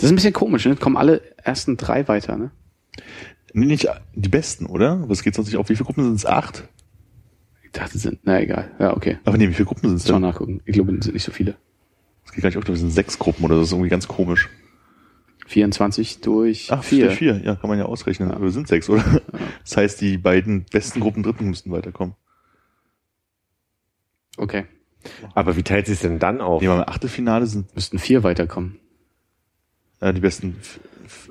Das 0.01 0.07
ist 0.07 0.13
ein 0.13 0.15
bisschen 0.15 0.33
komisch, 0.33 0.65
ne? 0.65 0.75
Kommen 0.75 0.97
alle 0.97 1.21
ersten 1.37 1.77
drei 1.77 2.07
weiter, 2.07 2.35
ne? 2.35 2.49
Nee, 3.53 3.67
nicht 3.67 3.87
die 4.15 4.29
besten, 4.29 4.65
oder? 4.65 5.07
Was 5.07 5.21
geht 5.21 5.35
sonst 5.35 5.49
nicht 5.49 5.57
auf? 5.57 5.69
Wie 5.69 5.75
viele 5.75 5.85
Gruppen 5.85 6.03
sind 6.03 6.15
es? 6.15 6.25
Acht? 6.25 6.67
Ich 7.63 7.71
dachte, 7.71 7.97
es 7.97 8.01
sind, 8.01 8.19
na 8.23 8.41
egal. 8.41 8.71
Ja, 8.79 8.95
okay. 8.95 9.19
Aber 9.25 9.37
nee, 9.37 9.47
wie 9.47 9.53
viele 9.53 9.67
Gruppen 9.67 9.89
sind 9.89 9.97
es 9.97 10.05
denn? 10.05 10.19
nachgucken. 10.19 10.61
Ich 10.65 10.73
glaube, 10.73 10.91
es 10.95 11.05
sind 11.05 11.13
nicht 11.13 11.23
so 11.23 11.31
viele. 11.31 11.55
Es 12.25 12.31
geht 12.31 12.41
gar 12.41 12.49
nicht 12.49 12.57
auf, 12.57 12.63
das 12.63 12.79
sind 12.79 12.89
sechs 12.89 13.19
Gruppen 13.19 13.45
oder 13.45 13.57
das 13.57 13.67
ist 13.67 13.73
irgendwie 13.73 13.89
ganz 13.89 14.07
komisch. 14.07 14.49
24 15.45 16.21
durch 16.21 16.71
Ach, 16.71 16.83
vier. 16.83 17.11
vier. 17.11 17.35
vier. 17.35 17.45
Ja, 17.45 17.55
kann 17.55 17.69
man 17.69 17.77
ja 17.77 17.85
ausrechnen. 17.85 18.31
Aber 18.31 18.47
es 18.47 18.55
sind 18.55 18.67
sechs, 18.67 18.89
oder? 18.89 19.03
Das 19.63 19.77
heißt, 19.77 20.01
die 20.01 20.17
beiden 20.17 20.65
besten 20.65 20.99
Gruppen 20.99 21.21
Dritten 21.21 21.47
müssten 21.47 21.71
weiterkommen. 21.71 22.15
Okay. 24.37 24.65
Aber 25.35 25.55
wie 25.55 25.63
teilt 25.63 25.85
sich 25.85 25.99
denn 25.99 26.17
dann 26.17 26.41
auf? 26.41 26.61
Nehmen 26.61 26.73
wir 26.73 26.77
mal 26.79 26.85
Achtelfinale 26.85 27.45
sind 27.45 27.75
Müssten 27.75 27.99
vier 27.99 28.23
weiterkommen. 28.23 28.80
Äh, 30.01 30.13
die 30.13 30.19
besten 30.21 30.57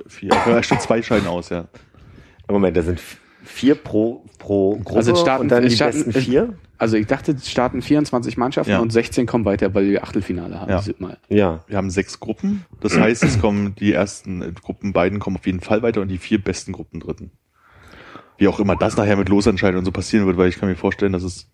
vier. 0.08 0.30
Ja, 0.30 0.62
stimmt, 0.62 0.82
zwei 0.82 1.02
scheiden 1.02 1.28
aus, 1.28 1.50
ja. 1.50 1.66
Moment, 2.48 2.76
da 2.76 2.82
sind 2.82 3.00
vier 3.44 3.74
pro, 3.74 4.24
pro 4.38 4.76
Gruppe 4.76 4.96
Also 4.96 5.12
es 5.12 5.20
starten- 5.20 5.42
und 5.42 5.48
dann 5.50 5.62
die 5.62 5.70
starten- 5.70 6.04
besten 6.04 6.12
vier? 6.20 6.54
Also 6.78 6.96
ich 6.96 7.06
dachte, 7.06 7.32
es 7.32 7.50
starten 7.50 7.82
24 7.82 8.36
Mannschaften 8.38 8.72
Ja. 8.72 8.78
und 8.80 8.90
16 8.90 9.26
kommen 9.26 9.44
weiter, 9.44 9.74
weil 9.74 9.86
wir 9.90 10.02
Achtelfinale 10.02 10.58
haben. 10.60 10.70
Ja. 10.70 10.82
Mal. 10.98 11.18
Ja. 11.28 11.62
Wir 11.66 11.76
haben 11.76 11.90
sechs 11.90 12.20
Gruppen. 12.20 12.64
Das 12.80 12.98
heißt, 12.98 13.22
es 13.22 13.38
kommen 13.40 13.74
die 13.74 13.92
ersten 13.92 14.40
äh, 14.42 14.52
Gruppen, 14.52 14.92
beiden 14.94 15.18
kommen 15.18 15.36
auf 15.36 15.46
jeden 15.46 15.60
Fall 15.60 15.82
weiter 15.82 16.00
und 16.00 16.08
die 16.08 16.18
vier 16.18 16.42
besten 16.42 16.72
Gruppen 16.72 17.00
Dritten. 17.00 17.32
Wie 18.38 18.48
auch 18.48 18.58
immer 18.60 18.76
das 18.76 18.96
nachher 18.96 19.16
mit 19.16 19.28
Losentscheidungen 19.28 19.80
und 19.80 19.84
so 19.84 19.92
passieren 19.92 20.26
wird, 20.26 20.38
weil 20.38 20.48
ich 20.48 20.58
kann 20.58 20.68
mir 20.70 20.76
vorstellen, 20.76 21.12
dass 21.12 21.22
es 21.22 21.50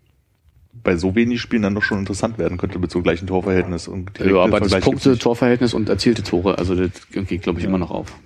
bei 0.82 0.96
so 0.96 1.14
wenig 1.14 1.40
Spielen 1.40 1.62
dann 1.62 1.74
doch 1.74 1.82
schon 1.82 1.98
interessant 1.98 2.38
werden 2.38 2.58
könnte 2.58 2.78
mit 2.78 2.90
so 2.90 3.02
gleichen 3.02 3.26
Torverhältnis 3.26 3.88
und 3.88 4.18
Ja, 4.18 4.36
aber 4.36 4.60
das 4.60 4.78
Punkte. 4.80 5.18
Torverhältnis 5.18 5.74
und 5.74 5.88
erzielte 5.88 6.22
Tore, 6.22 6.58
also 6.58 6.74
das 6.74 6.90
geht, 7.10 7.42
glaube 7.42 7.58
ich, 7.58 7.64
immer 7.64 7.78
noch 7.78 7.90
auf. 7.90 8.16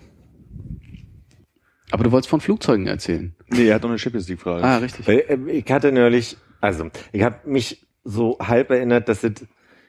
Aber 1.91 2.05
du 2.05 2.13
wolltest 2.13 2.31
von 2.31 2.41
Flugzeugen 2.41 2.87
erzählen. 2.87 3.35
Nee, 3.49 3.67
er 3.67 3.75
hat 3.77 3.83
noch 3.83 3.91
eine 3.91 3.99
Champions 3.99 4.29
League 4.29 4.41
Frage. 4.41 4.65
Ah, 4.65 4.77
richtig. 4.77 5.09
Weil, 5.09 5.25
äh, 5.29 5.51
ich 5.51 5.71
hatte 5.71 5.91
neulich, 5.91 6.37
also 6.61 6.89
ich 7.13 7.23
habe 7.23 7.49
mich 7.49 7.87
so 8.05 8.39
halb 8.41 8.71
erinnert, 8.71 9.09
dass 9.09 9.25
es 9.25 9.47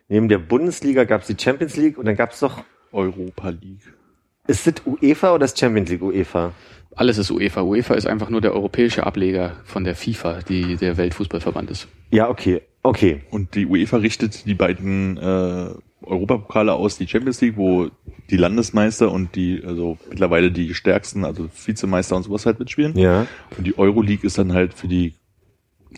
neben 0.08 0.28
der 0.28 0.40
Bundesliga 0.40 1.04
gab 1.04 1.22
es 1.22 1.28
die 1.28 1.38
Champions 1.42 1.78
League 1.78 1.98
und 1.98 2.06
dann 2.06 2.16
gab 2.16 2.32
es 2.32 2.40
doch, 2.40 2.64
Europa 2.92 3.50
League. 3.50 3.94
Ist 4.48 4.68
das 4.68 4.76
UEFA 4.86 5.36
oder 5.36 5.46
ist 5.46 5.60
Champions 5.60 5.90
League 5.90 6.02
UEFA? 6.02 6.54
Alles 6.96 7.18
ist 7.18 7.32
UEFA. 7.32 7.62
UEFA 7.62 7.94
ist 7.96 8.06
einfach 8.06 8.30
nur 8.30 8.42
der 8.42 8.54
europäische 8.54 9.06
Ableger 9.06 9.56
von 9.64 9.84
der 9.84 9.96
FIFA, 9.96 10.40
die 10.42 10.76
der 10.76 10.98
Weltfußballverband 10.98 11.72
ist. 11.72 11.88
Ja, 12.10 12.30
okay, 12.30 12.62
okay. 12.84 13.22
Und 13.30 13.56
die 13.56 13.66
UEFA 13.66 13.98
richtet 13.98 14.46
die 14.46 14.54
beiden 14.54 15.18
äh, 15.18 15.70
Europapokale 16.04 16.74
aus, 16.74 16.98
die 16.98 17.08
Champions 17.08 17.40
League, 17.42 17.56
wo 17.56 17.90
die 18.30 18.38
Landesmeister 18.38 19.12
und 19.12 19.36
die, 19.36 19.62
also 19.66 19.98
mittlerweile 20.10 20.52
die 20.52 20.74
stärksten, 20.74 21.24
also 21.24 21.50
Vizemeister 21.54 22.16
und 22.16 22.24
sowas 22.24 22.46
halt 22.46 22.60
mitspielen. 22.60 22.98
Ja. 22.98 23.28
Und 23.58 23.68
die 23.68 23.78
Euroleague 23.78 24.26
ist 24.26 24.38
dann 24.38 24.54
halt 24.54 24.74
für 24.74 24.88
die 24.88 25.14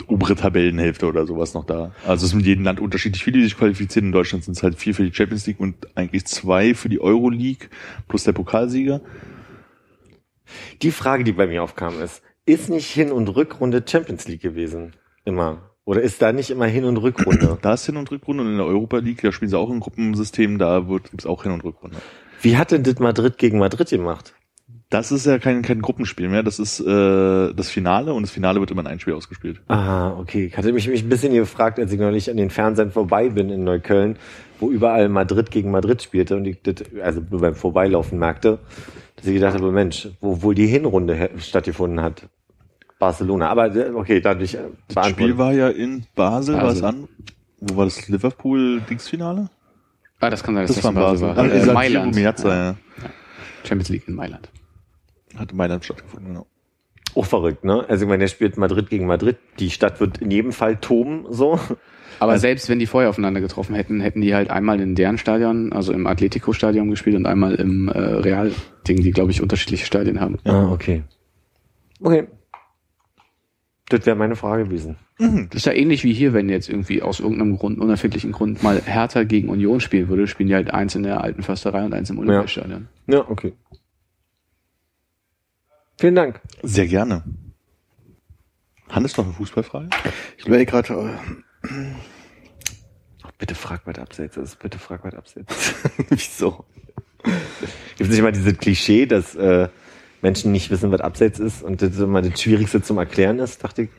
obere 0.07 0.35
Tabellenhälfte 0.35 1.05
oder 1.05 1.25
sowas 1.25 1.53
noch 1.53 1.65
da. 1.65 1.93
Also 2.05 2.25
es 2.25 2.31
sind 2.31 2.41
in 2.41 2.45
jedem 2.45 2.63
Land 2.63 2.79
unterschiedlich 2.79 3.23
viele, 3.23 3.37
die 3.37 3.43
sich 3.43 3.57
qualifizieren. 3.57 4.07
In 4.07 4.11
Deutschland 4.11 4.43
sind 4.43 4.57
es 4.57 4.63
halt 4.63 4.75
vier 4.75 4.95
für 4.95 5.03
die 5.03 5.13
Champions 5.13 5.45
League 5.45 5.59
und 5.59 5.75
eigentlich 5.95 6.25
zwei 6.25 6.73
für 6.73 6.89
die 6.89 6.99
Euroleague 6.99 7.69
plus 8.07 8.23
der 8.23 8.33
Pokalsieger. 8.33 9.01
Die 10.81 10.91
Frage, 10.91 11.23
die 11.23 11.31
bei 11.31 11.47
mir 11.47 11.63
aufkam, 11.63 12.01
ist, 12.01 12.21
ist 12.45 12.69
nicht 12.69 12.89
Hin- 12.89 13.11
und 13.11 13.29
Rückrunde 13.29 13.83
Champions 13.87 14.27
League 14.27 14.41
gewesen? 14.41 14.93
Immer. 15.25 15.69
Oder 15.85 16.01
ist 16.01 16.21
da 16.21 16.31
nicht 16.31 16.49
immer 16.49 16.65
Hin- 16.65 16.85
und 16.85 16.97
Rückrunde? 16.97 17.57
Da 17.61 17.73
ist 17.73 17.85
Hin- 17.85 17.97
und 17.97 18.09
Rückrunde 18.11 18.43
und 18.43 18.49
in 18.49 18.57
der 18.57 18.65
Europa 18.65 18.97
League, 18.97 19.21
da 19.21 19.31
spielen 19.31 19.49
sie 19.49 19.57
auch 19.57 19.69
im 19.69 19.79
Gruppensystem, 19.79 20.57
da 20.57 20.87
wird 20.87 21.11
gibt's 21.11 21.25
auch 21.25 21.43
Hin- 21.43 21.51
und 21.51 21.63
Rückrunde. 21.63 21.97
Wie 22.41 22.57
hat 22.57 22.71
denn 22.71 22.83
das 22.83 22.99
Madrid 22.99 23.37
gegen 23.37 23.59
Madrid 23.59 23.89
gemacht? 23.89 24.33
Das 24.93 25.11
ist 25.11 25.25
ja 25.25 25.39
kein, 25.39 25.63
kein 25.63 25.81
Gruppenspiel 25.81 26.29
mehr, 26.29 26.43
das 26.43 26.59
ist 26.59 26.79
äh, 26.79 27.53
das 27.53 27.69
Finale 27.69 28.13
und 28.13 28.21
das 28.21 28.29
Finale 28.29 28.59
wird 28.59 28.69
immer 28.69 28.81
in 28.81 28.87
ein 28.87 28.99
Spiel 28.99 29.15
ausgespielt. 29.15 29.59
Ah, 29.67 30.11
okay. 30.19 30.45
Ich 30.45 30.55
hatte 30.57 30.71
mich, 30.71 30.87
mich 30.87 31.01
ein 31.01 31.09
bisschen 31.09 31.33
gefragt, 31.33 31.79
als 31.79 31.91
ich 31.91 31.99
neulich 31.99 32.29
an 32.29 32.37
den 32.37 32.51
Fernsehen 32.51 32.91
vorbei 32.91 33.29
bin 33.29 33.49
in 33.49 33.63
Neukölln, 33.63 34.17
wo 34.59 34.69
überall 34.69 35.09
Madrid 35.09 35.49
gegen 35.49 35.71
Madrid 35.71 36.03
spielte 36.03 36.35
und 36.37 36.45
ich 36.45 36.61
das, 36.61 36.75
also 37.03 37.21
beim 37.27 37.55
Vorbeilaufen 37.55 38.19
merkte, 38.19 38.59
dass 39.15 39.25
ich 39.25 39.33
gedacht 39.33 39.55
habe, 39.55 39.71
Mensch, 39.71 40.09
wo 40.21 40.43
wohl 40.43 40.53
die 40.53 40.67
Hinrunde 40.67 41.31
stattgefunden 41.39 41.99
hat. 41.99 42.29
Barcelona. 42.99 43.49
Aber 43.49 43.75
äh, 43.75 43.89
okay, 43.95 44.21
dadurch 44.21 44.53
äh, 44.53 44.59
Das 44.93 45.09
Spiel 45.09 45.39
war 45.39 45.53
ja 45.53 45.69
in 45.69 46.05
Basel, 46.13 46.53
war 46.53 46.65
es 46.65 46.81
Basel. 46.81 46.85
an. 46.85 47.07
Wo 47.61 47.77
war 47.77 47.85
das 47.85 48.07
Liverpool-Dingsfinale? 48.09 49.49
Ah, 50.19 50.29
das 50.29 50.43
kann 50.43 50.53
sein, 50.53 50.67
dass 50.67 50.75
Das, 50.75 50.83
das, 50.83 50.83
war 50.83 50.91
in 50.91 50.95
Basel 50.95 51.27
Basel. 51.29 51.51
war. 51.51 51.61
Ach, 51.63 51.67
Äh, 51.69 51.73
Mailand. 51.73 52.15
Miazza, 52.15 52.55
ja. 52.55 52.75
Champions 53.63 53.89
League 53.89 54.07
in 54.07 54.13
Mailand. 54.13 54.49
Hat 55.37 55.51
in 55.51 55.57
Mailand 55.57 55.83
stattgefunden, 55.83 56.33
genau. 56.33 56.47
auch 57.15 57.25
verrückt, 57.25 57.63
ne? 57.63 57.85
Also 57.87 58.05
ich 58.05 58.09
meine, 58.09 58.21
der 58.21 58.27
spielt 58.27 58.57
Madrid 58.57 58.89
gegen 58.89 59.05
Madrid. 59.05 59.37
Die 59.59 59.69
Stadt 59.69 59.99
wird 59.99 60.19
in 60.19 60.31
jedem 60.31 60.51
Fall 60.51 60.77
toben, 60.77 61.25
so. 61.29 61.59
Aber 62.19 62.37
selbst 62.37 62.69
wenn 62.69 62.79
die 62.79 62.85
vorher 62.85 63.09
aufeinander 63.09 63.41
getroffen 63.41 63.75
hätten, 63.75 63.99
hätten 63.99 64.21
die 64.21 64.35
halt 64.35 64.49
einmal 64.49 64.79
in 64.79 64.95
deren 64.95 65.17
Stadion, 65.17 65.73
also 65.73 65.91
im 65.91 66.07
Atletico-Stadion 66.07 66.89
gespielt 66.89 67.15
und 67.15 67.25
einmal 67.25 67.55
im 67.55 67.89
äh, 67.89 67.99
Real-Ding, 67.99 69.01
die, 69.01 69.11
glaube 69.11 69.31
ich, 69.31 69.41
unterschiedliche 69.41 69.85
Stadien 69.85 70.19
haben. 70.19 70.37
Ah, 70.45 70.71
okay. 70.71 71.03
Okay. 71.99 72.27
Das 73.89 74.05
wäre 74.05 74.15
meine 74.15 74.35
Frage 74.35 74.65
gewesen. 74.65 74.95
Das 75.19 75.57
ist 75.57 75.65
ja 75.65 75.73
ähnlich 75.73 76.03
wie 76.03 76.13
hier, 76.13 76.33
wenn 76.33 76.49
jetzt 76.49 76.69
irgendwie 76.69 77.01
aus 77.01 77.19
irgendeinem 77.19 77.57
Grund, 77.57 77.79
unerfindlichen 77.79 78.31
Grund 78.31 78.63
mal 78.63 78.81
Hertha 78.83 79.23
gegen 79.23 79.49
Union 79.49 79.79
spielen 79.79 80.07
würde, 80.09 80.25
spielen 80.27 80.49
die 80.49 80.55
halt 80.55 80.73
eins 80.73 80.95
in 80.95 81.03
der 81.03 81.23
alten 81.23 81.43
Försterei 81.43 81.85
und 81.85 81.93
eins 81.93 82.09
im 82.09 82.17
Olympiastadion. 82.19 82.87
Ja, 83.07 83.29
okay. 83.29 83.53
Vielen 86.03 86.15
Dank. 86.15 86.41
Sehr 86.63 86.85
gerne. 86.85 87.23
Hannes, 88.89 89.15
noch 89.15 89.23
eine 89.23 89.33
Fußballfrage? 89.35 89.87
Ich 90.37 90.45
überlege 90.45 90.69
gerade, 90.69 91.17
äh, 91.63 91.69
Bitte 93.37 93.55
frag, 93.55 93.87
was 93.87 93.97
abseits 93.97 94.35
ist. 94.35 94.59
Bitte 94.59 94.79
frag, 94.79 95.05
was 95.05 95.13
abseits 95.15 95.55
ist. 95.55 95.75
wieso? 96.09 96.65
Gibt 97.23 98.01
es 98.01 98.09
nicht 98.09 98.21
mal 98.21 98.33
dieses 98.33 98.57
Klischee, 98.57 99.05
dass 99.05 99.33
äh, 99.35 99.69
Menschen 100.21 100.51
nicht 100.51 100.69
wissen, 100.71 100.91
was 100.91 100.99
abseits 100.99 101.39
ist 101.39 101.63
und 101.63 101.81
das 101.81 101.97
immer 101.97 102.21
das 102.21 102.41
Schwierigste 102.41 102.81
zum 102.81 102.97
Erklären 102.97 103.39
ist, 103.39 103.63
dachte 103.63 103.83
ich. 103.83 103.89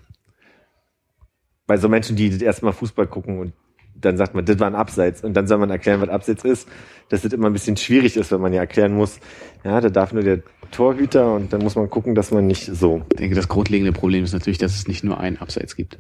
Bei 1.67 1.79
so 1.79 1.89
Menschen, 1.89 2.17
die 2.17 2.29
das 2.29 2.43
erste 2.43 2.67
Mal 2.67 2.73
Fußball 2.73 3.07
gucken 3.07 3.39
und 3.39 3.55
dann 3.95 4.19
sagt 4.19 4.35
man, 4.35 4.45
das 4.45 4.59
war 4.59 4.67
ein 4.67 4.75
Abseits 4.75 5.25
und 5.25 5.35
dann 5.35 5.47
soll 5.47 5.57
man 5.57 5.71
erklären, 5.71 6.03
was 6.03 6.11
Abseits 6.11 6.45
ist, 6.45 6.69
dass 7.09 7.23
das 7.23 7.33
immer 7.33 7.47
ein 7.47 7.55
bisschen 7.55 7.79
schwierig 7.79 8.19
ist, 8.19 8.31
wenn 8.31 8.43
man 8.43 8.53
ja 8.53 8.61
erklären 8.61 8.95
muss, 8.95 9.21
ja, 9.65 9.81
da 9.81 9.89
darf 9.89 10.13
nur 10.13 10.23
der 10.23 10.43
Torhüter 10.75 11.35
und 11.35 11.53
dann 11.53 11.63
muss 11.63 11.77
man 11.77 11.89
gucken, 11.89 12.15
dass 12.15 12.31
man 12.31 12.47
nicht 12.47 12.67
so. 12.67 13.05
Ich 13.13 13.17
denke, 13.19 13.35
das 13.35 13.49
grundlegende 13.49 13.93
Problem 13.93 14.25
ist 14.25 14.33
natürlich, 14.33 14.59
dass 14.59 14.75
es 14.75 14.89
nicht 14.89 15.05
nur 15.05 15.19
ein 15.21 15.39
Abseits 15.39 15.77
gibt. 15.77 15.99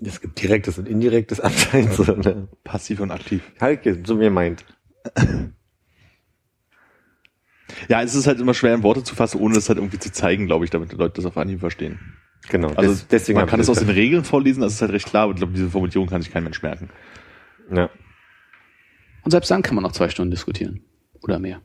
Es 0.00 0.20
gibt 0.20 0.40
direktes 0.42 0.78
und 0.78 0.88
indirektes 0.88 1.40
Abseits. 1.40 1.98
Oder? 2.00 2.48
Passiv 2.64 3.00
und 3.00 3.10
aktiv. 3.10 3.42
Halt, 3.60 4.06
so 4.06 4.14
mir 4.14 4.30
meint. 4.30 4.64
Ja, 7.88 8.02
es 8.02 8.14
ist 8.14 8.26
halt 8.26 8.40
immer 8.40 8.54
schwer 8.54 8.74
in 8.74 8.82
Worte 8.82 9.02
zu 9.02 9.14
fassen, 9.14 9.40
ohne 9.40 9.54
das 9.54 9.68
halt 9.68 9.78
irgendwie 9.78 9.98
zu 9.98 10.10
zeigen, 10.12 10.46
glaube 10.46 10.64
ich, 10.64 10.70
damit 10.70 10.92
die 10.92 10.96
Leute 10.96 11.14
das 11.14 11.26
auf 11.26 11.36
Anhieb 11.36 11.60
verstehen. 11.60 11.98
Genau. 12.48 12.68
Also 12.74 12.90
des- 12.92 13.08
deswegen 13.08 13.38
man 13.38 13.48
kann 13.48 13.60
es 13.60 13.68
aus 13.68 13.78
den 13.80 13.88
Regeln 13.90 14.24
vorlesen, 14.24 14.60
das 14.60 14.74
ist 14.74 14.80
halt 14.80 14.92
recht 14.92 15.06
klar, 15.06 15.24
aber 15.24 15.32
ich 15.32 15.38
glaube, 15.38 15.52
diese 15.52 15.68
Formulierung 15.70 16.08
kann 16.08 16.22
sich 16.22 16.32
kein 16.32 16.44
Mensch 16.44 16.62
merken. 16.62 16.88
Ja. 17.72 17.90
Und 19.24 19.30
selbst 19.30 19.50
dann 19.50 19.62
kann 19.62 19.74
man 19.74 19.82
noch 19.84 19.92
zwei 19.92 20.08
Stunden 20.08 20.30
diskutieren. 20.30 20.80
Oder 21.22 21.38
mehr. 21.38 21.60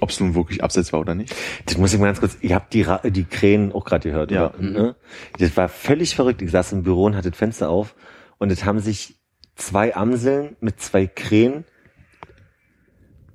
Ob 0.00 0.08
es 0.10 0.18
nun 0.20 0.34
wirklich 0.34 0.64
abseits 0.64 0.92
war 0.92 1.00
oder 1.00 1.14
nicht. 1.14 1.34
Das 1.66 1.76
muss 1.76 1.92
ich 1.92 2.00
mal 2.00 2.06
ganz 2.06 2.20
kurz, 2.20 2.36
ihr 2.40 2.54
habt 2.54 2.72
die, 2.72 2.82
Ra 2.82 2.98
die 3.04 3.24
Krähen 3.24 3.72
auch 3.72 3.84
gerade 3.84 4.08
gehört, 4.08 4.30
Ja. 4.30 4.48
oder? 4.50 4.58
Ne? 4.62 4.96
Das 5.38 5.56
war 5.56 5.68
völlig 5.68 6.14
verrückt. 6.16 6.40
Ich 6.42 6.50
saß 6.50 6.72
im 6.72 6.82
Büro 6.82 7.04
und 7.04 7.16
hatte 7.16 7.30
das 7.30 7.38
Fenster 7.38 7.68
auf 7.68 7.94
und 8.38 8.50
es 8.50 8.64
haben 8.64 8.80
sich 8.80 9.16
zwei 9.54 9.94
Amseln 9.94 10.56
mit 10.60 10.80
zwei 10.80 11.06
Krähen 11.06 11.64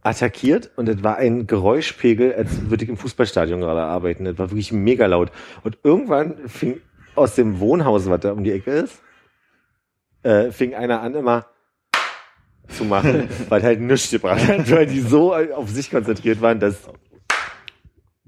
attackiert 0.02 0.72
und 0.78 0.88
es 0.90 1.04
war 1.04 1.18
ein 1.18 1.48
Geräuschpegel, 1.48 2.34
als 2.34 2.70
würde 2.70 2.84
ich 2.86 2.90
im 2.90 2.98
Fußballstadion 2.98 3.60
gerade 3.60 3.82
arbeiten. 3.82 4.26
Das 4.26 4.38
war 4.38 4.50
wirklich 4.50 4.72
mega 4.72 5.06
laut. 5.06 5.32
Und 5.64 5.78
irgendwann 5.84 6.48
fing 6.48 6.82
aus 7.16 7.36
dem 7.36 7.60
Wohnhaus, 7.60 8.10
was 8.10 8.22
da 8.22 8.32
um 8.32 8.44
die 8.44 8.52
Ecke 8.52 8.72
ist, 8.72 9.02
äh, 10.24 10.52
fing 10.52 10.76
einer 10.76 11.02
an 11.02 11.14
immer 11.16 11.48
zu 12.70 12.86
machen, 12.86 13.30
weil 13.50 13.64
halt 13.64 13.80
nichts 13.82 14.10
gebracht 14.12 14.48
hat, 14.48 14.70
weil 14.72 14.86
die 14.86 15.02
so 15.02 15.34
auf 15.34 15.70
sich 15.70 15.90
konzentriert 15.90 16.42
waren, 16.42 16.60
dass 16.60 16.76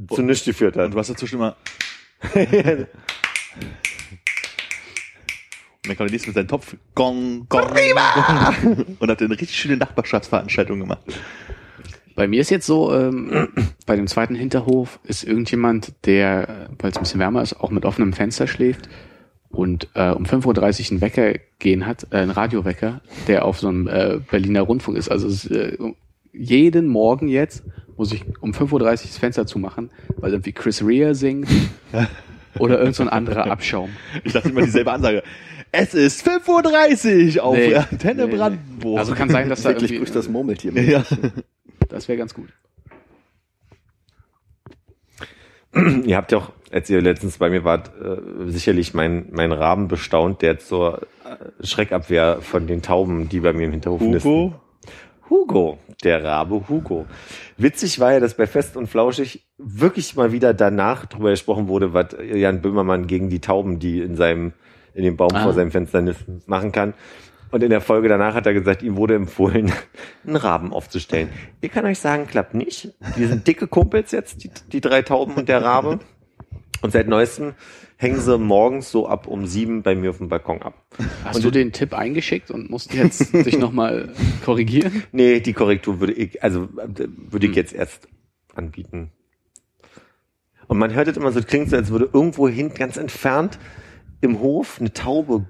zu 0.09 0.21
nichts 0.21 0.45
geführt 0.45 0.75
Und 0.77 0.83
hat. 0.83 0.93
du 0.93 0.99
hast 0.99 1.09
dazwischen 1.09 1.35
immer, 1.35 1.55
und 2.33 2.87
dann 5.87 5.97
kam 5.97 6.07
der 6.07 6.11
nächste 6.11 6.29
mit 6.29 6.35
seinem 6.35 6.47
Topf, 6.47 6.75
gong, 6.95 7.47
gong, 7.49 7.67
gong, 7.67 8.95
und 8.99 9.09
hat 9.09 9.21
eine 9.21 9.31
richtig 9.31 9.57
schöne 9.57 9.77
Nachbarschaftsveranstaltung 9.77 10.79
gemacht. 10.79 11.01
Bei 12.15 12.27
mir 12.27 12.41
ist 12.41 12.49
jetzt 12.49 12.65
so, 12.65 12.93
ähm, 12.93 13.47
bei 13.85 13.95
dem 13.95 14.07
zweiten 14.07 14.35
Hinterhof 14.35 14.99
ist 15.03 15.23
irgendjemand, 15.23 15.93
der, 16.05 16.49
äh, 16.49 16.67
weil 16.79 16.91
es 16.91 16.97
ein 16.97 17.03
bisschen 17.03 17.21
wärmer 17.21 17.41
ist, 17.41 17.53
auch 17.53 17.71
mit 17.71 17.85
offenem 17.85 18.11
Fenster 18.11 18.45
schläft 18.45 18.89
und 19.50 19.88
äh, 19.95 20.12
um 20.12 20.26
5.30 20.26 20.45
Uhr 20.45 20.91
einen 20.91 21.02
Wecker 21.02 21.34
gehen 21.60 21.86
hat, 21.86 22.08
äh, 22.12 22.18
einen 22.18 22.32
Radiowecker, 22.32 23.02
der 23.28 23.45
auf 23.45 23.60
so 23.60 23.68
einem 23.68 23.88
äh, 23.88 24.20
Berliner 24.30 24.62
Rundfunk 24.62 24.97
ist. 24.97 25.10
Also 25.10 25.28
es, 25.28 25.45
äh, 25.50 25.78
jeden 26.32 26.88
Morgen 26.88 27.28
jetzt 27.28 27.64
muss 27.97 28.14
ich 28.14 28.24
um 28.39 28.52
5.30 28.52 28.72
Uhr 28.74 28.80
das 28.89 29.18
Fenster 29.18 29.45
zumachen, 29.45 29.89
weil 30.18 30.32
irgendwie 30.32 30.54
Chris 30.54 30.86
Rea 30.86 31.14
singt 31.14 31.50
oder 32.60 32.80
irgend 32.80 32.95
so 32.95 33.04
ein 33.04 33.10
anderer 33.10 33.52
Abschaum. 33.52 33.89
Ich 34.24 34.34
dachte 34.34 34.50
immer 34.50 34.62
dieselbe 34.62 34.91
Ansage. 34.91 35.24
Es 35.72 35.93
ist 35.93 36.28
5.30 36.28 37.38
Uhr 37.38 37.43
auf 37.43 37.56
Nee. 37.56 37.76
Antenne 37.76 38.26
Nee, 38.26 38.32
nee. 38.32 38.38
Brandenburg. 38.38 39.00
Also 39.00 39.14
kann 39.14 39.30
sein, 39.30 39.50
dass 39.50 39.64
da 39.64 39.70
Wirklich 39.70 39.91
irgendwie, 39.91 40.06
bricht 40.06 40.16
das 40.16 40.30
Murmeltier. 40.30 40.72
ja. 40.82 41.04
das 41.89 42.08
wäre 42.08 42.18
ganz 42.18 42.34
gut. 42.34 42.50
Ihr 46.06 46.16
habt 46.18 46.32
ja 46.32 46.39
auch, 46.39 46.52
als 46.72 46.89
ihr 46.89 47.01
letztens 47.01 47.38
bei 47.38 47.49
mir 47.49 47.63
wart, 47.63 47.91
äh, 48.01 48.49
sicherlich 48.51 48.93
mein, 48.93 49.28
mein 49.32 49.51
Raben 49.51 49.88
bestaunt, 49.88 50.41
der 50.41 50.59
zur 50.59 51.01
äh, 51.26 51.65
Schreckabwehr 51.65 52.39
von 52.41 52.67
den 52.67 52.82
Tauben, 52.82 53.30
die 53.30 53.39
bei 53.39 53.53
mir 53.53 53.65
im 53.65 53.72
Hinterhof 53.72 54.01
nisten. 54.01 54.30
Hugo, 54.30 54.53
Hugo, 55.30 55.78
der 56.03 56.24
Rabe 56.24 56.63
Hugo. 56.70 57.05
Witzig 57.57 57.99
war 57.99 58.13
ja, 58.13 58.20
dass 58.20 58.34
bei 58.36 58.47
Fest 58.47 58.78
und 58.78 58.88
Flauschig 58.88 59.45
wirklich 59.57 60.15
mal 60.15 60.32
wieder 60.32 60.53
danach 60.53 61.05
drüber 61.05 61.32
gesprochen 61.32 61.67
wurde, 61.67 61.93
was 61.93 62.07
Jan 62.34 62.61
Böhmermann 62.61 63.07
gegen 63.07 63.30
die 63.30 63.39
Tauben, 63.39 63.80
die 63.80 63.99
in 64.01 64.15
seinem, 64.15 64.53
in 64.93 65.03
dem 65.03 65.17
Baum 65.17 65.32
Ah. 65.34 65.43
vor 65.43 65.53
seinem 65.53 65.72
Fenster 65.72 66.01
nisten, 66.01 66.41
machen 66.45 66.72
kann. 66.72 66.93
Und 67.51 67.63
in 67.63 67.72
der 67.72 67.82
Folge 67.82 68.07
danach 68.09 68.36
hat 68.36 68.45
er 68.45 68.53
gesagt, 68.53 68.84
ihm 68.84 68.95
wurde 68.95 69.15
empfohlen, 69.15 69.72
einen 70.26 70.36
Raben 70.36 70.72
aufzustellen. 70.72 71.29
Ich 71.62 71.71
kann 71.71 71.83
euch 71.86 72.00
sagen, 72.00 72.28
klappt 72.28 72.54
nicht. 72.54 72.93
Die 73.17 73.25
sind 73.25 73.47
dicke 73.47 73.67
Kumpels 73.67 74.12
jetzt, 74.12 74.43
die, 74.43 74.51
die 74.71 74.82
drei 74.82 75.01
Tauben 75.01 75.33
und 75.33 75.50
der 75.50 75.63
Rabe. 75.63 76.00
Und 76.82 76.92
seit 76.92 77.08
neuestem 77.08 77.54
hängen 77.97 78.20
sie 78.20 78.38
morgens 78.38 78.92
so 78.92 79.08
ab 79.08 79.28
um 79.28 79.46
sieben 79.46 79.84
bei 79.84 79.96
mir 79.96 80.12
auf 80.12 80.18
dem 80.18 80.30
Balkon 80.30 80.62
ab. 80.62 80.86
Hast 81.24 81.43
du 81.43 81.51
den 81.51 81.72
Tipp 81.74 81.93
eingeschickt 81.93 82.51
und 82.51 82.70
musst 82.70 82.93
jetzt 82.93 83.34
dich 83.34 83.58
nochmal 83.58 84.14
korrigieren? 84.46 85.04
Nee, 85.12 85.39
die 85.39 85.54
Korrektur 85.54 86.00
würde 86.00 86.14
ich, 86.14 86.42
also 86.43 86.64
äh, 86.78 87.08
würde 87.08 87.47
ich 87.47 87.56
jetzt 87.56 87.74
erst 87.74 88.08
anbieten. 88.56 89.12
Und 90.68 90.78
man 90.78 90.93
hört 90.93 91.08
es 91.08 91.18
immer 91.18 91.32
so, 91.32 91.39
es 91.39 91.47
klingt 91.47 91.70
so, 91.70 91.76
als 91.76 91.89
würde 91.89 92.10
irgendwo 92.14 92.47
hin 92.47 92.74
ganz 92.74 92.96
entfernt 92.96 93.60
im 94.22 94.39
Hof 94.39 94.80
eine 94.80 94.93
Taube 94.93 95.47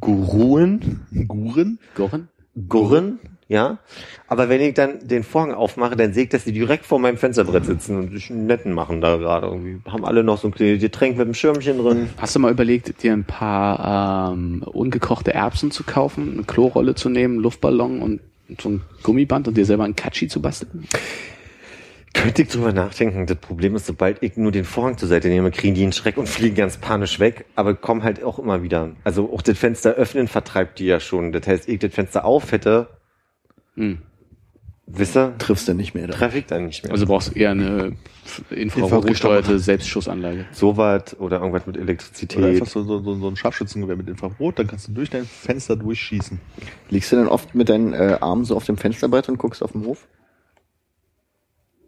gruhen, 0.00 1.06
Guren. 1.26 1.78
Gorin? 1.94 2.28
gurren, 2.68 3.18
ja. 3.48 3.78
Aber 4.26 4.48
wenn 4.48 4.60
ich 4.60 4.74
dann 4.74 5.06
den 5.06 5.22
Vorhang 5.22 5.52
aufmache, 5.52 5.96
dann 5.96 6.12
sehe 6.12 6.24
ich, 6.24 6.28
dass 6.30 6.44
die 6.44 6.52
direkt 6.52 6.86
vor 6.86 6.98
meinem 6.98 7.16
Fensterbrett 7.16 7.66
sitzen 7.66 7.96
und 7.98 8.12
sich 8.12 8.30
einen 8.30 8.46
netten 8.46 8.72
machen 8.72 9.00
da 9.00 9.16
gerade 9.16 9.46
irgendwie. 9.46 9.80
Haben 9.90 10.04
alle 10.04 10.24
noch 10.24 10.38
so 10.38 10.48
ein 10.48 10.54
kleines 10.54 10.80
Getränk 10.80 11.16
mit 11.16 11.26
einem 11.26 11.34
Schirmchen 11.34 11.78
drin. 11.78 12.08
Hast 12.16 12.34
du 12.34 12.40
mal 12.40 12.50
überlegt, 12.50 13.02
dir 13.02 13.12
ein 13.12 13.24
paar 13.24 14.32
ähm, 14.32 14.62
ungekochte 14.62 15.34
Erbsen 15.34 15.70
zu 15.70 15.84
kaufen, 15.84 16.32
eine 16.32 16.44
Klorolle 16.44 16.94
zu 16.94 17.08
nehmen, 17.08 17.38
Luftballon 17.38 18.00
und 18.00 18.20
so 18.60 18.70
ein 18.70 18.82
Gummiband 19.02 19.48
und 19.48 19.56
dir 19.56 19.66
selber 19.66 19.84
ein 19.84 19.96
Katschi 19.96 20.28
zu 20.28 20.40
basteln? 20.40 20.86
Könnte 22.14 22.42
ich 22.42 22.48
drüber 22.48 22.72
nachdenken. 22.72 23.26
Das 23.26 23.36
Problem 23.38 23.74
ist, 23.74 23.86
sobald 23.86 24.22
ich 24.22 24.36
nur 24.36 24.52
den 24.52 24.64
Vorhang 24.64 24.96
zur 24.96 25.08
Seite 25.08 25.28
nehme, 25.28 25.50
kriegen 25.50 25.74
die 25.74 25.82
einen 25.82 25.92
Schreck 25.92 26.16
und 26.16 26.28
fliegen 26.28 26.54
ganz 26.54 26.76
panisch 26.76 27.18
weg, 27.18 27.44
aber 27.56 27.74
kommen 27.74 28.04
halt 28.04 28.22
auch 28.22 28.38
immer 28.38 28.62
wieder. 28.62 28.92
Also 29.02 29.30
auch 29.32 29.42
das 29.42 29.58
Fenster 29.58 29.94
öffnen 29.94 30.28
vertreibt 30.28 30.78
die 30.78 30.86
ja 30.86 31.00
schon. 31.00 31.32
Das 31.32 31.46
heißt, 31.46 31.68
ich 31.68 31.80
das 31.80 31.92
Fenster 31.92 32.24
auf 32.24 32.52
hätte, 32.52 32.88
Hm. 33.76 33.98
wisse, 34.86 35.34
Triffst 35.38 35.66
du 35.68 35.74
nicht 35.74 35.94
mehr. 35.94 36.06
Da. 36.06 36.14
treffe 36.14 36.38
ich 36.38 36.46
dann 36.46 36.66
nicht 36.66 36.84
mehr. 36.84 36.92
Also 36.92 37.06
brauchst 37.06 37.34
du 37.34 37.38
eher 37.38 37.50
eine 37.50 37.96
infrarotgesteuerte 38.50 39.58
Selbstschussanlage. 39.58 40.46
sowas 40.52 41.18
oder 41.18 41.38
irgendwas 41.40 41.66
mit 41.66 41.76
Oder 41.76 41.84
Elektrizität. 41.84 42.44
einfach 42.44 42.66
so, 42.66 42.82
so, 42.82 43.02
so, 43.02 43.14
so 43.14 43.28
ein 43.28 43.36
Scharfschützengewehr 43.36 43.96
mit 43.96 44.08
Infrarot, 44.08 44.58
dann 44.58 44.66
kannst 44.66 44.88
du 44.88 44.92
durch 44.92 45.10
dein 45.10 45.24
Fenster 45.24 45.76
durchschießen. 45.76 46.40
Liegst 46.90 47.12
du 47.12 47.16
dann 47.16 47.28
oft 47.28 47.54
mit 47.54 47.68
deinen 47.68 47.92
äh, 47.92 48.18
Armen 48.20 48.44
so 48.44 48.56
auf 48.56 48.64
dem 48.64 48.76
Fensterbrett 48.76 49.28
und 49.28 49.38
guckst 49.38 49.62
auf 49.62 49.72
den 49.72 49.84
Hof? 49.84 50.06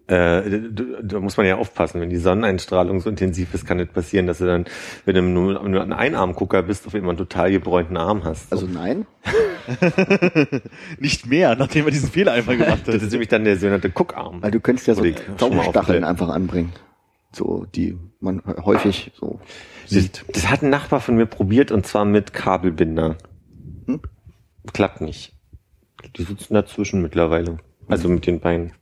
Äh, 0.09 0.61
da, 1.03 1.19
muss 1.19 1.37
man 1.37 1.47
ja 1.47 1.57
aufpassen, 1.57 2.01
wenn 2.01 2.11
die 2.11 2.17
Sonneneinstrahlung 2.17 3.01
so 3.01 3.11
intensiv 3.11 3.53
ist, 3.55 3.67
kann 3.67 3.79
nicht 3.79 3.93
passieren, 3.93 4.29
dass 4.29 4.39
du 4.39 4.47
dann, 4.47 4.67
wenn 5.05 5.17
du 5.17 5.23
nur, 5.23 5.69
nur 5.69 5.83
ein 5.83 5.93
Einarmgucker 5.93 6.63
bist, 6.63 6.87
auf 6.87 6.95
einmal 6.95 7.11
einen 7.11 7.19
total 7.19 7.51
gebräunten 7.51 7.97
Arm 7.97 8.23
hast. 8.23 8.53
Also 8.53 8.67
nein. 8.67 9.07
Nicht 11.01 11.27
mehr, 11.27 11.57
nachdem 11.57 11.87
er 11.87 11.91
diesen 11.91 12.09
Fehler 12.09 12.33
einmal 12.33 12.57
gemacht 12.57 12.83
das 12.87 12.95
hat. 12.95 13.03
ist 13.03 13.11
nämlich 13.11 13.29
dann 13.29 13.43
der 13.43 13.57
sogenannte 13.57 13.91
Guckarm. 13.91 14.43
Weil 14.43 14.53
du 14.53 14.61
könntest 14.61 14.87
ja 14.87 14.95
so 14.95 15.03
Schaumaufstellen. 15.41 16.05
einfach 16.05 16.29
anbringen. 16.29 16.73
So, 17.33 17.67
die 17.75 17.99
man 18.21 18.43
häufig 18.65 19.11
so 19.19 19.41
sieht. 19.87 20.25
Das 20.33 20.49
hat 20.49 20.63
ein 20.63 20.71
Nachbar 20.71 21.01
von 21.01 21.17
mir 21.17 21.27
probiert 21.27 21.73
und 21.73 21.85
zwar 21.85 22.05
mit 22.05 22.33
Kabelbinder. 22.33 23.17
Hm? 23.87 24.01
Klappt 24.73 25.01
nicht. 25.01 25.35
Die 26.17 26.23
sitzen 26.23 26.55
dazwischen 26.55 27.03
mittlerweile. 27.03 27.59
Also 27.89 28.09
mit 28.09 28.27
den 28.27 28.39
Beinen. 28.39 28.73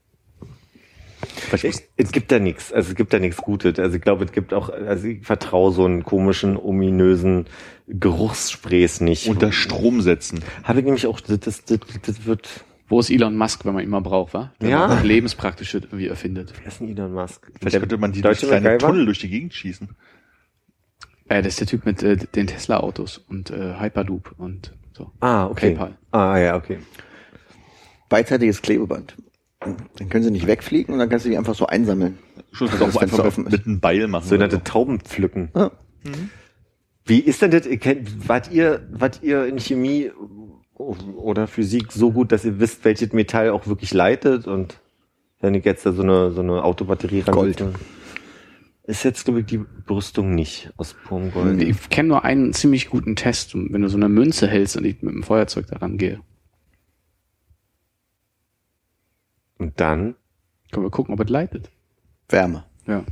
Es, 1.97 2.11
gibt 2.11 2.31
da 2.31 2.39
nichts, 2.39 2.71
also 2.71 2.89
es 2.89 2.95
gibt 2.95 3.13
da 3.13 3.19
nichts 3.19 3.37
Gutes. 3.37 3.79
Also 3.79 3.95
ich 3.97 4.01
glaube, 4.01 4.25
es 4.25 4.31
gibt 4.31 4.53
auch, 4.53 4.69
also 4.69 5.07
ich 5.07 5.25
vertraue 5.25 5.71
so 5.71 5.85
einen 5.85 6.03
komischen, 6.03 6.57
ominösen 6.57 7.45
Geruchssprays 7.87 9.01
nicht. 9.01 9.27
Unter 9.27 9.51
Strom 9.51 10.01
setzen. 10.01 10.43
Habe 10.63 10.79
ich 10.79 10.85
nämlich 10.85 11.07
auch, 11.07 11.19
das, 11.19 11.39
das, 11.39 11.65
das, 11.65 11.79
das 12.01 12.25
wird, 12.25 12.47
Wo 12.87 12.99
ist 12.99 13.09
Elon 13.09 13.35
Musk, 13.35 13.65
wenn 13.65 13.73
man 13.73 13.83
ihn 13.83 13.89
mal 13.89 14.01
braucht, 14.01 14.33
wa? 14.33 14.53
Der 14.61 14.69
Ja. 14.69 14.87
noch 14.87 15.03
Lebenspraktische 15.03 15.79
irgendwie 15.79 16.07
erfindet. 16.07 16.53
wer 16.59 16.67
ist 16.67 16.79
denn 16.79 16.89
Elon 16.89 17.13
Musk? 17.13 17.51
Vielleicht 17.59 17.73
Der 17.73 17.79
könnte 17.79 17.97
man 17.97 18.11
die 18.11 18.21
durch 18.21 18.39
kleine? 18.39 18.77
Tunnel 18.77 19.05
durch 19.05 19.19
die 19.19 19.29
Gegend 19.29 19.53
schießen. 19.53 19.89
Äh, 21.27 21.41
das 21.41 21.53
ist 21.53 21.59
der 21.61 21.67
Typ 21.67 21.85
mit 21.85 22.03
äh, 22.03 22.17
den 22.17 22.47
Tesla-Autos 22.47 23.17
und 23.17 23.49
äh, 23.49 23.79
Hyperloop 23.79 24.35
und 24.37 24.73
so. 24.93 25.11
Ah, 25.19 25.47
okay. 25.47 25.71
PayPal. 25.71 25.97
Ah, 26.11 26.37
ja, 26.37 26.55
okay. 26.55 26.77
Beidseitiges 28.09 28.61
Klebeband. 28.61 29.15
Dann 29.97 30.09
können 30.09 30.23
sie 30.23 30.31
nicht 30.31 30.47
wegfliegen 30.47 30.93
und 30.93 30.99
dann 30.99 31.09
kannst 31.09 31.25
du 31.25 31.29
die 31.29 31.37
einfach 31.37 31.55
so 31.55 31.67
einsammeln. 31.67 32.17
Schon 32.51 32.67
das 32.67 32.81
auch 32.81 32.85
das 32.85 32.97
Fenster 32.97 33.17
einfach 33.17 33.25
offen 33.25 33.43
mit, 33.45 33.53
mit 33.53 33.65
einem 33.65 33.79
Beil 33.79 34.07
machen. 34.07 34.27
Sogenannte 34.27 34.57
oder 34.57 34.63
Tauben 34.63 34.99
pflücken. 34.99 35.49
Ja. 35.55 35.71
Wie 37.05 37.19
ist 37.19 37.41
denn 37.41 37.51
das? 37.51 37.67
Wart 38.27 38.51
ihr, 38.51 38.87
wart 38.91 39.21
ihr 39.21 39.45
in 39.45 39.59
Chemie 39.59 40.11
oder 40.75 41.47
Physik 41.47 41.91
so 41.91 42.11
gut, 42.11 42.31
dass 42.31 42.45
ihr 42.45 42.59
wisst, 42.59 42.83
welches 42.83 43.13
Metall 43.13 43.49
auch 43.51 43.67
wirklich 43.67 43.93
leitet? 43.93 44.47
Und 44.47 44.79
wenn 45.39 45.53
ich 45.53 45.65
jetzt 45.65 45.85
da 45.85 45.91
so 45.91 46.01
eine, 46.01 46.31
so 46.31 46.41
eine 46.41 46.63
Autobatterie 46.63 47.21
ran 47.21 47.33
Gold. 47.33 47.63
ist 48.83 49.03
jetzt, 49.03 49.25
glaube 49.25 49.41
ich, 49.41 49.45
die 49.45 49.59
Brüstung 49.59 50.33
nicht 50.33 50.71
aus 50.77 50.95
purem 51.05 51.31
Gold. 51.31 51.61
Ich 51.61 51.89
kenne 51.89 52.09
nur 52.09 52.25
einen 52.25 52.53
ziemlich 52.53 52.89
guten 52.89 53.15
Test, 53.15 53.53
wenn 53.55 53.81
du 53.81 53.87
so 53.87 53.97
eine 53.97 54.09
Münze 54.09 54.47
hältst 54.47 54.77
und 54.77 54.85
ich 54.85 55.01
mit 55.01 55.13
dem 55.13 55.23
Feuerzeug 55.23 55.67
daran 55.67 55.97
gehe. 55.97 56.19
Und 59.57 59.79
dann? 59.79 60.15
Können 60.71 60.85
wir 60.85 60.91
gucken, 60.91 61.13
ob 61.13 61.19
es 61.21 61.29
leitet. 61.29 61.71
Wärme. 62.29 62.65
Ja. 62.87 63.03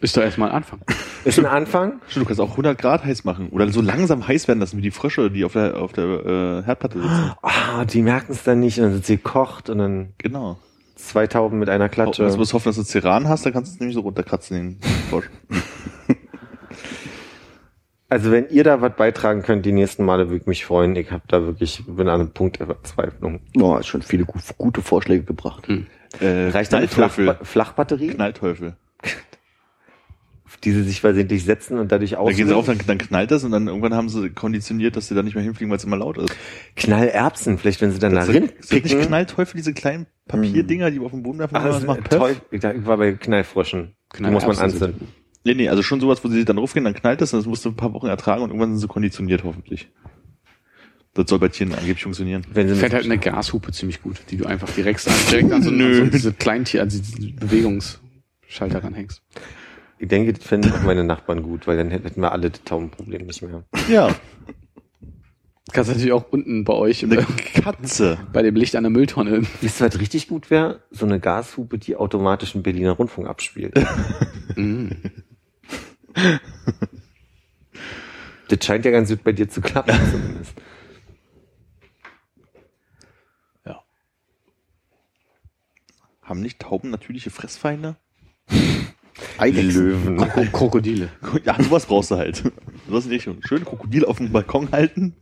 Ist 0.00 0.16
doch 0.16 0.22
erstmal 0.22 0.50
ein 0.50 0.56
Anfang. 0.56 0.80
Ist 1.24 1.38
ein 1.38 1.46
Anfang? 1.46 2.00
Stimmt, 2.08 2.24
du 2.24 2.28
kannst 2.28 2.40
auch 2.40 2.50
100 2.50 2.76
Grad 2.78 3.04
heiß 3.04 3.24
machen. 3.24 3.48
Oder 3.48 3.68
so 3.70 3.80
langsam 3.80 4.26
heiß 4.28 4.46
werden 4.48 4.60
lassen, 4.60 4.76
wie 4.76 4.82
die 4.82 4.90
Frösche, 4.90 5.30
die 5.30 5.44
auf 5.44 5.54
der, 5.54 5.76
auf 5.78 5.92
der 5.92 6.04
äh, 6.04 6.62
Herdplatte 6.64 7.00
sitzen. 7.00 7.32
Ah, 7.42 7.84
die 7.86 8.02
merken 8.02 8.32
es 8.32 8.42
dann 8.44 8.60
nicht 8.60 8.78
und 8.78 8.84
dann 8.84 8.92
sind 8.94 9.06
sie 9.06 9.16
kocht 9.16 9.70
und 9.70 9.78
dann 9.78 10.12
Genau. 10.18 10.58
zwei 10.96 11.26
Tauben 11.26 11.58
mit 11.58 11.70
einer 11.70 11.88
Klatsche. 11.88 12.24
also 12.24 12.36
musst 12.36 12.52
hoffen, 12.52 12.68
dass 12.68 12.76
du 12.76 12.82
Ceran 12.84 13.28
hast, 13.28 13.46
dann 13.46 13.54
kannst 13.54 13.72
du 13.72 13.74
es 13.76 13.80
nämlich 13.80 13.94
so 13.94 14.00
runterkratzen, 14.02 14.56
den 14.80 14.90
Frosch. 15.08 15.30
Also 18.08 18.30
wenn 18.30 18.48
ihr 18.50 18.64
da 18.64 18.80
was 18.80 18.94
beitragen 18.96 19.42
könnt, 19.42 19.64
die 19.64 19.72
nächsten 19.72 20.04
Male 20.04 20.28
würde 20.28 20.36
ich 20.42 20.46
mich 20.46 20.64
freuen. 20.64 20.94
Ich 20.96 21.10
habe 21.10 21.22
da 21.26 21.44
wirklich, 21.46 21.82
bin 21.86 22.08
an 22.08 22.20
einem 22.20 22.30
Punkt 22.30 22.60
der 22.60 22.66
Verzweiflung. 22.66 23.40
Oh, 23.58 23.74
hast 23.74 23.86
schon 23.86 24.02
viele 24.02 24.24
gu 24.24 24.38
gute 24.58 24.82
Vorschläge 24.82 25.24
gebracht. 25.24 25.66
Äh, 26.20 26.48
Reicht 26.50 26.72
eine. 26.74 26.86
Flachba 26.86 27.38
Flachbatterie, 27.42 28.08
Knallteufel. 28.08 28.76
die 30.62 30.72
sie 30.72 30.82
sich 30.82 31.00
versehentlich 31.00 31.44
setzen 31.44 31.78
und 31.78 31.92
dadurch 31.92 32.12
Da 32.12 32.24
gehen 32.30 32.48
sie 32.48 32.54
auf, 32.54 32.66
dann, 32.66 32.78
dann 32.86 32.98
knallt 32.98 33.30
das 33.30 33.44
und 33.44 33.50
dann 33.50 33.66
irgendwann 33.68 33.94
haben 33.94 34.08
sie 34.08 34.30
konditioniert, 34.30 34.96
dass 34.96 35.08
sie 35.08 35.14
da 35.14 35.22
nicht 35.22 35.34
mehr 35.34 35.44
hinfliegen, 35.44 35.70
weil 35.70 35.76
es 35.78 35.84
immer 35.84 35.96
laut 35.96 36.16
ist. 36.18 36.34
Knallerbsen, 36.76 37.58
vielleicht 37.58 37.80
wenn 37.80 37.90
sie 37.90 37.98
dann 37.98 38.12
da 38.12 38.20
Das 38.20 38.28
sind, 38.28 38.52
sind 38.64 38.84
nicht. 38.84 39.00
Knallteufel, 39.00 39.56
diese 39.56 39.74
kleinen 39.74 40.06
Papierdinger, 40.28 40.90
die 40.90 41.00
auf 41.00 41.10
dem 41.10 41.22
Boden 41.22 41.38
werfen, 41.38 41.56
Ach, 41.56 41.64
das 41.64 41.76
das 41.76 41.86
macht 41.86 42.10
toll. 42.10 42.36
Ich 42.50 42.60
dachte, 42.60 42.78
ich 42.78 42.86
war 42.86 42.96
bei 42.96 43.12
Knallfröschen. 43.12 43.94
Die 44.18 44.22
muss 44.22 44.46
man 44.46 44.56
anzünden. 44.56 45.08
Nee, 45.44 45.54
nee, 45.54 45.68
also 45.68 45.82
schon 45.82 46.00
sowas, 46.00 46.24
wo 46.24 46.28
sie 46.28 46.44
dann 46.44 46.58
raufgehen, 46.58 46.84
dann 46.84 46.94
knallt 46.94 47.20
das 47.20 47.32
und 47.34 47.40
das 47.40 47.46
musst 47.46 47.64
du 47.64 47.68
ein 47.70 47.76
paar 47.76 47.92
Wochen 47.92 48.06
ertragen 48.06 48.42
und 48.42 48.48
irgendwann 48.50 48.70
sind 48.70 48.78
sie 48.80 48.88
konditioniert, 48.88 49.44
hoffentlich. 49.44 49.88
Das 51.12 51.28
soll 51.28 51.38
bei 51.38 51.48
Tieren 51.48 51.72
angeblich 51.74 52.02
funktionieren. 52.02 52.44
Wenn 52.52 52.68
sie 52.68 52.74
Fährt 52.74 52.94
halt 52.94 53.04
eine 53.04 53.18
Gashupe 53.18 53.70
ziemlich 53.70 54.02
gut, 54.02 54.16
die 54.30 54.36
du 54.36 54.46
einfach 54.46 54.70
direkt 54.70 55.06
an, 55.06 55.14
direkt 55.30 55.52
an 55.52 55.62
so, 55.62 55.70
an 55.70 55.76
Nö. 55.76 55.96
so 55.96 56.06
diese 56.10 56.32
Kleintier, 56.32 56.80
also 56.80 56.98
diese 56.98 57.32
Bewegungsschalter 57.34 58.82
ranhängst. 58.82 59.22
ich 59.98 60.08
denke, 60.08 60.32
das 60.32 60.42
fänden 60.44 60.72
auch 60.72 60.82
meine 60.82 61.04
Nachbarn 61.04 61.42
gut, 61.42 61.66
weil 61.66 61.76
dann 61.76 61.90
hätten 61.90 62.20
wir 62.20 62.32
alle 62.32 62.50
das 62.50 62.64
Taubenproblem 62.64 63.26
nicht 63.26 63.42
mehr. 63.42 63.64
Ja, 63.88 64.14
Kannst 65.72 65.88
natürlich 65.88 66.12
auch 66.12 66.26
unten 66.30 66.62
bei 66.64 66.74
euch 66.74 67.02
eine 67.02 67.26
Katze. 67.54 68.18
bei 68.32 68.42
dem 68.42 68.54
Licht 68.54 68.76
an 68.76 68.84
der 68.84 68.90
Mülltonne. 68.90 69.42
Wisst 69.60 69.80
ihr, 69.80 69.86
was 69.86 69.98
richtig 69.98 70.28
gut 70.28 70.50
wäre? 70.50 70.80
So 70.90 71.06
eine 71.06 71.18
Gashupe, 71.20 71.78
die 71.78 71.96
automatisch 71.96 72.54
einen 72.54 72.62
Berliner 72.62 72.92
Rundfunk 72.92 73.28
abspielt. 73.28 73.74
Mm. 74.56 74.90
das 78.48 78.64
scheint 78.64 78.84
ja 78.84 78.90
ganz 78.90 79.08
gut 79.10 79.24
bei 79.24 79.32
dir 79.32 79.48
zu 79.48 79.60
klappen 79.60 79.94
zumindest. 80.10 80.54
Haben 86.22 86.40
nicht 86.40 86.58
Tauben 86.58 86.90
natürliche 86.90 87.30
Fressfeinde? 87.30 87.96
Eidechsen. 89.38 89.90
Löwen. 89.90 90.18
Kro- 90.18 90.50
Krokodile. 90.50 91.10
Ja, 91.44 91.62
sowas 91.62 91.86
brauchst 91.86 92.10
du 92.10 92.16
halt. 92.16 92.42
Sowas 92.88 93.04
in 93.04 93.10
die 93.10 93.16
Richtung. 93.16 93.42
Schön 93.42 93.64
Krokodil 93.64 94.04
auf 94.06 94.16
dem 94.18 94.32
Balkon 94.32 94.72
halten. 94.72 95.14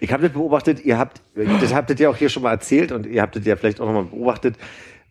Ich 0.00 0.12
habe 0.12 0.22
das 0.24 0.32
beobachtet, 0.32 0.84
ihr 0.84 0.98
habt, 0.98 1.20
das 1.34 1.74
habt 1.74 1.90
ihr 1.90 1.96
ja 1.96 2.08
auch 2.08 2.16
hier 2.16 2.30
schon 2.30 2.42
mal 2.42 2.50
erzählt 2.50 2.92
und 2.92 3.06
ihr 3.06 3.20
habt 3.20 3.36
das 3.36 3.44
ja 3.44 3.56
vielleicht 3.56 3.78
auch 3.80 3.86
nochmal 3.86 4.04
beobachtet, 4.04 4.56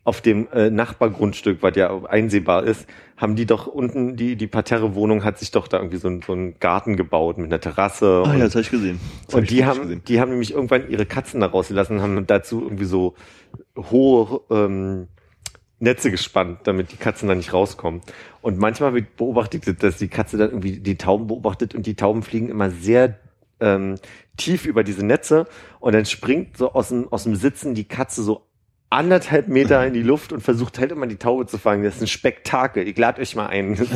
auf 0.06 0.20
dem 0.20 0.46
äh, 0.52 0.70
Nachbargrundstück, 0.70 1.64
was 1.64 1.74
ja 1.74 2.04
einsehbar 2.04 2.62
ist, 2.62 2.86
haben 3.16 3.34
die 3.34 3.44
doch 3.44 3.66
unten, 3.66 4.14
die, 4.14 4.36
die 4.36 4.46
Parterre-Wohnung 4.46 5.24
hat 5.24 5.36
sich 5.40 5.50
doch 5.50 5.66
da 5.66 5.78
irgendwie 5.78 5.96
so, 5.96 6.06
ein, 6.06 6.22
so 6.22 6.32
einen 6.32 6.60
Garten 6.60 6.96
gebaut 6.96 7.38
mit 7.38 7.46
einer 7.46 7.60
Terrasse. 7.60 8.22
Ah 8.24 8.34
ja, 8.34 8.44
das 8.44 8.54
habe 8.54 8.62
ich 8.62 8.70
gesehen. 8.70 9.00
Das 9.26 9.34
hab 9.34 9.38
und 9.38 9.42
ich 9.44 9.48
die 9.48 9.64
haben, 9.64 9.82
gesehen. 9.82 10.02
die 10.06 10.20
haben 10.20 10.30
nämlich 10.30 10.52
irgendwann 10.52 10.88
ihre 10.88 11.06
Katzen 11.06 11.40
da 11.40 11.48
rausgelassen 11.48 11.96
und 11.96 12.02
haben 12.02 12.26
dazu 12.28 12.62
irgendwie 12.62 12.84
so 12.84 13.14
hohe 13.76 14.42
ähm, 14.48 15.08
Netze 15.80 16.12
gespannt, 16.12 16.60
damit 16.64 16.92
die 16.92 16.96
Katzen 16.96 17.28
da 17.28 17.34
nicht 17.34 17.52
rauskommen. 17.52 18.00
Und 18.42 18.58
manchmal 18.58 18.94
wird 18.94 19.16
beobachtet, 19.16 19.82
dass 19.82 19.96
die 19.96 20.08
Katze 20.08 20.36
dann 20.36 20.50
irgendwie 20.50 20.78
die 20.78 20.96
Tauben 20.96 21.26
beobachtet 21.26 21.74
und 21.74 21.84
die 21.84 21.96
Tauben 21.96 22.22
fliegen 22.22 22.48
immer 22.48 22.70
sehr 22.70 23.18
ähm, 23.58 23.96
tief 24.36 24.66
über 24.66 24.84
diese 24.84 25.04
Netze 25.04 25.48
und 25.80 25.96
dann 25.96 26.04
springt 26.04 26.56
so 26.58 26.72
aus 26.74 26.90
dem, 26.90 27.12
aus 27.12 27.24
dem 27.24 27.34
Sitzen 27.34 27.74
die 27.74 27.88
Katze 27.88 28.22
so 28.22 28.46
anderthalb 28.90 29.48
Meter 29.48 29.86
in 29.86 29.94
die 29.94 30.02
Luft 30.02 30.32
und 30.32 30.40
versucht 30.40 30.78
halt 30.78 30.92
immer 30.92 31.06
die 31.06 31.16
Taube 31.16 31.46
zu 31.46 31.58
fangen. 31.58 31.82
Das 31.84 31.96
ist 31.96 32.02
ein 32.02 32.06
Spektakel. 32.06 32.86
Ich 32.86 32.96
lade 32.96 33.20
euch 33.20 33.34
mal 33.34 33.46
ein. 33.46 33.76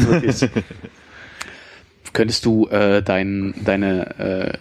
Könntest 2.13 2.45
du 2.45 2.67
äh, 2.69 3.03
dein, 3.03 3.55
deine, 3.65 4.19
äh, 4.19 4.59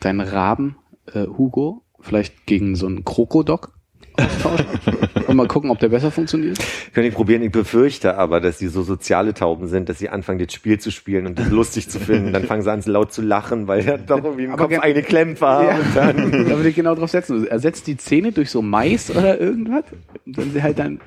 deinen 0.00 0.20
Raben, 0.20 0.76
äh, 1.12 1.26
Hugo, 1.26 1.82
vielleicht 2.00 2.46
gegen 2.46 2.74
so 2.74 2.86
einen 2.86 3.04
Krokodok 3.04 3.79
austauschen? 4.20 4.66
Und 5.26 5.36
mal 5.36 5.46
gucken, 5.46 5.70
ob 5.70 5.78
der 5.78 5.88
besser 5.88 6.10
funktioniert? 6.10 6.58
Können 6.92 7.06
ich 7.08 7.14
probieren. 7.14 7.42
Ich 7.42 7.52
befürchte 7.52 8.16
aber, 8.16 8.40
dass 8.40 8.58
sie 8.58 8.68
so 8.68 8.82
soziale 8.82 9.32
Tauben 9.34 9.68
sind, 9.68 9.88
dass 9.88 9.98
sie 9.98 10.08
anfangen, 10.08 10.38
das 10.44 10.52
Spiel 10.52 10.78
zu 10.80 10.90
spielen 10.90 11.26
und 11.26 11.38
das 11.38 11.48
lustig 11.50 11.88
zu 11.88 12.00
finden. 12.00 12.32
Dann 12.32 12.44
fangen 12.44 12.62
sie 12.62 12.70
an, 12.72 12.82
laut 12.86 13.12
zu 13.12 13.22
lachen, 13.22 13.68
weil 13.68 13.84
ja 13.84 13.96
doch 13.96 14.24
irgendwie 14.24 14.44
im 14.44 14.52
Aber 14.52 14.68
Kopf 14.68 14.78
eine 14.80 15.02
klemmt 15.02 15.40
war. 15.40 15.64
Ja. 15.64 15.76
Und 15.76 15.94
dann, 15.96 16.32
Da 16.48 16.56
würde 16.56 16.68
ich 16.68 16.74
genau 16.76 16.94
drauf 16.94 17.10
setzen. 17.10 17.46
Ersetzt 17.46 17.86
die 17.86 17.96
Zähne 17.96 18.32
durch 18.32 18.50
so 18.50 18.62
Mais 18.62 19.10
oder 19.10 19.40
irgendwas. 19.40 19.84
Und 20.26 20.36
wenn 20.36 20.52
sie 20.52 20.62
halt 20.62 20.78
dann 20.78 21.00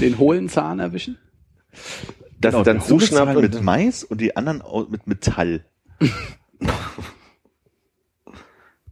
den 0.00 0.18
hohlen 0.18 0.48
Zahn 0.48 0.78
erwischen. 0.78 1.18
dass 2.40 2.52
Genau, 2.52 2.64
sie 2.64 2.70
dann 2.70 2.80
zuschnappen. 2.80 3.40
mit 3.40 3.62
Mais 3.62 4.04
und 4.04 4.20
die 4.20 4.36
anderen 4.36 4.62
mit 4.90 5.06
Metall. 5.06 5.64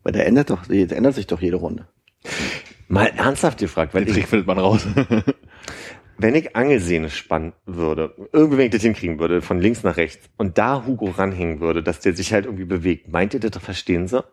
Weil 0.02 0.12
der 0.12 0.26
ändert 0.26 0.50
doch, 0.50 0.66
der 0.66 0.92
ändert 0.92 1.14
sich 1.14 1.26
doch 1.26 1.40
jede 1.40 1.56
Runde. 1.56 1.86
Mal 2.88 3.06
ernsthaft 3.16 3.58
gefragt, 3.58 3.94
weil 3.94 4.04
Den 4.04 4.14
Trick 4.14 4.24
ich, 4.24 4.30
findet 4.30 4.46
man 4.46 4.58
raus. 4.58 4.86
wenn 6.18 6.34
ich 6.34 6.56
Angelsehne 6.56 7.10
spannen 7.10 7.52
würde, 7.66 8.14
irgendwie 8.32 8.58
wenn 8.58 8.66
ich 8.66 8.72
das 8.72 8.82
hinkriegen 8.82 9.18
würde, 9.20 9.42
von 9.42 9.60
links 9.60 9.82
nach 9.82 9.96
rechts, 9.96 10.28
und 10.36 10.58
da 10.58 10.84
Hugo 10.86 11.10
ranhängen 11.10 11.60
würde, 11.60 11.82
dass 11.82 12.00
der 12.00 12.16
sich 12.16 12.32
halt 12.32 12.46
irgendwie 12.46 12.64
bewegt, 12.64 13.08
meint 13.08 13.34
ihr 13.34 13.40
das 13.40 13.62
verstehen 13.62 14.08
sie? 14.08 14.24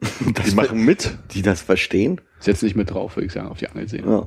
die 0.20 0.54
machen 0.54 0.84
mit. 0.84 1.18
Die 1.32 1.42
das 1.42 1.60
verstehen? 1.62 2.20
Setz 2.40 2.62
nicht 2.62 2.74
mit 2.74 2.90
drauf, 2.90 3.16
würde 3.16 3.26
ich 3.26 3.32
sagen, 3.32 3.48
auf 3.48 3.58
die 3.58 3.68
Angelsehne. 3.68 4.10
Ja. 4.10 4.26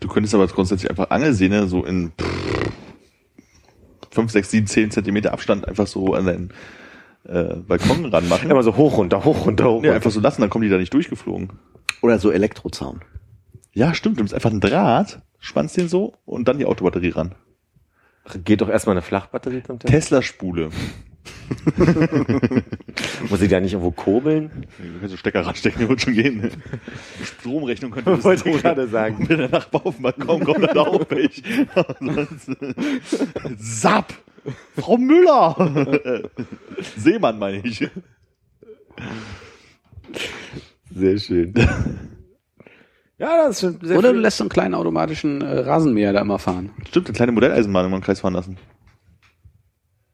Du 0.00 0.08
könntest 0.08 0.34
aber 0.34 0.46
grundsätzlich 0.46 0.88
einfach 0.88 1.10
Angelsehne 1.10 1.66
so 1.66 1.84
in 1.84 2.12
5, 4.12 4.30
6, 4.30 4.50
7, 4.50 4.66
10 4.66 4.90
Zentimeter 4.92 5.32
Abstand 5.32 5.66
einfach 5.66 5.86
so 5.86 6.14
an 6.14 6.26
deinen 6.26 6.52
äh, 7.24 7.56
Balkon 7.56 8.06
ranmachen. 8.06 8.50
Immer 8.50 8.62
so 8.62 8.76
hoch 8.76 8.98
runter, 8.98 9.24
hoch 9.24 9.46
runter, 9.46 9.64
hoch 9.64 9.68
ja, 9.68 9.74
runter. 9.74 9.94
einfach 9.94 10.10
so 10.10 10.20
lassen, 10.20 10.40
dann 10.40 10.50
kommen 10.50 10.62
die 10.62 10.70
da 10.70 10.78
nicht 10.78 10.92
durchgeflogen. 10.92 11.50
Oder 12.00 12.18
so 12.18 12.30
Elektrozaun. 12.30 13.00
Ja, 13.72 13.94
stimmt. 13.94 14.16
Du 14.16 14.20
nimmst 14.20 14.34
einfach 14.34 14.50
einen 14.50 14.60
Draht, 14.60 15.22
spannst 15.38 15.76
den 15.76 15.88
so 15.88 16.14
und 16.24 16.48
dann 16.48 16.58
die 16.58 16.66
Autobatterie 16.66 17.10
ran. 17.10 17.34
Geht 18.44 18.60
doch 18.60 18.68
erstmal 18.68 18.94
eine 18.94 19.02
Flachbatterie 19.02 19.62
zum. 19.62 19.78
Tesla-Spule. 19.78 20.70
Muss 23.30 23.40
ich 23.40 23.48
da 23.48 23.60
nicht 23.60 23.72
irgendwo 23.72 23.92
kurbeln? 23.92 24.66
Du 24.78 24.98
kannst 24.98 25.10
so 25.10 25.16
Stecker 25.16 25.46
ranstecken, 25.46 25.80
der 25.80 25.88
wird 25.88 26.00
schon 26.00 26.14
gehen. 26.14 26.50
Stromrechnung 27.24 27.92
könnte 27.92 28.16
bis 28.16 28.24
Wollte 28.24 28.48
ich 28.48 28.62
gerade 28.62 28.88
sagen. 28.88 29.16
Und 29.16 29.28
wenn 29.28 29.38
der 29.38 29.48
Nachbar 29.48 29.86
auf 29.86 29.96
den 29.96 30.02
Balkon 30.02 30.44
kommt, 30.44 30.64
dann 30.64 30.78
auch 30.78 31.06
Pech. 31.06 31.42
Sapp! 33.58 34.14
Frau 34.78 34.96
Müller! 34.96 36.30
Seemann 36.96 37.38
meine 37.38 37.58
ich. 37.64 37.88
Sehr 40.90 41.18
schön. 41.18 41.54
Ja, 43.18 43.46
das 43.46 43.62
ist 43.62 43.80
sehr 43.82 43.98
Oder 43.98 44.08
du 44.08 44.14
viel. 44.14 44.22
lässt 44.22 44.38
so 44.38 44.44
einen 44.44 44.48
kleinen 44.50 44.74
automatischen 44.74 45.42
äh, 45.42 45.60
Rasenmäher 45.60 46.12
da 46.12 46.20
immer 46.20 46.38
fahren. 46.38 46.70
Stimmt, 46.88 47.06
eine 47.06 47.14
kleine 47.16 47.32
Modelleisenbahn 47.32 47.86
immer 47.86 47.96
im 47.96 48.02
Kreis 48.02 48.20
fahren 48.20 48.34
lassen. 48.34 48.58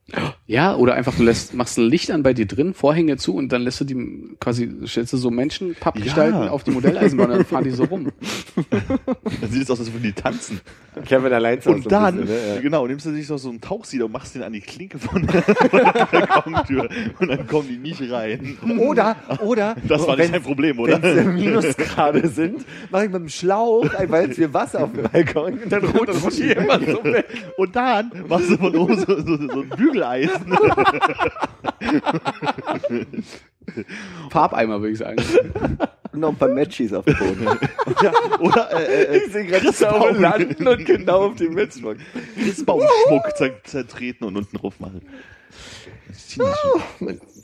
Ja, 0.50 0.74
oder 0.76 0.94
einfach 0.94 1.14
du 1.14 1.24
lässt, 1.24 1.52
machst 1.52 1.76
ein 1.76 1.84
Licht 1.90 2.10
an 2.10 2.22
bei 2.22 2.32
dir 2.32 2.46
drin, 2.46 2.72
Vorhänge 2.72 3.18
zu 3.18 3.34
und 3.34 3.52
dann 3.52 3.60
lässt 3.60 3.80
du 3.82 3.84
die 3.84 4.34
quasi, 4.40 4.70
stellst 4.86 5.12
du 5.12 5.18
so 5.18 5.30
Menschen, 5.30 5.74
Pappgestalten 5.78 6.44
Ja. 6.44 6.50
auf 6.50 6.64
die 6.64 6.70
Modelleisenbahn 6.70 7.30
und 7.30 7.36
dann 7.36 7.44
fahren 7.44 7.64
die 7.64 7.70
so 7.70 7.84
rum. 7.84 8.10
Dann 9.40 9.50
sieht 9.50 9.62
es 9.64 9.70
aus, 9.70 9.78
als 9.78 9.92
würden 9.92 10.02
die 10.04 10.12
tanzen. 10.12 10.60
Kevin 11.04 11.32
allein 11.32 11.58
Und 11.66 11.92
dann, 11.92 12.20
ein 12.20 12.26
bisschen, 12.26 12.54
ne? 12.56 12.60
genau, 12.62 12.86
nimmst 12.86 13.04
du 13.06 13.10
dich 13.12 13.28
noch 13.28 13.36
so 13.38 13.50
einen 13.50 13.60
Tauchsieder 13.60 14.06
und 14.06 14.12
machst 14.12 14.34
den 14.34 14.42
an 14.42 14.52
die 14.52 14.60
Klinke 14.62 14.98
von 14.98 15.26
der 15.26 15.42
Balkontür 16.10 16.88
und 17.20 17.28
dann 17.28 17.46
kommen 17.46 17.68
die 17.68 17.76
nicht 17.76 18.00
rein. 18.10 18.56
Oder, 18.78 19.16
oder, 19.44 19.76
Das 19.86 20.06
war 20.06 20.16
nicht 20.16 20.28
wenn 20.28 20.34
ein 20.36 20.42
Problem, 20.42 20.78
oder? 20.80 21.02
es 21.04 21.24
Minusgrade 21.26 22.26
sind, 22.28 22.64
mache 22.90 23.04
ich 23.04 23.10
mit 23.12 23.20
dem 23.20 23.28
Schlauch, 23.28 23.86
weil 24.08 24.30
es 24.30 24.38
wir 24.38 24.52
Wasser 24.54 24.84
auf 24.84 24.92
dem 24.92 25.02
Balkon 25.04 25.58
und 25.62 25.70
dann 25.70 25.84
rutscht 25.84 26.40
immer 26.40 26.80
so 26.86 27.04
weg. 27.04 27.26
Und 27.58 27.76
dann 27.76 28.10
machst 28.28 28.50
du 28.50 28.56
von 28.56 28.74
oben 28.74 28.98
so, 28.98 29.20
so, 29.20 29.36
so 29.36 29.60
ein 29.60 29.68
Bügeleisen. 29.76 30.37
Farbeimer, 34.30 34.80
würde 34.80 34.92
ich 34.92 34.98
sagen. 34.98 35.22
Und 36.12 36.20
noch 36.20 36.30
ein 36.30 36.36
paar 36.36 36.48
Matchies 36.48 36.92
auf 36.92 37.04
dem 37.04 37.16
Boden. 37.18 37.46
Oder 38.40 38.70
äh, 38.88 39.04
äh, 39.04 39.16
Ich 39.18 39.32
sehe 39.32 39.44
gerade 39.44 39.66
Christbaum 39.66 40.20
landen 40.20 40.66
und 40.66 40.84
genau 40.86 41.26
auf 41.26 41.36
dem 41.36 41.54
Metzbock. 41.54 41.96
Christbaumschmuck 42.36 43.26
zer- 43.36 43.62
zertreten 43.64 44.24
und 44.26 44.36
unten 44.36 44.56
drauf 44.56 44.80
machen. 44.80 45.02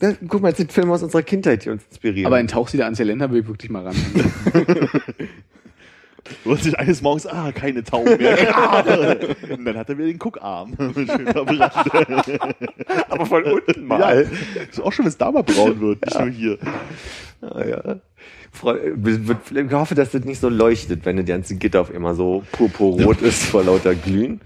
Da- 0.01 0.15
Guck 0.29 0.43
mal, 0.43 0.51
das 0.51 0.59
sind 0.59 0.73
Filme 0.73 0.93
aus 0.95 1.03
unserer 1.03 1.23
Kindheit, 1.23 1.65
die 1.65 1.71
uns 1.71 1.83
inspirieren. 1.91 2.27
Aber 2.27 2.37
ein 2.37 2.49
Tauchsieder 2.49 2.85
ans 2.85 2.99
Geländer 2.99 3.31
will 3.31 3.43
ich 3.43 3.49
wirklich 3.49 3.71
mal 3.71 3.85
ran. 3.87 3.95
Du 6.43 6.53
hast 6.53 6.65
dich 6.65 6.79
eines 6.79 7.03
Morgens, 7.03 7.27
ah, 7.27 7.53
keine 7.53 7.85
Tauben 7.85 8.17
mehr. 8.17 8.39
Ah. 8.55 8.83
Und 9.51 9.65
dann 9.65 9.77
hat 9.77 9.89
er 9.89 9.99
wieder 9.99 10.07
den 10.09 10.19
Guckarm. 10.19 10.75
Schön 10.95 11.27
verbrannt. 11.27 11.73
aber 13.09 13.27
von 13.27 13.45
unten 13.45 13.83
Ja, 13.83 13.99
mal. 13.99 14.31
ist 14.71 14.81
auch 14.81 14.93
schon, 14.93 15.05
wenn 15.05 15.11
es 15.11 15.19
da 15.19 15.31
mal 15.31 15.43
braun 15.43 15.81
wird, 15.81 16.05
nicht 16.05 16.19
nur 16.19 16.29
hier. 16.31 16.59
Ja, 17.43 17.65
ja. 17.67 17.97
Ich 18.55 19.73
hoffe, 19.73 19.95
dass 19.95 20.13
das 20.13 20.25
nicht 20.25 20.41
so 20.41 20.49
leuchtet, 20.49 21.05
wenn 21.05 21.17
das 21.17 21.27
ganze 21.27 21.57
Gitter 21.57 21.81
auf 21.81 21.93
immer 21.93 22.15
so 22.15 22.45
purpurrot 22.53 23.21
ist 23.23 23.43
vor 23.45 23.65
lauter 23.65 23.95
Glühen. 23.95 24.41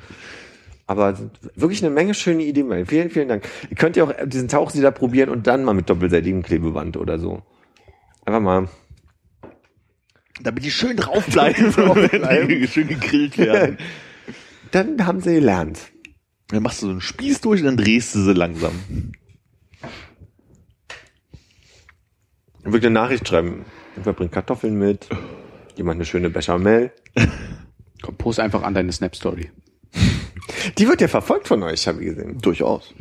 Aber 0.87 1.15
wirklich 1.55 1.85
eine 1.85 1.95
Menge 1.95 2.15
schöne 2.15 2.43
Ideen. 2.45 2.87
Vielen, 2.87 3.11
vielen 3.11 3.29
Dank. 3.29 3.47
Ihr 3.69 3.77
könnt 3.77 3.97
ja 3.97 4.05
auch 4.05 4.13
diesen 4.25 4.49
Tauchsieder 4.49 4.91
probieren 4.91 5.29
und 5.29 5.47
dann 5.47 5.63
mal 5.63 5.75
mit 5.75 5.91
doppelseitigem 5.91 6.43
Klebeband 6.43 6.97
oder 6.97 7.19
so. 7.19 7.43
Einfach 8.25 8.41
mal. 8.41 8.69
Damit 10.43 10.65
die 10.65 10.71
schön 10.71 10.97
draufbleiben, 10.97 11.77
wenn 11.77 12.49
die 12.49 12.67
schön 12.69 12.89
gegrillt 12.89 13.39
werden. 13.39 13.79
Dann 14.71 15.07
haben 15.07 15.21
sie 15.21 15.35
gelernt. 15.35 15.81
Dann 16.49 16.63
machst 16.63 16.83
du 16.83 16.87
so 16.87 16.93
einen 16.93 17.01
Spieß 17.01 17.41
durch 17.41 17.61
und 17.61 17.67
dann 17.67 17.77
drehst 17.77 18.15
du 18.15 18.23
sie 18.23 18.33
langsam. 18.33 18.73
Und 22.65 22.73
wirklich 22.73 22.87
eine 22.87 22.95
Nachricht 22.95 23.29
schreiben. 23.29 23.65
Irgendwer 23.93 24.13
bringt 24.15 24.33
Kartoffeln 24.33 24.79
mit. 24.79 25.09
Jemand 25.77 25.97
eine 25.97 26.05
schöne 26.07 26.31
Bechamel. 26.31 26.93
Komm, 28.03 28.17
post 28.17 28.41
einfach 28.41 28.63
an 28.63 28.75
deine 28.75 28.93
Snap-Story. 28.93 29.51
Die 30.79 30.89
wird 30.89 31.01
ja 31.01 31.09
verfolgt 31.09 31.49
von 31.49 31.63
euch, 31.63 31.87
habe 31.87 32.01
ich 32.01 32.11
gesehen. 32.11 32.39
Durchaus. 32.39 32.95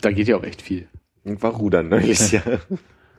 Da 0.00 0.10
geht 0.10 0.28
ja 0.28 0.36
auch 0.36 0.44
echt 0.44 0.60
viel. 0.62 0.88
War 1.24 1.52
Rudern 1.52 1.88
neulich, 1.88 2.32
ja. 2.32 2.42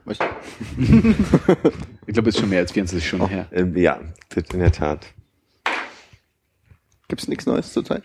Ich 2.06 2.14
glaube, 2.14 2.28
ist 2.28 2.38
schon 2.38 2.48
mehr 2.48 2.60
als 2.60 2.72
24 2.72 3.06
Stunden 3.06 3.28
her. 3.28 3.48
Ähm, 3.50 3.76
ja, 3.76 4.00
in 4.52 4.60
der 4.60 4.70
Tat. 4.70 5.06
Gibt's 7.08 7.28
nichts 7.28 7.46
Neues 7.46 7.72
zurzeit? 7.72 8.04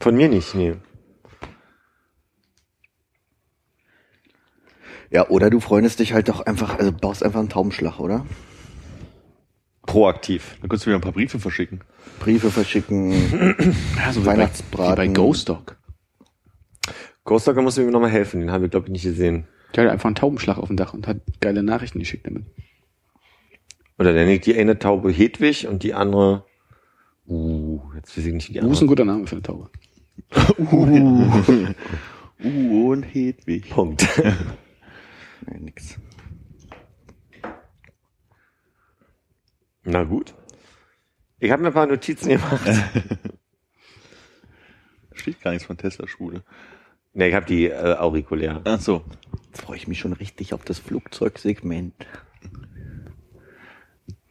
Von 0.00 0.16
mir 0.16 0.28
nicht, 0.28 0.54
nee. 0.54 0.74
Ja, 5.10 5.28
oder 5.28 5.50
du 5.50 5.60
freundest 5.60 6.00
dich 6.00 6.12
halt 6.12 6.28
doch 6.28 6.40
einfach, 6.40 6.78
also 6.78 6.92
baust 6.92 7.22
einfach 7.22 7.40
einen 7.40 7.48
Taubenschlag, 7.48 8.00
oder? 8.00 8.26
Proaktiv. 9.86 10.56
Dann 10.60 10.68
kannst 10.68 10.84
du 10.84 10.88
wieder 10.88 10.98
ein 10.98 11.02
paar 11.02 11.12
Briefe 11.12 11.38
verschicken. 11.38 11.80
Briefe 12.18 12.50
verschicken. 12.50 13.74
Ja, 13.96 14.12
so 14.12 14.22
wie 14.22 14.26
Weihnachtsbraten. 14.26 14.96
Bei, 14.96 15.04
wie 15.04 15.08
bei 15.08 15.14
Ghost 15.14 15.48
Dog. 15.48 15.76
Ghost 17.24 17.46
Dogger 17.46 17.62
muss 17.62 17.76
mir 17.76 17.90
nochmal 17.90 18.10
helfen, 18.10 18.40
den 18.40 18.50
habe 18.50 18.66
ich 18.66 18.70
glaube 18.70 18.86
ich 18.86 18.92
nicht 18.92 19.04
gesehen. 19.04 19.46
Der 19.76 19.84
hat 19.84 19.92
einfach 19.92 20.06
einen 20.06 20.14
Taubenschlag 20.14 20.56
auf 20.56 20.68
dem 20.68 20.78
Dach 20.78 20.94
und 20.94 21.06
hat 21.06 21.18
geile 21.40 21.62
Nachrichten 21.62 21.98
geschickt 21.98 22.26
damit. 22.26 22.46
Oder 23.98 24.14
der 24.14 24.24
nickt 24.24 24.46
die 24.46 24.56
eine 24.56 24.78
Taube 24.78 25.12
Hedwig 25.12 25.68
und 25.68 25.82
die 25.82 25.92
andere. 25.92 26.46
Uh, 27.28 27.80
jetzt 27.94 28.16
weiß 28.16 28.24
ich 28.24 28.32
nicht 28.32 28.48
wie 28.48 28.54
die 28.54 28.62
Wo 28.62 28.66
ist 28.66 28.78
ein 28.78 28.84
andere. 28.84 28.86
guter 28.86 29.04
Name 29.04 29.26
für 29.26 29.36
eine 29.36 29.42
Taube? 29.42 29.70
Uh, 30.58 31.74
und 32.92 33.02
Hedwig. 33.02 33.70
Punkt. 33.70 34.06
Nee, 35.48 35.60
nix. 35.60 35.98
Na 39.84 40.02
gut. 40.02 40.34
Ich 41.38 41.52
habe 41.52 41.62
mir 41.62 41.68
ein 41.68 41.74
paar 41.74 41.86
Notizen 41.86 42.30
gemacht. 42.30 42.66
Steht 45.12 45.40
gar 45.42 45.52
nichts 45.52 45.66
von 45.66 45.76
Tesla-Schule. 45.76 46.42
Ne, 47.16 47.28
ich 47.28 47.34
habe 47.34 47.46
die 47.46 47.66
äh, 47.66 47.96
aurikulär. 47.96 48.60
Ach 48.64 48.80
so. 48.80 49.02
Jetzt 49.48 49.62
freue 49.62 49.76
ich 49.76 49.88
mich 49.88 49.98
schon 49.98 50.12
richtig 50.12 50.52
auf 50.54 50.64
das 50.64 50.78
Flugzeugsegment. 50.78 51.94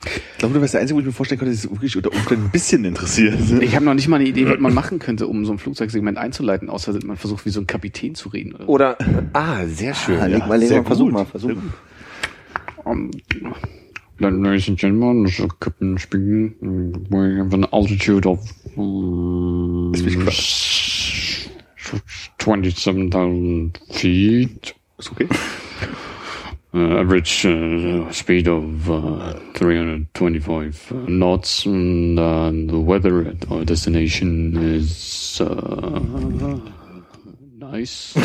Ich 0.05 0.37
glaube, 0.37 0.53
du 0.53 0.61
wärst 0.61 0.75
der 0.75 0.81
Einzige, 0.81 0.97
wo 0.97 0.99
ich 0.99 1.05
mir 1.07 1.11
vorstellen 1.11 1.39
könnte, 1.39 1.55
dass 1.55 1.65
es 1.65 1.71
wirklich 1.71 1.97
unter 1.97 2.11
Umständen 2.11 2.45
ein 2.45 2.51
bisschen 2.51 2.85
interessiert. 2.85 3.39
Ich 3.61 3.75
habe 3.75 3.85
noch 3.85 3.95
nicht 3.95 4.07
mal 4.07 4.17
eine 4.17 4.29
Idee, 4.29 4.47
was 4.47 4.59
man 4.59 4.73
machen 4.73 4.99
könnte, 4.99 5.25
um 5.25 5.45
so 5.45 5.51
ein 5.51 5.57
Flugzeugsegment 5.57 6.19
einzuleiten, 6.19 6.69
außer 6.69 6.93
dass 6.93 7.03
man 7.03 7.17
versucht, 7.17 7.45
wie 7.47 7.49
so 7.49 7.59
ein 7.59 7.65
Kapitän 7.65 8.13
zu 8.13 8.29
reden. 8.29 8.53
Oder? 8.53 8.69
Oder, 8.69 8.97
ah, 9.33 9.65
sehr 9.65 9.95
schön. 9.95 10.19
Ah, 10.19 10.27
leg 10.27 10.45
mal, 10.45 10.59
leg 10.59 10.67
sehr 10.67 10.81
mal, 10.83 10.87
versuch 10.87 11.05
gut. 11.05 11.13
mal, 11.13 11.25
versuch 11.25 11.55
mal. 11.55 11.63
Um, 12.83 13.09
ladies 14.19 14.69
and 14.69 14.77
gentlemen, 14.79 15.25
this 15.25 15.39
is 15.39 15.47
Captain 15.59 15.97
speaking. 15.97 16.53
We 17.09 17.39
have 17.39 17.51
an 17.55 17.65
altitude 17.71 18.27
of 18.27 18.41
uh, 18.77 19.91
27,000 22.39 23.79
feet. 23.91 24.75
Ist 24.97 25.11
okay? 25.11 25.27
Uh, 26.73 26.99
average 26.99 27.45
uh, 27.45 28.11
speed 28.11 28.49
of 28.49 28.89
uh, 28.89 29.33
325 29.53 30.91
knots, 31.07 31.65
and 31.65 32.19
uh, 32.19 32.51
the 32.51 32.77
weather 32.77 33.25
at 33.29 33.49
our 33.49 33.63
destination 33.63 34.57
is 34.57 35.39
uh, 35.39 36.01
nice. 37.57 38.11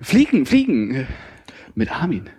fliegen, 0.00 0.46
fliegen 0.46 1.08
mit 1.74 1.90
Armin. 1.90 2.30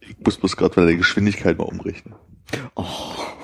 Ich 0.00 0.16
muss 0.24 0.36
bloß 0.36 0.56
gerade 0.56 0.76
bei 0.76 0.84
der 0.84 0.94
Geschwindigkeit 0.94 1.58
mal 1.58 1.64
umrechnen. 1.64 2.14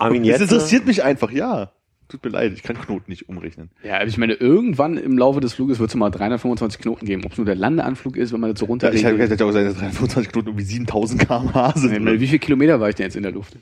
Armin, 0.00 0.22
Das 0.22 0.40
jetzt, 0.40 0.52
interessiert 0.52 0.86
mich 0.86 1.02
einfach, 1.04 1.30
ja. 1.30 1.72
Tut 2.08 2.24
mir 2.24 2.30
leid, 2.30 2.52
ich 2.54 2.62
kann 2.62 2.76
Knoten 2.80 3.10
nicht 3.10 3.28
umrechnen. 3.28 3.70
Ja, 3.84 4.02
ich 4.02 4.16
meine, 4.16 4.32
irgendwann 4.32 4.96
im 4.96 5.18
Laufe 5.18 5.40
des 5.40 5.52
Fluges 5.52 5.78
wird 5.78 5.90
es 5.90 5.94
mal 5.96 6.08
325 6.08 6.80
Knoten 6.80 7.04
geben. 7.04 7.22
Ob 7.26 7.32
es 7.32 7.36
nur 7.38 7.44
der 7.44 7.54
Landeanflug 7.54 8.16
ist, 8.16 8.32
wenn 8.32 8.40
man 8.40 8.50
das 8.52 8.60
so 8.60 8.64
Ja, 8.64 8.70
runterlegt. 8.70 9.00
ich 9.00 9.04
hätte 9.06 9.18
hätte 9.30 9.44
auch 9.44 9.48
gesagt, 9.48 9.66
dass 9.66 9.74
325 9.76 10.32
Knoten 10.32 10.48
irgendwie 10.48 10.64
7000 10.64 11.20
km/h 11.28 11.74
Ich 11.76 11.82
meine, 11.82 12.10
sind. 12.12 12.20
wie 12.20 12.26
viele 12.26 12.38
Kilometer 12.38 12.80
war 12.80 12.88
ich 12.88 12.94
denn 12.94 13.04
jetzt 13.04 13.16
in 13.16 13.24
der 13.24 13.32
Luft? 13.32 13.56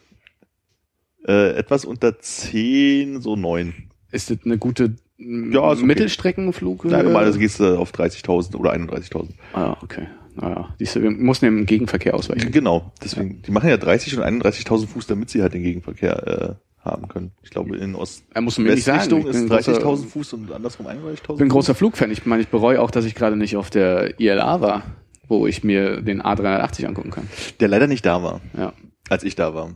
Äh, 1.26 1.56
etwas 1.56 1.84
unter 1.84 2.20
10, 2.20 3.20
so 3.20 3.34
9. 3.34 3.74
Ist 4.12 4.30
das 4.30 4.38
eine 4.44 4.58
gute 4.58 4.94
Ja, 5.18 5.72
ist 5.72 5.78
okay. 5.78 5.86
Mittelstreckenflug? 5.86 6.84
Nein, 6.84 7.04
normalerweise 7.06 7.40
gehst 7.40 7.58
du 7.58 7.76
auf 7.76 7.90
30.000 7.90 8.54
oder 8.54 8.72
31.000. 8.74 9.30
Ah, 9.54 9.76
okay. 9.82 10.06
Naja, 10.36 10.74
diese, 10.78 11.02
wir 11.02 11.10
mussten 11.10 11.46
im 11.46 11.66
Gegenverkehr 11.66 12.14
ausweichen. 12.14 12.52
Genau, 12.52 12.92
deswegen, 13.02 13.42
die 13.42 13.50
machen 13.50 13.68
ja 13.68 13.76
30 13.76 14.18
und 14.18 14.24
31.000 14.24 14.86
Fuß, 14.86 15.06
damit 15.06 15.30
sie 15.30 15.42
halt 15.42 15.54
den 15.54 15.62
Gegenverkehr 15.62 16.58
äh, 16.58 16.84
haben 16.88 17.08
können. 17.08 17.32
Ich 17.42 17.50
glaube, 17.50 17.76
in 17.76 17.96
Er 18.34 18.40
muss 18.42 18.58
mir 18.58 18.74
nicht 18.74 18.84
sagen. 18.84 19.00
Ist 19.00 19.08
bin 19.08 19.18
ein 19.26 19.48
großer- 19.48 19.80
30.000 19.80 20.06
Fuß 20.08 20.32
und 20.34 20.52
andersrum 20.52 20.86
31.000 20.86 21.12
Ich 21.14 21.22
bin 21.22 21.46
ein 21.46 21.48
großer 21.48 21.74
Flugfan. 21.74 22.10
Ich 22.10 22.24
meine, 22.26 22.42
ich 22.42 22.48
bereue 22.48 22.80
auch, 22.80 22.90
dass 22.90 23.04
ich 23.06 23.14
gerade 23.14 23.36
nicht 23.36 23.56
auf 23.56 23.70
der 23.70 24.20
ILA 24.20 24.60
war. 24.60 24.82
wo 25.28 25.48
ich 25.48 25.64
mir 25.64 26.02
den 26.02 26.22
A380 26.22 26.86
angucken 26.86 27.10
kann. 27.10 27.28
Der 27.58 27.66
leider 27.66 27.88
nicht 27.88 28.06
da 28.06 28.22
war, 28.22 28.40
Ja. 28.56 28.72
als 29.08 29.24
ich 29.24 29.34
da 29.34 29.54
war. 29.54 29.70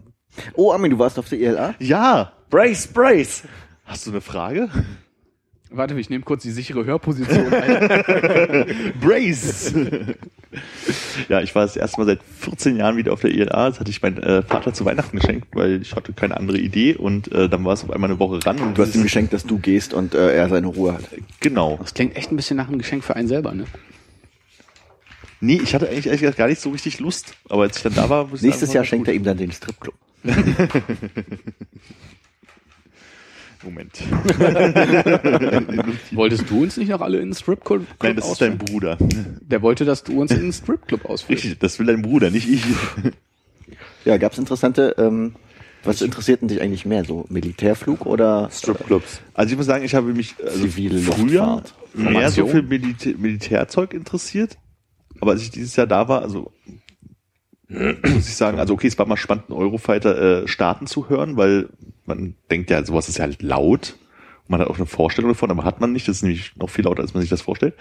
Oh, 0.54 0.70
Armin, 0.70 0.92
du 0.92 0.98
warst 1.00 1.18
auf 1.18 1.28
der 1.28 1.40
ELA? 1.40 1.74
Ja, 1.80 2.32
Brace, 2.50 2.86
brace! 2.86 3.42
hast 3.84 4.06
du 4.06 4.10
eine 4.12 4.20
Frage? 4.20 4.68
Warte, 5.72 5.98
ich 5.98 6.10
nehme 6.10 6.24
kurz 6.24 6.42
die 6.42 6.50
sichere 6.50 6.84
Hörposition 6.84 7.52
ein. 7.52 8.66
Brace! 9.00 9.72
ja, 11.28 11.40
ich 11.42 11.54
war 11.54 11.62
das 11.62 11.76
erste 11.76 12.00
Mal 12.00 12.06
seit 12.06 12.20
14 12.40 12.76
Jahren 12.76 12.96
wieder 12.96 13.12
auf 13.12 13.20
der 13.20 13.30
ILA. 13.30 13.68
Das 13.70 13.78
hatte 13.78 13.90
ich 13.90 14.02
meinem 14.02 14.18
äh, 14.18 14.42
Vater 14.42 14.74
zu 14.74 14.84
Weihnachten 14.84 15.16
geschenkt, 15.18 15.46
weil 15.52 15.80
ich 15.80 15.94
hatte 15.94 16.12
keine 16.12 16.36
andere 16.36 16.58
Idee 16.58 16.96
und 16.96 17.30
äh, 17.30 17.48
dann 17.48 17.64
war 17.64 17.74
es 17.74 17.84
auf 17.84 17.90
einmal 17.92 18.10
eine 18.10 18.18
Woche 18.18 18.44
ran. 18.44 18.58
Und 18.58 18.76
Du 18.76 18.82
hast 18.82 18.96
ihm 18.96 19.04
geschenkt, 19.04 19.32
dass 19.32 19.44
du 19.44 19.58
gehst 19.58 19.94
und 19.94 20.14
äh, 20.14 20.34
er 20.34 20.48
seine 20.48 20.66
Ruhe 20.66 20.94
hat. 20.94 21.04
Genau. 21.38 21.78
Das 21.80 21.94
klingt 21.94 22.16
echt 22.16 22.32
ein 22.32 22.36
bisschen 22.36 22.56
nach 22.56 22.66
einem 22.66 22.78
Geschenk 22.78 23.04
für 23.04 23.14
einen 23.14 23.28
selber, 23.28 23.54
ne? 23.54 23.64
Nee, 25.40 25.60
ich 25.62 25.72
hatte 25.74 25.88
eigentlich 25.88 26.06
ehrlich 26.06 26.20
gesagt 26.20 26.38
gar 26.38 26.48
nicht 26.48 26.60
so 26.60 26.70
richtig 26.70 26.98
Lust. 26.98 27.34
Aber 27.48 27.62
als 27.62 27.76
ich 27.76 27.82
dann 27.84 27.94
da 27.94 28.10
war, 28.10 28.26
muss 28.26 28.40
ich 28.40 28.46
Nächstes 28.46 28.70
sagen, 28.70 28.74
Jahr 28.76 28.84
schenkt 28.84 29.06
gut. 29.06 29.14
er 29.14 29.14
ihm 29.14 29.22
dann 29.24 29.38
den 29.38 29.52
Stripclub. 29.52 29.94
Moment. 33.62 33.92
Wolltest 36.12 36.48
du 36.48 36.62
uns 36.62 36.76
nicht 36.76 36.88
noch 36.88 37.00
alle 37.00 37.18
in 37.18 37.28
den 37.28 37.34
Stripclub 37.34 37.86
Nein, 38.02 38.16
das 38.16 38.30
ist 38.30 38.40
dein 38.40 38.52
ausführen? 38.52 38.70
Bruder. 38.70 38.98
Der 39.42 39.62
wollte, 39.62 39.84
dass 39.84 40.02
du 40.02 40.20
uns 40.20 40.30
in 40.32 40.40
den 40.40 40.52
Stripclub 40.52 41.04
ausführst. 41.04 41.44
Richtig, 41.44 41.58
das 41.58 41.78
will 41.78 41.86
dein 41.86 42.02
Bruder, 42.02 42.30
nicht 42.30 42.48
ich. 42.48 42.62
Ja, 44.04 44.16
gab's 44.16 44.38
interessante, 44.38 44.94
ähm, 44.98 45.34
was 45.84 46.02
interessiert 46.02 46.40
denn 46.40 46.48
dich 46.48 46.60
eigentlich 46.60 46.86
mehr? 46.86 47.04
So 47.04 47.26
Militärflug 47.28 48.06
oder 48.06 48.48
Stripclubs. 48.50 49.20
Also 49.34 49.52
ich 49.52 49.56
muss 49.56 49.66
sagen, 49.66 49.84
ich 49.84 49.94
habe 49.94 50.12
mich 50.12 50.34
also 50.42 50.58
Zivile 50.58 50.98
früher 50.98 51.62
mehr 51.94 52.30
so 52.30 52.46
für 52.46 52.62
Militä 52.62 53.14
Militärzeug 53.18 53.94
interessiert. 53.94 54.58
Aber 55.20 55.32
als 55.32 55.42
ich 55.42 55.50
dieses 55.50 55.76
Jahr 55.76 55.86
da 55.86 56.08
war, 56.08 56.22
also 56.22 56.52
muss 57.70 58.28
ich 58.28 58.36
sagen, 58.36 58.58
also 58.58 58.74
okay, 58.74 58.88
es 58.88 58.98
war 58.98 59.06
mal 59.06 59.16
spannend, 59.16 59.44
einen 59.48 59.58
Eurofighter 59.58 60.42
äh, 60.42 60.48
starten 60.48 60.86
zu 60.86 61.08
hören, 61.08 61.36
weil 61.36 61.68
man 62.04 62.34
denkt 62.50 62.70
ja, 62.70 62.84
sowas 62.84 63.08
ist 63.08 63.18
ja 63.18 63.24
halt 63.24 63.42
laut. 63.42 63.96
Man 64.48 64.60
hat 64.60 64.68
auch 64.68 64.76
eine 64.76 64.86
Vorstellung 64.86 65.30
davon, 65.30 65.50
aber 65.50 65.64
hat 65.64 65.80
man 65.80 65.92
nicht. 65.92 66.08
Das 66.08 66.16
ist 66.16 66.22
nämlich 66.22 66.56
noch 66.56 66.68
viel 66.68 66.84
lauter, 66.84 67.02
als 67.02 67.14
man 67.14 67.20
sich 67.20 67.30
das 67.30 67.42
vorstellt. 67.42 67.74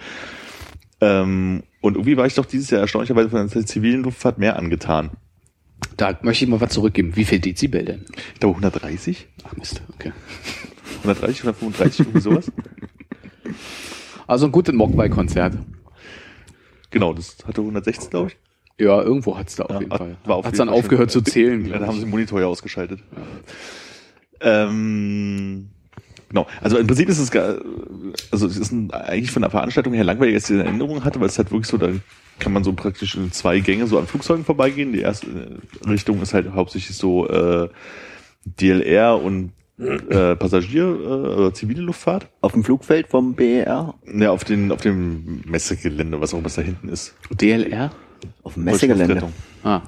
Ähm, 1.00 1.64
und 1.80 1.94
irgendwie 1.94 2.16
war 2.16 2.26
ich 2.26 2.34
doch 2.34 2.46
dieses 2.46 2.70
Jahr 2.70 2.82
erstaunlicherweise 2.82 3.30
von 3.30 3.48
der 3.48 3.66
zivilen 3.66 4.04
Luftfahrt 4.04 4.38
mehr 4.38 4.56
angetan. 4.56 5.10
Da 5.96 6.16
möchte 6.22 6.44
ich 6.44 6.50
mal 6.50 6.60
was 6.60 6.72
zurückgeben. 6.72 7.16
Wie 7.16 7.24
viel 7.24 7.40
Dezibel 7.40 7.84
denn? 7.84 8.04
Ich 8.34 8.40
glaube 8.40 8.54
130, 8.54 9.26
Ach 9.44 9.56
Mist, 9.56 9.82
okay. 9.94 10.12
130, 11.02 11.40
135, 11.40 12.00
irgendwie 12.00 12.20
sowas. 12.20 12.52
Also 14.26 14.46
ein 14.46 14.52
gutes 14.52 14.72
Mogwai-Konzert. 14.72 15.56
Genau, 16.90 17.12
das 17.12 17.36
hatte 17.48 17.62
116, 17.62 18.10
glaube 18.10 18.28
ich. 18.28 18.36
Ja, 18.80 19.00
irgendwo 19.02 19.36
hat's 19.36 19.56
da 19.56 19.64
auf 19.64 19.70
Ja, 19.72 19.78
jeden 19.80 19.96
Fall. 19.96 20.16
war 20.24 20.36
auf 20.36 20.44
hat's 20.46 20.56
jeden 20.56 20.66
dann 20.66 20.74
Fall 20.74 20.78
aufgehört 20.82 21.10
zu 21.10 21.20
zählen, 21.20 21.66
Ja, 21.66 21.78
dann 21.78 21.86
haben 21.86 21.94
sie 21.96 22.00
den 22.04 22.10
Monitor 22.10 22.40
ja 22.40 22.46
ausgeschaltet. 22.46 23.00
Ähm, 24.40 25.68
genau. 26.28 26.46
Also 26.60 26.78
im 26.78 26.86
Prinzip 26.86 27.08
ist 27.08 27.18
es 27.18 27.30
gar, 27.30 27.56
also 28.30 28.46
es 28.46 28.56
ist 28.56 28.72
ein, 28.72 28.90
eigentlich 28.92 29.30
von 29.30 29.42
der 29.42 29.50
Veranstaltung 29.50 29.92
her 29.92 30.04
langweilig, 30.04 30.34
als 30.34 30.50
ich 30.50 30.56
in 30.58 30.64
Erinnerung 30.64 31.04
hatte, 31.04 31.20
weil 31.20 31.26
es 31.28 31.38
halt 31.38 31.50
wirklich 31.50 31.66
so, 31.68 31.76
da 31.76 31.90
kann 32.38 32.52
man 32.52 32.64
so 32.64 32.72
praktisch 32.72 33.16
in 33.16 33.32
zwei 33.32 33.60
Gänge 33.60 33.86
so 33.86 33.98
an 33.98 34.06
Flugzeugen 34.06 34.44
vorbeigehen. 34.44 34.92
Die 34.92 35.00
erste 35.00 35.26
äh, 35.84 35.88
Richtung 35.88 36.22
ist 36.22 36.32
halt 36.34 36.50
hauptsächlich 36.52 36.96
so 36.96 37.28
äh, 37.28 37.68
DLR 38.44 39.20
und 39.22 39.52
äh, 39.78 40.36
Passagier, 40.36 40.84
äh, 40.84 41.36
oder 41.36 41.54
zivile 41.54 41.82
Luftfahrt. 41.82 42.28
auf 42.40 42.52
dem 42.52 42.64
Flugfeld 42.64 43.08
vom 43.08 43.34
BER? 43.34 43.94
Ja, 44.14 44.30
auf 44.30 44.44
den, 44.44 44.72
auf 44.72 44.80
dem 44.80 45.42
Messegelände, 45.46 46.20
was 46.20 46.32
auch 46.34 46.42
was 46.44 46.54
da 46.54 46.62
hinten 46.62 46.88
ist. 46.88 47.14
DLR? 47.30 47.90
Auf 48.42 48.54
dem 48.54 48.64
Messegelände. 48.64 49.32
Ah, 49.62 49.82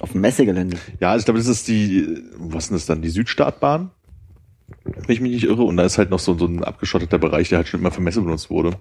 Auf 0.00 0.12
dem 0.12 0.20
Messegelände. 0.20 0.76
Ja, 1.00 1.10
also 1.10 1.20
ich 1.22 1.24
glaube, 1.26 1.38
das 1.38 1.48
ist 1.48 1.68
die, 1.68 2.22
was 2.36 2.64
ist 2.64 2.72
das 2.72 2.86
dann, 2.86 3.02
die 3.02 3.10
Südstartbahn, 3.10 3.90
wenn 4.84 5.04
ich 5.08 5.20
mich 5.20 5.32
nicht 5.32 5.44
irre. 5.44 5.62
Und 5.62 5.76
da 5.76 5.84
ist 5.84 5.98
halt 5.98 6.10
noch 6.10 6.18
so, 6.18 6.36
so 6.38 6.46
ein 6.46 6.64
abgeschotteter 6.64 7.18
Bereich, 7.18 7.48
der 7.48 7.58
halt 7.58 7.68
schon 7.68 7.80
immer 7.80 7.90
für 7.90 8.00
Messe 8.00 8.22
benutzt 8.22 8.50
wurde. 8.50 8.76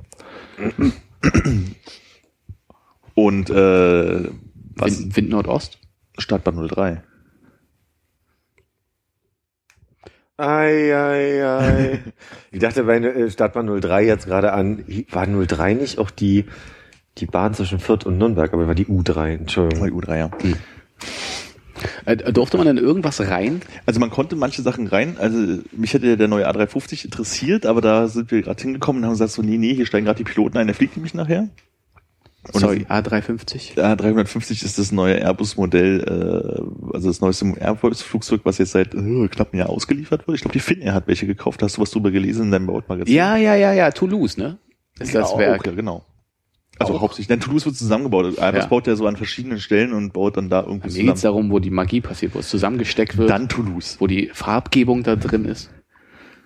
Und 3.16 3.50
äh, 3.50 4.30
was? 4.76 5.00
Wind, 5.00 5.16
Wind 5.16 5.30
Nordost? 5.30 5.80
Startbahn 6.18 6.68
03. 6.68 7.04
Ei, 10.38 10.96
ei, 10.96 11.44
ei. 11.44 12.00
Ich 12.52 12.60
dachte 12.60 12.84
bei 12.84 12.98
äh, 12.98 13.30
Startbahn 13.30 13.82
03 13.82 14.06
jetzt 14.06 14.28
gerade 14.28 14.54
an, 14.54 14.84
war 15.12 15.26
03 15.28 15.74
nicht 15.74 15.98
auch 15.98 16.12
die, 16.12 16.46
die 17.18 17.26
Bahn 17.26 17.54
zwischen 17.54 17.80
Fürth 17.80 18.06
und 18.06 18.18
Nürnberg, 18.18 18.54
aber 18.54 18.68
war 18.68 18.76
die 18.76 18.86
U3, 18.86 19.36
Entschuldigung. 19.36 19.88
U3, 19.90 20.18
ja. 20.18 20.32
Äh, 22.06 22.34
durfte 22.34 22.58
man 22.58 22.66
denn 22.66 22.78
irgendwas 22.78 23.20
rein? 23.22 23.62
Also 23.86 24.00
man 24.00 24.10
konnte 24.10 24.36
manche 24.36 24.62
Sachen 24.62 24.88
rein. 24.88 25.18
Also 25.20 25.60
mich 25.72 25.94
hätte 25.94 26.18
der 26.18 26.28
neue 26.28 26.50
A350 26.50 27.06
interessiert, 27.06 27.66
aber 27.66 27.82
da 27.82 28.08
sind 28.08 28.32
wir 28.32 28.42
gerade 28.42 28.62
hingekommen 28.62 29.02
und 29.02 29.06
haben 29.06 29.14
gesagt 29.14 29.32
so, 29.32 29.42
nee, 29.42 29.58
nee, 29.58 29.74
hier 29.74 29.86
steigen 29.86 30.06
gerade 30.06 30.18
die 30.18 30.24
Piloten 30.24 30.58
ein, 30.58 30.68
der 30.68 30.76
fliegt 30.76 30.98
nämlich 30.98 31.14
nachher. 31.14 31.50
Und 32.54 32.62
Sorry, 32.62 32.86
A350? 32.90 33.76
A350 33.78 34.64
ist 34.64 34.78
das 34.78 34.92
neue 34.94 35.16
Airbus-Modell, 35.16 36.02
äh, 36.02 36.94
also 36.94 37.10
das 37.10 37.20
neueste 37.20 37.46
Airbus-Flugzeug, 37.60 38.42
was 38.46 38.58
jetzt 38.58 38.72
seit 38.72 38.94
äh, 38.94 39.28
knapp 39.28 39.52
einem 39.52 39.60
Jahr 39.60 39.70
ausgeliefert 39.70 40.28
wurde. 40.28 40.36
Ich 40.36 40.42
glaube, 40.42 40.54
die 40.54 40.62
Finnair 40.62 40.94
hat 40.94 41.08
welche 41.08 41.28
gekauft. 41.28 41.62
Hast 41.62 41.78
du 41.78 41.82
was 41.82 41.92
drüber 41.92 42.12
gelesen 42.12 42.46
in 42.46 42.52
deinem 42.52 42.68
Bautmagazin? 42.68 43.14
Ja, 43.14 43.36
ja, 43.36 43.56
ja, 43.56 43.74
ja, 43.74 43.92
Toulouse, 43.92 44.38
ne? 44.38 44.58
Ist 44.98 45.14
das 45.14 45.32
auch, 45.32 45.38
Werk. 45.38 45.66
Ja, 45.66 45.74
genau. 45.74 46.06
Also 46.80 46.94
Auch. 46.96 47.02
hauptsächlich. 47.02 47.28
Denn 47.28 47.40
Toulouse 47.40 47.66
wird 47.66 47.76
zusammengebaut. 47.76 48.38
Airbus 48.38 48.64
Ja. 48.64 48.68
baut 48.68 48.86
ja 48.88 48.96
so 48.96 49.08
an 49.08 49.16
verschiedenen 49.18 49.60
Stellen 49.60 49.94
und 49.94 50.14
baut 50.14 50.38
dann 50.38 50.50
da 50.50 50.62
irgendwie 50.62 50.88
Mir 50.90 50.94
geht's 51.06 51.22
zusammen. 51.22 51.22
darum, 51.22 51.52
wo 51.52 51.60
die 51.60 51.72
Magie 51.72 52.02
passiert, 52.02 52.36
wo 52.36 52.40
es 52.40 52.50
zusammengesteckt 52.50 53.18
wird, 53.18 53.30
Dann 53.30 53.50
Toulouse. 53.50 53.98
wo 54.00 54.08
die 54.08 54.30
Farbgebung 54.34 55.04
da 55.04 55.16
drin 55.16 55.46
ist, 55.46 55.72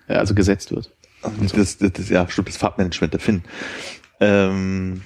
äh, 0.08 0.14
also 0.14 0.34
gesetzt 0.34 0.70
wird. 0.70 0.90
Und 1.22 1.54
das, 1.56 1.76
das, 1.76 1.92
das, 1.92 2.08
ja, 2.08 2.26
stimmt, 2.28 2.48
das 2.48 2.56
Farbmanagement 2.56 3.12
der 3.12 3.20
Finn. 3.20 3.42
Ähm, 4.20 5.02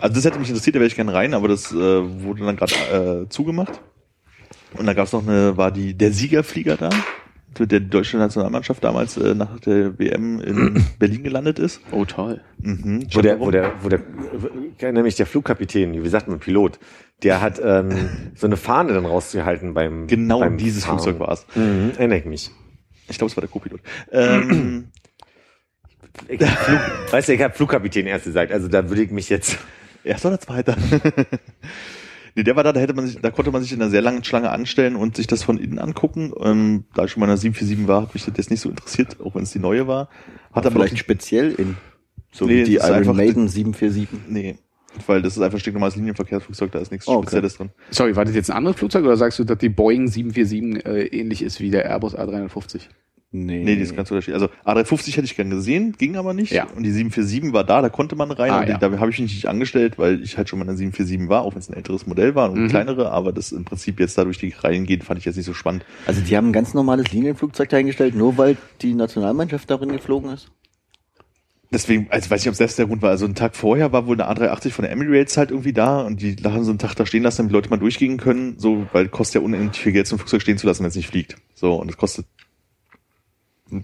also 0.00 0.14
das 0.14 0.24
hätte 0.24 0.38
mich 0.38 0.48
interessiert, 0.48 0.76
da 0.76 0.80
wäre 0.80 0.86
ich 0.88 0.94
gerne 0.96 1.12
rein, 1.12 1.34
aber 1.34 1.48
das 1.48 1.72
äh, 1.72 1.76
wurde 1.76 2.44
dann 2.44 2.56
gerade 2.56 3.24
äh, 3.24 3.28
zugemacht. 3.28 3.80
Und 4.74 4.86
da 4.86 4.92
gab 4.94 5.06
es 5.06 5.12
noch 5.12 5.26
eine, 5.26 5.56
war 5.56 5.72
die 5.72 5.94
der 5.94 6.12
Siegerflieger 6.12 6.76
da, 6.76 6.90
der 7.58 7.66
die 7.66 7.88
deutsche 7.88 8.18
Nationalmannschaft 8.18 8.82
damals 8.84 9.16
äh, 9.16 9.34
nach 9.34 9.58
der 9.60 9.98
WM 9.98 10.40
in 10.40 10.84
Berlin 10.98 11.22
gelandet 11.22 11.58
ist. 11.58 11.80
Oh, 11.90 12.04
toll. 12.04 12.40
Mhm. 12.58 13.06
Wo 13.12 13.20
der, 13.20 13.40
wo 13.40 13.50
der, 13.50 13.72
wo 13.82 13.88
der, 13.88 14.00
nämlich 14.92 15.16
der 15.16 15.26
Flugkapitän, 15.26 16.02
wie 16.02 16.08
sagt 16.08 16.28
man, 16.28 16.38
Pilot, 16.38 16.78
der 17.22 17.40
hat 17.40 17.60
ähm, 17.62 17.90
so 18.34 18.46
eine 18.46 18.56
Fahne 18.56 18.92
dann 18.92 19.06
rausgehalten 19.06 19.74
beim 19.74 20.06
Genau 20.06 20.40
beim 20.40 20.56
dieses 20.58 20.84
Fahren. 20.84 20.98
Flugzeug 20.98 21.20
war 21.20 21.32
es. 21.32 21.46
Mhm, 21.54 21.92
erinnere 21.96 22.18
ich 22.18 22.24
mich. 22.24 22.50
Ich 23.08 23.18
glaube, 23.18 23.30
es 23.30 23.36
war 23.36 23.40
der 23.40 23.50
Co-Pilot. 23.50 23.80
Ähm, 24.12 24.88
Ich, 26.26 26.40
Flug, 26.42 26.80
weißt 27.12 27.28
du, 27.28 27.32
ich 27.32 27.42
habe 27.42 27.54
Flugkapitän 27.54 28.06
erst 28.06 28.24
gesagt, 28.24 28.50
also 28.50 28.66
da 28.66 28.88
würde 28.88 29.02
ich 29.02 29.10
mich 29.12 29.28
jetzt. 29.28 29.56
Erster 30.02 30.30
oder 30.30 30.40
zweiter? 30.40 30.76
nee, 32.38 32.44
der 32.44 32.56
war 32.56 32.62
da, 32.64 32.72
da 32.72 32.80
hätte 32.80 32.94
man 32.94 33.06
sich, 33.06 33.20
da 33.20 33.30
konnte 33.30 33.50
man 33.50 33.62
sich 33.62 33.72
in 33.72 33.82
einer 33.82 33.90
sehr 33.90 34.00
langen 34.00 34.24
Schlange 34.24 34.50
anstellen 34.50 34.96
und 34.96 35.16
sich 35.16 35.26
das 35.26 35.42
von 35.42 35.58
innen 35.58 35.78
angucken. 35.78 36.32
Ähm, 36.40 36.84
da 36.94 37.04
ich 37.04 37.10
schon 37.10 37.20
mal 37.20 37.26
in 37.26 37.30
einer 37.30 37.36
747 37.36 37.88
war, 37.88 38.02
hat 38.02 38.14
mich 38.14 38.24
das 38.24 38.34
jetzt 38.36 38.50
nicht 38.50 38.60
so 38.60 38.70
interessiert, 38.70 39.16
auch 39.20 39.34
wenn 39.34 39.42
es 39.42 39.50
die 39.50 39.58
neue 39.58 39.86
war. 39.86 40.08
Hat 40.52 40.64
aber 40.64 40.70
Vielleicht 40.76 40.98
speziell 40.98 41.52
in 41.52 41.76
so 42.30 42.46
Nee, 42.46 42.60
wie 42.60 42.64
die 42.64 42.74
Iron 42.76 42.92
einfach- 42.92 43.14
Maiden 43.14 43.48
747. 43.48 44.08
nee, 44.28 44.56
weil 45.06 45.20
das 45.22 45.36
ist 45.36 45.42
einfach 45.42 45.58
ein 45.58 45.60
stinknormales 45.60 45.96
Linienverkehrsflugzeug, 45.96 46.70
da 46.72 46.78
ist 46.78 46.90
nichts 46.92 47.06
Oh, 47.08 47.14
okay. 47.16 47.22
Spezielles 47.26 47.56
drin. 47.56 47.70
Sorry, 47.90 48.14
war 48.16 48.24
das 48.24 48.34
jetzt 48.34 48.50
ein 48.50 48.56
anderes 48.56 48.76
Flugzeug 48.78 49.04
oder 49.04 49.16
sagst 49.16 49.38
du, 49.38 49.44
dass 49.44 49.58
die 49.58 49.68
Boeing 49.68 50.08
747 50.08 50.86
äh, 50.86 51.06
ähnlich 51.06 51.42
ist 51.42 51.60
wie 51.60 51.70
der 51.70 51.84
Airbus 51.86 52.16
A350? 52.16 52.82
Nee. 53.30 53.62
Nee, 53.62 53.76
die 53.76 53.82
ist 53.82 53.94
ganz 53.94 54.10
unterschiedlich. 54.10 54.40
Also 54.40 54.48
A350 54.64 55.12
hätte 55.16 55.26
ich 55.26 55.36
gern 55.36 55.50
gesehen, 55.50 55.94
ging 55.98 56.16
aber 56.16 56.32
nicht. 56.32 56.50
Ja. 56.50 56.64
Und 56.74 56.82
die 56.82 56.90
747 56.90 57.52
war 57.52 57.62
da, 57.62 57.82
da 57.82 57.90
konnte 57.90 58.16
man 58.16 58.30
rein. 58.30 58.50
Ah, 58.50 58.60
und 58.60 58.68
ja. 58.68 58.78
da 58.78 58.86
habe 58.98 59.10
ich 59.10 59.20
mich 59.20 59.34
nicht 59.34 59.46
angestellt, 59.46 59.98
weil 59.98 60.22
ich 60.22 60.38
halt 60.38 60.48
schon 60.48 60.58
mal 60.58 60.66
eine 60.66 60.78
747 60.78 61.28
war, 61.28 61.42
auch 61.42 61.52
wenn 61.52 61.58
es 61.58 61.68
ein 61.68 61.74
älteres 61.74 62.06
Modell 62.06 62.34
war 62.34 62.50
und 62.50 62.62
Mhm. 62.62 62.68
kleinere, 62.68 63.10
aber 63.12 63.32
das 63.32 63.52
im 63.52 63.66
Prinzip 63.66 64.00
jetzt 64.00 64.16
dadurch 64.16 64.38
die 64.38 64.54
Reihen 64.58 64.86
geht, 64.86 65.04
fand 65.04 65.18
ich 65.18 65.26
jetzt 65.26 65.36
nicht 65.36 65.44
so 65.44 65.52
spannend. 65.52 65.84
Also 66.06 66.22
die 66.22 66.34
haben 66.38 66.48
ein 66.48 66.52
ganz 66.54 66.72
normales 66.72 67.12
Linienflugzeug 67.12 67.68
dahingestellt, 67.68 68.14
nur 68.14 68.38
weil 68.38 68.56
die 68.80 68.94
Nationalmannschaft 68.94 69.70
darin 69.70 69.92
geflogen 69.92 70.30
ist? 70.32 70.50
Deswegen, 71.70 72.06
also 72.08 72.30
weiß 72.30 72.40
ich, 72.40 72.48
ob 72.48 72.56
das 72.56 72.76
der 72.76 72.86
Grund 72.86 73.02
war. 73.02 73.10
Also 73.10 73.26
einen 73.26 73.34
Tag 73.34 73.54
vorher 73.54 73.92
war 73.92 74.06
wohl 74.06 74.18
eine 74.18 74.30
A380 74.30 74.70
von 74.70 74.84
der 74.84 74.92
Emirates 74.92 75.36
halt 75.36 75.50
irgendwie 75.50 75.74
da 75.74 76.00
und 76.00 76.22
die 76.22 76.34
haben 76.42 76.64
so 76.64 76.70
einen 76.70 76.78
Tag 76.78 76.94
da 76.94 77.04
stehen 77.04 77.22
lassen, 77.24 77.38
damit 77.38 77.50
die 77.50 77.56
Leute 77.56 77.68
mal 77.68 77.76
durchgehen 77.76 78.16
können, 78.16 78.54
so, 78.58 78.86
weil 78.92 79.08
kostet 79.08 79.42
ja 79.42 79.44
unendlich 79.44 79.82
viel 79.82 79.92
Geld, 79.92 80.06
so 80.06 80.16
ein 80.16 80.18
Flugzeug 80.18 80.40
stehen 80.40 80.56
zu 80.56 80.66
lassen, 80.66 80.82
wenn 80.82 80.88
es 80.88 80.96
nicht 80.96 81.08
fliegt. 81.08 81.36
So, 81.54 81.74
und 81.74 81.90
es 81.90 81.98
kostet, 81.98 82.24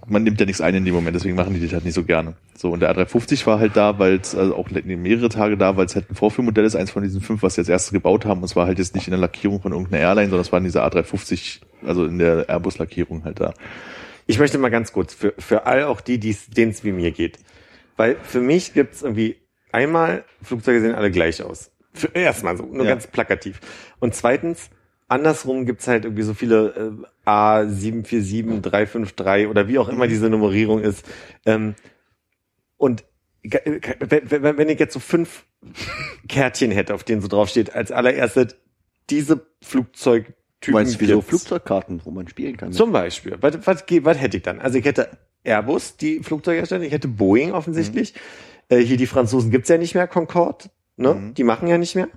man 0.06 0.22
nimmt 0.22 0.40
ja 0.40 0.46
nichts 0.46 0.60
ein 0.60 0.74
in 0.74 0.84
dem 0.84 0.94
Moment, 0.94 1.14
deswegen 1.14 1.34
machen 1.36 1.54
die 1.54 1.60
das 1.60 1.72
halt 1.72 1.84
nicht 1.84 1.94
so 1.94 2.04
gerne. 2.04 2.34
So, 2.56 2.70
und 2.70 2.80
der 2.80 2.94
A350 2.96 3.44
war 3.46 3.58
halt 3.58 3.76
da, 3.76 3.98
weil 3.98 4.14
es, 4.14 4.34
also 4.34 4.56
auch 4.56 4.70
mehrere 4.70 5.28
Tage 5.28 5.56
da, 5.56 5.76
weil 5.76 5.86
es 5.86 5.94
halt 5.94 6.10
ein 6.10 6.14
Vorführmodell 6.14 6.64
ist, 6.64 6.74
eins 6.76 6.90
von 6.90 7.02
diesen 7.02 7.20
fünf, 7.20 7.42
was 7.42 7.54
sie 7.56 7.60
als 7.60 7.68
erstes 7.68 7.92
gebaut 7.92 8.24
haben. 8.24 8.38
Und 8.38 8.44
es 8.44 8.56
war 8.56 8.66
halt 8.66 8.78
jetzt 8.78 8.94
nicht 8.94 9.06
in 9.06 9.10
der 9.12 9.20
Lackierung 9.20 9.60
von 9.60 9.72
irgendeiner 9.72 10.02
Airline, 10.02 10.30
sondern 10.30 10.40
es 10.42 10.52
war 10.52 10.58
in 10.58 10.64
dieser 10.64 10.86
A350, 10.86 11.60
also 11.86 12.06
in 12.06 12.18
der 12.18 12.48
Airbus-Lackierung 12.48 13.24
halt 13.24 13.40
da. 13.40 13.52
Ich 14.26 14.38
möchte 14.38 14.56
mal 14.56 14.70
ganz 14.70 14.92
kurz, 14.92 15.12
für, 15.12 15.34
für 15.38 15.66
all 15.66 15.84
auch 15.84 16.00
die, 16.00 16.18
die's- 16.18 16.48
denen 16.48 16.70
es 16.70 16.82
wie 16.84 16.92
mir 16.92 17.10
geht. 17.12 17.38
Weil 17.96 18.16
für 18.22 18.40
mich 18.40 18.72
gibt's 18.74 19.02
irgendwie 19.02 19.36
Einmal, 19.72 20.24
Flugzeuge 20.40 20.80
sehen 20.80 20.94
alle 20.94 21.10
gleich 21.10 21.42
aus. 21.42 21.72
Für, 21.92 22.06
erstmal 22.14 22.56
so, 22.56 22.64
nur 22.64 22.84
Ja. 22.84 22.92
ganz 22.92 23.08
plakativ. 23.08 23.60
Und 23.98 24.14
zweitens, 24.14 24.70
andersrum 25.08 25.66
gibt's 25.66 25.88
halt 25.88 26.04
irgendwie 26.04 26.22
so 26.22 26.34
viele 26.34 27.04
äh, 27.26 27.28
A747, 27.30 28.60
353 28.60 29.46
oder 29.48 29.68
wie 29.68 29.78
auch 29.78 29.88
immer 29.88 30.06
diese 30.06 30.28
Nummerierung 30.28 30.80
ist. 30.80 31.06
Ähm, 31.46 31.74
und 32.76 33.04
wenn, 33.42 34.58
wenn 34.58 34.68
ich 34.68 34.80
jetzt 34.80 34.94
so 34.94 35.00
fünf 35.00 35.44
Kärtchen 36.28 36.70
hätte, 36.70 36.94
auf 36.94 37.04
denen 37.04 37.20
so 37.20 37.28
drauf 37.28 37.48
steht, 37.48 37.74
als 37.74 37.92
allererstes 37.92 38.56
diese 39.10 39.46
Flugzeugtypen 39.62 40.34
Du 40.60 40.70
meinst 40.72 40.98
wie 41.00 41.06
so. 41.06 41.20
Flugzeugkarten, 41.20 42.00
wo 42.04 42.10
man 42.10 42.26
spielen 42.26 42.56
kann? 42.56 42.72
Zum 42.72 42.90
Beispiel. 42.92 43.36
Was, 43.40 43.66
was, 43.66 43.84
was 43.88 44.18
hätte 44.18 44.38
ich 44.38 44.42
dann? 44.42 44.60
Also 44.60 44.78
ich 44.78 44.84
hätte 44.86 45.10
Airbus, 45.42 45.98
die 45.98 46.20
Flugzeughersteller, 46.20 46.84
ich 46.84 46.92
hätte 46.92 47.08
Boeing 47.08 47.52
offensichtlich. 47.52 48.14
Äh, 48.70 48.78
hier 48.78 48.96
die 48.96 49.06
Franzosen 49.06 49.50
gibt's 49.50 49.68
ja 49.68 49.76
nicht 49.76 49.94
mehr, 49.94 50.08
Concorde. 50.08 50.70
Ne? 50.96 51.14
Mhm. 51.14 51.34
Die 51.34 51.44
machen 51.44 51.68
ja 51.68 51.76
nicht 51.76 51.94
mehr. 51.94 52.08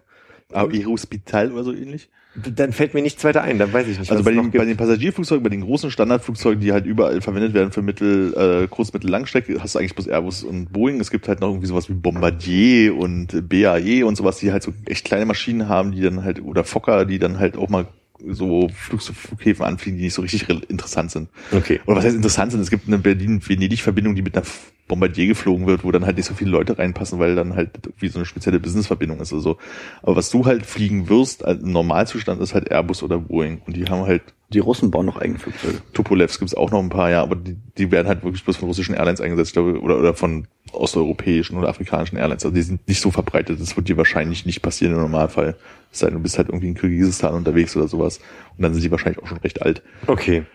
Aber 0.51 0.71
Aerospital 0.71 1.51
oder 1.51 1.65
so 1.65 1.73
ähnlich? 1.73 2.09
Dann 2.55 2.71
fällt 2.71 2.93
mir 2.93 3.01
nichts 3.01 3.23
weiter 3.23 3.41
ein, 3.41 3.57
dann 3.57 3.73
weiß 3.73 3.87
ich 3.87 3.97
nicht, 3.99 4.11
Also 4.11 4.23
bei 4.23 4.31
den, 4.31 4.51
bei 4.51 4.63
den 4.63 4.77
Passagierflugzeugen, 4.77 5.43
bei 5.43 5.49
den 5.49 5.61
großen 5.61 5.89
Standardflugzeugen, 5.89 6.59
die 6.61 6.71
halt 6.71 6.85
überall 6.85 7.19
verwendet 7.21 7.53
werden 7.53 7.71
für 7.71 7.81
Mittel, 7.81 8.33
äh, 8.35 8.67
Kurz-, 8.67 8.93
Mittel-, 8.93 9.09
Langstrecke, 9.09 9.61
hast 9.61 9.75
du 9.75 9.79
eigentlich 9.79 9.95
bloß 9.95 10.07
Airbus 10.07 10.43
und 10.43 10.71
Boeing. 10.71 10.99
Es 10.99 11.09
gibt 11.09 11.27
halt 11.27 11.41
noch 11.41 11.49
irgendwie 11.49 11.67
sowas 11.67 11.89
wie 11.89 11.93
Bombardier 11.93 12.95
und 12.95 13.49
BAE 13.49 14.05
und 14.05 14.15
sowas, 14.15 14.37
die 14.37 14.51
halt 14.51 14.61
so 14.61 14.73
echt 14.85 15.05
kleine 15.05 15.25
Maschinen 15.25 15.67
haben, 15.67 15.91
die 15.91 16.01
dann 16.01 16.23
halt, 16.23 16.41
oder 16.43 16.63
Fokker, 16.63 17.05
die 17.05 17.17
dann 17.19 17.39
halt 17.39 17.57
auch 17.57 17.69
mal 17.69 17.87
so 18.27 18.69
Flug 18.73 19.01
Flughäfen 19.01 19.63
anfliegen, 19.65 19.97
die 19.97 20.05
nicht 20.05 20.13
so 20.13 20.21
richtig 20.21 20.49
re- 20.49 20.61
interessant 20.69 21.11
sind. 21.11 21.29
Okay. 21.51 21.79
Oder 21.85 21.97
was 21.97 22.05
heißt 22.05 22.15
interessant 22.15 22.51
sind? 22.51 22.61
Es 22.61 22.69
gibt 22.69 22.87
eine 22.87 22.97
Berlin-Venedig-Verbindung, 22.97 24.15
die 24.15 24.21
mit 24.21 24.35
einer 24.35 24.45
Bombardier 24.87 25.27
geflogen 25.27 25.67
wird, 25.67 25.83
wo 25.83 25.91
dann 25.91 26.05
halt 26.05 26.17
nicht 26.17 26.27
so 26.27 26.33
viele 26.33 26.51
Leute 26.51 26.77
reinpassen, 26.77 27.19
weil 27.19 27.35
dann 27.35 27.55
halt 27.55 27.71
irgendwie 27.83 28.07
so 28.07 28.19
eine 28.19 28.25
spezielle 28.25 28.59
Business-Verbindung 28.59 29.19
ist 29.19 29.33
oder 29.33 29.41
so. 29.41 29.57
Aber 30.01 30.15
was 30.15 30.29
du 30.29 30.45
halt 30.45 30.65
fliegen 30.65 31.09
wirst, 31.09 31.43
also 31.43 31.65
im 31.65 31.71
Normalzustand, 31.73 32.41
ist 32.41 32.53
halt 32.53 32.71
Airbus 32.71 33.03
oder 33.03 33.17
Boeing. 33.17 33.61
Und 33.65 33.75
die 33.75 33.85
haben 33.85 34.05
halt 34.05 34.21
Die 34.53 34.59
Russen 34.59 34.91
bauen 34.91 35.05
noch 35.05 35.17
eigene 35.17 35.39
Flugzeuge. 35.39 35.79
Tupolevs 35.93 36.39
gibt's 36.39 36.55
auch 36.55 36.71
noch 36.71 36.79
ein 36.79 36.87
paar, 36.89 37.09
ja, 37.11 37.21
aber 37.21 37.35
die, 37.35 37.57
die 37.77 37.91
werden 37.91 38.07
halt 38.07 38.23
wirklich 38.23 38.45
bloß 38.45 38.55
von 38.55 38.69
russischen 38.69 38.95
Airlines 38.95 39.19
eingesetzt, 39.19 39.49
ich 39.49 39.53
glaube, 39.53 39.81
oder, 39.81 39.99
oder 39.99 40.13
von 40.13 40.47
osteuropäischen 40.71 41.57
oder 41.57 41.67
afrikanischen 41.67 42.17
Airlines. 42.17 42.45
Also 42.45 42.55
die 42.55 42.61
sind 42.61 42.87
nicht 42.87 43.01
so 43.01 43.11
verbreitet. 43.11 43.59
Das 43.59 43.75
wird 43.75 43.89
dir 43.89 43.97
wahrscheinlich 43.97 44.45
nicht 44.45 44.61
passieren 44.61 44.93
im 44.93 45.01
Normalfall. 45.01 45.55
Es 45.91 45.99
sei 45.99 46.07
denn, 46.07 46.15
du 46.15 46.21
bist 46.21 46.37
halt 46.37 46.47
irgendwie 46.47 46.67
in 46.67 46.75
Kirgisistan 46.75 47.33
unterwegs 47.33 47.75
oder 47.75 47.87
sowas. 47.87 48.19
Und 48.57 48.63
dann 48.63 48.73
sind 48.73 48.83
die 48.83 48.91
wahrscheinlich 48.91 49.21
auch 49.21 49.27
schon 49.27 49.39
recht 49.39 49.61
alt. 49.61 49.81
Okay. 50.07 50.45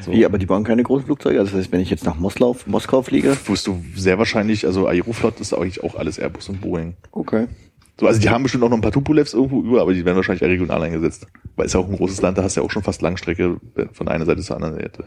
So. 0.00 0.12
Wie, 0.12 0.24
aber 0.24 0.38
die 0.38 0.46
bauen 0.46 0.64
keine 0.64 0.82
großen 0.82 1.06
Flugzeuge? 1.06 1.38
Also 1.38 1.52
das 1.52 1.60
heißt, 1.60 1.72
wenn 1.72 1.80
ich 1.80 1.90
jetzt 1.90 2.04
nach 2.04 2.16
Moskau, 2.16 2.56
Moskau 2.66 3.02
fliege? 3.02 3.36
Wirst 3.46 3.66
du 3.66 3.82
sehr 3.94 4.18
wahrscheinlich, 4.18 4.66
also 4.66 4.86
Aeroflot 4.86 5.40
ist 5.40 5.52
eigentlich 5.52 5.82
auch 5.82 5.94
alles 5.94 6.18
Airbus 6.18 6.48
und 6.48 6.60
Boeing. 6.60 6.94
Okay. 7.12 7.46
So, 7.98 8.08
also 8.08 8.20
die 8.20 8.28
haben 8.28 8.42
bestimmt 8.42 8.64
auch 8.64 8.68
noch 8.68 8.76
ein 8.76 8.82
paar 8.82 8.90
Tupolevs 8.90 9.34
irgendwo 9.34 9.62
über, 9.62 9.80
aber 9.80 9.94
die 9.94 10.04
werden 10.04 10.16
wahrscheinlich 10.16 10.42
eher 10.42 10.48
regional 10.48 10.82
eingesetzt. 10.82 11.28
Weil 11.54 11.66
es 11.66 11.74
ja 11.74 11.80
auch 11.80 11.88
ein 11.88 11.96
großes 11.96 12.20
Land, 12.22 12.36
da 12.36 12.42
hast 12.42 12.56
du 12.56 12.60
ja 12.60 12.66
auch 12.66 12.70
schon 12.70 12.82
fast 12.82 13.02
Langstrecke 13.02 13.60
von 13.92 14.08
einer 14.08 14.24
Seite 14.24 14.42
zur 14.42 14.56
anderen 14.56 14.74
Seite. 14.74 15.04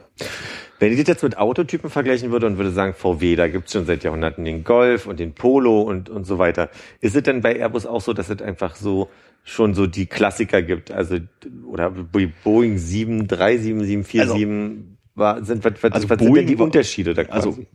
Wenn 0.80 0.94
ich 0.94 1.00
das 1.00 1.08
jetzt 1.08 1.24
mit 1.24 1.38
Autotypen 1.38 1.90
vergleichen 1.90 2.32
würde 2.32 2.48
und 2.48 2.58
würde 2.58 2.72
sagen, 2.72 2.94
VW, 2.94 3.36
da 3.36 3.50
gibt's 3.50 3.74
schon 3.74 3.86
seit 3.86 4.06
Jahrhunderten 4.06 4.46
den 4.46 4.64
Golf 4.64 5.06
und 5.06 5.20
den 5.20 5.34
Polo 5.34 5.82
und, 5.82 6.10
und 6.10 6.26
so 6.26 6.38
weiter. 6.38 6.70
Ist 7.02 7.16
es 7.16 7.24
denn 7.24 7.42
bei 7.42 7.58
Airbus 7.58 7.86
auch 7.86 8.02
so, 8.02 8.14
dass 8.14 8.30
es 8.30 8.42
einfach 8.42 8.76
so 8.76 9.10
schon 9.44 9.74
so 9.74 9.86
die 9.86 10.06
Klassiker 10.06 10.62
gibt? 10.62 10.90
Also, 10.92 11.18
oder 11.66 11.90
Boeing 11.90 12.78
737, 12.78 13.64
747 13.64 14.98
war, 15.16 15.44
sind, 15.44 15.66
was, 15.66 15.74
was, 15.82 15.92
Also 15.92 16.10
was 16.10 16.20
sind 16.20 16.36
denn 16.36 16.48
die 16.48 16.56
Unterschiede 16.56 17.14
da 17.14 17.24
quasi? 17.26 17.50
Also 17.50 17.66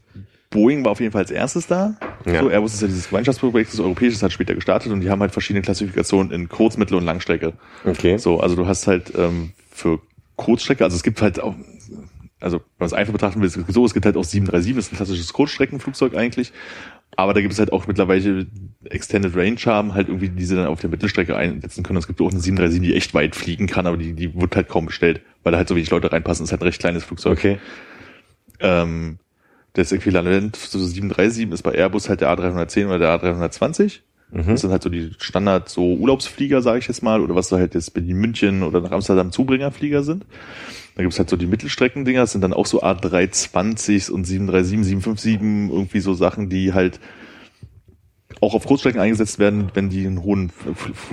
Boeing 0.52 0.84
war 0.84 0.92
auf 0.92 1.00
jeden 1.00 1.10
Fall 1.10 1.22
als 1.22 1.32
erstes 1.32 1.66
da. 1.66 1.96
Ja. 2.24 2.40
So, 2.40 2.48
Airbus 2.48 2.74
ist 2.74 2.82
ja 2.82 2.86
dieses 2.86 3.08
Gemeinschaftsprojekt, 3.08 3.72
das 3.72 3.80
europäische, 3.80 4.20
hat 4.24 4.32
später 4.32 4.54
gestartet 4.54 4.92
und 4.92 5.00
die 5.00 5.10
haben 5.10 5.20
halt 5.20 5.32
verschiedene 5.32 5.62
Klassifikationen 5.62 6.30
in 6.30 6.48
Kurz-, 6.48 6.76
Mittel- 6.76 6.96
und 6.96 7.04
Langstrecke. 7.04 7.54
okay. 7.84 8.18
So, 8.18 8.38
also 8.38 8.54
du 8.54 8.66
hast 8.66 8.86
halt 8.86 9.12
ähm, 9.16 9.50
für 9.70 9.98
Kurzstrecke, 10.36 10.84
also 10.84 10.94
es 10.94 11.02
gibt 11.02 11.20
halt 11.20 11.40
auch, 11.40 11.54
also 12.38 12.58
wenn 12.58 12.64
man 12.78 12.86
es 12.86 12.92
einfach 12.92 13.12
betrachten 13.12 13.42
will, 13.42 13.48
so, 13.48 13.84
es 13.84 13.94
gibt 13.94 14.06
halt 14.06 14.16
auch 14.16 14.24
737, 14.24 14.76
das 14.76 14.86
ist 14.86 14.92
ein 14.92 14.96
klassisches 14.96 15.32
Kurzstreckenflugzeug 15.32 16.14
eigentlich. 16.14 16.52
Aber 17.14 17.34
da 17.34 17.42
gibt 17.42 17.52
es 17.52 17.58
halt 17.58 17.72
auch 17.72 17.86
mittlerweile 17.86 18.46
Extended 18.84 19.36
Range 19.36 19.58
haben, 19.66 19.92
halt 19.92 20.08
irgendwie, 20.08 20.30
die 20.30 20.44
sie 20.44 20.56
dann 20.56 20.66
auf 20.66 20.80
der 20.80 20.88
Mittelstrecke 20.88 21.36
einsetzen 21.36 21.82
können. 21.82 21.98
Es 21.98 22.06
gibt 22.06 22.20
auch 22.22 22.30
eine 22.30 22.40
737, 22.40 22.80
die 22.80 22.96
echt 22.96 23.12
weit 23.12 23.36
fliegen 23.36 23.66
kann, 23.66 23.86
aber 23.86 23.98
die, 23.98 24.14
die 24.14 24.34
wird 24.34 24.56
halt 24.56 24.68
kaum 24.68 24.86
bestellt, 24.86 25.20
weil 25.42 25.52
da 25.52 25.58
halt 25.58 25.68
so 25.68 25.76
wenig 25.76 25.90
Leute 25.90 26.10
reinpassen. 26.10 26.44
Das 26.44 26.48
ist 26.48 26.52
halt 26.52 26.62
ein 26.62 26.68
recht 26.68 26.80
kleines 26.80 27.04
Flugzeug. 27.04 27.36
Okay. 27.38 27.58
Ähm, 28.60 29.18
das 29.74 29.92
Äquivalent 29.92 30.56
zu 30.56 30.78
737 30.78 31.50
ist 31.50 31.62
bei 31.62 31.72
Airbus 31.72 32.08
halt 32.08 32.20
der 32.20 32.30
A310 32.36 32.86
oder 32.86 32.98
der 32.98 33.20
A320. 33.20 34.00
Das 34.34 34.62
sind 34.62 34.70
halt 34.70 34.82
so 34.82 34.88
die 34.88 35.10
Standard 35.18 35.68
so 35.68 35.94
Urlaubsflieger, 35.94 36.62
sage 36.62 36.78
ich 36.78 36.88
jetzt 36.88 37.02
mal, 37.02 37.20
oder 37.20 37.34
was 37.34 37.48
da 37.48 37.58
halt 37.58 37.74
jetzt 37.74 37.92
Berlin 37.92 38.16
München 38.16 38.62
oder 38.62 38.80
nach 38.80 38.90
Amsterdam 38.90 39.30
Zubringerflieger 39.30 40.02
sind. 40.02 40.24
Da 40.94 41.02
gibt's 41.02 41.18
halt 41.18 41.28
so 41.28 41.36
die 41.36 41.46
Mittelstreckendinger, 41.46 42.20
das 42.20 42.32
sind 42.32 42.40
dann 42.40 42.54
auch 42.54 42.64
so 42.64 42.82
A320 42.82 44.10
und 44.10 44.26
737, 44.26 44.86
757, 44.86 45.40
irgendwie 45.70 46.00
so 46.00 46.14
Sachen, 46.14 46.48
die 46.48 46.72
halt 46.72 46.98
auch 48.40 48.54
auf 48.54 48.66
Kurzstrecken 48.66 49.00
eingesetzt 49.00 49.38
werden, 49.38 49.70
wenn 49.74 49.90
die 49.90 50.06
einen 50.06 50.22
hohen 50.22 50.50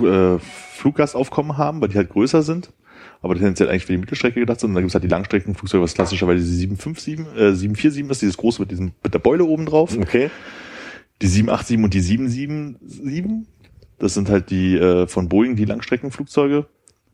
äh, 0.02 0.38
Fluggastaufkommen 0.38 1.58
haben, 1.58 1.82
weil 1.82 1.88
die 1.88 1.96
halt 1.96 2.10
größer 2.10 2.42
sind. 2.42 2.72
Aber 3.22 3.34
tendenziell 3.34 3.68
eigentlich 3.68 3.86
für 3.86 3.92
die 3.92 3.98
Mittelstrecke 3.98 4.40
gedacht 4.40 4.60
sind. 4.60 4.70
Und 4.70 4.74
dann 4.74 4.82
gibt's 4.82 4.94
halt 4.94 5.04
die 5.04 5.08
Langstreckenflugzeuge, 5.08 5.82
was 5.82 5.94
klassischerweise 5.94 6.42
die 6.42 6.54
757, 6.54 7.18
äh, 7.36 7.54
747 7.54 8.10
ist, 8.10 8.22
dieses 8.22 8.36
große 8.36 8.62
mit 8.62 8.70
diesem, 8.70 8.92
mit 9.02 9.12
der 9.12 9.18
Beule 9.18 9.44
oben 9.44 9.66
drauf. 9.66 9.96
Okay. 9.96 10.30
Die 11.20 11.26
787 11.26 11.84
und 11.84 11.94
die 11.94 12.00
777, 12.00 13.46
das 13.98 14.14
sind 14.14 14.30
halt 14.30 14.50
die 14.50 14.76
äh, 14.76 15.06
von 15.06 15.28
Boeing, 15.28 15.56
die 15.56 15.66
Langstreckenflugzeuge. 15.66 16.66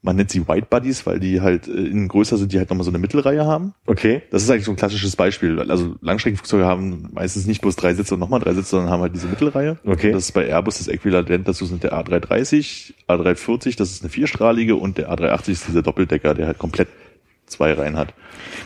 Man 0.07 0.17
nennt 0.17 0.31
sie 0.31 0.49
White 0.49 0.69
Bodies, 0.71 1.05
weil 1.05 1.21
die 1.21 1.41
halt 1.43 1.69
äh, 1.69 1.73
innen 1.73 2.09
größer 2.09 2.39
sind, 2.39 2.53
die 2.53 2.59
halt 2.59 2.71
nochmal 2.71 2.85
so 2.85 2.91
eine 2.91 2.99
Mittelreihe 2.99 3.45
haben. 3.45 3.75
Okay. 3.87 4.23
Das 4.31 4.43
ist 4.43 4.51
eigentlich 4.51 4.65
so 4.65 4.71
ein 4.71 4.77
klassisches 4.77 5.17
Beispiel. 5.17 5.61
Also 5.69 5.97
Langstreckenflugzeuge 6.01 6.65
haben 6.65 7.11
meistens 7.13 7.47
nicht 7.47 7.61
bloß 7.61 7.77
drei 7.77 7.93
Sitze 7.93 8.15
und 8.15 8.21
nochmal 8.21 8.41
drei 8.41 8.55
Sitze, 8.55 8.71
sondern 8.71 8.91
haben 8.91 9.03
halt 9.03 9.15
diese 9.15 9.27
Mittelreihe. 9.27 9.79
Okay. 9.85 10.13
Das 10.13 10.25
ist 10.25 10.33
bei 10.33 10.47
Airbus 10.47 10.79
das 10.79 10.89
Äquivalent 10.89 11.47
dazu 11.49 11.67
sind 11.67 11.83
der 11.83 11.93
A330, 11.93 12.93
A340, 13.09 13.77
das 13.77 13.91
ist 13.91 14.03
eine 14.03 14.11
vierstrahlige 14.11 14.77
und 14.77 14.99
der 14.99 15.11
A380 15.11 15.51
ist 15.51 15.69
dieser 15.69 15.83
Doppeldecker, 15.83 16.35
der 16.35 16.47
halt 16.47 16.59
komplett 16.59 16.89
zwei 17.47 17.73
Reihen 17.73 17.97
hat. 17.97 18.15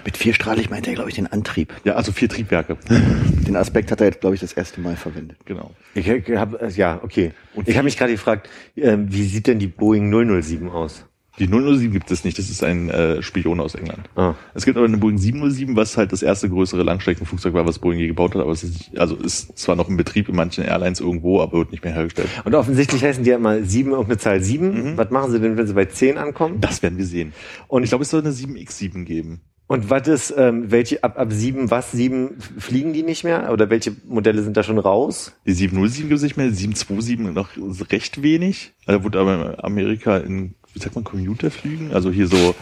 Mit 0.04 0.16
vierstrahlig 0.16 0.70
meint 0.70 0.86
er, 0.88 0.94
glaube 0.94 1.10
ich, 1.10 1.16
den 1.16 1.26
Antrieb. 1.26 1.74
Ja, 1.84 1.94
also 1.94 2.12
vier 2.12 2.28
Triebwerke. 2.28 2.76
Den 2.88 3.56
Aspekt 3.56 3.90
hat 3.90 4.00
er 4.00 4.06
jetzt, 4.06 4.20
glaube 4.20 4.34
ich, 4.34 4.40
das 4.40 4.52
erste 4.52 4.80
Mal 4.80 4.96
verwendet. 4.96 5.38
genau. 5.44 5.72
Ich 5.94 6.08
habe 6.08 6.70
ja, 6.74 7.00
okay. 7.02 7.32
Und 7.54 7.68
ich 7.68 7.76
habe 7.76 7.84
mich 7.84 7.96
gerade 7.96 8.12
gefragt, 8.12 8.48
ähm, 8.76 9.12
wie 9.12 9.24
sieht 9.24 9.46
denn 9.46 9.58
die 9.58 9.66
Boeing 9.66 10.10
007 10.42 10.70
aus? 10.70 11.04
Die 11.40 11.46
007 11.46 11.90
gibt 11.90 12.10
es 12.10 12.22
nicht, 12.22 12.38
das 12.38 12.50
ist 12.50 12.62
ein 12.62 12.90
äh, 12.90 13.22
Spion 13.22 13.60
aus 13.60 13.74
England. 13.74 14.10
Ah. 14.14 14.34
Es 14.52 14.66
gibt 14.66 14.76
aber 14.76 14.86
eine 14.86 14.98
Boeing 14.98 15.16
707, 15.16 15.74
was 15.74 15.96
halt 15.96 16.12
das 16.12 16.22
erste 16.22 16.50
größere 16.50 16.82
Langstreckenflugzeug 16.82 17.54
war, 17.54 17.66
was 17.66 17.78
Boeing 17.78 17.98
je 17.98 18.08
gebaut 18.08 18.34
hat, 18.34 18.42
aber 18.42 18.52
es 18.52 18.62
ist, 18.62 18.96
also 18.98 19.16
ist 19.16 19.56
zwar 19.58 19.74
noch 19.74 19.88
in 19.88 19.96
Betrieb 19.96 20.28
in 20.28 20.36
manchen 20.36 20.64
Airlines 20.64 21.00
irgendwo, 21.00 21.40
aber 21.40 21.58
wird 21.58 21.72
nicht 21.72 21.82
mehr 21.82 21.94
hergestellt. 21.94 22.28
Und 22.44 22.54
offensichtlich 22.54 23.02
heißen 23.02 23.24
die 23.24 23.30
ja 23.30 23.36
immer 23.36 23.62
7 23.62 23.90
irgendeine 23.90 24.18
Zahl 24.18 24.42
7. 24.42 24.96
Was 24.96 25.10
machen 25.10 25.32
sie 25.32 25.40
denn, 25.40 25.56
wenn 25.56 25.66
sie 25.66 25.72
bei 25.72 25.86
10 25.86 26.18
ankommen? 26.18 26.60
Das 26.60 26.82
werden 26.82 26.98
wir 26.98 27.06
sehen. 27.06 27.32
Und 27.68 27.84
ich 27.84 27.88
glaube, 27.88 28.02
es 28.02 28.10
soll 28.10 28.20
eine 28.20 28.32
7X7 28.32 29.04
geben. 29.04 29.40
Und 29.70 29.88
was 29.88 30.08
ist, 30.08 30.34
ähm, 30.36 30.72
welche 30.72 31.04
ab, 31.04 31.16
ab 31.16 31.28
7, 31.30 31.70
was 31.70 31.92
7 31.92 32.38
fliegen 32.58 32.92
die 32.92 33.04
nicht 33.04 33.22
mehr? 33.22 33.52
Oder 33.52 33.70
welche 33.70 33.94
Modelle 34.04 34.42
sind 34.42 34.56
da 34.56 34.64
schon 34.64 34.78
raus? 34.78 35.32
Die 35.46 35.52
707 35.52 36.08
gibt 36.08 36.16
es 36.16 36.24
nicht 36.24 36.36
mehr, 36.36 36.48
die 36.48 36.54
727 36.54 37.32
noch 37.32 37.50
recht 37.92 38.20
wenig. 38.20 38.72
Da 38.86 39.04
wurde 39.04 39.20
aber 39.20 39.52
in 39.52 39.64
Amerika 39.64 40.16
in, 40.16 40.56
wie 40.74 40.80
sagt 40.80 40.94
man, 40.94 41.04
Commuterflügen, 41.04 41.92
also 41.92 42.10
hier 42.10 42.26
so, 42.26 42.54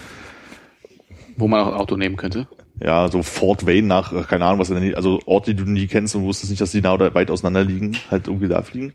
Wo 1.37 1.49
man 1.49 1.61
auch 1.61 1.69
ein 1.69 1.75
Auto 1.75 1.97
nehmen 1.97 2.17
könnte. 2.17 2.49
ja, 2.83 3.09
so 3.09 3.23
Fort 3.23 3.67
Wayne 3.67 3.87
nach, 3.87 4.29
keine 4.29 4.45
Ahnung, 4.47 4.59
was 4.61 4.69
denn, 4.69 4.95
also 4.95 5.21
Orte, 5.27 5.55
die 5.55 5.65
du 5.65 5.71
nie 5.71 5.87
kennst 5.87 6.15
und 6.15 6.23
wusstest 6.25 6.51
nicht, 6.51 6.61
dass 6.61 6.73
die 6.73 6.81
nah 6.81 6.95
oder 6.95 7.15
weit 7.15 7.31
auseinander 7.31 7.65
liegen, 7.65 7.97
halt 8.11 8.27
irgendwie 8.29 8.49
da 8.49 8.63
fliegen. 8.63 8.95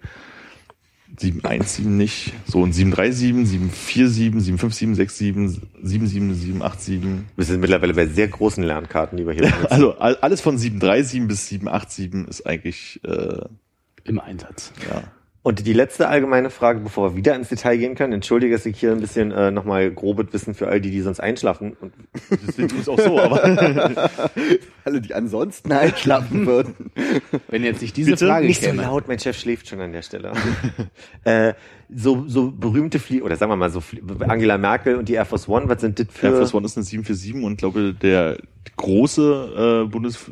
717 1.16 1.96
nicht, 1.96 2.34
so 2.48 2.66
ein 2.66 2.74
737, 2.74 3.48
747, 3.48 4.14
757, 4.14 4.96
67, 4.96 5.62
77, 5.84 6.38
787. 6.40 7.02
Wir 7.36 7.46
sind 7.46 7.60
mittlerweile 7.62 7.94
bei 7.94 8.08
sehr 8.08 8.28
großen 8.28 8.64
Lernkarten, 8.64 9.18
die 9.20 9.28
wir 9.28 9.34
hier 9.34 9.44
benutzen. 9.44 9.68
Also 9.70 9.98
all- 10.00 10.16
alles 10.22 10.42
von 10.42 10.58
737 10.58 11.28
bis 11.28 11.48
787 11.50 12.28
ist 12.30 12.48
eigentlich, 12.48 13.00
äh, 13.04 13.46
Im 14.06 14.20
Einsatz. 14.20 14.74
ja. 14.90 15.04
Und 15.46 15.68
die 15.68 15.74
letzte 15.74 16.08
allgemeine 16.08 16.50
Frage, 16.50 16.80
bevor 16.80 17.12
wir 17.12 17.18
wieder 17.18 17.36
ins 17.36 17.50
Detail 17.50 17.76
gehen 17.78 17.96
können. 17.96 18.14
Entschuldige, 18.14 18.56
dass 18.56 18.66
ich 18.66 18.80
hier 18.80 18.94
ein 18.94 19.02
bisschen 19.02 19.32
äh, 19.32 19.52
nochmal 19.52 19.92
grobes 19.92 20.28
Wissen 20.32 20.54
für 20.54 20.70
all 20.70 20.80
die, 20.80 20.90
die 20.90 21.02
sonst 21.02 21.20
einschlafen. 21.20 21.76
Und 21.82 21.94
ich 22.58 22.58
es 22.58 22.88
auch 22.88 22.98
so, 22.98 23.20
aber 23.20 23.44
Alle, 24.86 25.02
die 25.02 25.14
ansonsten 25.14 25.74
einschlafen 25.74 26.46
würden. 26.46 26.92
Wenn 27.50 27.66
jetzt 27.66 27.82
nicht 27.82 27.98
diese 27.98 28.12
Bitte? 28.12 28.28
Frage 28.28 28.48
nicht 28.48 28.62
so 28.62 28.68
käme. 28.68 28.84
laut, 28.84 29.10
mein 29.10 29.20
Chef 29.20 29.38
schläft 29.38 29.68
schon 29.68 29.82
an 29.82 29.92
der 29.92 30.02
Stelle. 30.02 30.32
äh, 31.26 31.54
so, 31.94 32.24
so 32.26 32.50
berühmte 32.50 33.00
Flieger, 33.00 33.26
oder 33.26 33.36
sagen 33.36 33.52
wir 33.52 33.58
mal 33.58 33.70
so, 33.70 33.84
Angela 34.22 34.58
Merkel 34.58 34.96
und 34.96 35.10
die 35.10 35.16
Air 35.16 35.26
Force 35.26 35.50
One, 35.50 35.68
was 35.68 35.82
sind 35.82 36.00
das 36.00 36.08
für... 36.10 36.28
Air 36.28 36.38
Force 36.38 36.54
One 36.54 36.66
ist 36.66 36.78
eine 36.78 36.86
747 36.86 37.44
und 37.44 37.58
glaube 37.58 37.94
der 37.94 38.38
große 38.78 39.84
äh, 39.84 39.90
Bundes 39.90 40.32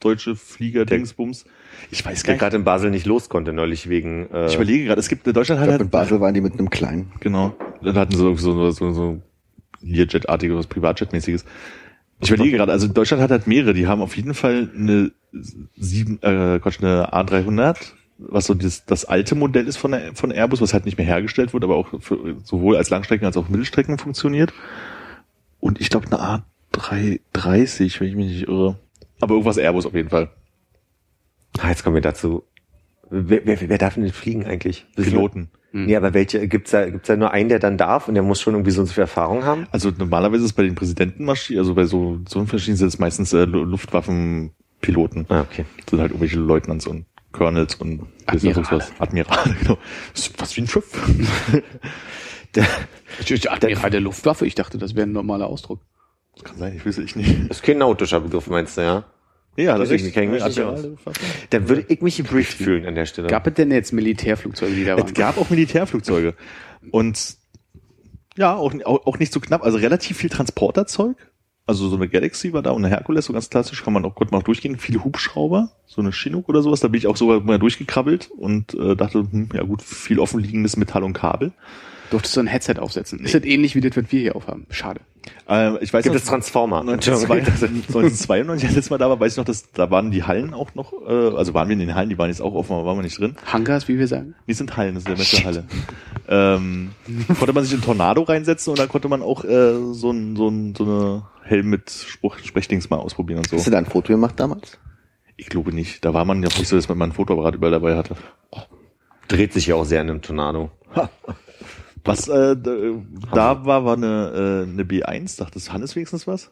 deutsche 0.00 0.36
Flieger, 0.36 0.84
Dingsbums. 0.84 1.46
Ich 1.90 2.04
weiß 2.04 2.22
gar 2.22 2.26
Der 2.28 2.34
nicht. 2.34 2.40
gerade 2.40 2.56
in 2.56 2.64
Basel 2.64 2.90
nicht 2.90 3.06
los 3.06 3.28
konnte 3.28 3.52
neulich 3.52 3.88
wegen. 3.88 4.28
Äh, 4.32 4.46
Ich 4.46 4.54
überlege 4.54 4.84
gerade, 4.84 5.00
es 5.00 5.08
gibt, 5.08 5.26
Deutschland 5.26 5.46
Ich 5.46 5.62
hat 5.62 5.68
glaube, 5.68 5.72
in 5.74 5.80
halt, 5.80 5.90
Basel 5.90 6.20
waren 6.20 6.34
die 6.34 6.40
mit 6.40 6.52
einem 6.54 6.70
kleinen. 6.70 7.12
genau, 7.20 7.54
dann 7.82 7.96
hatten 7.96 8.12
sie 8.12 8.18
so, 8.18 8.34
so, 8.36 8.70
so, 8.70 8.92
so 8.92 9.20
Learjet-artiges, 9.82 10.56
was 10.56 10.66
Privatjet-mäßiges. 10.68 11.44
Ich 12.22 12.30
überlege 12.30 12.58
gerade, 12.58 12.70
also 12.72 12.86
Deutschland 12.86 13.22
hat 13.22 13.30
halt 13.30 13.46
mehrere, 13.46 13.72
die 13.72 13.86
haben 13.86 14.02
auf 14.02 14.14
jeden 14.16 14.34
Fall 14.34 14.68
eine 14.76 15.10
sieben, 15.76 16.18
äh, 16.22 16.58
Quatsch, 16.60 16.78
eine 16.82 17.12
A300, 17.14 17.76
was 18.18 18.44
so 18.46 18.52
das, 18.54 18.84
das 18.84 19.06
alte 19.06 19.34
Modell 19.34 19.66
ist 19.66 19.78
von, 19.78 19.92
der, 19.92 20.14
von 20.14 20.30
Airbus, 20.30 20.60
was 20.60 20.74
halt 20.74 20.84
nicht 20.84 20.98
mehr 20.98 21.06
hergestellt 21.06 21.54
wird, 21.54 21.64
aber 21.64 21.76
auch 21.76 21.88
für, 22.00 22.36
sowohl 22.44 22.76
als 22.76 22.90
Langstrecken 22.90 23.24
als 23.26 23.38
auch 23.38 23.48
Mittelstrecken 23.48 23.96
funktioniert. 23.96 24.52
Und 25.60 25.80
ich 25.80 25.88
glaube 25.88 26.06
eine 26.08 26.42
A330, 26.74 28.00
wenn 28.00 28.08
ich 28.08 28.14
mich 28.16 28.26
nicht 28.26 28.48
irre. 28.48 28.76
Aber 29.20 29.32
irgendwas 29.34 29.56
Airbus 29.56 29.86
auf 29.86 29.94
jeden 29.94 30.10
Fall. 30.10 30.28
Ah, 31.58 31.68
jetzt 31.68 31.82
kommen 31.84 31.94
wir 31.96 32.02
dazu. 32.02 32.44
Wer, 33.10 33.44
wer, 33.44 33.68
wer 33.68 33.78
darf 33.78 33.94
denn 33.94 34.08
fliegen 34.12 34.44
eigentlich? 34.46 34.86
Piloten. 34.96 35.50
Nee, 35.72 35.94
aber 35.94 36.14
welche, 36.14 36.48
gibt's 36.48 36.72
da, 36.72 36.88
gibt's 36.90 37.06
da 37.06 37.16
nur 37.16 37.30
einen, 37.30 37.48
der 37.48 37.60
dann 37.60 37.76
darf 37.78 38.08
und 38.08 38.14
der 38.14 38.24
muss 38.24 38.40
schon 38.40 38.54
irgendwie 38.54 38.72
so 38.72 38.84
viel 38.86 39.02
Erfahrung 39.02 39.44
haben? 39.44 39.66
Also 39.70 39.92
normalerweise 39.96 40.44
ist 40.44 40.54
bei 40.54 40.64
den 40.64 40.74
Präsidentenmaschinen, 40.74 41.60
also 41.60 41.74
bei 41.74 41.84
so, 41.84 42.18
so 42.28 42.44
Maschinen 42.44 42.76
sind 42.76 42.88
es 42.88 42.98
meistens 42.98 43.32
äh, 43.32 43.44
Lu- 43.44 43.62
Luftwaffenpiloten. 43.64 45.26
Ah, 45.28 45.42
okay. 45.42 45.64
Das 45.78 45.90
sind 45.90 46.00
halt 46.00 46.10
irgendwelche 46.10 46.38
Leutnants 46.38 46.86
und 46.88 47.06
Colonels 47.30 47.76
und 47.76 48.02
Admirale. 48.26 48.84
Admirale, 48.98 49.54
genau. 49.60 49.78
Das 50.12 50.26
ist 50.26 50.40
was 50.40 50.56
wie 50.56 50.62
ein 50.62 50.66
Schiff. 50.68 50.90
Der, 52.56 52.66
Admiral 53.52 53.90
der 53.90 54.00
Luftwaffe, 54.00 54.44
ich 54.44 54.56
dachte, 54.56 54.76
das 54.76 54.96
wäre 54.96 55.06
ein 55.06 55.12
normaler 55.12 55.46
Ausdruck. 55.46 55.82
Das 56.34 56.42
kann 56.42 56.58
sein, 56.58 56.74
ich 56.76 56.84
weiß 56.84 56.98
ich 56.98 57.14
nicht. 57.14 57.48
das 57.48 57.58
ist 57.58 57.62
kein 57.62 57.78
nautischer 57.78 58.18
Begriff, 58.20 58.48
meinst 58.48 58.76
du, 58.76 58.80
ja? 58.82 59.04
Ja, 59.56 59.76
das 59.76 59.90
ist- 59.90 60.02
mich 60.04 60.14
nicht 60.14 60.60
aus. 60.60 60.82
Da 61.50 61.68
würde 61.68 61.84
ich 61.88 62.00
mich 62.00 62.16
gebrieft 62.16 62.54
fühlen 62.54 62.86
an 62.86 62.94
der 62.94 63.06
Stelle. 63.06 63.28
Gab 63.28 63.46
es 63.46 63.54
denn 63.54 63.70
jetzt 63.70 63.92
Militärflugzeuge, 63.92 64.74
die 64.74 64.84
da 64.84 64.96
waren? 64.96 65.06
Es 65.06 65.14
gab 65.14 65.38
auch 65.38 65.50
Militärflugzeuge. 65.50 66.34
Und 66.90 67.36
ja, 68.36 68.54
auch, 68.54 68.72
auch, 68.84 69.18
nicht 69.18 69.32
so 69.32 69.40
knapp, 69.40 69.62
also 69.64 69.76
relativ 69.78 70.16
viel 70.16 70.30
Transporterzeug. 70.30 71.16
Also 71.66 71.88
so 71.88 71.96
eine 71.96 72.08
Galaxy 72.08 72.52
war 72.52 72.62
da 72.62 72.70
und 72.70 72.84
eine 72.84 72.94
Herkules, 72.94 73.26
so 73.26 73.32
ganz 73.32 73.50
klassisch, 73.50 73.84
kann 73.84 73.92
man 73.92 74.04
auch, 74.04 74.18
man 74.18 74.40
auch 74.40 74.42
durchgehen. 74.42 74.78
Viele 74.78 75.04
Hubschrauber, 75.04 75.70
so 75.86 76.00
eine 76.00 76.10
Chinook 76.10 76.48
oder 76.48 76.62
sowas, 76.62 76.80
da 76.80 76.88
bin 76.88 76.98
ich 76.98 77.06
auch 77.06 77.16
sogar 77.16 77.40
mal 77.40 77.58
durchgekrabbelt 77.58 78.30
und 78.30 78.74
äh, 78.74 78.96
dachte, 78.96 79.26
hm, 79.30 79.50
ja 79.52 79.62
gut, 79.62 79.82
viel 79.82 80.18
offenliegendes 80.18 80.76
Metall 80.76 81.04
und 81.04 81.12
Kabel. 81.12 81.52
Durftest 82.10 82.36
du 82.36 82.40
ein 82.40 82.46
Headset 82.46 82.74
aufsetzen? 82.78 83.20
Ist 83.20 83.34
das 83.34 83.44
ähnlich 83.44 83.74
wie 83.74 83.80
das, 83.80 83.96
was 83.96 84.10
wir 84.10 84.20
hier 84.20 84.36
aufhaben? 84.36 84.66
Schade. 84.70 85.00
Äh, 85.48 85.82
ich 85.82 85.92
weiß 85.92 86.02
Gibt 86.02 86.14
noch, 86.14 86.20
es 86.20 86.28
Transformer? 86.28 86.80
1992, 86.80 87.94
1992, 87.94 88.50
als 88.50 88.62
ich 88.62 88.76
letztes 88.76 88.90
Mal 88.90 88.98
da 88.98 89.08
war, 89.08 89.20
weiß 89.20 89.32
ich 89.32 89.38
noch, 89.38 89.44
dass 89.44 89.70
da 89.72 89.90
waren 89.90 90.10
die 90.10 90.24
Hallen 90.24 90.52
auch 90.52 90.74
noch, 90.74 90.92
äh, 91.06 91.36
also 91.36 91.54
waren 91.54 91.68
wir 91.68 91.74
in 91.74 91.78
den 91.78 91.94
Hallen, 91.94 92.08
die 92.08 92.18
waren 92.18 92.28
jetzt 92.28 92.42
auch 92.42 92.54
offen, 92.54 92.72
aber 92.72 92.86
waren 92.86 92.98
wir 92.98 93.02
nicht 93.02 93.18
drin. 93.18 93.36
Hangars, 93.46 93.86
wie 93.88 93.98
wir 93.98 94.08
sagen? 94.08 94.34
Die 94.48 94.54
sind 94.54 94.76
Hallen, 94.76 94.94
das 94.94 95.02
ist 95.02 95.08
der 95.08 95.16
Messehalle. 95.16 95.64
Ähm, 96.28 96.90
konnte 97.38 97.52
man 97.52 97.64
sich 97.64 97.74
in 97.74 97.82
Tornado 97.82 98.22
reinsetzen 98.22 98.70
und 98.70 98.78
dann 98.78 98.88
konnte 98.88 99.08
man 99.08 99.22
auch 99.22 99.44
äh, 99.44 99.74
so, 99.92 100.10
ein, 100.10 100.36
so, 100.36 100.48
ein, 100.48 100.74
so 100.74 100.84
eine 100.84 101.22
Helm 101.42 101.66
mit 101.70 101.90
Spruch, 101.90 102.38
Sprechdings 102.38 102.90
mal 102.90 102.98
ausprobieren 102.98 103.38
und 103.38 103.52
Hast 103.52 103.58
so. 103.58 103.64
du 103.64 103.70
da 103.70 103.78
ein 103.78 103.86
Foto 103.86 104.12
gemacht 104.12 104.34
damals? 104.38 104.78
Ich 105.36 105.48
glaube 105.48 105.72
nicht. 105.72 106.04
Da 106.04 106.12
war 106.12 106.24
man 106.24 106.42
ja 106.42 106.48
auch 106.48 106.58
nicht 106.58 106.68
so, 106.68 106.76
dass 106.76 106.88
man 106.88 106.98
mal 106.98 107.06
ein 107.06 107.12
Fotoapparat 107.12 107.54
überall 107.54 107.72
dabei 107.72 107.96
hatte. 107.96 108.14
Dreht 109.28 109.52
sich 109.52 109.68
ja 109.68 109.74
auch 109.74 109.84
sehr 109.84 110.02
in 110.02 110.10
einem 110.10 110.22
Tornado. 110.22 110.70
Was 112.04 112.28
äh, 112.28 112.56
da, 112.56 112.72
da 113.32 113.64
war, 113.66 113.84
war 113.84 113.96
eine, 113.96 114.66
äh, 114.66 114.70
eine 114.70 114.84
B1. 114.84 115.38
Dachte 115.38 115.54
das 115.54 115.72
Hannes 115.72 115.94
wenigstens 115.96 116.26
was? 116.26 116.50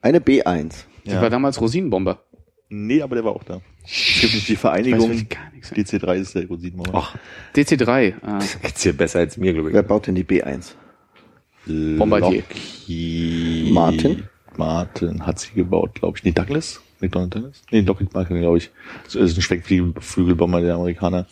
Eine 0.00 0.20
B1. 0.20 0.84
Das 1.04 1.20
war 1.20 1.30
damals 1.30 1.60
Rosinenbomber. 1.60 2.20
Nee, 2.68 3.02
aber 3.02 3.14
der 3.14 3.24
war 3.24 3.32
auch 3.32 3.44
da. 3.44 3.60
Es 3.84 4.20
gibt 4.20 4.34
nicht 4.34 4.48
die 4.48 4.52
Ich 4.54 4.58
weiß 4.58 4.60
Vereinigung. 4.60 5.28
gar 5.28 5.50
nichts. 5.52 5.72
DC3 5.72 6.14
ist 6.16 6.34
der 6.34 6.46
Rosinenmauer. 6.46 6.94
Ach, 6.94 7.16
DC3. 7.54 8.14
Ah. 8.22 8.38
geht's 8.62 8.82
hier 8.82 8.96
besser 8.96 9.20
als 9.20 9.36
mir, 9.36 9.52
glaube 9.52 9.72
Wer 9.72 9.82
ich. 9.82 9.86
baut 9.86 10.06
denn 10.06 10.14
die 10.14 10.24
B1? 10.24 10.72
Bombardier. 11.66 12.42
Lockheed 12.42 13.72
Martin? 13.72 14.22
Martin 14.56 15.26
hat 15.26 15.40
sie 15.40 15.52
gebaut, 15.54 15.94
glaube 15.94 16.18
ich. 16.18 16.24
Nee, 16.24 16.32
Douglas? 16.32 16.80
McDonald 17.00 17.34
Douglas? 17.34 17.62
Nee, 17.70 17.80
Lockheed 17.80 18.12
Martin, 18.14 18.40
glaube 18.40 18.58
ich. 18.58 18.70
Das 19.04 19.14
ist 19.14 19.36
ein 19.36 19.42
Schwenkflügelbomber 19.42 20.60
der 20.60 20.74
Amerikaner. 20.74 21.26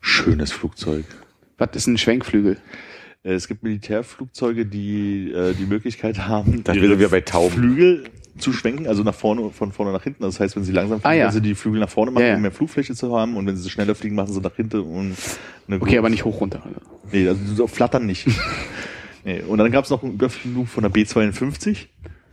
Schönes 0.00 0.52
Flugzeug. 0.52 1.04
Was 1.58 1.70
ist 1.74 1.86
ein 1.86 1.98
Schwenkflügel? 1.98 2.58
Äh, 3.22 3.32
Es 3.32 3.48
gibt 3.48 3.62
Militärflugzeuge, 3.62 4.66
die 4.66 5.30
äh, 5.32 5.54
die 5.54 5.66
Möglichkeit 5.66 6.26
haben, 6.26 6.64
Da 6.64 6.72
ihre 6.74 6.98
wir 6.98 7.08
bei 7.08 7.20
Tauben. 7.20 7.54
Flügel 7.54 8.04
zu 8.38 8.52
schwenken, 8.52 8.86
also 8.86 9.02
nach 9.02 9.14
vorne, 9.14 9.50
von 9.50 9.72
vorne 9.72 9.92
nach 9.92 10.02
hinten. 10.02 10.22
Das 10.22 10.40
heißt, 10.40 10.56
wenn 10.56 10.64
sie 10.64 10.72
langsam 10.72 11.00
fliegen, 11.00 11.10
Ah, 11.10 11.14
ja. 11.14 11.24
können 11.24 11.32
sie 11.34 11.40
die 11.42 11.54
Flügel 11.54 11.80
nach 11.80 11.90
vorne 11.90 12.10
machen, 12.10 12.22
Ja, 12.22 12.28
ja. 12.30 12.36
um 12.36 12.42
mehr 12.42 12.52
Flugfläche 12.52 12.94
zu 12.94 13.14
haben. 13.16 13.36
Und 13.36 13.46
wenn 13.46 13.56
sie 13.56 13.68
schneller 13.68 13.94
fliegen, 13.94 14.14
machen 14.14 14.32
sie 14.32 14.40
nach 14.40 14.54
hinten 14.56 14.80
und 14.80 15.14
eine 15.68 15.80
Okay, 15.80 15.98
aber 15.98 16.08
nicht 16.08 16.24
hoch 16.24 16.40
runter. 16.40 16.62
Nee, 17.12 17.28
also 17.28 17.40
so 17.54 17.66
flattern 17.66 18.06
nicht. 18.06 18.26
nee. 19.24 19.42
Und 19.42 19.58
dann 19.58 19.70
gab 19.70 19.84
es 19.84 19.90
noch 19.90 20.02
einen 20.02 20.14
Überflug 20.14 20.68
von 20.68 20.82
der 20.84 20.92
B52. 20.92 21.86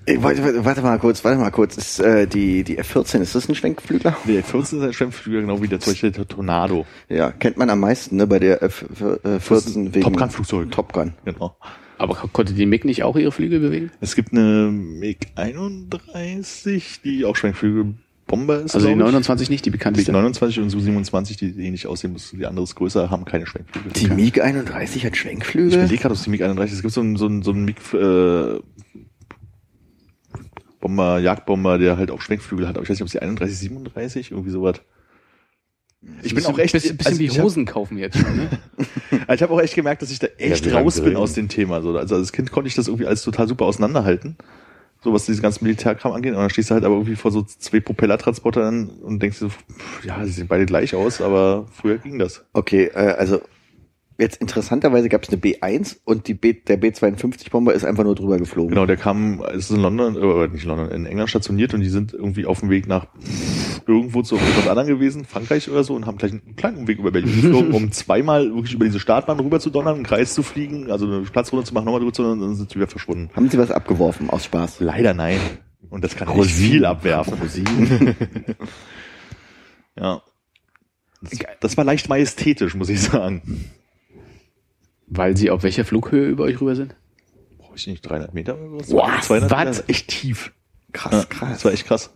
Ey, 0.08 0.24
warte, 0.24 0.42
warte, 0.42 0.64
warte 0.64 0.82
mal 0.82 0.98
kurz, 1.00 1.26
warte 1.26 1.38
mal 1.38 1.52
kurz. 1.52 1.76
Ist, 1.76 2.00
äh, 2.00 2.28
die, 2.28 2.64
die 2.64 2.80
F14, 2.80 3.20
ist 3.20 3.36
das 3.36 3.50
ein 3.50 3.56
Schwenkflügler? 3.56 4.16
Der 4.26 4.42
F14 4.42 4.62
ist 4.62 4.74
ein 4.82 4.94
Schwemmflüger, 4.94 5.42
genau 5.42 5.62
wie 5.62 5.68
der 5.68 5.82
zum 5.82 5.92
Beispiel 5.92 6.12
der 6.12 6.26
Tornado. 6.26 6.86
Ja, 7.10 7.32
kennt 7.32 7.58
man 7.58 7.70
am 7.70 7.82
meisten, 7.82 8.16
ne, 8.16 8.26
bei 8.26 8.40
der 8.40 8.62
F14 8.62 9.94
wegen 9.94 10.04
Top 10.04 10.16
Gun 10.16 10.30
Flugzeug. 10.30 10.72
Top 10.72 10.94
Gun. 10.94 11.12
Genau. 11.26 11.58
Aber 11.98 12.16
konnte 12.16 12.54
die 12.54 12.66
MiG 12.66 12.86
nicht 12.86 13.04
auch 13.04 13.18
ihre 13.18 13.34
Flügel 13.34 13.60
bewegen? 13.60 13.92
Es 14.00 14.16
gibt 14.16 14.32
eine 14.32 14.70
MiG-31, 14.72 17.02
die 17.04 17.26
auch 17.26 17.36
Schwenkflügelbomber 17.36 18.62
ist. 18.62 18.76
Also 18.76 18.88
die 18.88 18.94
glaub 18.94 19.10
ich. 19.10 19.14
29 19.14 19.50
nicht, 19.50 19.66
die 19.66 19.72
bekannteste. 19.72 20.14
MiG-29 20.14 20.62
und 20.62 20.70
Su-27, 20.70 21.38
die 21.38 21.48
ähnlich 21.66 21.86
aussehen, 21.86 22.14
muss 22.14 22.32
die 22.32 22.46
andere 22.46 22.64
ist 22.64 22.76
größer, 22.76 23.10
haben 23.10 23.26
keine 23.26 23.46
Schwenkflügel. 23.46 23.92
Die 23.92 24.08
MiG 24.08 24.42
31 24.42 25.06
hat 25.06 25.16
ich 25.16 25.20
Schwenkflügel? 25.20 25.80
überlege 25.80 25.98
gerade, 25.98 26.14
ob 26.14 26.18
es 26.18 26.24
die 26.24 26.30
MiG-31 26.30 26.64
Es 26.64 26.82
gibt 26.82 26.94
so 26.94 27.02
einen, 27.02 27.18
so 27.18 27.26
einen, 27.26 27.42
so 27.42 27.52
einen 27.52 27.66
MiG, 27.66 27.76
äh, 27.94 28.62
Bomber, 30.80 31.20
Jagdbomber, 31.20 31.78
der 31.78 31.98
halt 31.98 32.12
auch 32.12 32.22
Schwenkflügel 32.22 32.68
hat. 32.68 32.76
Aber 32.76 32.84
ich 32.84 32.90
weiß 32.90 32.96
nicht, 32.98 33.02
ob 33.04 33.08
es 33.08 33.12
die 33.14 33.22
31, 33.22 33.58
37, 33.58 34.32
irgendwie 34.32 34.52
sowas. 34.52 34.82
Ich 36.22 36.36
bin 36.36 36.46
auch 36.46 36.58
echt, 36.60 36.74
bisschen, 36.74 36.96
bisschen 36.98 37.08
also 37.12 37.20
wie 37.20 37.26
ich 37.26 37.38
hab- 37.38 37.46
Hosen 37.46 37.66
kaufen 37.66 37.98
jetzt 37.98 38.18
schon. 38.18 38.36
Ne? 38.38 38.50
Also 39.28 39.34
ich 39.34 39.42
habe 39.42 39.54
auch 39.54 39.62
echt 39.62 39.74
gemerkt, 39.76 40.02
dass 40.02 40.12
ich 40.12 40.20
da 40.20 40.28
echt 40.38 40.66
lange 40.66 40.84
raus 40.86 41.02
bin 41.02 41.16
aus 41.16 41.34
dem 41.34 41.50
Thema. 41.50 41.82
So, 41.82 41.98
also 41.98 42.16
als 42.16 42.32
Kind 42.32 42.52
konnte 42.52 42.68
ich 42.68 42.76
das 42.76 42.88
irgendwie 42.88 43.08
alles 43.08 43.24
total 43.24 43.48
super 43.48 43.66
auseinanderhalten. 43.66 44.38
So 45.02 45.12
was 45.14 45.26
diese 45.26 45.42
ganzen 45.42 45.64
Militärkram 45.66 46.12
angeht. 46.14 46.34
Und 46.34 46.40
dann 46.40 46.50
stehst 46.50 46.70
du 46.70 46.76
halt 46.76 46.84
aber 46.86 46.96
irgendwie 46.96 47.16
vor 47.16 47.32
so 47.32 47.42
zwei 47.44 47.80
Propellertransportern 47.80 48.90
und 48.90 49.22
denkst 49.22 49.40
dir 49.40 49.46
so, 49.46 49.50
pff, 49.50 50.06
ja, 50.06 50.24
sie 50.26 50.32
sehen 50.32 50.48
beide 50.48 50.66
gleich 50.66 50.94
aus, 50.96 51.22
aber 51.22 51.66
früher 51.74 51.98
ging 51.98 52.20
das. 52.20 52.46
Okay, 52.54 52.86
äh, 52.94 53.16
also 53.18 53.42
jetzt 54.18 54.42
interessanterweise 54.42 55.10
gab 55.10 55.24
es 55.24 55.30
eine 55.30 55.40
B1 55.40 55.98
und 56.04 56.28
die 56.28 56.34
B, 56.34 56.54
der 56.54 56.82
B52-Bomber 56.82 57.74
ist 57.74 57.86
einfach 57.86 58.04
nur 58.04 58.16
drüber 58.16 58.38
geflogen. 58.38 58.70
Genau, 58.70 58.86
der 58.86 58.98
kam, 58.98 59.42
ist 59.54 59.70
in 59.70 59.82
London, 59.82 60.16
äh, 60.16 60.48
nicht 60.48 60.66
London, 60.66 60.90
in 60.92 61.06
England 61.06 61.30
stationiert 61.30 61.74
und 61.74 61.82
die 61.82 61.90
sind 61.90 62.14
irgendwie 62.14 62.46
auf 62.46 62.62
dem 62.62 62.70
Weg 62.70 62.88
nach 62.88 63.08
irgendwo 63.86 64.22
zu 64.22 64.36
irgendwas 64.36 64.68
anderem 64.68 64.88
gewesen, 64.88 65.26
Frankreich 65.26 65.70
oder 65.70 65.84
so, 65.84 65.96
und 65.96 66.06
haben 66.06 66.18
gleich 66.18 66.32
einen 66.32 66.56
kleinen 66.56 66.78
Umweg 66.78 67.00
über 67.00 67.12
Berlin 67.12 67.42
geflogen, 67.42 67.72
um 67.74 67.92
zweimal 67.92 68.54
wirklich 68.54 68.74
über 68.74 68.86
diese 68.86 69.00
Startbahn 69.00 69.40
rüber 69.40 69.60
zu 69.60 69.70
donnern, 69.70 69.96
einen 69.96 70.04
Kreis 70.04 70.34
zu 70.34 70.44
fliegen, 70.44 70.92
also 70.92 71.06
eine 71.06 71.22
Platzrunde 71.22 71.66
zu 71.66 71.74
machen, 71.74 71.86
nochmal 71.86 72.02
drüber 72.02 72.14
zu 72.14 72.24
donnern, 72.24 72.42
und 72.42 72.48
dann 72.48 72.56
sind 72.56 72.70
sie 72.70 72.76
wieder 72.76 72.88
verschwunden. 72.88 73.30
Haben 73.36 73.50
Sie 73.50 73.58
was 73.58 73.72
abgeworfen 73.72 74.30
aus 74.30 74.46
Spaß? 74.46 74.80
Leider 74.80 75.14
nein. 75.14 75.40
Und 75.90 76.04
das 76.04 76.16
kann 76.16 76.36
nicht 76.36 76.52
viel 76.52 76.86
abwerfen. 76.86 77.36
ja. 79.96 80.22
Das, 81.22 81.40
das 81.60 81.78
war 81.78 81.84
leicht 81.84 82.10
majestätisch, 82.10 82.76
muss 82.76 82.90
ich 82.90 83.02
sagen. 83.02 83.42
Weil 85.08 85.38
sie 85.38 85.50
auf 85.50 85.64
welcher 85.64 85.86
Flughöhe 85.86 86.28
über 86.28 86.44
euch 86.44 86.60
rüber 86.62 86.76
sind? 86.76 86.96
Brauche 87.58 87.76
ich 87.76 87.88
nicht 87.88 88.02
300 88.02 88.34
Meter 88.34 88.60
oder 88.60 88.84
so? 88.84 88.98
Boah, 88.98 89.20
200 89.22 89.52
was? 89.52 89.78
Meter? 89.78 89.90
Echt 89.90 90.08
tief. 90.10 90.52
Krass, 90.92 91.30
krass. 91.30 91.50
Das 91.54 91.66
war 91.66 91.72
echt 91.72 91.86
krass. 91.86 92.12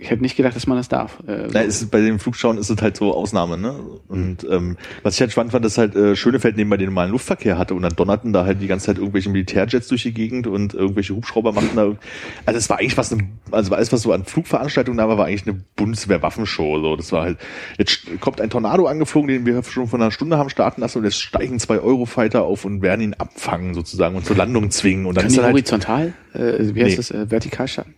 Ich 0.00 0.10
hätte 0.10 0.22
nicht 0.22 0.36
gedacht, 0.36 0.56
dass 0.56 0.66
man 0.66 0.76
das 0.76 0.88
darf. 0.88 1.18
Äh, 1.28 1.46
Na, 1.52 1.60
ist, 1.60 1.92
bei 1.92 2.00
den 2.00 2.18
Flugschauen 2.18 2.58
ist 2.58 2.70
es 2.70 2.82
halt 2.82 2.96
so 2.96 3.14
Ausnahme, 3.14 3.56
ne? 3.56 3.78
Und 4.08 4.44
ähm, 4.50 4.76
was 5.04 5.14
ich 5.14 5.20
halt 5.20 5.30
spannend 5.30 5.52
fand, 5.52 5.64
dass 5.64 5.78
halt 5.78 5.94
äh, 5.94 6.16
Schönefeld 6.16 6.56
nebenbei 6.56 6.76
den 6.76 6.86
normalen 6.86 7.12
Luftverkehr 7.12 7.56
hatte 7.56 7.74
und 7.74 7.82
dann 7.82 7.94
donnerten 7.94 8.32
da 8.32 8.44
halt 8.44 8.60
die 8.60 8.66
ganze 8.66 8.86
Zeit 8.86 8.98
irgendwelche 8.98 9.30
Militärjets 9.30 9.86
durch 9.86 10.02
die 10.02 10.12
Gegend 10.12 10.48
und 10.48 10.74
irgendwelche 10.74 11.14
Hubschrauber 11.14 11.52
machten 11.52 11.76
da. 11.76 11.92
Also 12.46 12.58
es 12.58 12.68
war 12.68 12.80
eigentlich 12.80 12.96
was, 12.96 13.12
eine, 13.12 13.28
also 13.52 13.72
alles 13.74 13.92
was 13.92 14.02
so 14.02 14.12
an 14.12 14.24
Flugveranstaltungen 14.24 14.98
da 14.98 15.08
war, 15.08 15.18
war 15.18 15.26
eigentlich 15.26 15.46
eine 15.46 15.60
Bundeswehr-Waffenshow. 15.76 16.80
So, 16.80 16.96
das 16.96 17.12
war 17.12 17.22
halt. 17.22 17.38
Jetzt 17.78 18.06
kommt 18.20 18.40
ein 18.40 18.50
Tornado 18.50 18.86
angeflogen, 18.86 19.28
den 19.28 19.46
wir 19.46 19.62
schon 19.62 19.86
vor 19.86 20.00
einer 20.00 20.10
Stunde 20.10 20.36
haben 20.36 20.50
starten 20.50 20.80
lassen 20.80 20.98
und 20.98 21.04
jetzt 21.04 21.20
steigen 21.22 21.60
zwei 21.60 21.78
Eurofighter 21.78 22.42
auf 22.42 22.64
und 22.64 22.82
werden 22.82 23.02
ihn 23.02 23.14
abfangen 23.14 23.74
sozusagen 23.74 24.16
und 24.16 24.26
zur 24.26 24.36
Landung 24.36 24.70
zwingen 24.72 25.06
und 25.06 25.16
dann 25.16 25.22
Kann 25.22 25.28
ist 25.28 25.34
die 25.34 25.40
er 25.40 25.44
halt 25.44 25.52
horizontal? 25.54 26.12
Äh, 26.34 26.74
wie 26.74 26.82
heißt 26.82 26.90
Nee. 26.90 26.96
das? 26.96 27.10
Äh, 27.12 27.30
vertikal 27.30 27.68
starten? 27.68 27.94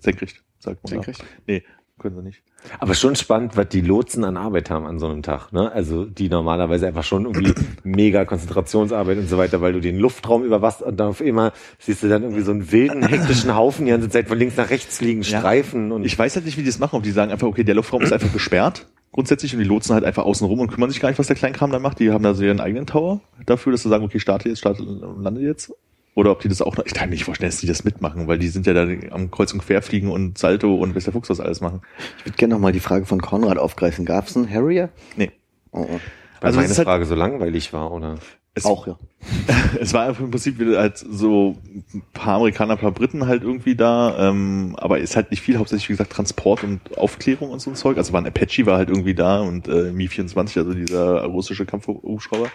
Senkrecht, 0.00 0.42
sagt 0.58 0.82
man. 0.84 0.90
Senkrecht? 0.90 1.20
Da. 1.20 1.24
Nee, 1.46 1.62
können 1.98 2.16
sie 2.16 2.22
nicht. 2.22 2.42
Aber 2.80 2.94
schon 2.94 3.14
spannend, 3.14 3.56
was 3.56 3.68
die 3.68 3.80
Lotsen 3.80 4.24
an 4.24 4.36
Arbeit 4.36 4.70
haben 4.70 4.86
an 4.86 4.98
so 4.98 5.06
einem 5.06 5.22
Tag. 5.22 5.52
Ne? 5.52 5.70
Also 5.70 6.04
die 6.04 6.28
normalerweise 6.28 6.86
einfach 6.86 7.04
schon 7.04 7.26
irgendwie 7.26 7.54
mega 7.84 8.24
Konzentrationsarbeit 8.24 9.18
und 9.18 9.28
so 9.28 9.38
weiter, 9.38 9.60
weil 9.60 9.72
du 9.74 9.80
den 9.80 9.98
Luftraum 9.98 10.44
überwachst 10.44 10.82
und 10.82 10.98
dann 10.98 11.08
auf 11.08 11.20
einmal 11.20 11.52
siehst 11.78 12.02
du 12.02 12.08
dann 12.08 12.22
irgendwie 12.22 12.42
so 12.42 12.50
einen 12.50 12.72
wilden, 12.72 13.06
hektischen 13.06 13.54
Haufen 13.54 13.84
die 13.84 13.92
ganze 13.92 14.08
Zeit 14.08 14.28
von 14.28 14.38
links 14.38 14.56
nach 14.56 14.70
rechts 14.70 14.98
fliegen, 14.98 15.22
Ja. 15.22 15.38
Streifen 15.38 15.92
und 15.92 16.04
Ich 16.04 16.18
weiß 16.18 16.34
halt 16.36 16.46
nicht, 16.46 16.56
wie 16.56 16.62
die 16.62 16.68
das 16.68 16.78
machen, 16.78 16.96
ob 16.96 17.02
die 17.02 17.12
sagen 17.12 17.30
einfach, 17.30 17.46
okay, 17.46 17.64
der 17.64 17.74
Luftraum 17.74 18.02
ist 18.02 18.12
einfach 18.12 18.32
gesperrt, 18.32 18.86
grundsätzlich, 19.12 19.54
und 19.54 19.60
die 19.60 19.66
lotsen 19.66 19.94
halt 19.94 20.04
einfach 20.04 20.24
außen 20.24 20.46
rum 20.46 20.60
und 20.60 20.72
kümmern 20.72 20.90
sich 20.90 21.00
gar 21.00 21.10
nicht, 21.10 21.18
was 21.18 21.28
der 21.28 21.36
Kleinkram 21.36 21.70
da 21.70 21.78
macht. 21.78 22.00
Die 22.00 22.10
haben 22.10 22.24
da 22.24 22.34
so 22.34 22.42
ihren 22.42 22.60
eigenen 22.60 22.86
Tower 22.86 23.20
dafür, 23.46 23.72
dass 23.72 23.82
sie 23.82 23.88
sagen, 23.88 24.04
okay, 24.04 24.18
starte 24.18 24.48
jetzt, 24.48 24.58
starte, 24.58 24.82
lande 24.82 25.40
jetzt. 25.42 25.72
Oder 26.14 26.30
ob 26.30 26.40
die 26.40 26.48
das 26.48 26.62
auch 26.62 26.76
noch, 26.76 26.86
ich 26.86 26.94
kann 26.94 27.08
mir 27.08 27.14
nicht 27.14 27.24
vorstellen, 27.24 27.50
dass 27.50 27.58
die 27.60 27.66
das 27.66 27.82
mitmachen, 27.84 28.28
weil 28.28 28.38
die 28.38 28.48
sind 28.48 28.66
ja 28.66 28.72
da 28.72 28.86
am 29.10 29.30
Kreuz 29.32 29.52
und 29.52 29.60
Quer 29.64 29.82
fliegen 29.82 30.10
und 30.10 30.38
Salto 30.38 30.74
und 30.76 30.94
weiß 30.94 31.04
der 31.04 31.12
Fuchs 31.12 31.28
was 31.28 31.40
alles 31.40 31.60
machen. 31.60 31.82
Ich 32.18 32.26
würde 32.26 32.36
gerne 32.36 32.54
nochmal 32.54 32.72
die 32.72 32.80
Frage 32.80 33.04
von 33.04 33.20
Konrad 33.20 33.58
aufgreifen. 33.58 34.04
Gab 34.04 34.28
es 34.28 34.36
einen 34.36 34.48
Harrier? 34.48 34.90
Nee. 35.16 35.32
Oh, 35.72 35.80
oh. 35.80 35.88
weil 35.88 36.00
Also 36.40 36.60
meine 36.60 36.72
halt- 36.74 36.84
Frage 36.86 37.04
so 37.06 37.16
langweilig 37.16 37.72
war, 37.72 37.90
oder? 37.90 38.18
Es, 38.56 38.64
Auch, 38.64 38.86
ja. 38.86 38.96
es 39.80 39.92
war 39.94 40.06
einfach 40.06 40.22
im 40.22 40.30
Prinzip 40.30 40.60
wieder 40.60 40.78
halt 40.78 40.96
so 40.98 41.56
ein 41.92 42.02
paar 42.12 42.36
Amerikaner, 42.36 42.74
ein 42.74 42.78
paar 42.78 42.92
Briten 42.92 43.26
halt 43.26 43.42
irgendwie 43.42 43.74
da, 43.74 44.28
ähm, 44.28 44.76
aber 44.78 45.00
ist 45.00 45.16
halt 45.16 45.32
nicht 45.32 45.40
viel, 45.42 45.58
hauptsächlich 45.58 45.88
wie 45.88 45.94
gesagt 45.94 46.12
Transport 46.12 46.62
und 46.62 46.96
Aufklärung 46.96 47.50
und 47.50 47.58
so 47.58 47.70
ein 47.70 47.74
Zeug. 47.74 47.96
Also 47.96 48.12
war 48.12 48.20
ein 48.20 48.28
Apache 48.28 48.64
war 48.66 48.76
halt 48.78 48.90
irgendwie 48.90 49.16
da 49.16 49.40
und 49.40 49.66
äh, 49.66 49.90
Mi-24, 49.90 50.58
also 50.58 50.72
dieser 50.72 51.24
russische 51.24 51.66
Kampfhubschrauber. 51.66 52.48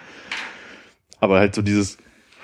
Aber 1.20 1.40
halt 1.40 1.54
so 1.54 1.62
dieses 1.62 1.98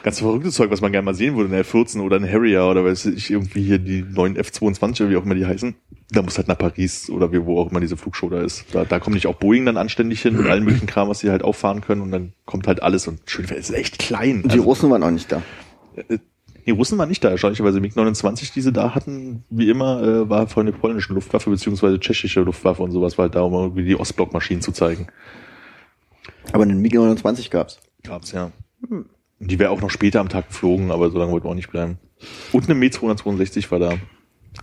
ganz 0.05 0.19
verrückte 0.19 0.51
Zeug, 0.51 0.69
was 0.69 0.81
man 0.81 0.91
gerne 0.91 1.03
mal 1.03 1.15
sehen 1.15 1.35
würde, 1.35 1.49
eine 1.49 1.61
F-14 1.61 1.99
oder 1.99 2.17
ein 2.17 2.31
Harrier 2.31 2.65
oder 2.65 2.85
weiß 2.85 3.07
ich, 3.07 3.31
irgendwie 3.31 3.63
hier 3.63 3.79
die 3.79 4.03
neuen 4.03 4.35
F-22 4.35 5.01
oder 5.01 5.09
wie 5.09 5.17
auch 5.17 5.25
immer 5.25 5.33
die 5.33 5.47
heißen. 5.47 5.73
Da 6.11 6.21
muss 6.21 6.37
halt 6.37 6.47
nach 6.47 6.57
Paris 6.59 7.09
oder 7.09 7.31
wie, 7.33 7.43
wo 7.43 7.59
auch 7.59 7.71
immer 7.71 7.79
diese 7.79 7.97
Flugshow 7.97 8.29
da 8.29 8.41
ist. 8.41 8.65
Da, 8.71 8.85
da 8.85 8.99
kommt 8.99 9.15
nicht 9.15 9.25
auch 9.25 9.35
Boeing 9.37 9.65
dann 9.65 9.77
anständig 9.77 10.21
hin 10.21 10.37
mit 10.37 10.45
allen 10.45 10.63
möglichen 10.63 10.85
Kram, 10.85 11.09
was 11.09 11.19
sie 11.19 11.31
halt 11.31 11.43
auffahren 11.43 11.81
können 11.81 12.01
und 12.01 12.11
dann 12.11 12.33
kommt 12.45 12.67
halt 12.67 12.83
alles 12.83 13.07
und 13.07 13.19
schön, 13.25 13.45
es 13.45 13.69
ist 13.69 13.71
echt 13.71 13.97
klein. 13.97 14.43
Und 14.43 14.51
die 14.53 14.59
Also- 14.59 14.63
Russen 14.65 14.89
waren 14.91 15.01
auch 15.01 15.09
nicht 15.09 15.31
da. 15.31 15.41
die 16.67 16.71
Russen 16.71 16.99
waren 16.99 17.09
nicht 17.09 17.23
da, 17.23 17.31
erstaunlicherweise. 17.31 17.79
MiG-29, 17.79 18.53
die 18.53 18.61
sie 18.61 18.71
da 18.71 18.93
hatten, 18.93 19.43
wie 19.49 19.69
immer, 19.71 20.03
äh, 20.03 20.29
war 20.29 20.47
von 20.47 20.67
der 20.67 20.73
polnischen 20.73 21.15
Luftwaffe 21.15 21.49
beziehungsweise 21.49 21.99
tschechische 21.99 22.41
Luftwaffe 22.41 22.83
und 22.83 22.91
sowas, 22.91 23.17
war 23.17 23.23
halt 23.23 23.33
da, 23.35 23.41
um 23.41 23.53
irgendwie 23.53 23.85
die 23.85 23.95
Ostblockmaschinen 23.99 24.61
zu 24.61 24.71
zeigen. 24.71 25.07
Aber 26.51 26.61
einen 26.63 26.79
MiG-29 26.81 27.49
gab's. 27.49 27.79
Gab's, 28.03 28.31
ja. 28.31 28.51
Und 28.87 29.07
die 29.39 29.59
wäre 29.59 29.71
auch 29.71 29.81
noch 29.81 29.89
später 29.89 30.19
am 30.19 30.29
Tag 30.29 30.49
geflogen, 30.49 30.91
aber 30.91 31.09
so 31.09 31.17
lange 31.17 31.31
wollten 31.31 31.45
wir 31.45 31.51
auch 31.51 31.55
nicht 31.55 31.71
bleiben. 31.71 31.97
Und 32.51 32.65
eine 32.65 32.75
Me-262 32.75 33.69
war 33.71 33.79
da. 33.79 33.97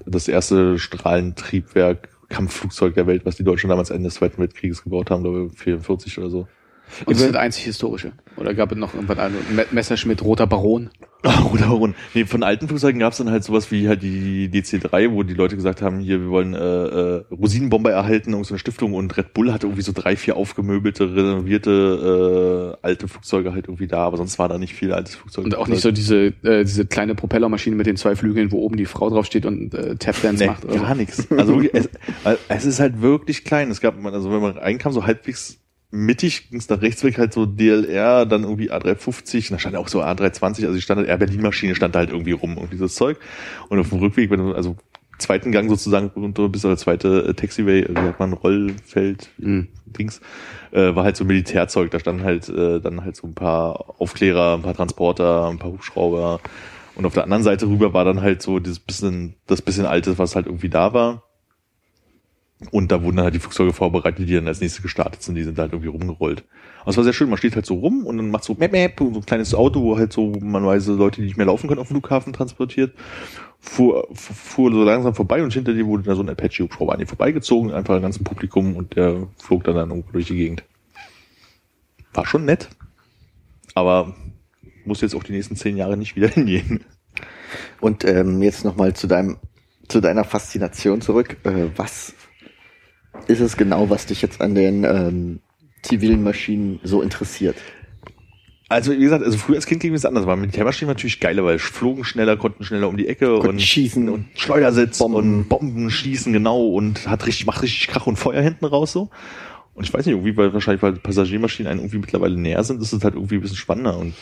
Das 0.07 0.27
erste 0.27 0.79
Strahlentriebwerk, 0.79 2.09
Kampfflugzeug 2.29 2.95
der 2.95 3.07
Welt, 3.07 3.27
was 3.27 3.37
die 3.37 3.45
Deutschen 3.45 3.69
damals 3.69 3.91
Ende 3.91 4.09
des 4.09 4.15
Zweiten 4.15 4.39
Weltkrieges 4.39 4.83
gebaut 4.83 5.11
haben, 5.11 5.23
glaube 5.23 5.51
ich, 5.53 5.59
44 5.59 6.19
oder 6.19 6.31
so. 6.31 6.49
Und 7.07 7.17
das 7.17 7.23
ist 7.23 7.35
das 7.35 7.41
einzig 7.41 7.65
historische. 7.65 8.13
Oder 8.37 8.55
gab 8.55 8.73
es 8.73 8.79
noch 8.79 8.95
irgendwas 8.95 9.19
anderes? 9.19 9.45
Me- 9.51 9.67
Messerschmitt, 9.71 10.23
Roter 10.23 10.47
Baron. 10.47 10.91
Oder 11.53 11.67
Baron. 11.69 11.95
Nee, 12.15 12.25
von 12.25 12.43
alten 12.43 12.67
Flugzeugen 12.67 12.99
gab 12.99 13.13
es 13.13 13.19
dann 13.19 13.31
halt 13.31 13.45
sowas 13.45 13.71
wie 13.71 13.89
halt 13.89 14.03
die 14.03 14.49
DC-3, 14.49 15.13
wo 15.13 15.23
die 15.23 15.35
Leute 15.35 15.55
gesagt 15.55 15.81
haben, 15.81 16.01
hier, 16.01 16.21
wir 16.21 16.29
wollen 16.31 16.53
äh, 16.55 16.59
äh, 16.59 17.25
Rosinenbomber 17.31 17.93
erhalten, 17.93 18.33
irgend 18.33 18.47
so 18.47 18.55
eine 18.55 18.59
Stiftung 18.59 18.95
und 18.95 19.17
Red 19.17 19.33
Bull 19.33 19.53
hatte 19.53 19.67
irgendwie 19.69 19.83
so 19.83 19.93
drei, 19.95 20.17
vier 20.17 20.37
aufgemöbelte, 20.37 21.15
renovierte 21.15 22.77
äh, 22.83 22.87
alte 22.87 23.09
Flugzeuge 23.09 23.53
halt 23.53 23.67
irgendwie 23.69 23.87
da, 23.87 23.99
aber 24.05 24.17
sonst 24.17 24.39
war 24.39 24.49
da 24.49 24.59
nicht 24.59 24.75
viel 24.75 24.93
altes 24.93 25.15
Flugzeug. 25.15 25.45
Und 25.45 25.57
auch 25.57 25.69
nicht 25.69 25.83
so 25.83 25.93
diese, 25.93 26.27
äh, 26.43 26.65
diese 26.65 26.87
kleine 26.87 27.15
Propellermaschine 27.15 27.77
mit 27.77 27.87
den 27.87 27.97
zwei 27.97 28.17
Flügeln, 28.17 28.51
wo 28.53 28.59
oben 28.59 28.77
die 28.77 28.87
Frau 28.87 29.09
drauf 29.11 29.27
steht 29.27 29.47
und 29.47 29.75
äh, 29.75 29.97
Tapdance 29.97 30.43
Nee, 30.43 30.51
macht. 30.51 30.65
oder 30.65 30.79
gar 30.81 30.95
nichts. 30.95 31.31
Also 31.31 31.61
es, 31.73 31.89
weil 32.25 32.39
es 32.49 32.65
ist 32.65 32.81
halt 32.81 33.01
wirklich 33.01 33.45
klein. 33.45 33.71
Es 33.71 33.81
gab, 33.81 33.95
also 34.05 34.31
wenn 34.33 34.41
man 34.41 34.57
reinkam, 34.59 34.93
so 34.93 35.07
halbwegs 35.07 35.59
mittig 35.93 36.51
ging 36.51 36.59
es 36.59 36.69
nach 36.69 36.83
rechts 36.83 37.05
weg 37.05 37.19
halt 37.19 37.33
so 37.33 37.47
DLR, 37.47 38.27
dann 38.27 38.43
irgendwie 38.43 38.73
A350, 38.73 39.51
da 39.51 39.59
stand 39.59 39.77
auch 39.77 39.89
so 39.89 40.03
A320, 40.03 40.63
also 40.63 40.75
die 40.75 40.81
Standard 40.81 41.07
Air 41.07 41.19
Berlin 41.19 41.43
Maschine 41.43 41.75
stand 41.75 41.95
da 41.95 42.01
halt 42.01 42.11
irgendwie 42.11 42.33
rum 42.33 42.59
und 42.59 42.73
dieses 42.73 42.95
Zeug. 42.95 43.19
Und 43.69 43.79
auf 43.79 43.91
dem 43.91 43.99
Rückweg, 43.99 44.33
also 44.33 44.77
zweiten 45.19 45.53
Gang 45.53 45.69
sozusagen 45.69 46.11
runter 46.17 46.49
bis 46.49 46.65
oder 46.65 46.77
zweite 46.77 47.27
äh, 47.29 47.35
Taxiway, 47.35 47.87
wie 47.89 48.09
hat 48.09 48.19
man 48.19 48.33
Rollfeld, 48.33 49.29
Mhm. 49.39 49.69
Dings, 49.87 50.23
äh, 50.71 50.95
war 50.95 51.05
halt 51.05 51.17
so 51.17 51.25
Militärzeug. 51.25 51.91
Da 51.91 52.01
standen 52.01 52.25
halt 52.25 52.49
äh, 52.49 52.81
dann 52.81 53.05
halt 53.05 53.15
so 53.17 53.27
ein 53.27 53.35
paar 53.35 54.01
Aufklärer, 54.01 54.55
ein 54.55 54.63
paar 54.63 54.75
Transporter, 54.75 55.49
ein 55.49 55.59
paar 55.59 55.71
Hubschrauber. 55.71 56.41
Und 56.95 57.05
auf 57.05 57.13
der 57.15 57.25
anderen 57.25 57.43
Seite 57.43 57.67
rüber 57.67 57.93
war 57.93 58.05
dann 58.07 58.23
halt 58.23 58.41
so 58.43 58.59
dieses 58.59 58.79
bisschen, 58.81 59.35
das 59.47 59.61
bisschen 59.61 59.85
Altes, 59.87 60.19
was 60.19 60.35
halt 60.35 60.47
irgendwie 60.47 60.71
da 60.71 60.95
war. 60.95 61.25
Und 62.71 62.93
da 62.93 63.03
wurden 63.03 63.17
dann 63.17 63.25
halt 63.25 63.35
die 63.35 63.39
Flugzeuge 63.41 63.73
vorbereitet, 63.73 64.29
die 64.29 64.35
dann 64.35 64.47
als 64.47 64.61
nächstes 64.61 64.83
gestartet 64.83 65.23
sind, 65.23 65.35
die 65.35 65.43
sind 65.43 65.59
halt 65.59 65.73
irgendwie 65.73 65.89
rumgerollt. 65.91 66.45
Aber 66.81 66.91
es 66.91 66.97
war 66.97 67.05
sehr 67.05 67.13
schön, 67.13 67.29
man 67.29 67.39
steht 67.39 67.55
halt 67.55 67.67
so 67.67 67.75
rum 67.75 68.07
und 68.07 68.17
dann 68.17 68.31
macht 68.31 68.45
so 68.45 68.55
map, 68.55 68.73
map, 68.73 68.95
so 68.99 69.07
ein 69.07 69.27
kleines 69.27 69.55
Auto, 69.55 69.83
wo 69.83 69.97
halt 69.99 70.13
so 70.13 70.33
man 70.41 70.65
weiß, 70.65 70.87
Leute, 70.89 71.21
die 71.21 71.27
nicht 71.27 71.37
mehr 71.37 71.47
laufen 71.47 71.69
können, 71.69 71.81
auf 71.81 71.89
dem 71.89 71.95
Flughafen 71.97 72.33
transportiert. 72.33 72.93
Fuhr, 73.61 74.09
fu- 74.13 74.33
fuhr 74.35 74.73
so 74.73 74.83
langsam 74.83 75.15
vorbei 75.15 75.43
und 75.43 75.53
hinter 75.53 75.75
dir 75.75 75.87
wurde 75.87 76.03
da 76.05 76.15
so 76.17 76.23
ein 76.23 76.29
Apache-Hubschrauber 76.31 76.93
an 76.95 76.99
dir 76.99 77.07
vorbeigezogen, 77.07 77.71
einfach 77.73 77.95
im 77.97 78.03
ganzen 78.03 78.25
Publikum 78.25 78.75
und 78.77 78.97
der 78.97 79.29
flog 79.39 79.63
dann, 79.65 79.77
dann 79.77 79.91
irgendwo 79.91 80.11
durch 80.13 80.27
die 80.27 80.37
Gegend. 80.37 80.65
War 82.15 82.27
schon 82.27 82.45
nett, 82.45 82.69
aber 83.75 84.15
muss 84.85 85.01
jetzt 85.01 85.15
auch 85.15 85.23
die 85.23 85.33
nächsten 85.33 85.57
zehn 85.57 85.77
Jahre 85.77 85.97
nicht 85.97 86.17
wieder 86.17 86.29
hingehen. 86.35 86.85
Und 87.81 88.05
ähm, 88.05 88.43
jetzt 88.43 88.65
nochmal 88.65 88.95
zu 88.95 89.07
deinem, 89.07 89.37
zu 89.89 90.01
deiner 90.01 90.25
Faszination 90.25 91.01
zurück. 91.01 91.37
Äh, 91.45 91.69
was 91.77 92.15
ist 93.29 93.41
es 93.41 93.57
genau, 93.57 93.91
was 93.91 94.07
dich 94.07 94.23
jetzt 94.23 94.41
an 94.41 94.55
den 94.55 94.85
ähm, 94.85 95.41
zivilen 95.83 96.23
Maschinen 96.23 96.81
so 96.83 97.03
interessiert? 97.03 97.57
Also 98.69 98.93
wie 98.93 98.99
gesagt, 99.01 99.23
also 99.23 99.37
früher 99.37 99.57
als 99.57 99.67
Kind 99.67 99.83
ging 99.83 99.93
es 99.93 100.07
anders. 100.07 100.25
War 100.27 100.37
Militärmaschinen 100.37 100.89
natürlich 100.89 101.21
geiler, 101.21 101.45
weil 101.45 101.59
flogen 101.59 102.05
schneller, 102.05 102.39
konnten 102.39 102.65
schneller 102.65 102.89
um 102.89 102.97
die 102.97 103.07
Ecke 103.07 103.27
Konnten 103.35 103.49
und 103.49 103.63
schießen. 103.63 104.09
und 104.09 104.27
Schleudersitz 104.35 104.99
Bomben. 104.99 105.17
und 105.17 105.49
Bomben 105.49 105.91
schießen 105.91 106.33
genau 106.33 106.69
und 106.69 107.07
hat 107.07 107.27
richtig 107.27 107.45
macht 107.45 107.63
richtig 107.63 107.89
Krach 107.89 108.07
und 108.07 108.17
Feuer 108.17 108.41
hinten 108.41 108.65
raus 108.65 108.93
so. 108.93 109.11
Und 109.75 109.85
ich 109.85 109.93
weiß 109.93 110.07
nicht, 110.07 110.15
irgendwie 110.15 110.37
weil 110.37 110.55
wahrscheinlich 110.55 110.83
weil 110.83 110.93
Passagiermaschinen 110.95 111.71
einen 111.71 111.81
irgendwie 111.81 111.99
mittlerweile 111.99 112.37
näher 112.37 112.65
sind, 112.65 112.81
ist 112.81 112.93
es 112.93 113.05
halt 113.05 113.15
irgendwie 113.15 113.37
ein 113.37 113.41
bisschen 113.43 113.57
spannender 113.57 113.99
und 113.99 114.15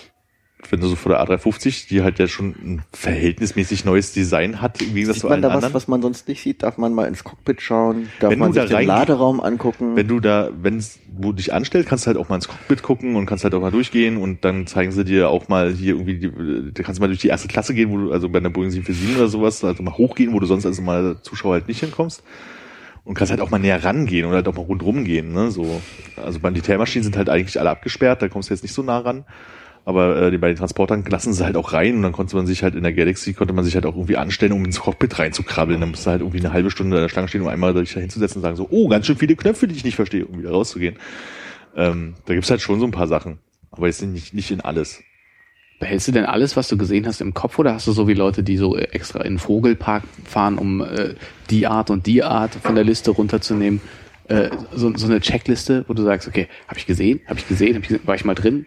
wenn 0.68 0.80
du 0.80 0.88
so 0.88 0.96
vor 0.96 1.12
der 1.12 1.22
A350, 1.24 1.88
die 1.88 2.02
halt 2.02 2.18
ja 2.18 2.26
schon 2.26 2.50
ein 2.50 2.82
verhältnismäßig 2.92 3.84
neues 3.84 4.12
Design 4.12 4.60
hat, 4.60 4.80
im 4.82 4.94
Gegensatz 4.94 5.16
Sieht 5.16 5.20
zu 5.22 5.26
man 5.26 5.32
allen 5.34 5.42
da 5.42 5.48
was, 5.48 5.54
anderen. 5.56 5.74
was 5.74 5.88
man 5.88 6.02
sonst 6.02 6.28
nicht 6.28 6.42
sieht? 6.42 6.62
Darf 6.62 6.78
man 6.78 6.92
mal 6.94 7.06
ins 7.06 7.24
Cockpit 7.24 7.62
schauen? 7.62 8.08
Darf 8.20 8.30
Wenn 8.30 8.38
man 8.38 8.52
sich 8.52 8.62
da 8.68 8.78
den 8.78 8.86
Laderaum 8.86 9.40
angucken? 9.40 9.96
Wenn 9.96 10.08
du 10.08 10.20
da, 10.20 10.50
wenn 10.60 10.82
wo 11.12 11.30
du 11.30 11.34
dich 11.34 11.52
anstellst, 11.52 11.88
kannst 11.88 12.04
du 12.04 12.08
halt 12.08 12.16
auch 12.16 12.28
mal 12.28 12.36
ins 12.36 12.48
Cockpit 12.48 12.82
gucken 12.82 13.16
und 13.16 13.26
kannst 13.26 13.44
halt 13.44 13.54
auch 13.54 13.60
mal 13.60 13.70
durchgehen 13.70 14.16
und 14.16 14.44
dann 14.44 14.66
zeigen 14.66 14.92
sie 14.92 15.04
dir 15.04 15.28
auch 15.28 15.48
mal 15.48 15.72
hier 15.72 15.94
irgendwie, 15.94 16.18
die, 16.18 16.72
da 16.72 16.82
kannst 16.82 16.98
du 16.98 17.02
mal 17.02 17.08
durch 17.08 17.20
die 17.20 17.28
erste 17.28 17.48
Klasse 17.48 17.74
gehen, 17.74 17.90
wo 17.90 17.98
du, 17.98 18.12
also 18.12 18.28
bei 18.28 18.38
einer 18.38 18.50
Boeing 18.50 18.70
747 18.70 19.16
oder 19.16 19.28
sowas, 19.28 19.64
also 19.64 19.82
mal 19.82 19.96
hochgehen, 19.96 20.32
wo 20.32 20.40
du 20.40 20.46
sonst 20.46 20.66
also 20.66 20.82
mal 20.82 21.04
als 21.04 21.22
Zuschauer 21.22 21.54
halt 21.54 21.68
nicht 21.68 21.80
hinkommst. 21.80 22.22
Und 23.02 23.14
kannst 23.14 23.30
halt 23.30 23.40
auch 23.40 23.50
mal 23.50 23.58
näher 23.58 23.82
rangehen 23.82 24.26
oder 24.26 24.36
halt 24.36 24.48
auch 24.48 24.54
mal 24.54 24.62
rundrum 24.62 25.04
gehen, 25.04 25.32
ne, 25.32 25.50
so. 25.50 25.80
Also 26.16 26.38
Militärmaschinen 26.38 27.02
sind 27.02 27.16
halt 27.16 27.30
eigentlich 27.30 27.58
alle 27.58 27.70
abgesperrt, 27.70 28.20
da 28.20 28.28
kommst 28.28 28.50
du 28.50 28.54
jetzt 28.54 28.62
nicht 28.62 28.74
so 28.74 28.82
nah 28.82 28.98
ran. 28.98 29.24
Aber 29.84 30.30
äh, 30.32 30.38
bei 30.38 30.48
den 30.48 30.56
Transportern 30.56 31.04
lassen 31.08 31.32
sie 31.32 31.44
halt 31.44 31.56
auch 31.56 31.72
rein 31.72 31.96
und 31.96 32.02
dann 32.02 32.12
konnte 32.12 32.36
man 32.36 32.46
sich 32.46 32.62
halt 32.62 32.74
in 32.74 32.82
der 32.82 32.92
Galaxy 32.92 33.32
konnte 33.32 33.54
man 33.54 33.64
sich 33.64 33.74
halt 33.74 33.86
auch 33.86 33.94
irgendwie 33.94 34.16
anstellen, 34.16 34.52
um 34.52 34.64
ins 34.64 34.80
Cockpit 34.80 35.18
reinzukrabbeln. 35.18 35.80
Dann 35.80 35.90
musst 35.90 36.06
du 36.06 36.10
halt 36.10 36.20
irgendwie 36.20 36.38
eine 36.38 36.52
halbe 36.52 36.70
Stunde 36.70 36.96
an 36.96 37.02
der 37.02 37.08
Schlange 37.08 37.28
stehen, 37.28 37.40
um 37.42 37.48
einmal 37.48 37.72
da 37.72 37.80
hinzusetzen 37.80 38.38
und 38.38 38.42
sagen 38.42 38.56
so, 38.56 38.68
oh, 38.70 38.88
ganz 38.88 39.06
schön 39.06 39.16
viele 39.16 39.36
Knöpfe, 39.36 39.66
die 39.66 39.74
ich 39.74 39.84
nicht 39.84 39.96
verstehe, 39.96 40.26
um 40.26 40.38
wieder 40.38 40.50
rauszugehen. 40.50 40.96
Ähm, 41.76 42.14
da 42.26 42.34
gibt's 42.34 42.50
halt 42.50 42.60
schon 42.60 42.78
so 42.78 42.86
ein 42.86 42.92
paar 42.92 43.08
Sachen. 43.08 43.38
Aber 43.70 43.86
jetzt 43.86 44.02
nicht, 44.02 44.34
nicht 44.34 44.50
in 44.50 44.60
alles. 44.60 45.02
Behältst 45.78 46.08
du 46.08 46.12
denn 46.12 46.26
alles, 46.26 46.56
was 46.56 46.68
du 46.68 46.76
gesehen 46.76 47.06
hast, 47.06 47.22
im 47.22 47.32
Kopf 47.32 47.58
oder 47.58 47.72
hast 47.72 47.86
du 47.86 47.92
so 47.92 48.06
wie 48.06 48.14
Leute, 48.14 48.42
die 48.42 48.58
so 48.58 48.76
äh, 48.76 48.82
extra 48.92 49.20
in 49.20 49.34
den 49.34 49.38
Vogelpark 49.38 50.02
fahren, 50.24 50.58
um 50.58 50.82
äh, 50.82 51.14
die 51.48 51.66
Art 51.66 51.88
und 51.88 52.06
die 52.06 52.22
Art 52.22 52.54
von 52.54 52.74
der 52.74 52.84
Liste 52.84 53.12
runterzunehmen? 53.12 53.80
Äh, 54.30 54.50
so, 54.72 54.96
so 54.96 55.06
eine 55.06 55.20
Checkliste, 55.20 55.84
wo 55.88 55.94
du 55.94 56.04
sagst, 56.04 56.28
okay, 56.28 56.46
habe 56.68 56.78
ich 56.78 56.86
gesehen, 56.86 57.20
habe 57.26 57.40
ich 57.40 57.48
gesehen, 57.48 57.74
hab 57.74 57.82
ich 57.82 57.88
gesehen, 57.88 58.06
war 58.06 58.14
ich 58.14 58.24
mal 58.24 58.34
drin? 58.34 58.66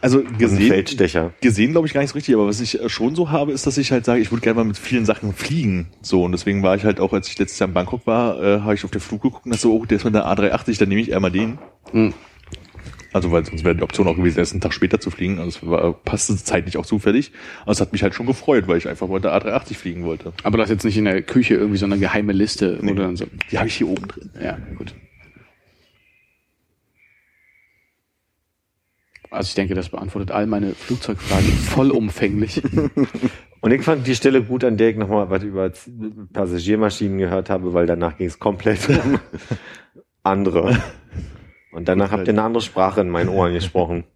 Also 0.00 0.22
gesehen, 0.38 0.68
Feldstecher. 0.68 1.32
gesehen 1.40 1.70
glaube 1.70 1.86
ich 1.86 1.94
gar 1.94 2.00
nicht 2.00 2.10
so 2.10 2.14
richtig, 2.14 2.34
aber 2.34 2.46
was 2.46 2.60
ich 2.60 2.80
äh, 2.80 2.88
schon 2.88 3.14
so 3.14 3.30
habe, 3.30 3.52
ist, 3.52 3.66
dass 3.66 3.78
ich 3.78 3.92
halt 3.92 4.04
sage, 4.04 4.20
ich 4.20 4.32
würde 4.32 4.42
gerne 4.42 4.56
mal 4.56 4.64
mit 4.64 4.76
vielen 4.76 5.04
Sachen 5.04 5.32
fliegen. 5.32 5.88
So, 6.02 6.24
und 6.24 6.32
deswegen 6.32 6.62
war 6.62 6.74
ich 6.74 6.84
halt 6.84 6.98
auch, 6.98 7.12
als 7.12 7.28
ich 7.28 7.38
letztes 7.38 7.58
Jahr 7.58 7.68
in 7.68 7.74
Bangkok 7.74 8.06
war, 8.06 8.42
äh, 8.42 8.60
habe 8.60 8.74
ich 8.74 8.84
auf 8.84 8.90
den 8.90 9.00
Flug 9.00 9.22
geguckt 9.22 9.46
und 9.46 9.52
dachte 9.52 9.62
so, 9.62 9.74
oh, 9.74 9.84
der 9.84 9.96
ist 9.96 10.04
mit 10.04 10.14
der 10.14 10.26
A380, 10.26 10.78
dann 10.78 10.88
nehme 10.88 11.00
ich 11.00 11.10
eher 11.10 11.20
mal 11.20 11.30
den. 11.30 11.58
Hm. 11.92 12.12
Also, 13.16 13.32
weil 13.32 13.44
sonst 13.44 13.64
wäre 13.64 13.74
die 13.74 13.82
Option 13.82 14.06
auch 14.06 14.14
gewesen, 14.16 14.38
erst 14.38 14.52
einen 14.52 14.60
Tag 14.60 14.72
später 14.74 15.00
zu 15.00 15.10
fliegen. 15.10 15.38
Also, 15.38 15.48
es 15.58 15.66
war, 15.66 15.92
passte 15.94 16.36
zeitlich 16.36 16.76
auch 16.76 16.86
zufällig. 16.86 17.32
Aber 17.62 17.72
es 17.72 17.80
hat 17.80 17.92
mich 17.92 18.02
halt 18.02 18.14
schon 18.14 18.26
gefreut, 18.26 18.68
weil 18.68 18.78
ich 18.78 18.88
einfach 18.88 19.08
mal 19.08 19.20
der 19.20 19.32
A380 19.32 19.74
fliegen 19.74 20.04
wollte. 20.04 20.32
Aber 20.42 20.58
du 20.58 20.62
hast 20.62 20.70
jetzt 20.70 20.84
nicht 20.84 20.96
in 20.98 21.06
der 21.06 21.22
Küche 21.22 21.54
irgendwie 21.54 21.78
so 21.78 21.86
eine 21.86 21.98
geheime 21.98 22.32
Liste, 22.32 22.78
Nee. 22.82 22.94
dann 22.94 23.16
so, 23.16 23.24
Die 23.50 23.58
habe 23.58 23.68
ich 23.68 23.74
hier 23.76 23.88
oben 23.88 24.06
drin. 24.08 24.30
ja, 24.42 24.58
gut. 24.76 24.94
Also 29.30 29.48
ich 29.48 29.54
denke, 29.54 29.74
das 29.74 29.88
beantwortet 29.88 30.30
all 30.30 30.46
meine 30.46 30.72
Flugzeugfragen 30.74 31.48
vollumfänglich. 31.70 32.62
Und 33.60 33.72
ich 33.72 33.82
fand 33.82 34.06
die 34.06 34.14
Stelle 34.14 34.42
gut, 34.42 34.62
an 34.64 34.76
der 34.76 34.90
ich 34.90 34.96
nochmal 34.96 35.28
was 35.30 35.42
über 35.42 35.70
Passagiermaschinen 36.32 37.18
gehört 37.18 37.50
habe, 37.50 37.74
weil 37.74 37.86
danach 37.86 38.16
ging 38.16 38.28
es 38.28 38.38
komplett 38.38 38.88
um 38.88 39.18
andere. 40.22 40.80
Und 41.76 41.86
danach 41.88 42.10
habt 42.10 42.26
ihr 42.26 42.32
eine 42.32 42.42
andere 42.42 42.62
Sprache 42.62 43.02
in 43.02 43.10
meinen 43.10 43.28
Ohren 43.28 43.52
gesprochen. 43.52 44.04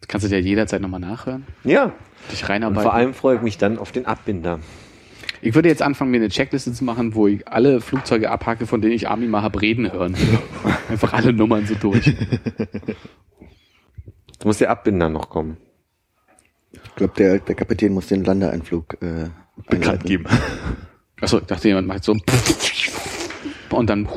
Das 0.00 0.06
kannst 0.06 0.26
du 0.26 0.30
dir 0.30 0.40
jederzeit 0.40 0.80
nochmal 0.80 1.00
nachhören. 1.00 1.44
Ja. 1.64 1.92
Dich 2.30 2.44
Und 2.44 2.50
reinarbeiten. 2.50 2.82
vor 2.82 2.94
allem 2.94 3.14
freue 3.14 3.34
ich 3.36 3.42
mich 3.42 3.58
dann 3.58 3.78
auf 3.78 3.90
den 3.90 4.06
Abbinder. 4.06 4.60
Ich 5.42 5.56
würde 5.56 5.68
jetzt 5.68 5.82
anfangen, 5.82 6.12
mir 6.12 6.18
eine 6.18 6.28
Checkliste 6.28 6.72
zu 6.72 6.84
machen, 6.84 7.16
wo 7.16 7.26
ich 7.26 7.48
alle 7.48 7.80
Flugzeuge 7.80 8.30
abhacke, 8.30 8.68
von 8.68 8.80
denen 8.80 8.94
ich 8.94 9.08
Armin 9.08 9.28
mal 9.28 9.42
hab 9.42 9.60
reden 9.60 9.92
hören. 9.92 10.14
Einfach 10.88 11.14
alle 11.14 11.32
Nummern 11.32 11.66
so 11.66 11.74
durch. 11.74 12.06
Jetzt 12.06 12.14
muss 14.44 14.58
der 14.58 14.70
Abbinder 14.70 15.08
noch 15.08 15.30
kommen. 15.30 15.56
Ich 16.70 16.94
glaube, 16.94 17.14
der, 17.18 17.40
der 17.40 17.56
Kapitän 17.56 17.92
muss 17.92 18.06
den 18.06 18.22
Landeeinflug 18.22 19.02
äh, 19.02 19.30
Bekannt 19.68 20.04
geben. 20.04 20.26
Achso, 21.20 21.38
ich 21.38 21.46
dachte, 21.46 21.66
jemand 21.66 21.88
macht 21.88 22.04
so 22.04 22.12
ein 22.12 22.22
und 23.70 23.90
dann 23.90 24.08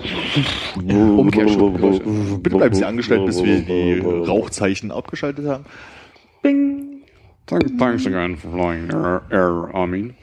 Umkehrschlussgeräusche. 0.88 2.04
Bitte 2.40 2.58
bleiben 2.58 2.76
Sie 2.76 2.86
angestellt, 2.86 3.26
bis 3.26 3.44
wir 3.44 3.62
die 3.62 4.00
Rauchzeichen 4.00 4.92
abgeschaltet 4.92 5.48
haben. 5.48 5.66
Thanks 7.78 8.06
again 8.06 8.38
for 8.38 8.50
flying 8.52 8.90
Air, 8.90 9.24
Air 9.30 9.76
Armin. 9.76 10.16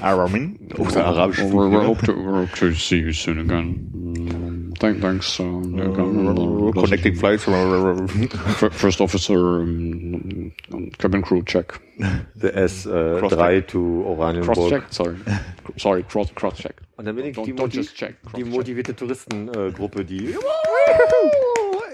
Aramin. 0.00 0.56
Auch 0.78 0.88
so 0.90 1.00
arabisch. 1.00 1.38
We, 1.40 1.70
we 1.70 1.84
hope, 1.84 2.06
to, 2.06 2.12
we 2.12 2.32
hope 2.32 2.54
to 2.56 2.72
see 2.74 2.98
you 2.98 3.12
soon 3.12 3.40
again. 3.40 4.53
Thank, 4.78 5.00
thanks. 5.00 5.38
Uh, 5.40 6.72
Connecting 6.74 7.14
flights. 7.16 7.44
First 8.72 9.00
Officer, 9.00 9.60
um, 9.60 10.52
Cabin 10.98 11.22
Crew 11.22 11.42
check. 11.44 11.80
The 12.34 12.48
S3 12.48 13.18
Cross-check. 13.20 13.38
äh, 13.40 13.62
to 13.62 14.02
Oranienburg. 14.06 14.54
Cross 14.56 14.68
check, 14.70 14.82
sorry. 14.90 15.14
Sorry, 15.76 16.02
cross, 16.04 16.32
cross 16.34 16.54
check. 16.56 16.74
Und 16.96 17.06
dann 17.06 17.16
bin 17.16 17.24
ich 17.26 17.36
Don't- 17.36 17.46
die, 17.46 17.52
don't 17.54 17.68
check, 17.70 18.16
die 18.26 18.28
cross-check. 18.42 18.46
motivierte 18.46 18.94
Touristengruppe, 18.94 20.04
die 20.04 20.34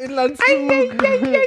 Inlandsflug 0.05 1.03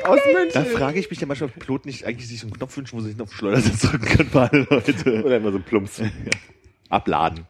aus 0.05 0.19
Da 0.25 0.39
München. 0.39 0.65
frage 0.77 0.99
ich 0.99 1.09
mich 1.09 1.19
ja 1.19 1.27
manchmal, 1.27 1.49
ob 1.49 1.59
Piloten 1.59 1.89
nicht 1.89 2.05
eigentlich 2.05 2.27
sich 2.27 2.39
so 2.39 2.47
einen 2.47 2.53
Knopf 2.55 2.77
wünschen, 2.77 2.97
wo 2.97 3.01
sie 3.01 3.11
sich 3.11 3.21
auf 3.21 3.29
den 3.29 3.35
Schleudersitz 3.37 3.81
drücken 3.81 4.05
können 4.05 4.29
für 4.29 4.41
alle 4.41 4.67
Leute. 4.69 5.23
Oder 5.23 5.37
immer 5.37 5.51
so 5.51 5.59
plumps. 5.59 6.01
Abladen. 6.89 7.45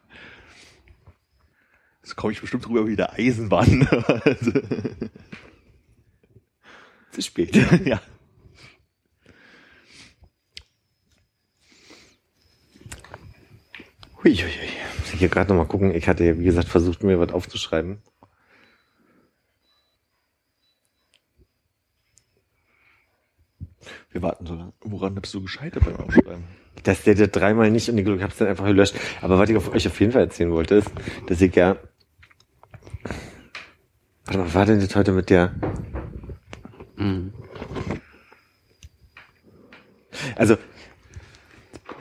Das 2.04 2.16
komme 2.16 2.34
ich 2.34 2.42
bestimmt 2.42 2.66
drüber 2.66 2.86
wie 2.86 2.96
der 2.96 3.14
Eisenbahn. 3.14 3.88
Zu 7.12 7.22
spät. 7.22 7.56
ja. 7.86 8.02
Huiuiui. 14.24 14.50
Muss 15.00 15.14
ich 15.14 15.20
hier 15.20 15.30
gerade 15.30 15.50
nochmal 15.50 15.68
gucken. 15.68 15.96
Ich 15.96 16.08
hatte 16.08 16.26
ja, 16.26 16.38
wie 16.38 16.44
gesagt, 16.44 16.68
versucht, 16.68 17.04
mir 17.04 17.20
was 17.20 17.32
aufzuschreiben. 17.32 18.02
Wir 24.12 24.22
warten 24.22 24.46
so 24.46 24.56
lange. 24.56 24.74
Woran 24.82 25.16
bist 25.16 25.34
du 25.34 25.42
gescheitert 25.42 25.86
beim 25.86 25.96
Aufschreiben? 25.96 26.44
Dass 26.84 27.04
der, 27.04 27.16
der 27.16 27.28
dreimal 27.28 27.72
nicht 27.72 27.90
und 27.90 27.98
ich 27.98 28.06
habe 28.06 28.28
es 28.28 28.38
dann 28.38 28.48
einfach 28.48 28.66
gelöscht. 28.66 28.96
Aber 29.22 29.40
was 29.40 29.50
ich 29.50 29.56
auf 29.56 29.74
euch 29.74 29.88
auf 29.88 30.00
jeden 30.00 30.12
Fall 30.12 30.22
erzählen 30.24 30.52
wollte, 30.52 30.76
ist, 30.76 30.92
dass 31.28 31.42
ich 31.42 31.56
ja. 31.56 31.78
Warte 34.26 34.38
mal, 34.38 34.46
was 34.46 34.56
war 34.56 34.66
denn 34.66 34.80
das 34.80 34.96
heute 34.96 35.12
mit 35.12 35.30
der? 35.30 35.54
Also, 40.36 40.58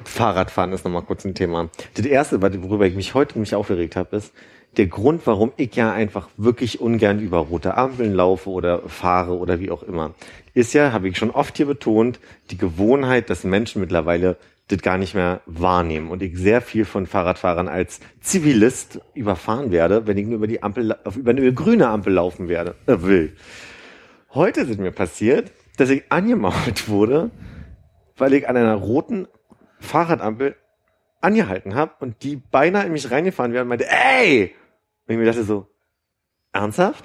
Fahrradfahren 0.05 0.73
ist 0.73 0.85
nochmal 0.85 1.03
kurz 1.03 1.25
ein 1.25 1.35
Thema. 1.35 1.71
Das 1.95 2.07
erste, 2.07 2.43
worüber 2.43 2.87
ich 2.87 2.95
mich 2.95 3.15
heute 3.15 3.39
mich 3.39 3.55
aufgeregt 3.55 3.97
habe, 3.97 4.17
ist, 4.17 4.33
der 4.77 4.87
Grund, 4.87 5.27
warum 5.27 5.53
ich 5.57 5.77
ja 5.77 5.93
einfach 5.93 6.29
wirklich 6.37 6.81
ungern 6.81 7.21
über 7.21 7.39
rote 7.39 7.77
Ampeln 7.77 8.15
laufe 8.15 8.49
oder 8.49 8.89
fahre 8.89 9.37
oder 9.37 9.61
wie 9.61 9.71
auch 9.71 9.83
immer, 9.83 10.15
ist 10.55 10.73
ja, 10.73 10.93
habe 10.93 11.09
ich 11.09 11.19
schon 11.19 11.31
oft 11.31 11.57
hier 11.57 11.67
betont, 11.67 12.21
die 12.51 12.57
Gewohnheit, 12.57 13.29
dass 13.29 13.45
Menschen 13.45 13.81
mittlerweile 13.81 14.37
das 14.73 14.83
gar 14.83 14.99
nicht 14.99 15.15
mehr 15.15 15.43
wahrnehmen 15.47 16.11
und 16.11 16.23
ich 16.23 16.37
sehr 16.37 16.63
viel 16.63 16.85
von 16.85 17.07
Fahrradfahrern 17.07 17.69
als 17.69 18.01
Zivilist 18.21 19.01
überfahren 19.15 19.71
werde, 19.71 20.07
wenn 20.07 20.17
ich 20.17 20.27
nur 20.27 20.37
über 20.37 20.47
die 20.47 20.63
Ampel, 20.63 20.97
über 21.15 21.31
eine 21.31 21.53
grüne 21.53 21.89
Ampel 21.89 22.13
laufen 22.15 22.49
werde, 22.49 22.75
äh, 22.87 22.97
will. 23.03 23.37
Heute 24.35 24.63
ist 24.63 24.81
mir 24.81 24.93
passiert, 24.93 25.53
dass 25.77 25.91
ich 25.91 26.05
angemauert 26.11 26.89
wurde, 26.89 27.31
weil 28.17 28.33
ich 28.33 28.49
an 28.49 28.57
einer 28.57 28.75
roten 28.75 29.29
Fahrradampel 29.81 30.57
angehalten 31.21 31.75
habe 31.75 31.93
und 32.01 32.23
die 32.23 32.37
beinahe 32.37 32.87
in 32.87 32.93
mich 32.93 33.11
reingefahren 33.11 33.53
wäre 33.53 33.63
und 33.63 33.69
meinte, 33.69 33.87
ey! 33.89 34.55
Und 35.07 35.15
ich 35.15 35.19
mir 35.19 35.27
dachte 35.27 35.45
so, 35.45 35.67
ernsthaft? 36.53 37.05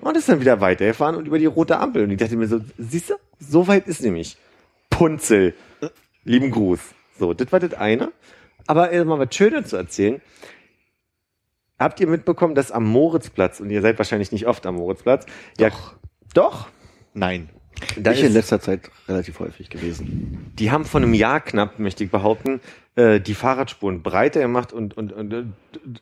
Und 0.00 0.16
ist 0.16 0.28
dann 0.28 0.40
wieder 0.40 0.60
weitergefahren 0.60 1.16
und 1.16 1.26
über 1.26 1.38
die 1.38 1.46
rote 1.46 1.78
Ampel. 1.78 2.04
Und 2.04 2.10
ich 2.10 2.18
dachte 2.18 2.36
mir 2.36 2.46
so, 2.46 2.60
siehst 2.78 3.10
du, 3.10 3.14
so 3.40 3.66
weit 3.66 3.88
ist 3.88 4.02
nämlich. 4.02 4.36
Punzel. 4.90 5.54
Lieben 6.24 6.50
Gruß. 6.50 6.80
So, 7.18 7.34
das 7.34 7.50
war 7.52 7.60
das 7.60 7.74
eine. 7.74 8.12
Aber 8.66 8.92
äh, 8.92 9.04
mal 9.04 9.18
was 9.18 9.34
Schönes 9.34 9.68
zu 9.68 9.76
erzählen. 9.76 10.20
Habt 11.78 12.00
ihr 12.00 12.08
mitbekommen, 12.08 12.54
dass 12.54 12.72
am 12.72 12.84
Moritzplatz, 12.86 13.60
und 13.60 13.70
ihr 13.70 13.82
seid 13.82 13.98
wahrscheinlich 13.98 14.32
nicht 14.32 14.46
oft 14.46 14.66
am 14.66 14.76
Moritzplatz, 14.76 15.26
doch. 15.26 15.64
ja, 15.64 15.70
doch, 16.34 16.68
Nein. 17.14 17.50
da 17.96 18.10
ich 18.10 18.20
in 18.20 18.26
ist, 18.26 18.34
letzter 18.34 18.60
Zeit 18.60 18.90
relativ 19.06 19.38
häufig 19.38 19.70
gewesen. 19.70 20.52
die 20.58 20.72
haben 20.72 20.84
von 20.84 21.04
einem 21.04 21.14
Jahr 21.14 21.40
knapp, 21.40 21.78
möchte 21.78 22.02
ich 22.02 22.10
behaupten, 22.10 22.60
äh, 22.98 23.20
die 23.20 23.34
Fahrradspuren 23.34 24.02
breiter 24.02 24.40
gemacht 24.40 24.72
und, 24.72 24.96
und, 24.96 25.12
und 25.12 25.32
äh, 25.32 25.44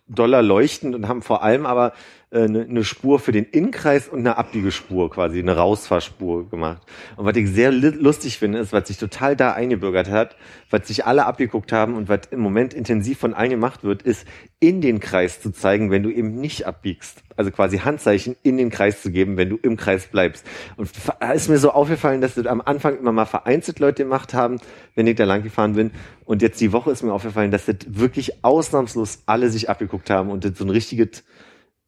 doller 0.09 0.41
leuchtend 0.41 0.95
und 0.95 1.09
haben 1.09 1.21
vor 1.21 1.43
allem 1.43 1.67
aber 1.67 1.93
äh, 2.31 2.45
eine, 2.45 2.63
eine 2.63 2.85
Spur 2.85 3.19
für 3.19 3.33
den 3.33 3.45
Innenkreis 3.45 4.09
und 4.09 4.21
eine 4.21 4.39
Abbiegespur 4.39 5.11
quasi, 5.11 5.39
eine 5.39 5.57
Rausfahrspur 5.57 6.49
gemacht. 6.49 6.83
Und 7.17 7.27
was 7.27 7.37
ich 7.37 7.51
sehr 7.51 7.71
lustig 7.71 8.39
finde, 8.39 8.61
ist, 8.61 8.73
was 8.73 8.89
sich 8.89 8.97
total 8.97 9.37
da 9.37 9.53
eingebürgert 9.53 10.11
hat, 10.11 10.37
was 10.71 10.89
sich 10.89 11.05
alle 11.05 11.27
abgeguckt 11.27 11.71
haben 11.71 11.95
und 11.95 12.09
was 12.09 12.21
im 12.31 12.41
Moment 12.41 12.73
intensiv 12.73 13.19
von 13.19 13.35
allen 13.35 13.51
gemacht 13.51 13.85
wird, 13.85 14.03
ist, 14.03 14.27
in 14.59 14.81
den 14.81 15.01
Kreis 15.01 15.41
zu 15.43 15.51
zeigen, 15.51 15.91
wenn 15.91 16.03
du 16.03 16.11
eben 16.11 16.41
nicht 16.41 16.67
abbiegst. 16.67 17.23
Also 17.37 17.51
quasi 17.51 17.79
Handzeichen 17.79 18.37
in 18.43 18.57
den 18.57 18.71
Kreis 18.71 19.03
zu 19.03 19.11
geben, 19.11 19.37
wenn 19.37 19.51
du 19.51 19.57
im 19.57 19.77
Kreis 19.77 20.07
bleibst. 20.07 20.47
Und 20.77 20.91
da 21.21 21.33
ist 21.33 21.51
mir 21.51 21.59
so 21.59 21.71
aufgefallen, 21.71 22.23
dass 22.23 22.35
das 22.35 22.47
am 22.47 22.63
Anfang 22.63 22.99
immer 22.99 23.13
mal 23.13 23.27
vereinzelt 23.27 23.79
Leute 23.79 24.05
gemacht 24.05 24.33
haben, 24.33 24.59
wenn 24.95 25.07
ich 25.07 25.17
da 25.17 25.25
lang 25.25 25.43
gefahren 25.43 25.75
bin. 25.75 25.91
Und 26.25 26.41
jetzt 26.41 26.61
die 26.61 26.73
Woche 26.73 26.86
ist 26.93 27.03
mir 27.03 27.13
aufgefallen, 27.13 27.51
dass 27.51 27.67
das 27.67 27.77
wirklich 27.87 28.45
ausnahmslos 28.45 29.23
alle 29.27 29.51
sich 29.51 29.69
abgeguckt 29.71 30.11
haben 30.11 30.31
und 30.31 30.45
das 30.45 30.59
so 30.59 30.65
ein 30.65 30.71
richtiges 30.71 31.25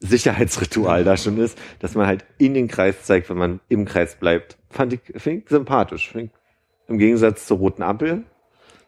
Sicherheitsritual 0.00 1.04
da 1.04 1.16
schon 1.16 1.38
ist, 1.38 1.58
dass 1.80 1.94
man 1.94 2.06
halt 2.06 2.24
in 2.38 2.54
den 2.54 2.68
Kreis 2.68 3.02
zeigt, 3.02 3.30
wenn 3.30 3.38
man 3.38 3.60
im 3.68 3.84
Kreis 3.84 4.16
bleibt. 4.16 4.56
Fand 4.70 4.92
ich, 4.92 5.00
finde 5.16 5.42
ich 5.42 5.48
sympathisch. 5.48 6.10
Find 6.10 6.30
ich, 6.30 6.88
Im 6.88 6.98
Gegensatz 6.98 7.46
zur 7.46 7.58
roten 7.58 7.82
Ampel. 7.82 8.24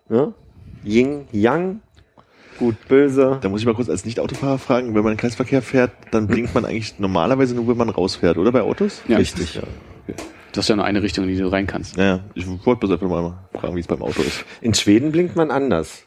Ne? 0.09 0.35
Yin, 0.85 1.27
Yang, 1.32 1.81
gut, 2.59 2.77
böse. 2.89 3.39
Da 3.41 3.49
muss 3.49 3.61
ich 3.61 3.66
mal 3.66 3.74
kurz 3.74 3.89
als 3.89 4.05
Nicht-Autofahrer 4.05 4.59
fragen, 4.59 4.95
wenn 4.95 5.03
man 5.03 5.12
in 5.12 5.16
den 5.16 5.20
Kreisverkehr 5.20 5.62
fährt, 5.62 5.93
dann 6.11 6.27
blinkt 6.27 6.55
man 6.55 6.65
eigentlich 6.65 6.99
normalerweise 6.99 7.55
nur, 7.55 7.66
wenn 7.69 7.77
man 7.77 7.89
rausfährt, 7.89 8.39
oder 8.39 8.53
bei 8.53 8.62
Autos? 8.62 9.03
Ja. 9.09 9.16
Richtig. 9.16 9.57
Ja. 9.57 9.62
Das 10.52 10.64
ist 10.64 10.68
ja 10.68 10.77
nur 10.77 10.85
eine 10.85 11.02
Richtung, 11.02 11.24
in 11.24 11.31
die 11.31 11.36
du 11.39 11.48
rein 11.48 11.66
kannst. 11.66 11.97
Naja, 11.97 12.20
ich 12.35 12.47
wollte 12.47 12.81
bloß 12.81 12.90
einfach 12.93 13.09
mal 13.09 13.48
fragen, 13.55 13.77
wie 13.77 13.81
es 13.81 13.86
beim 13.86 14.02
Auto 14.02 14.22
ist. 14.22 14.44
In 14.60 14.74
Schweden 14.74 15.12
blinkt 15.12 15.36
man 15.36 15.51
anders. 15.51 16.05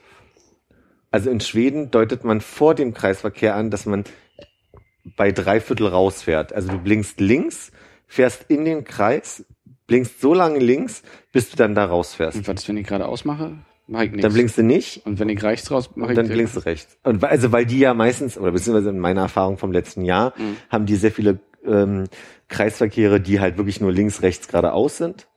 Also 1.11 1.29
in 1.29 1.39
Schweden 1.39 1.91
deutet 1.91 2.23
man 2.23 2.41
vor 2.41 2.75
dem 2.75 2.93
Kreisverkehr 2.93 3.55
an, 3.55 3.69
dass 3.69 3.85
man 3.85 4.03
bei 5.15 5.31
Dreiviertel 5.31 5.87
rausfährt. 5.87 6.53
Also 6.53 6.69
du 6.69 6.77
blinkst 6.79 7.19
links, 7.19 7.71
fährst 8.07 8.45
in 8.47 8.65
den 8.65 8.83
Kreis, 8.83 9.45
blinkst 9.87 10.19
so 10.21 10.33
lange 10.33 10.59
links, 10.59 11.03
bis 11.31 11.49
du 11.51 11.57
dann 11.57 11.75
da 11.75 11.85
rausfährst. 11.85 12.37
Und 12.37 12.47
was 12.47 12.67
wenn 12.67 12.77
ich 12.77 12.87
gerade 12.87 13.07
ausmache? 13.07 13.57
Mach 13.85 14.01
ich 14.01 14.11
nichts. 14.11 14.23
Dann 14.23 14.33
blinkst 14.33 14.57
du 14.57 14.63
nicht 14.63 15.05
Und 15.05 15.19
wenn 15.19 15.27
ich 15.29 15.43
rechts 15.43 15.69
raus, 15.69 15.89
mache 15.95 16.07
und 16.07 16.11
ich 16.13 16.15
dann 16.15 16.27
blinkst 16.29 16.55
du 16.55 16.61
rechts. 16.61 16.97
Und 17.03 17.21
weil- 17.21 17.29
also 17.31 17.51
weil 17.51 17.65
die 17.65 17.79
ja 17.79 17.93
meistens, 17.93 18.37
oder 18.37 18.51
beziehungsweise 18.53 18.89
in 18.89 18.99
meiner 18.99 19.21
Erfahrung 19.21 19.57
vom 19.57 19.71
letzten 19.73 20.05
Jahr, 20.05 20.33
Mhm. 20.37 20.55
haben 20.69 20.85
die 20.85 20.95
sehr 20.95 21.11
viele 21.11 21.39
ähm, 21.65 22.05
Kreisverkehre, 22.49 23.19
die 23.21 23.39
halt 23.39 23.57
wirklich 23.57 23.81
nur 23.81 23.91
links, 23.91 24.21
rechts, 24.21 24.47
geradeaus 24.47 24.97
sind. 24.97 25.27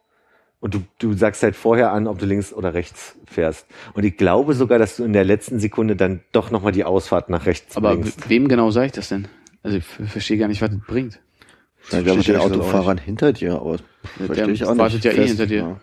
Und 0.60 0.74
du, 0.74 0.82
du 0.98 1.12
sagst 1.12 1.42
halt 1.42 1.54
vorher 1.54 1.92
an, 1.92 2.06
ob 2.06 2.18
du 2.18 2.24
links 2.26 2.52
oder 2.52 2.74
rechts 2.74 3.16
fährst. 3.26 3.66
Und 3.94 4.04
ich 4.04 4.16
glaube 4.16 4.54
sogar, 4.54 4.78
dass 4.78 4.96
du 4.96 5.04
in 5.04 5.12
der 5.12 5.24
letzten 5.24 5.58
Sekunde 5.60 5.96
dann 5.96 6.20
doch 6.32 6.50
nochmal 6.50 6.72
die 6.72 6.84
Ausfahrt 6.84 7.28
nach 7.28 7.46
rechts 7.46 7.76
Aber 7.76 7.94
bringst. 7.94 8.24
we- 8.24 8.30
wem 8.30 8.48
genau 8.48 8.70
sage 8.70 8.86
ich 8.86 8.92
das 8.92 9.08
denn? 9.08 9.28
Also 9.62 9.78
ich 9.78 9.84
verstehe 9.84 10.38
gar 10.38 10.48
nicht, 10.48 10.62
was 10.62 10.70
das 10.70 10.78
bringt. 10.86 11.20
Ja, 11.90 12.04
wir 12.04 12.12
haben 12.12 12.16
verstehe 12.22 12.34
den 12.34 12.40
ich 12.40 12.46
auch 12.46 12.50
Autofahrern 12.50 12.98
hinter 12.98 13.32
dir, 13.32 13.54
aber 13.60 13.76
Der 14.18 14.26
verstehe 14.26 14.50
ich 14.50 14.64
auch 14.64 14.70
nicht. 14.70 14.78
wartet 14.78 15.04
ja 15.04 15.12
eh 15.12 15.26
hinter 15.26 15.46
dir. 15.46 15.78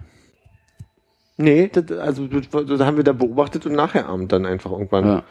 Nee, 1.38 1.70
das, 1.72 1.92
also 1.98 2.28
das, 2.28 2.48
das 2.68 2.80
haben 2.82 2.98
wir 2.98 3.04
da 3.04 3.14
beobachtet 3.14 3.66
und 3.66 3.74
nachgeahmt 3.74 4.32
dann 4.32 4.46
einfach 4.46 4.72
irgendwann. 4.72 5.06
Ja. 5.06 5.24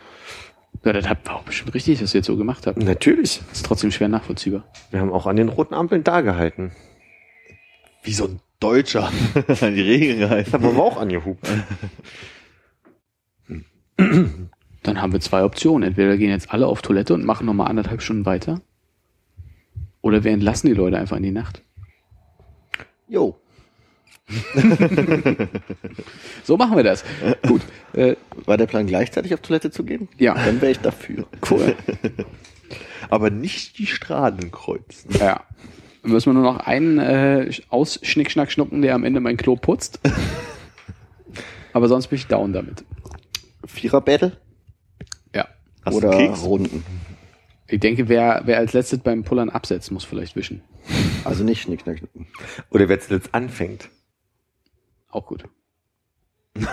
Ja, 0.84 0.92
das 0.92 1.08
hat- 1.08 1.24
war 1.26 1.36
auch 1.36 1.42
bestimmt 1.44 1.74
richtig, 1.74 2.00
dass 2.00 2.14
ihr 2.14 2.18
jetzt 2.18 2.26
so 2.26 2.36
gemacht 2.36 2.66
habt. 2.66 2.78
Natürlich. 2.78 3.38
Das 3.48 3.58
ist 3.58 3.66
trotzdem 3.66 3.90
schwer 3.92 4.08
nachvollziehbar. 4.08 4.64
Wir 4.90 5.00
haben 5.00 5.12
auch 5.12 5.26
an 5.26 5.36
den 5.36 5.48
roten 5.48 5.74
Ampeln 5.74 6.02
da 6.04 6.20
gehalten. 6.22 6.72
Wie 8.02 8.12
so 8.12 8.24
ein 8.24 8.40
Deutscher 8.58 9.06
an 9.60 9.74
die 9.74 9.80
Regeln 9.82 10.18
gehalten. 10.18 10.52
haben 10.52 10.62
wir 10.64 10.82
auch 10.82 10.96
angehupt. 10.96 11.46
Dann 13.96 15.00
haben 15.00 15.12
wir 15.12 15.20
zwei 15.20 15.44
Optionen. 15.44 15.88
Entweder 15.88 16.16
gehen 16.16 16.30
jetzt 16.30 16.50
alle 16.52 16.66
auf 16.66 16.82
Toilette 16.82 17.14
und 17.14 17.24
machen 17.24 17.46
nochmal 17.46 17.68
anderthalb 17.68 18.02
Stunden 18.02 18.26
weiter. 18.26 18.60
Oder 20.00 20.24
wir 20.24 20.32
entlassen 20.32 20.66
die 20.68 20.74
Leute 20.74 20.98
einfach 20.98 21.16
in 21.16 21.22
die 21.22 21.30
Nacht. 21.30 21.62
Jo. 23.08 23.36
So 26.44 26.56
machen 26.56 26.76
wir 26.76 26.82
das. 26.84 27.04
Gut. 27.46 27.62
Äh, 27.92 28.16
War 28.46 28.56
der 28.56 28.66
Plan 28.66 28.86
gleichzeitig 28.86 29.34
auf 29.34 29.40
Toilette 29.40 29.70
zu 29.70 29.84
gehen? 29.84 30.08
Ja. 30.18 30.34
Dann 30.34 30.60
wäre 30.60 30.72
ich 30.72 30.80
dafür. 30.80 31.26
cool. 31.50 31.74
Aber 33.10 33.30
nicht 33.30 33.78
die 33.78 33.86
Strahlen 33.86 34.50
kreuzen. 34.50 35.10
Ja. 35.18 35.44
Dann 36.02 36.12
müssen 36.12 36.30
wir 36.30 36.34
nur 36.34 36.52
noch 36.52 36.60
einen 36.66 36.98
äh, 36.98 37.50
aus 37.68 38.00
Schnick, 38.02 38.30
Schnack, 38.30 38.50
Schnucken, 38.50 38.82
der 38.82 38.94
am 38.94 39.04
Ende 39.04 39.20
mein 39.20 39.36
Klo 39.36 39.56
putzt. 39.56 40.00
Aber 41.72 41.88
sonst 41.88 42.08
bin 42.08 42.18
ich 42.18 42.26
down 42.26 42.52
damit. 42.52 42.84
Vierer-Battle 43.66 44.36
Ja. 45.34 45.46
Hast 45.84 45.94
oder? 45.94 46.10
Runden? 46.10 46.84
Ich 47.68 47.80
denke, 47.80 48.08
wer, 48.08 48.42
wer 48.44 48.58
als 48.58 48.72
letztes 48.72 48.98
beim 48.98 49.22
Pullern 49.24 49.48
absetzt, 49.48 49.90
muss 49.92 50.04
vielleicht 50.04 50.36
wischen. 50.36 50.62
Also 51.24 51.44
nicht 51.44 51.62
Schnick, 51.62 51.82
Schnack, 51.82 51.98
Schnuck. 51.98 52.10
Oder 52.70 52.88
wer 52.88 52.98
jetzt 52.98 53.34
anfängt. 53.34 53.88
Auch 55.12 55.26
gut. 55.26 55.44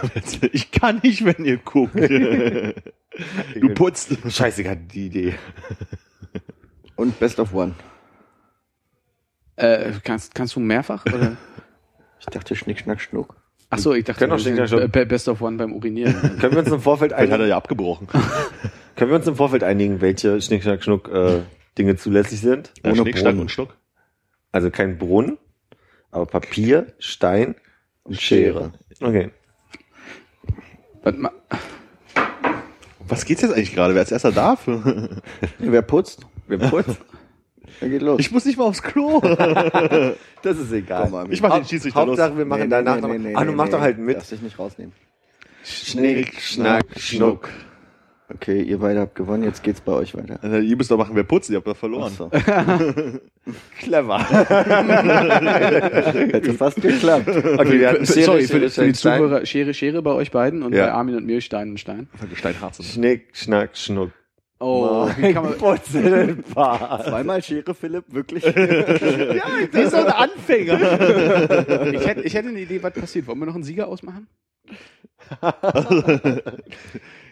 Ich 0.51 0.71
kann 0.71 0.99
nicht, 1.03 1.23
wenn 1.23 1.45
ihr 1.45 1.57
guckt. 1.57 1.95
du 3.55 3.69
putzt. 3.75 4.17
Scheiße, 4.29 4.63
gerade 4.63 4.81
die 4.81 5.05
Idee. 5.05 5.35
Und 6.95 7.17
Best 7.19 7.39
of 7.39 7.53
One. 7.53 7.75
Äh, 9.55 9.91
kannst, 10.03 10.35
kannst 10.35 10.55
du 10.55 10.59
mehrfach? 10.59 11.05
Oder? 11.05 11.37
Ich 12.21 12.25
dachte 12.25 12.53
Schnick, 12.53 12.79
Schnack, 12.79 12.99
Schnuck. 12.99 13.37
Ach 13.69 13.77
so, 13.77 13.93
ich 13.93 14.03
dachte, 14.03 14.19
Können 14.19 14.33
auch 14.33 14.35
wir 14.37 14.41
Schnick, 14.41 14.55
sind 14.57 14.67
Schnack, 14.67 14.81
Schnuck. 14.81 14.91
Be- 14.91 15.05
Best 15.05 15.29
of 15.29 15.41
One 15.41 15.55
beim 15.55 15.71
Urinieren. 15.71 16.13
Können 16.39 16.51
wir 16.51 16.59
uns 16.59 16.69
im 16.71 16.81
Vorfeld 16.81 17.11
Vielleicht 17.13 17.31
hat 17.31 17.39
er 17.39 17.43
einigen, 17.43 17.49
ja 17.51 17.55
abgebrochen. 17.57 18.07
können 18.97 19.09
wir 19.11 19.15
uns 19.15 19.25
im 19.27 19.37
Vorfeld 19.37 19.63
einigen, 19.63 20.01
welche 20.01 20.41
Schnick, 20.41 20.63
Schnack, 20.63 20.83
Schnuck 20.83 21.07
äh, 21.07 21.43
Dinge 21.77 21.95
zulässig 21.95 22.41
sind? 22.41 22.73
Ja, 22.83 22.91
Ohne 22.91 23.01
Schnick, 23.03 23.17
Schnack 23.17 23.37
und 23.37 23.49
Schnuck. 23.51 23.77
Also 24.51 24.69
kein 24.69 24.97
Brunnen, 24.97 25.37
aber 26.11 26.25
Papier, 26.25 26.87
Stein 26.99 27.55
Und 28.03 28.19
Schere. 28.19 28.71
Okay. 29.01 29.29
Warte 31.03 31.19
mal. 31.19 31.31
Was 33.07 33.25
geht's 33.25 33.41
jetzt 33.41 33.53
eigentlich 33.53 33.73
gerade? 33.73 33.93
Wer 33.93 34.01
als 34.01 34.11
erster 34.11 34.31
darf? 34.31 34.67
Wer 35.59 35.81
putzt? 35.81 36.25
Wir 36.47 36.59
putzen. 36.59 36.97
Dann 37.79 37.91
geht 37.91 38.01
los. 38.01 38.19
Ich 38.19 38.31
muss 38.31 38.45
nicht 38.45 38.57
mal 38.57 38.65
aufs 38.65 38.81
Klo. 38.81 39.21
Das 40.41 40.57
ist 40.57 40.71
egal. 40.71 41.03
Komm, 41.03 41.15
Armin. 41.15 41.33
Ich 41.33 41.41
mach 41.41 41.53
den 41.53 41.65
Schiedsrichter 41.65 42.05
los. 42.05 42.17
Hauptsache, 42.17 42.37
wir 42.37 42.45
machen 42.45 42.69
danach 42.69 43.01
noch. 43.01 43.09
ah, 43.09 43.43
du 43.43 43.51
mach 43.51 43.67
doch 43.67 43.81
halt 43.81 43.97
mit. 43.97 44.15
Darfst 44.15 44.31
dich 44.31 44.41
nicht 44.41 44.57
rausnehmen. 44.57 44.93
Schnick, 45.65 46.39
Schnack, 46.39 46.85
Schnuck. 46.97 47.49
Okay, 48.31 48.61
ihr 48.61 48.77
beide 48.77 48.99
habt 48.99 49.15
gewonnen, 49.15 49.43
jetzt 49.43 49.63
geht's 49.63 49.81
bei 49.81 49.91
euch 49.93 50.15
weiter. 50.15 50.37
Also, 50.43 50.57
ihr 50.57 50.75
müsst 50.77 50.91
doch 50.91 50.97
machen, 50.97 51.15
wer 51.15 51.23
putzt, 51.23 51.49
ihr 51.49 51.55
habt 51.57 51.65
doch 51.67 51.75
verloren. 51.75 52.11
Achso. 52.11 52.29
Clever. 53.79 54.19
Hätte 56.31 56.53
fast 56.53 56.81
geklappt. 56.81 57.27
Okay, 57.27 57.79
wir 57.79 57.89
hatten 57.89 58.05
Schere, 58.05 58.25
Sorry, 58.25 58.41
für, 58.43 58.47
Schere, 58.47 58.69
für 58.69 58.85
die 58.87 58.93
Stein. 58.95 59.17
Zuhörer, 59.19 59.45
Schere, 59.45 59.73
Schere 59.73 60.01
bei 60.01 60.11
euch 60.11 60.31
beiden 60.31 60.61
und 60.63 60.73
Ja. 60.73 60.85
bei 60.85 60.91
Armin 60.93 61.15
und 61.15 61.25
mir 61.25 61.41
Stein 61.41 61.71
und 61.71 61.79
Stein. 61.79 62.07
Steinharz. 62.35 62.83
Schnick, 62.83 63.27
Schnack, 63.33 63.75
Schnuck. 63.75 64.11
Oh, 64.59 65.09
wie 65.17 65.33
kann 65.33 65.43
man, 65.45 65.53
Putzelpaar. 65.57 67.05
Zweimal 67.05 67.41
Schere, 67.41 67.73
Philipp, 67.73 68.03
wirklich? 68.13 68.43
Wie 68.43 69.85
so 69.85 69.97
ein 69.97 70.07
Anfänger. 70.07 71.93
ich, 71.93 72.05
hätte, 72.05 72.21
ich 72.21 72.33
hätte 72.33 72.49
eine 72.49 72.59
Idee, 72.59 72.83
was 72.83 72.93
passiert. 72.93 73.25
Wollen 73.27 73.39
wir 73.39 73.45
noch 73.45 73.55
einen 73.55 73.63
Sieger 73.63 73.87
ausmachen? 73.87 74.27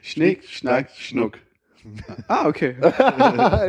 Schnick, 0.03 0.43
Schnack, 0.47 0.89
Schnuck. 0.97 1.38
Ah, 2.27 2.47
okay. 2.47 2.76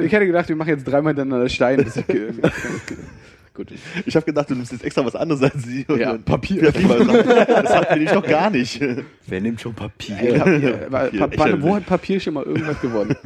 ich 0.03 0.13
hätte 0.13 0.27
gedacht, 0.27 0.49
wir 0.49 0.57
machen 0.57 0.71
jetzt 0.71 0.85
dreimal 0.85 1.13
hintereinander 1.15 1.49
Stein. 1.49 1.85
Bis 1.85 1.97
ich, 1.97 2.07
gut. 3.55 3.69
Ich 4.07 4.17
habe 4.17 4.27
gedacht, 4.27 4.51
du 4.51 4.55
nimmst 4.55 4.73
jetzt 4.73 4.85
extra 4.85 5.05
was 5.05 5.15
anderes 5.15 5.43
als 5.43 5.63
sie. 5.65 5.85
Und 5.89 5.99
Ja, 6.01 6.17
Papier. 6.19 6.63
Das 6.63 6.75
hatten 6.75 8.01
wir 8.01 8.13
doch 8.13 8.27
gar 8.27 8.51
nicht. 8.51 8.81
Wer 9.27 9.41
nimmt 9.41 9.61
schon 9.61 9.75
Papier? 9.75 10.39
Papier. 10.39 10.87
War- 10.91 11.05
Papier. 11.07 11.27
Pa- 11.29 11.45
Pa- 11.51 11.63
wo 11.63 11.77
hat 11.77 11.87
Papier 11.87 12.19
schon 12.21 12.35
mal 12.35 12.45
irgendwas 12.45 12.81
gewonnen? 12.81 13.17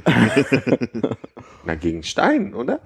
Na, 1.64 1.74
gegen 1.74 2.02
Stein, 2.02 2.52
oder? 2.55 2.81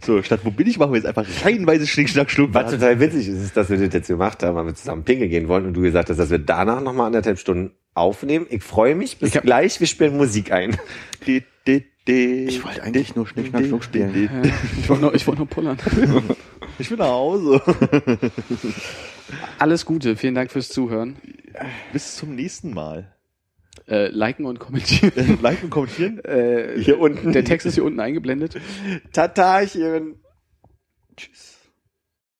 So, 0.00 0.22
statt 0.22 0.40
wo 0.44 0.50
bin 0.50 0.66
ich, 0.66 0.78
machen 0.78 0.92
wir 0.92 0.96
jetzt 0.98 1.06
einfach 1.06 1.26
reihenweise 1.44 1.86
Schnick, 1.86 2.08
Schnack, 2.08 2.30
Schnuck. 2.30 2.52
Was 2.52 2.70
total 2.72 2.98
witzig 3.00 3.28
ist, 3.28 3.42
ist, 3.42 3.56
dass 3.56 3.68
wir 3.70 3.78
das 3.78 3.92
jetzt 3.94 4.08
gemacht 4.08 4.42
haben, 4.42 4.56
weil 4.56 4.66
wir 4.66 4.74
zusammen 4.74 5.04
pinkeln 5.04 5.30
gehen 5.30 5.48
wollen 5.48 5.66
und 5.66 5.74
du 5.74 5.80
gesagt 5.82 6.10
hast, 6.10 6.16
dass 6.18 6.30
wir 6.30 6.38
danach 6.38 6.80
nochmal 6.80 7.06
anderthalb 7.06 7.38
Stunden 7.38 7.72
aufnehmen. 7.94 8.46
Ich 8.50 8.62
freue 8.62 8.94
mich. 8.94 9.18
Bis 9.18 9.30
Ich 9.30 9.36
hab- 9.36 9.44
gleich. 9.44 9.78
Wir 9.80 9.86
spielen 9.86 10.16
Musik 10.16 10.52
ein. 10.52 10.76
Ich 11.26 11.42
Ich 12.06 12.64
wollte 12.64 12.82
eigentlich 12.82 13.14
nur 13.14 13.26
Schnick, 13.26 13.48
Schnack, 13.48 13.66
Schnuck 13.66 13.84
spielen. 13.84 14.30
Ich 14.80 14.88
wollte 14.88 15.02
nur, 15.02 15.14
ich 15.14 15.26
wollte 15.26 15.40
nur 15.40 15.48
pullern. 15.48 15.78
Ich 16.78 16.90
will 16.90 16.98
nach 16.98 17.06
Hause. 17.08 17.60
Alles 19.58 19.84
Gute. 19.84 20.16
Vielen 20.16 20.34
Dank 20.34 20.50
fürs 20.50 20.68
Zuhören. 20.70 21.16
Bis 21.92 22.16
zum 22.16 22.34
nächsten 22.34 22.72
Mal. 22.72 23.12
Äh, 23.88 24.08
liken 24.08 24.46
und 24.46 24.58
kommentieren. 24.58 25.38
Liken 25.42 25.64
und 25.64 25.70
kommentieren. 25.70 26.18
Äh, 26.24 26.78
Hier 26.80 26.98
unten. 27.00 27.32
der 27.32 27.44
Text 27.44 27.66
ist 27.66 27.74
hier 27.74 27.84
unten 27.84 28.00
eingeblendet. 28.00 28.56
Tatachen. 29.12 30.20
Tschüss. 31.16 31.49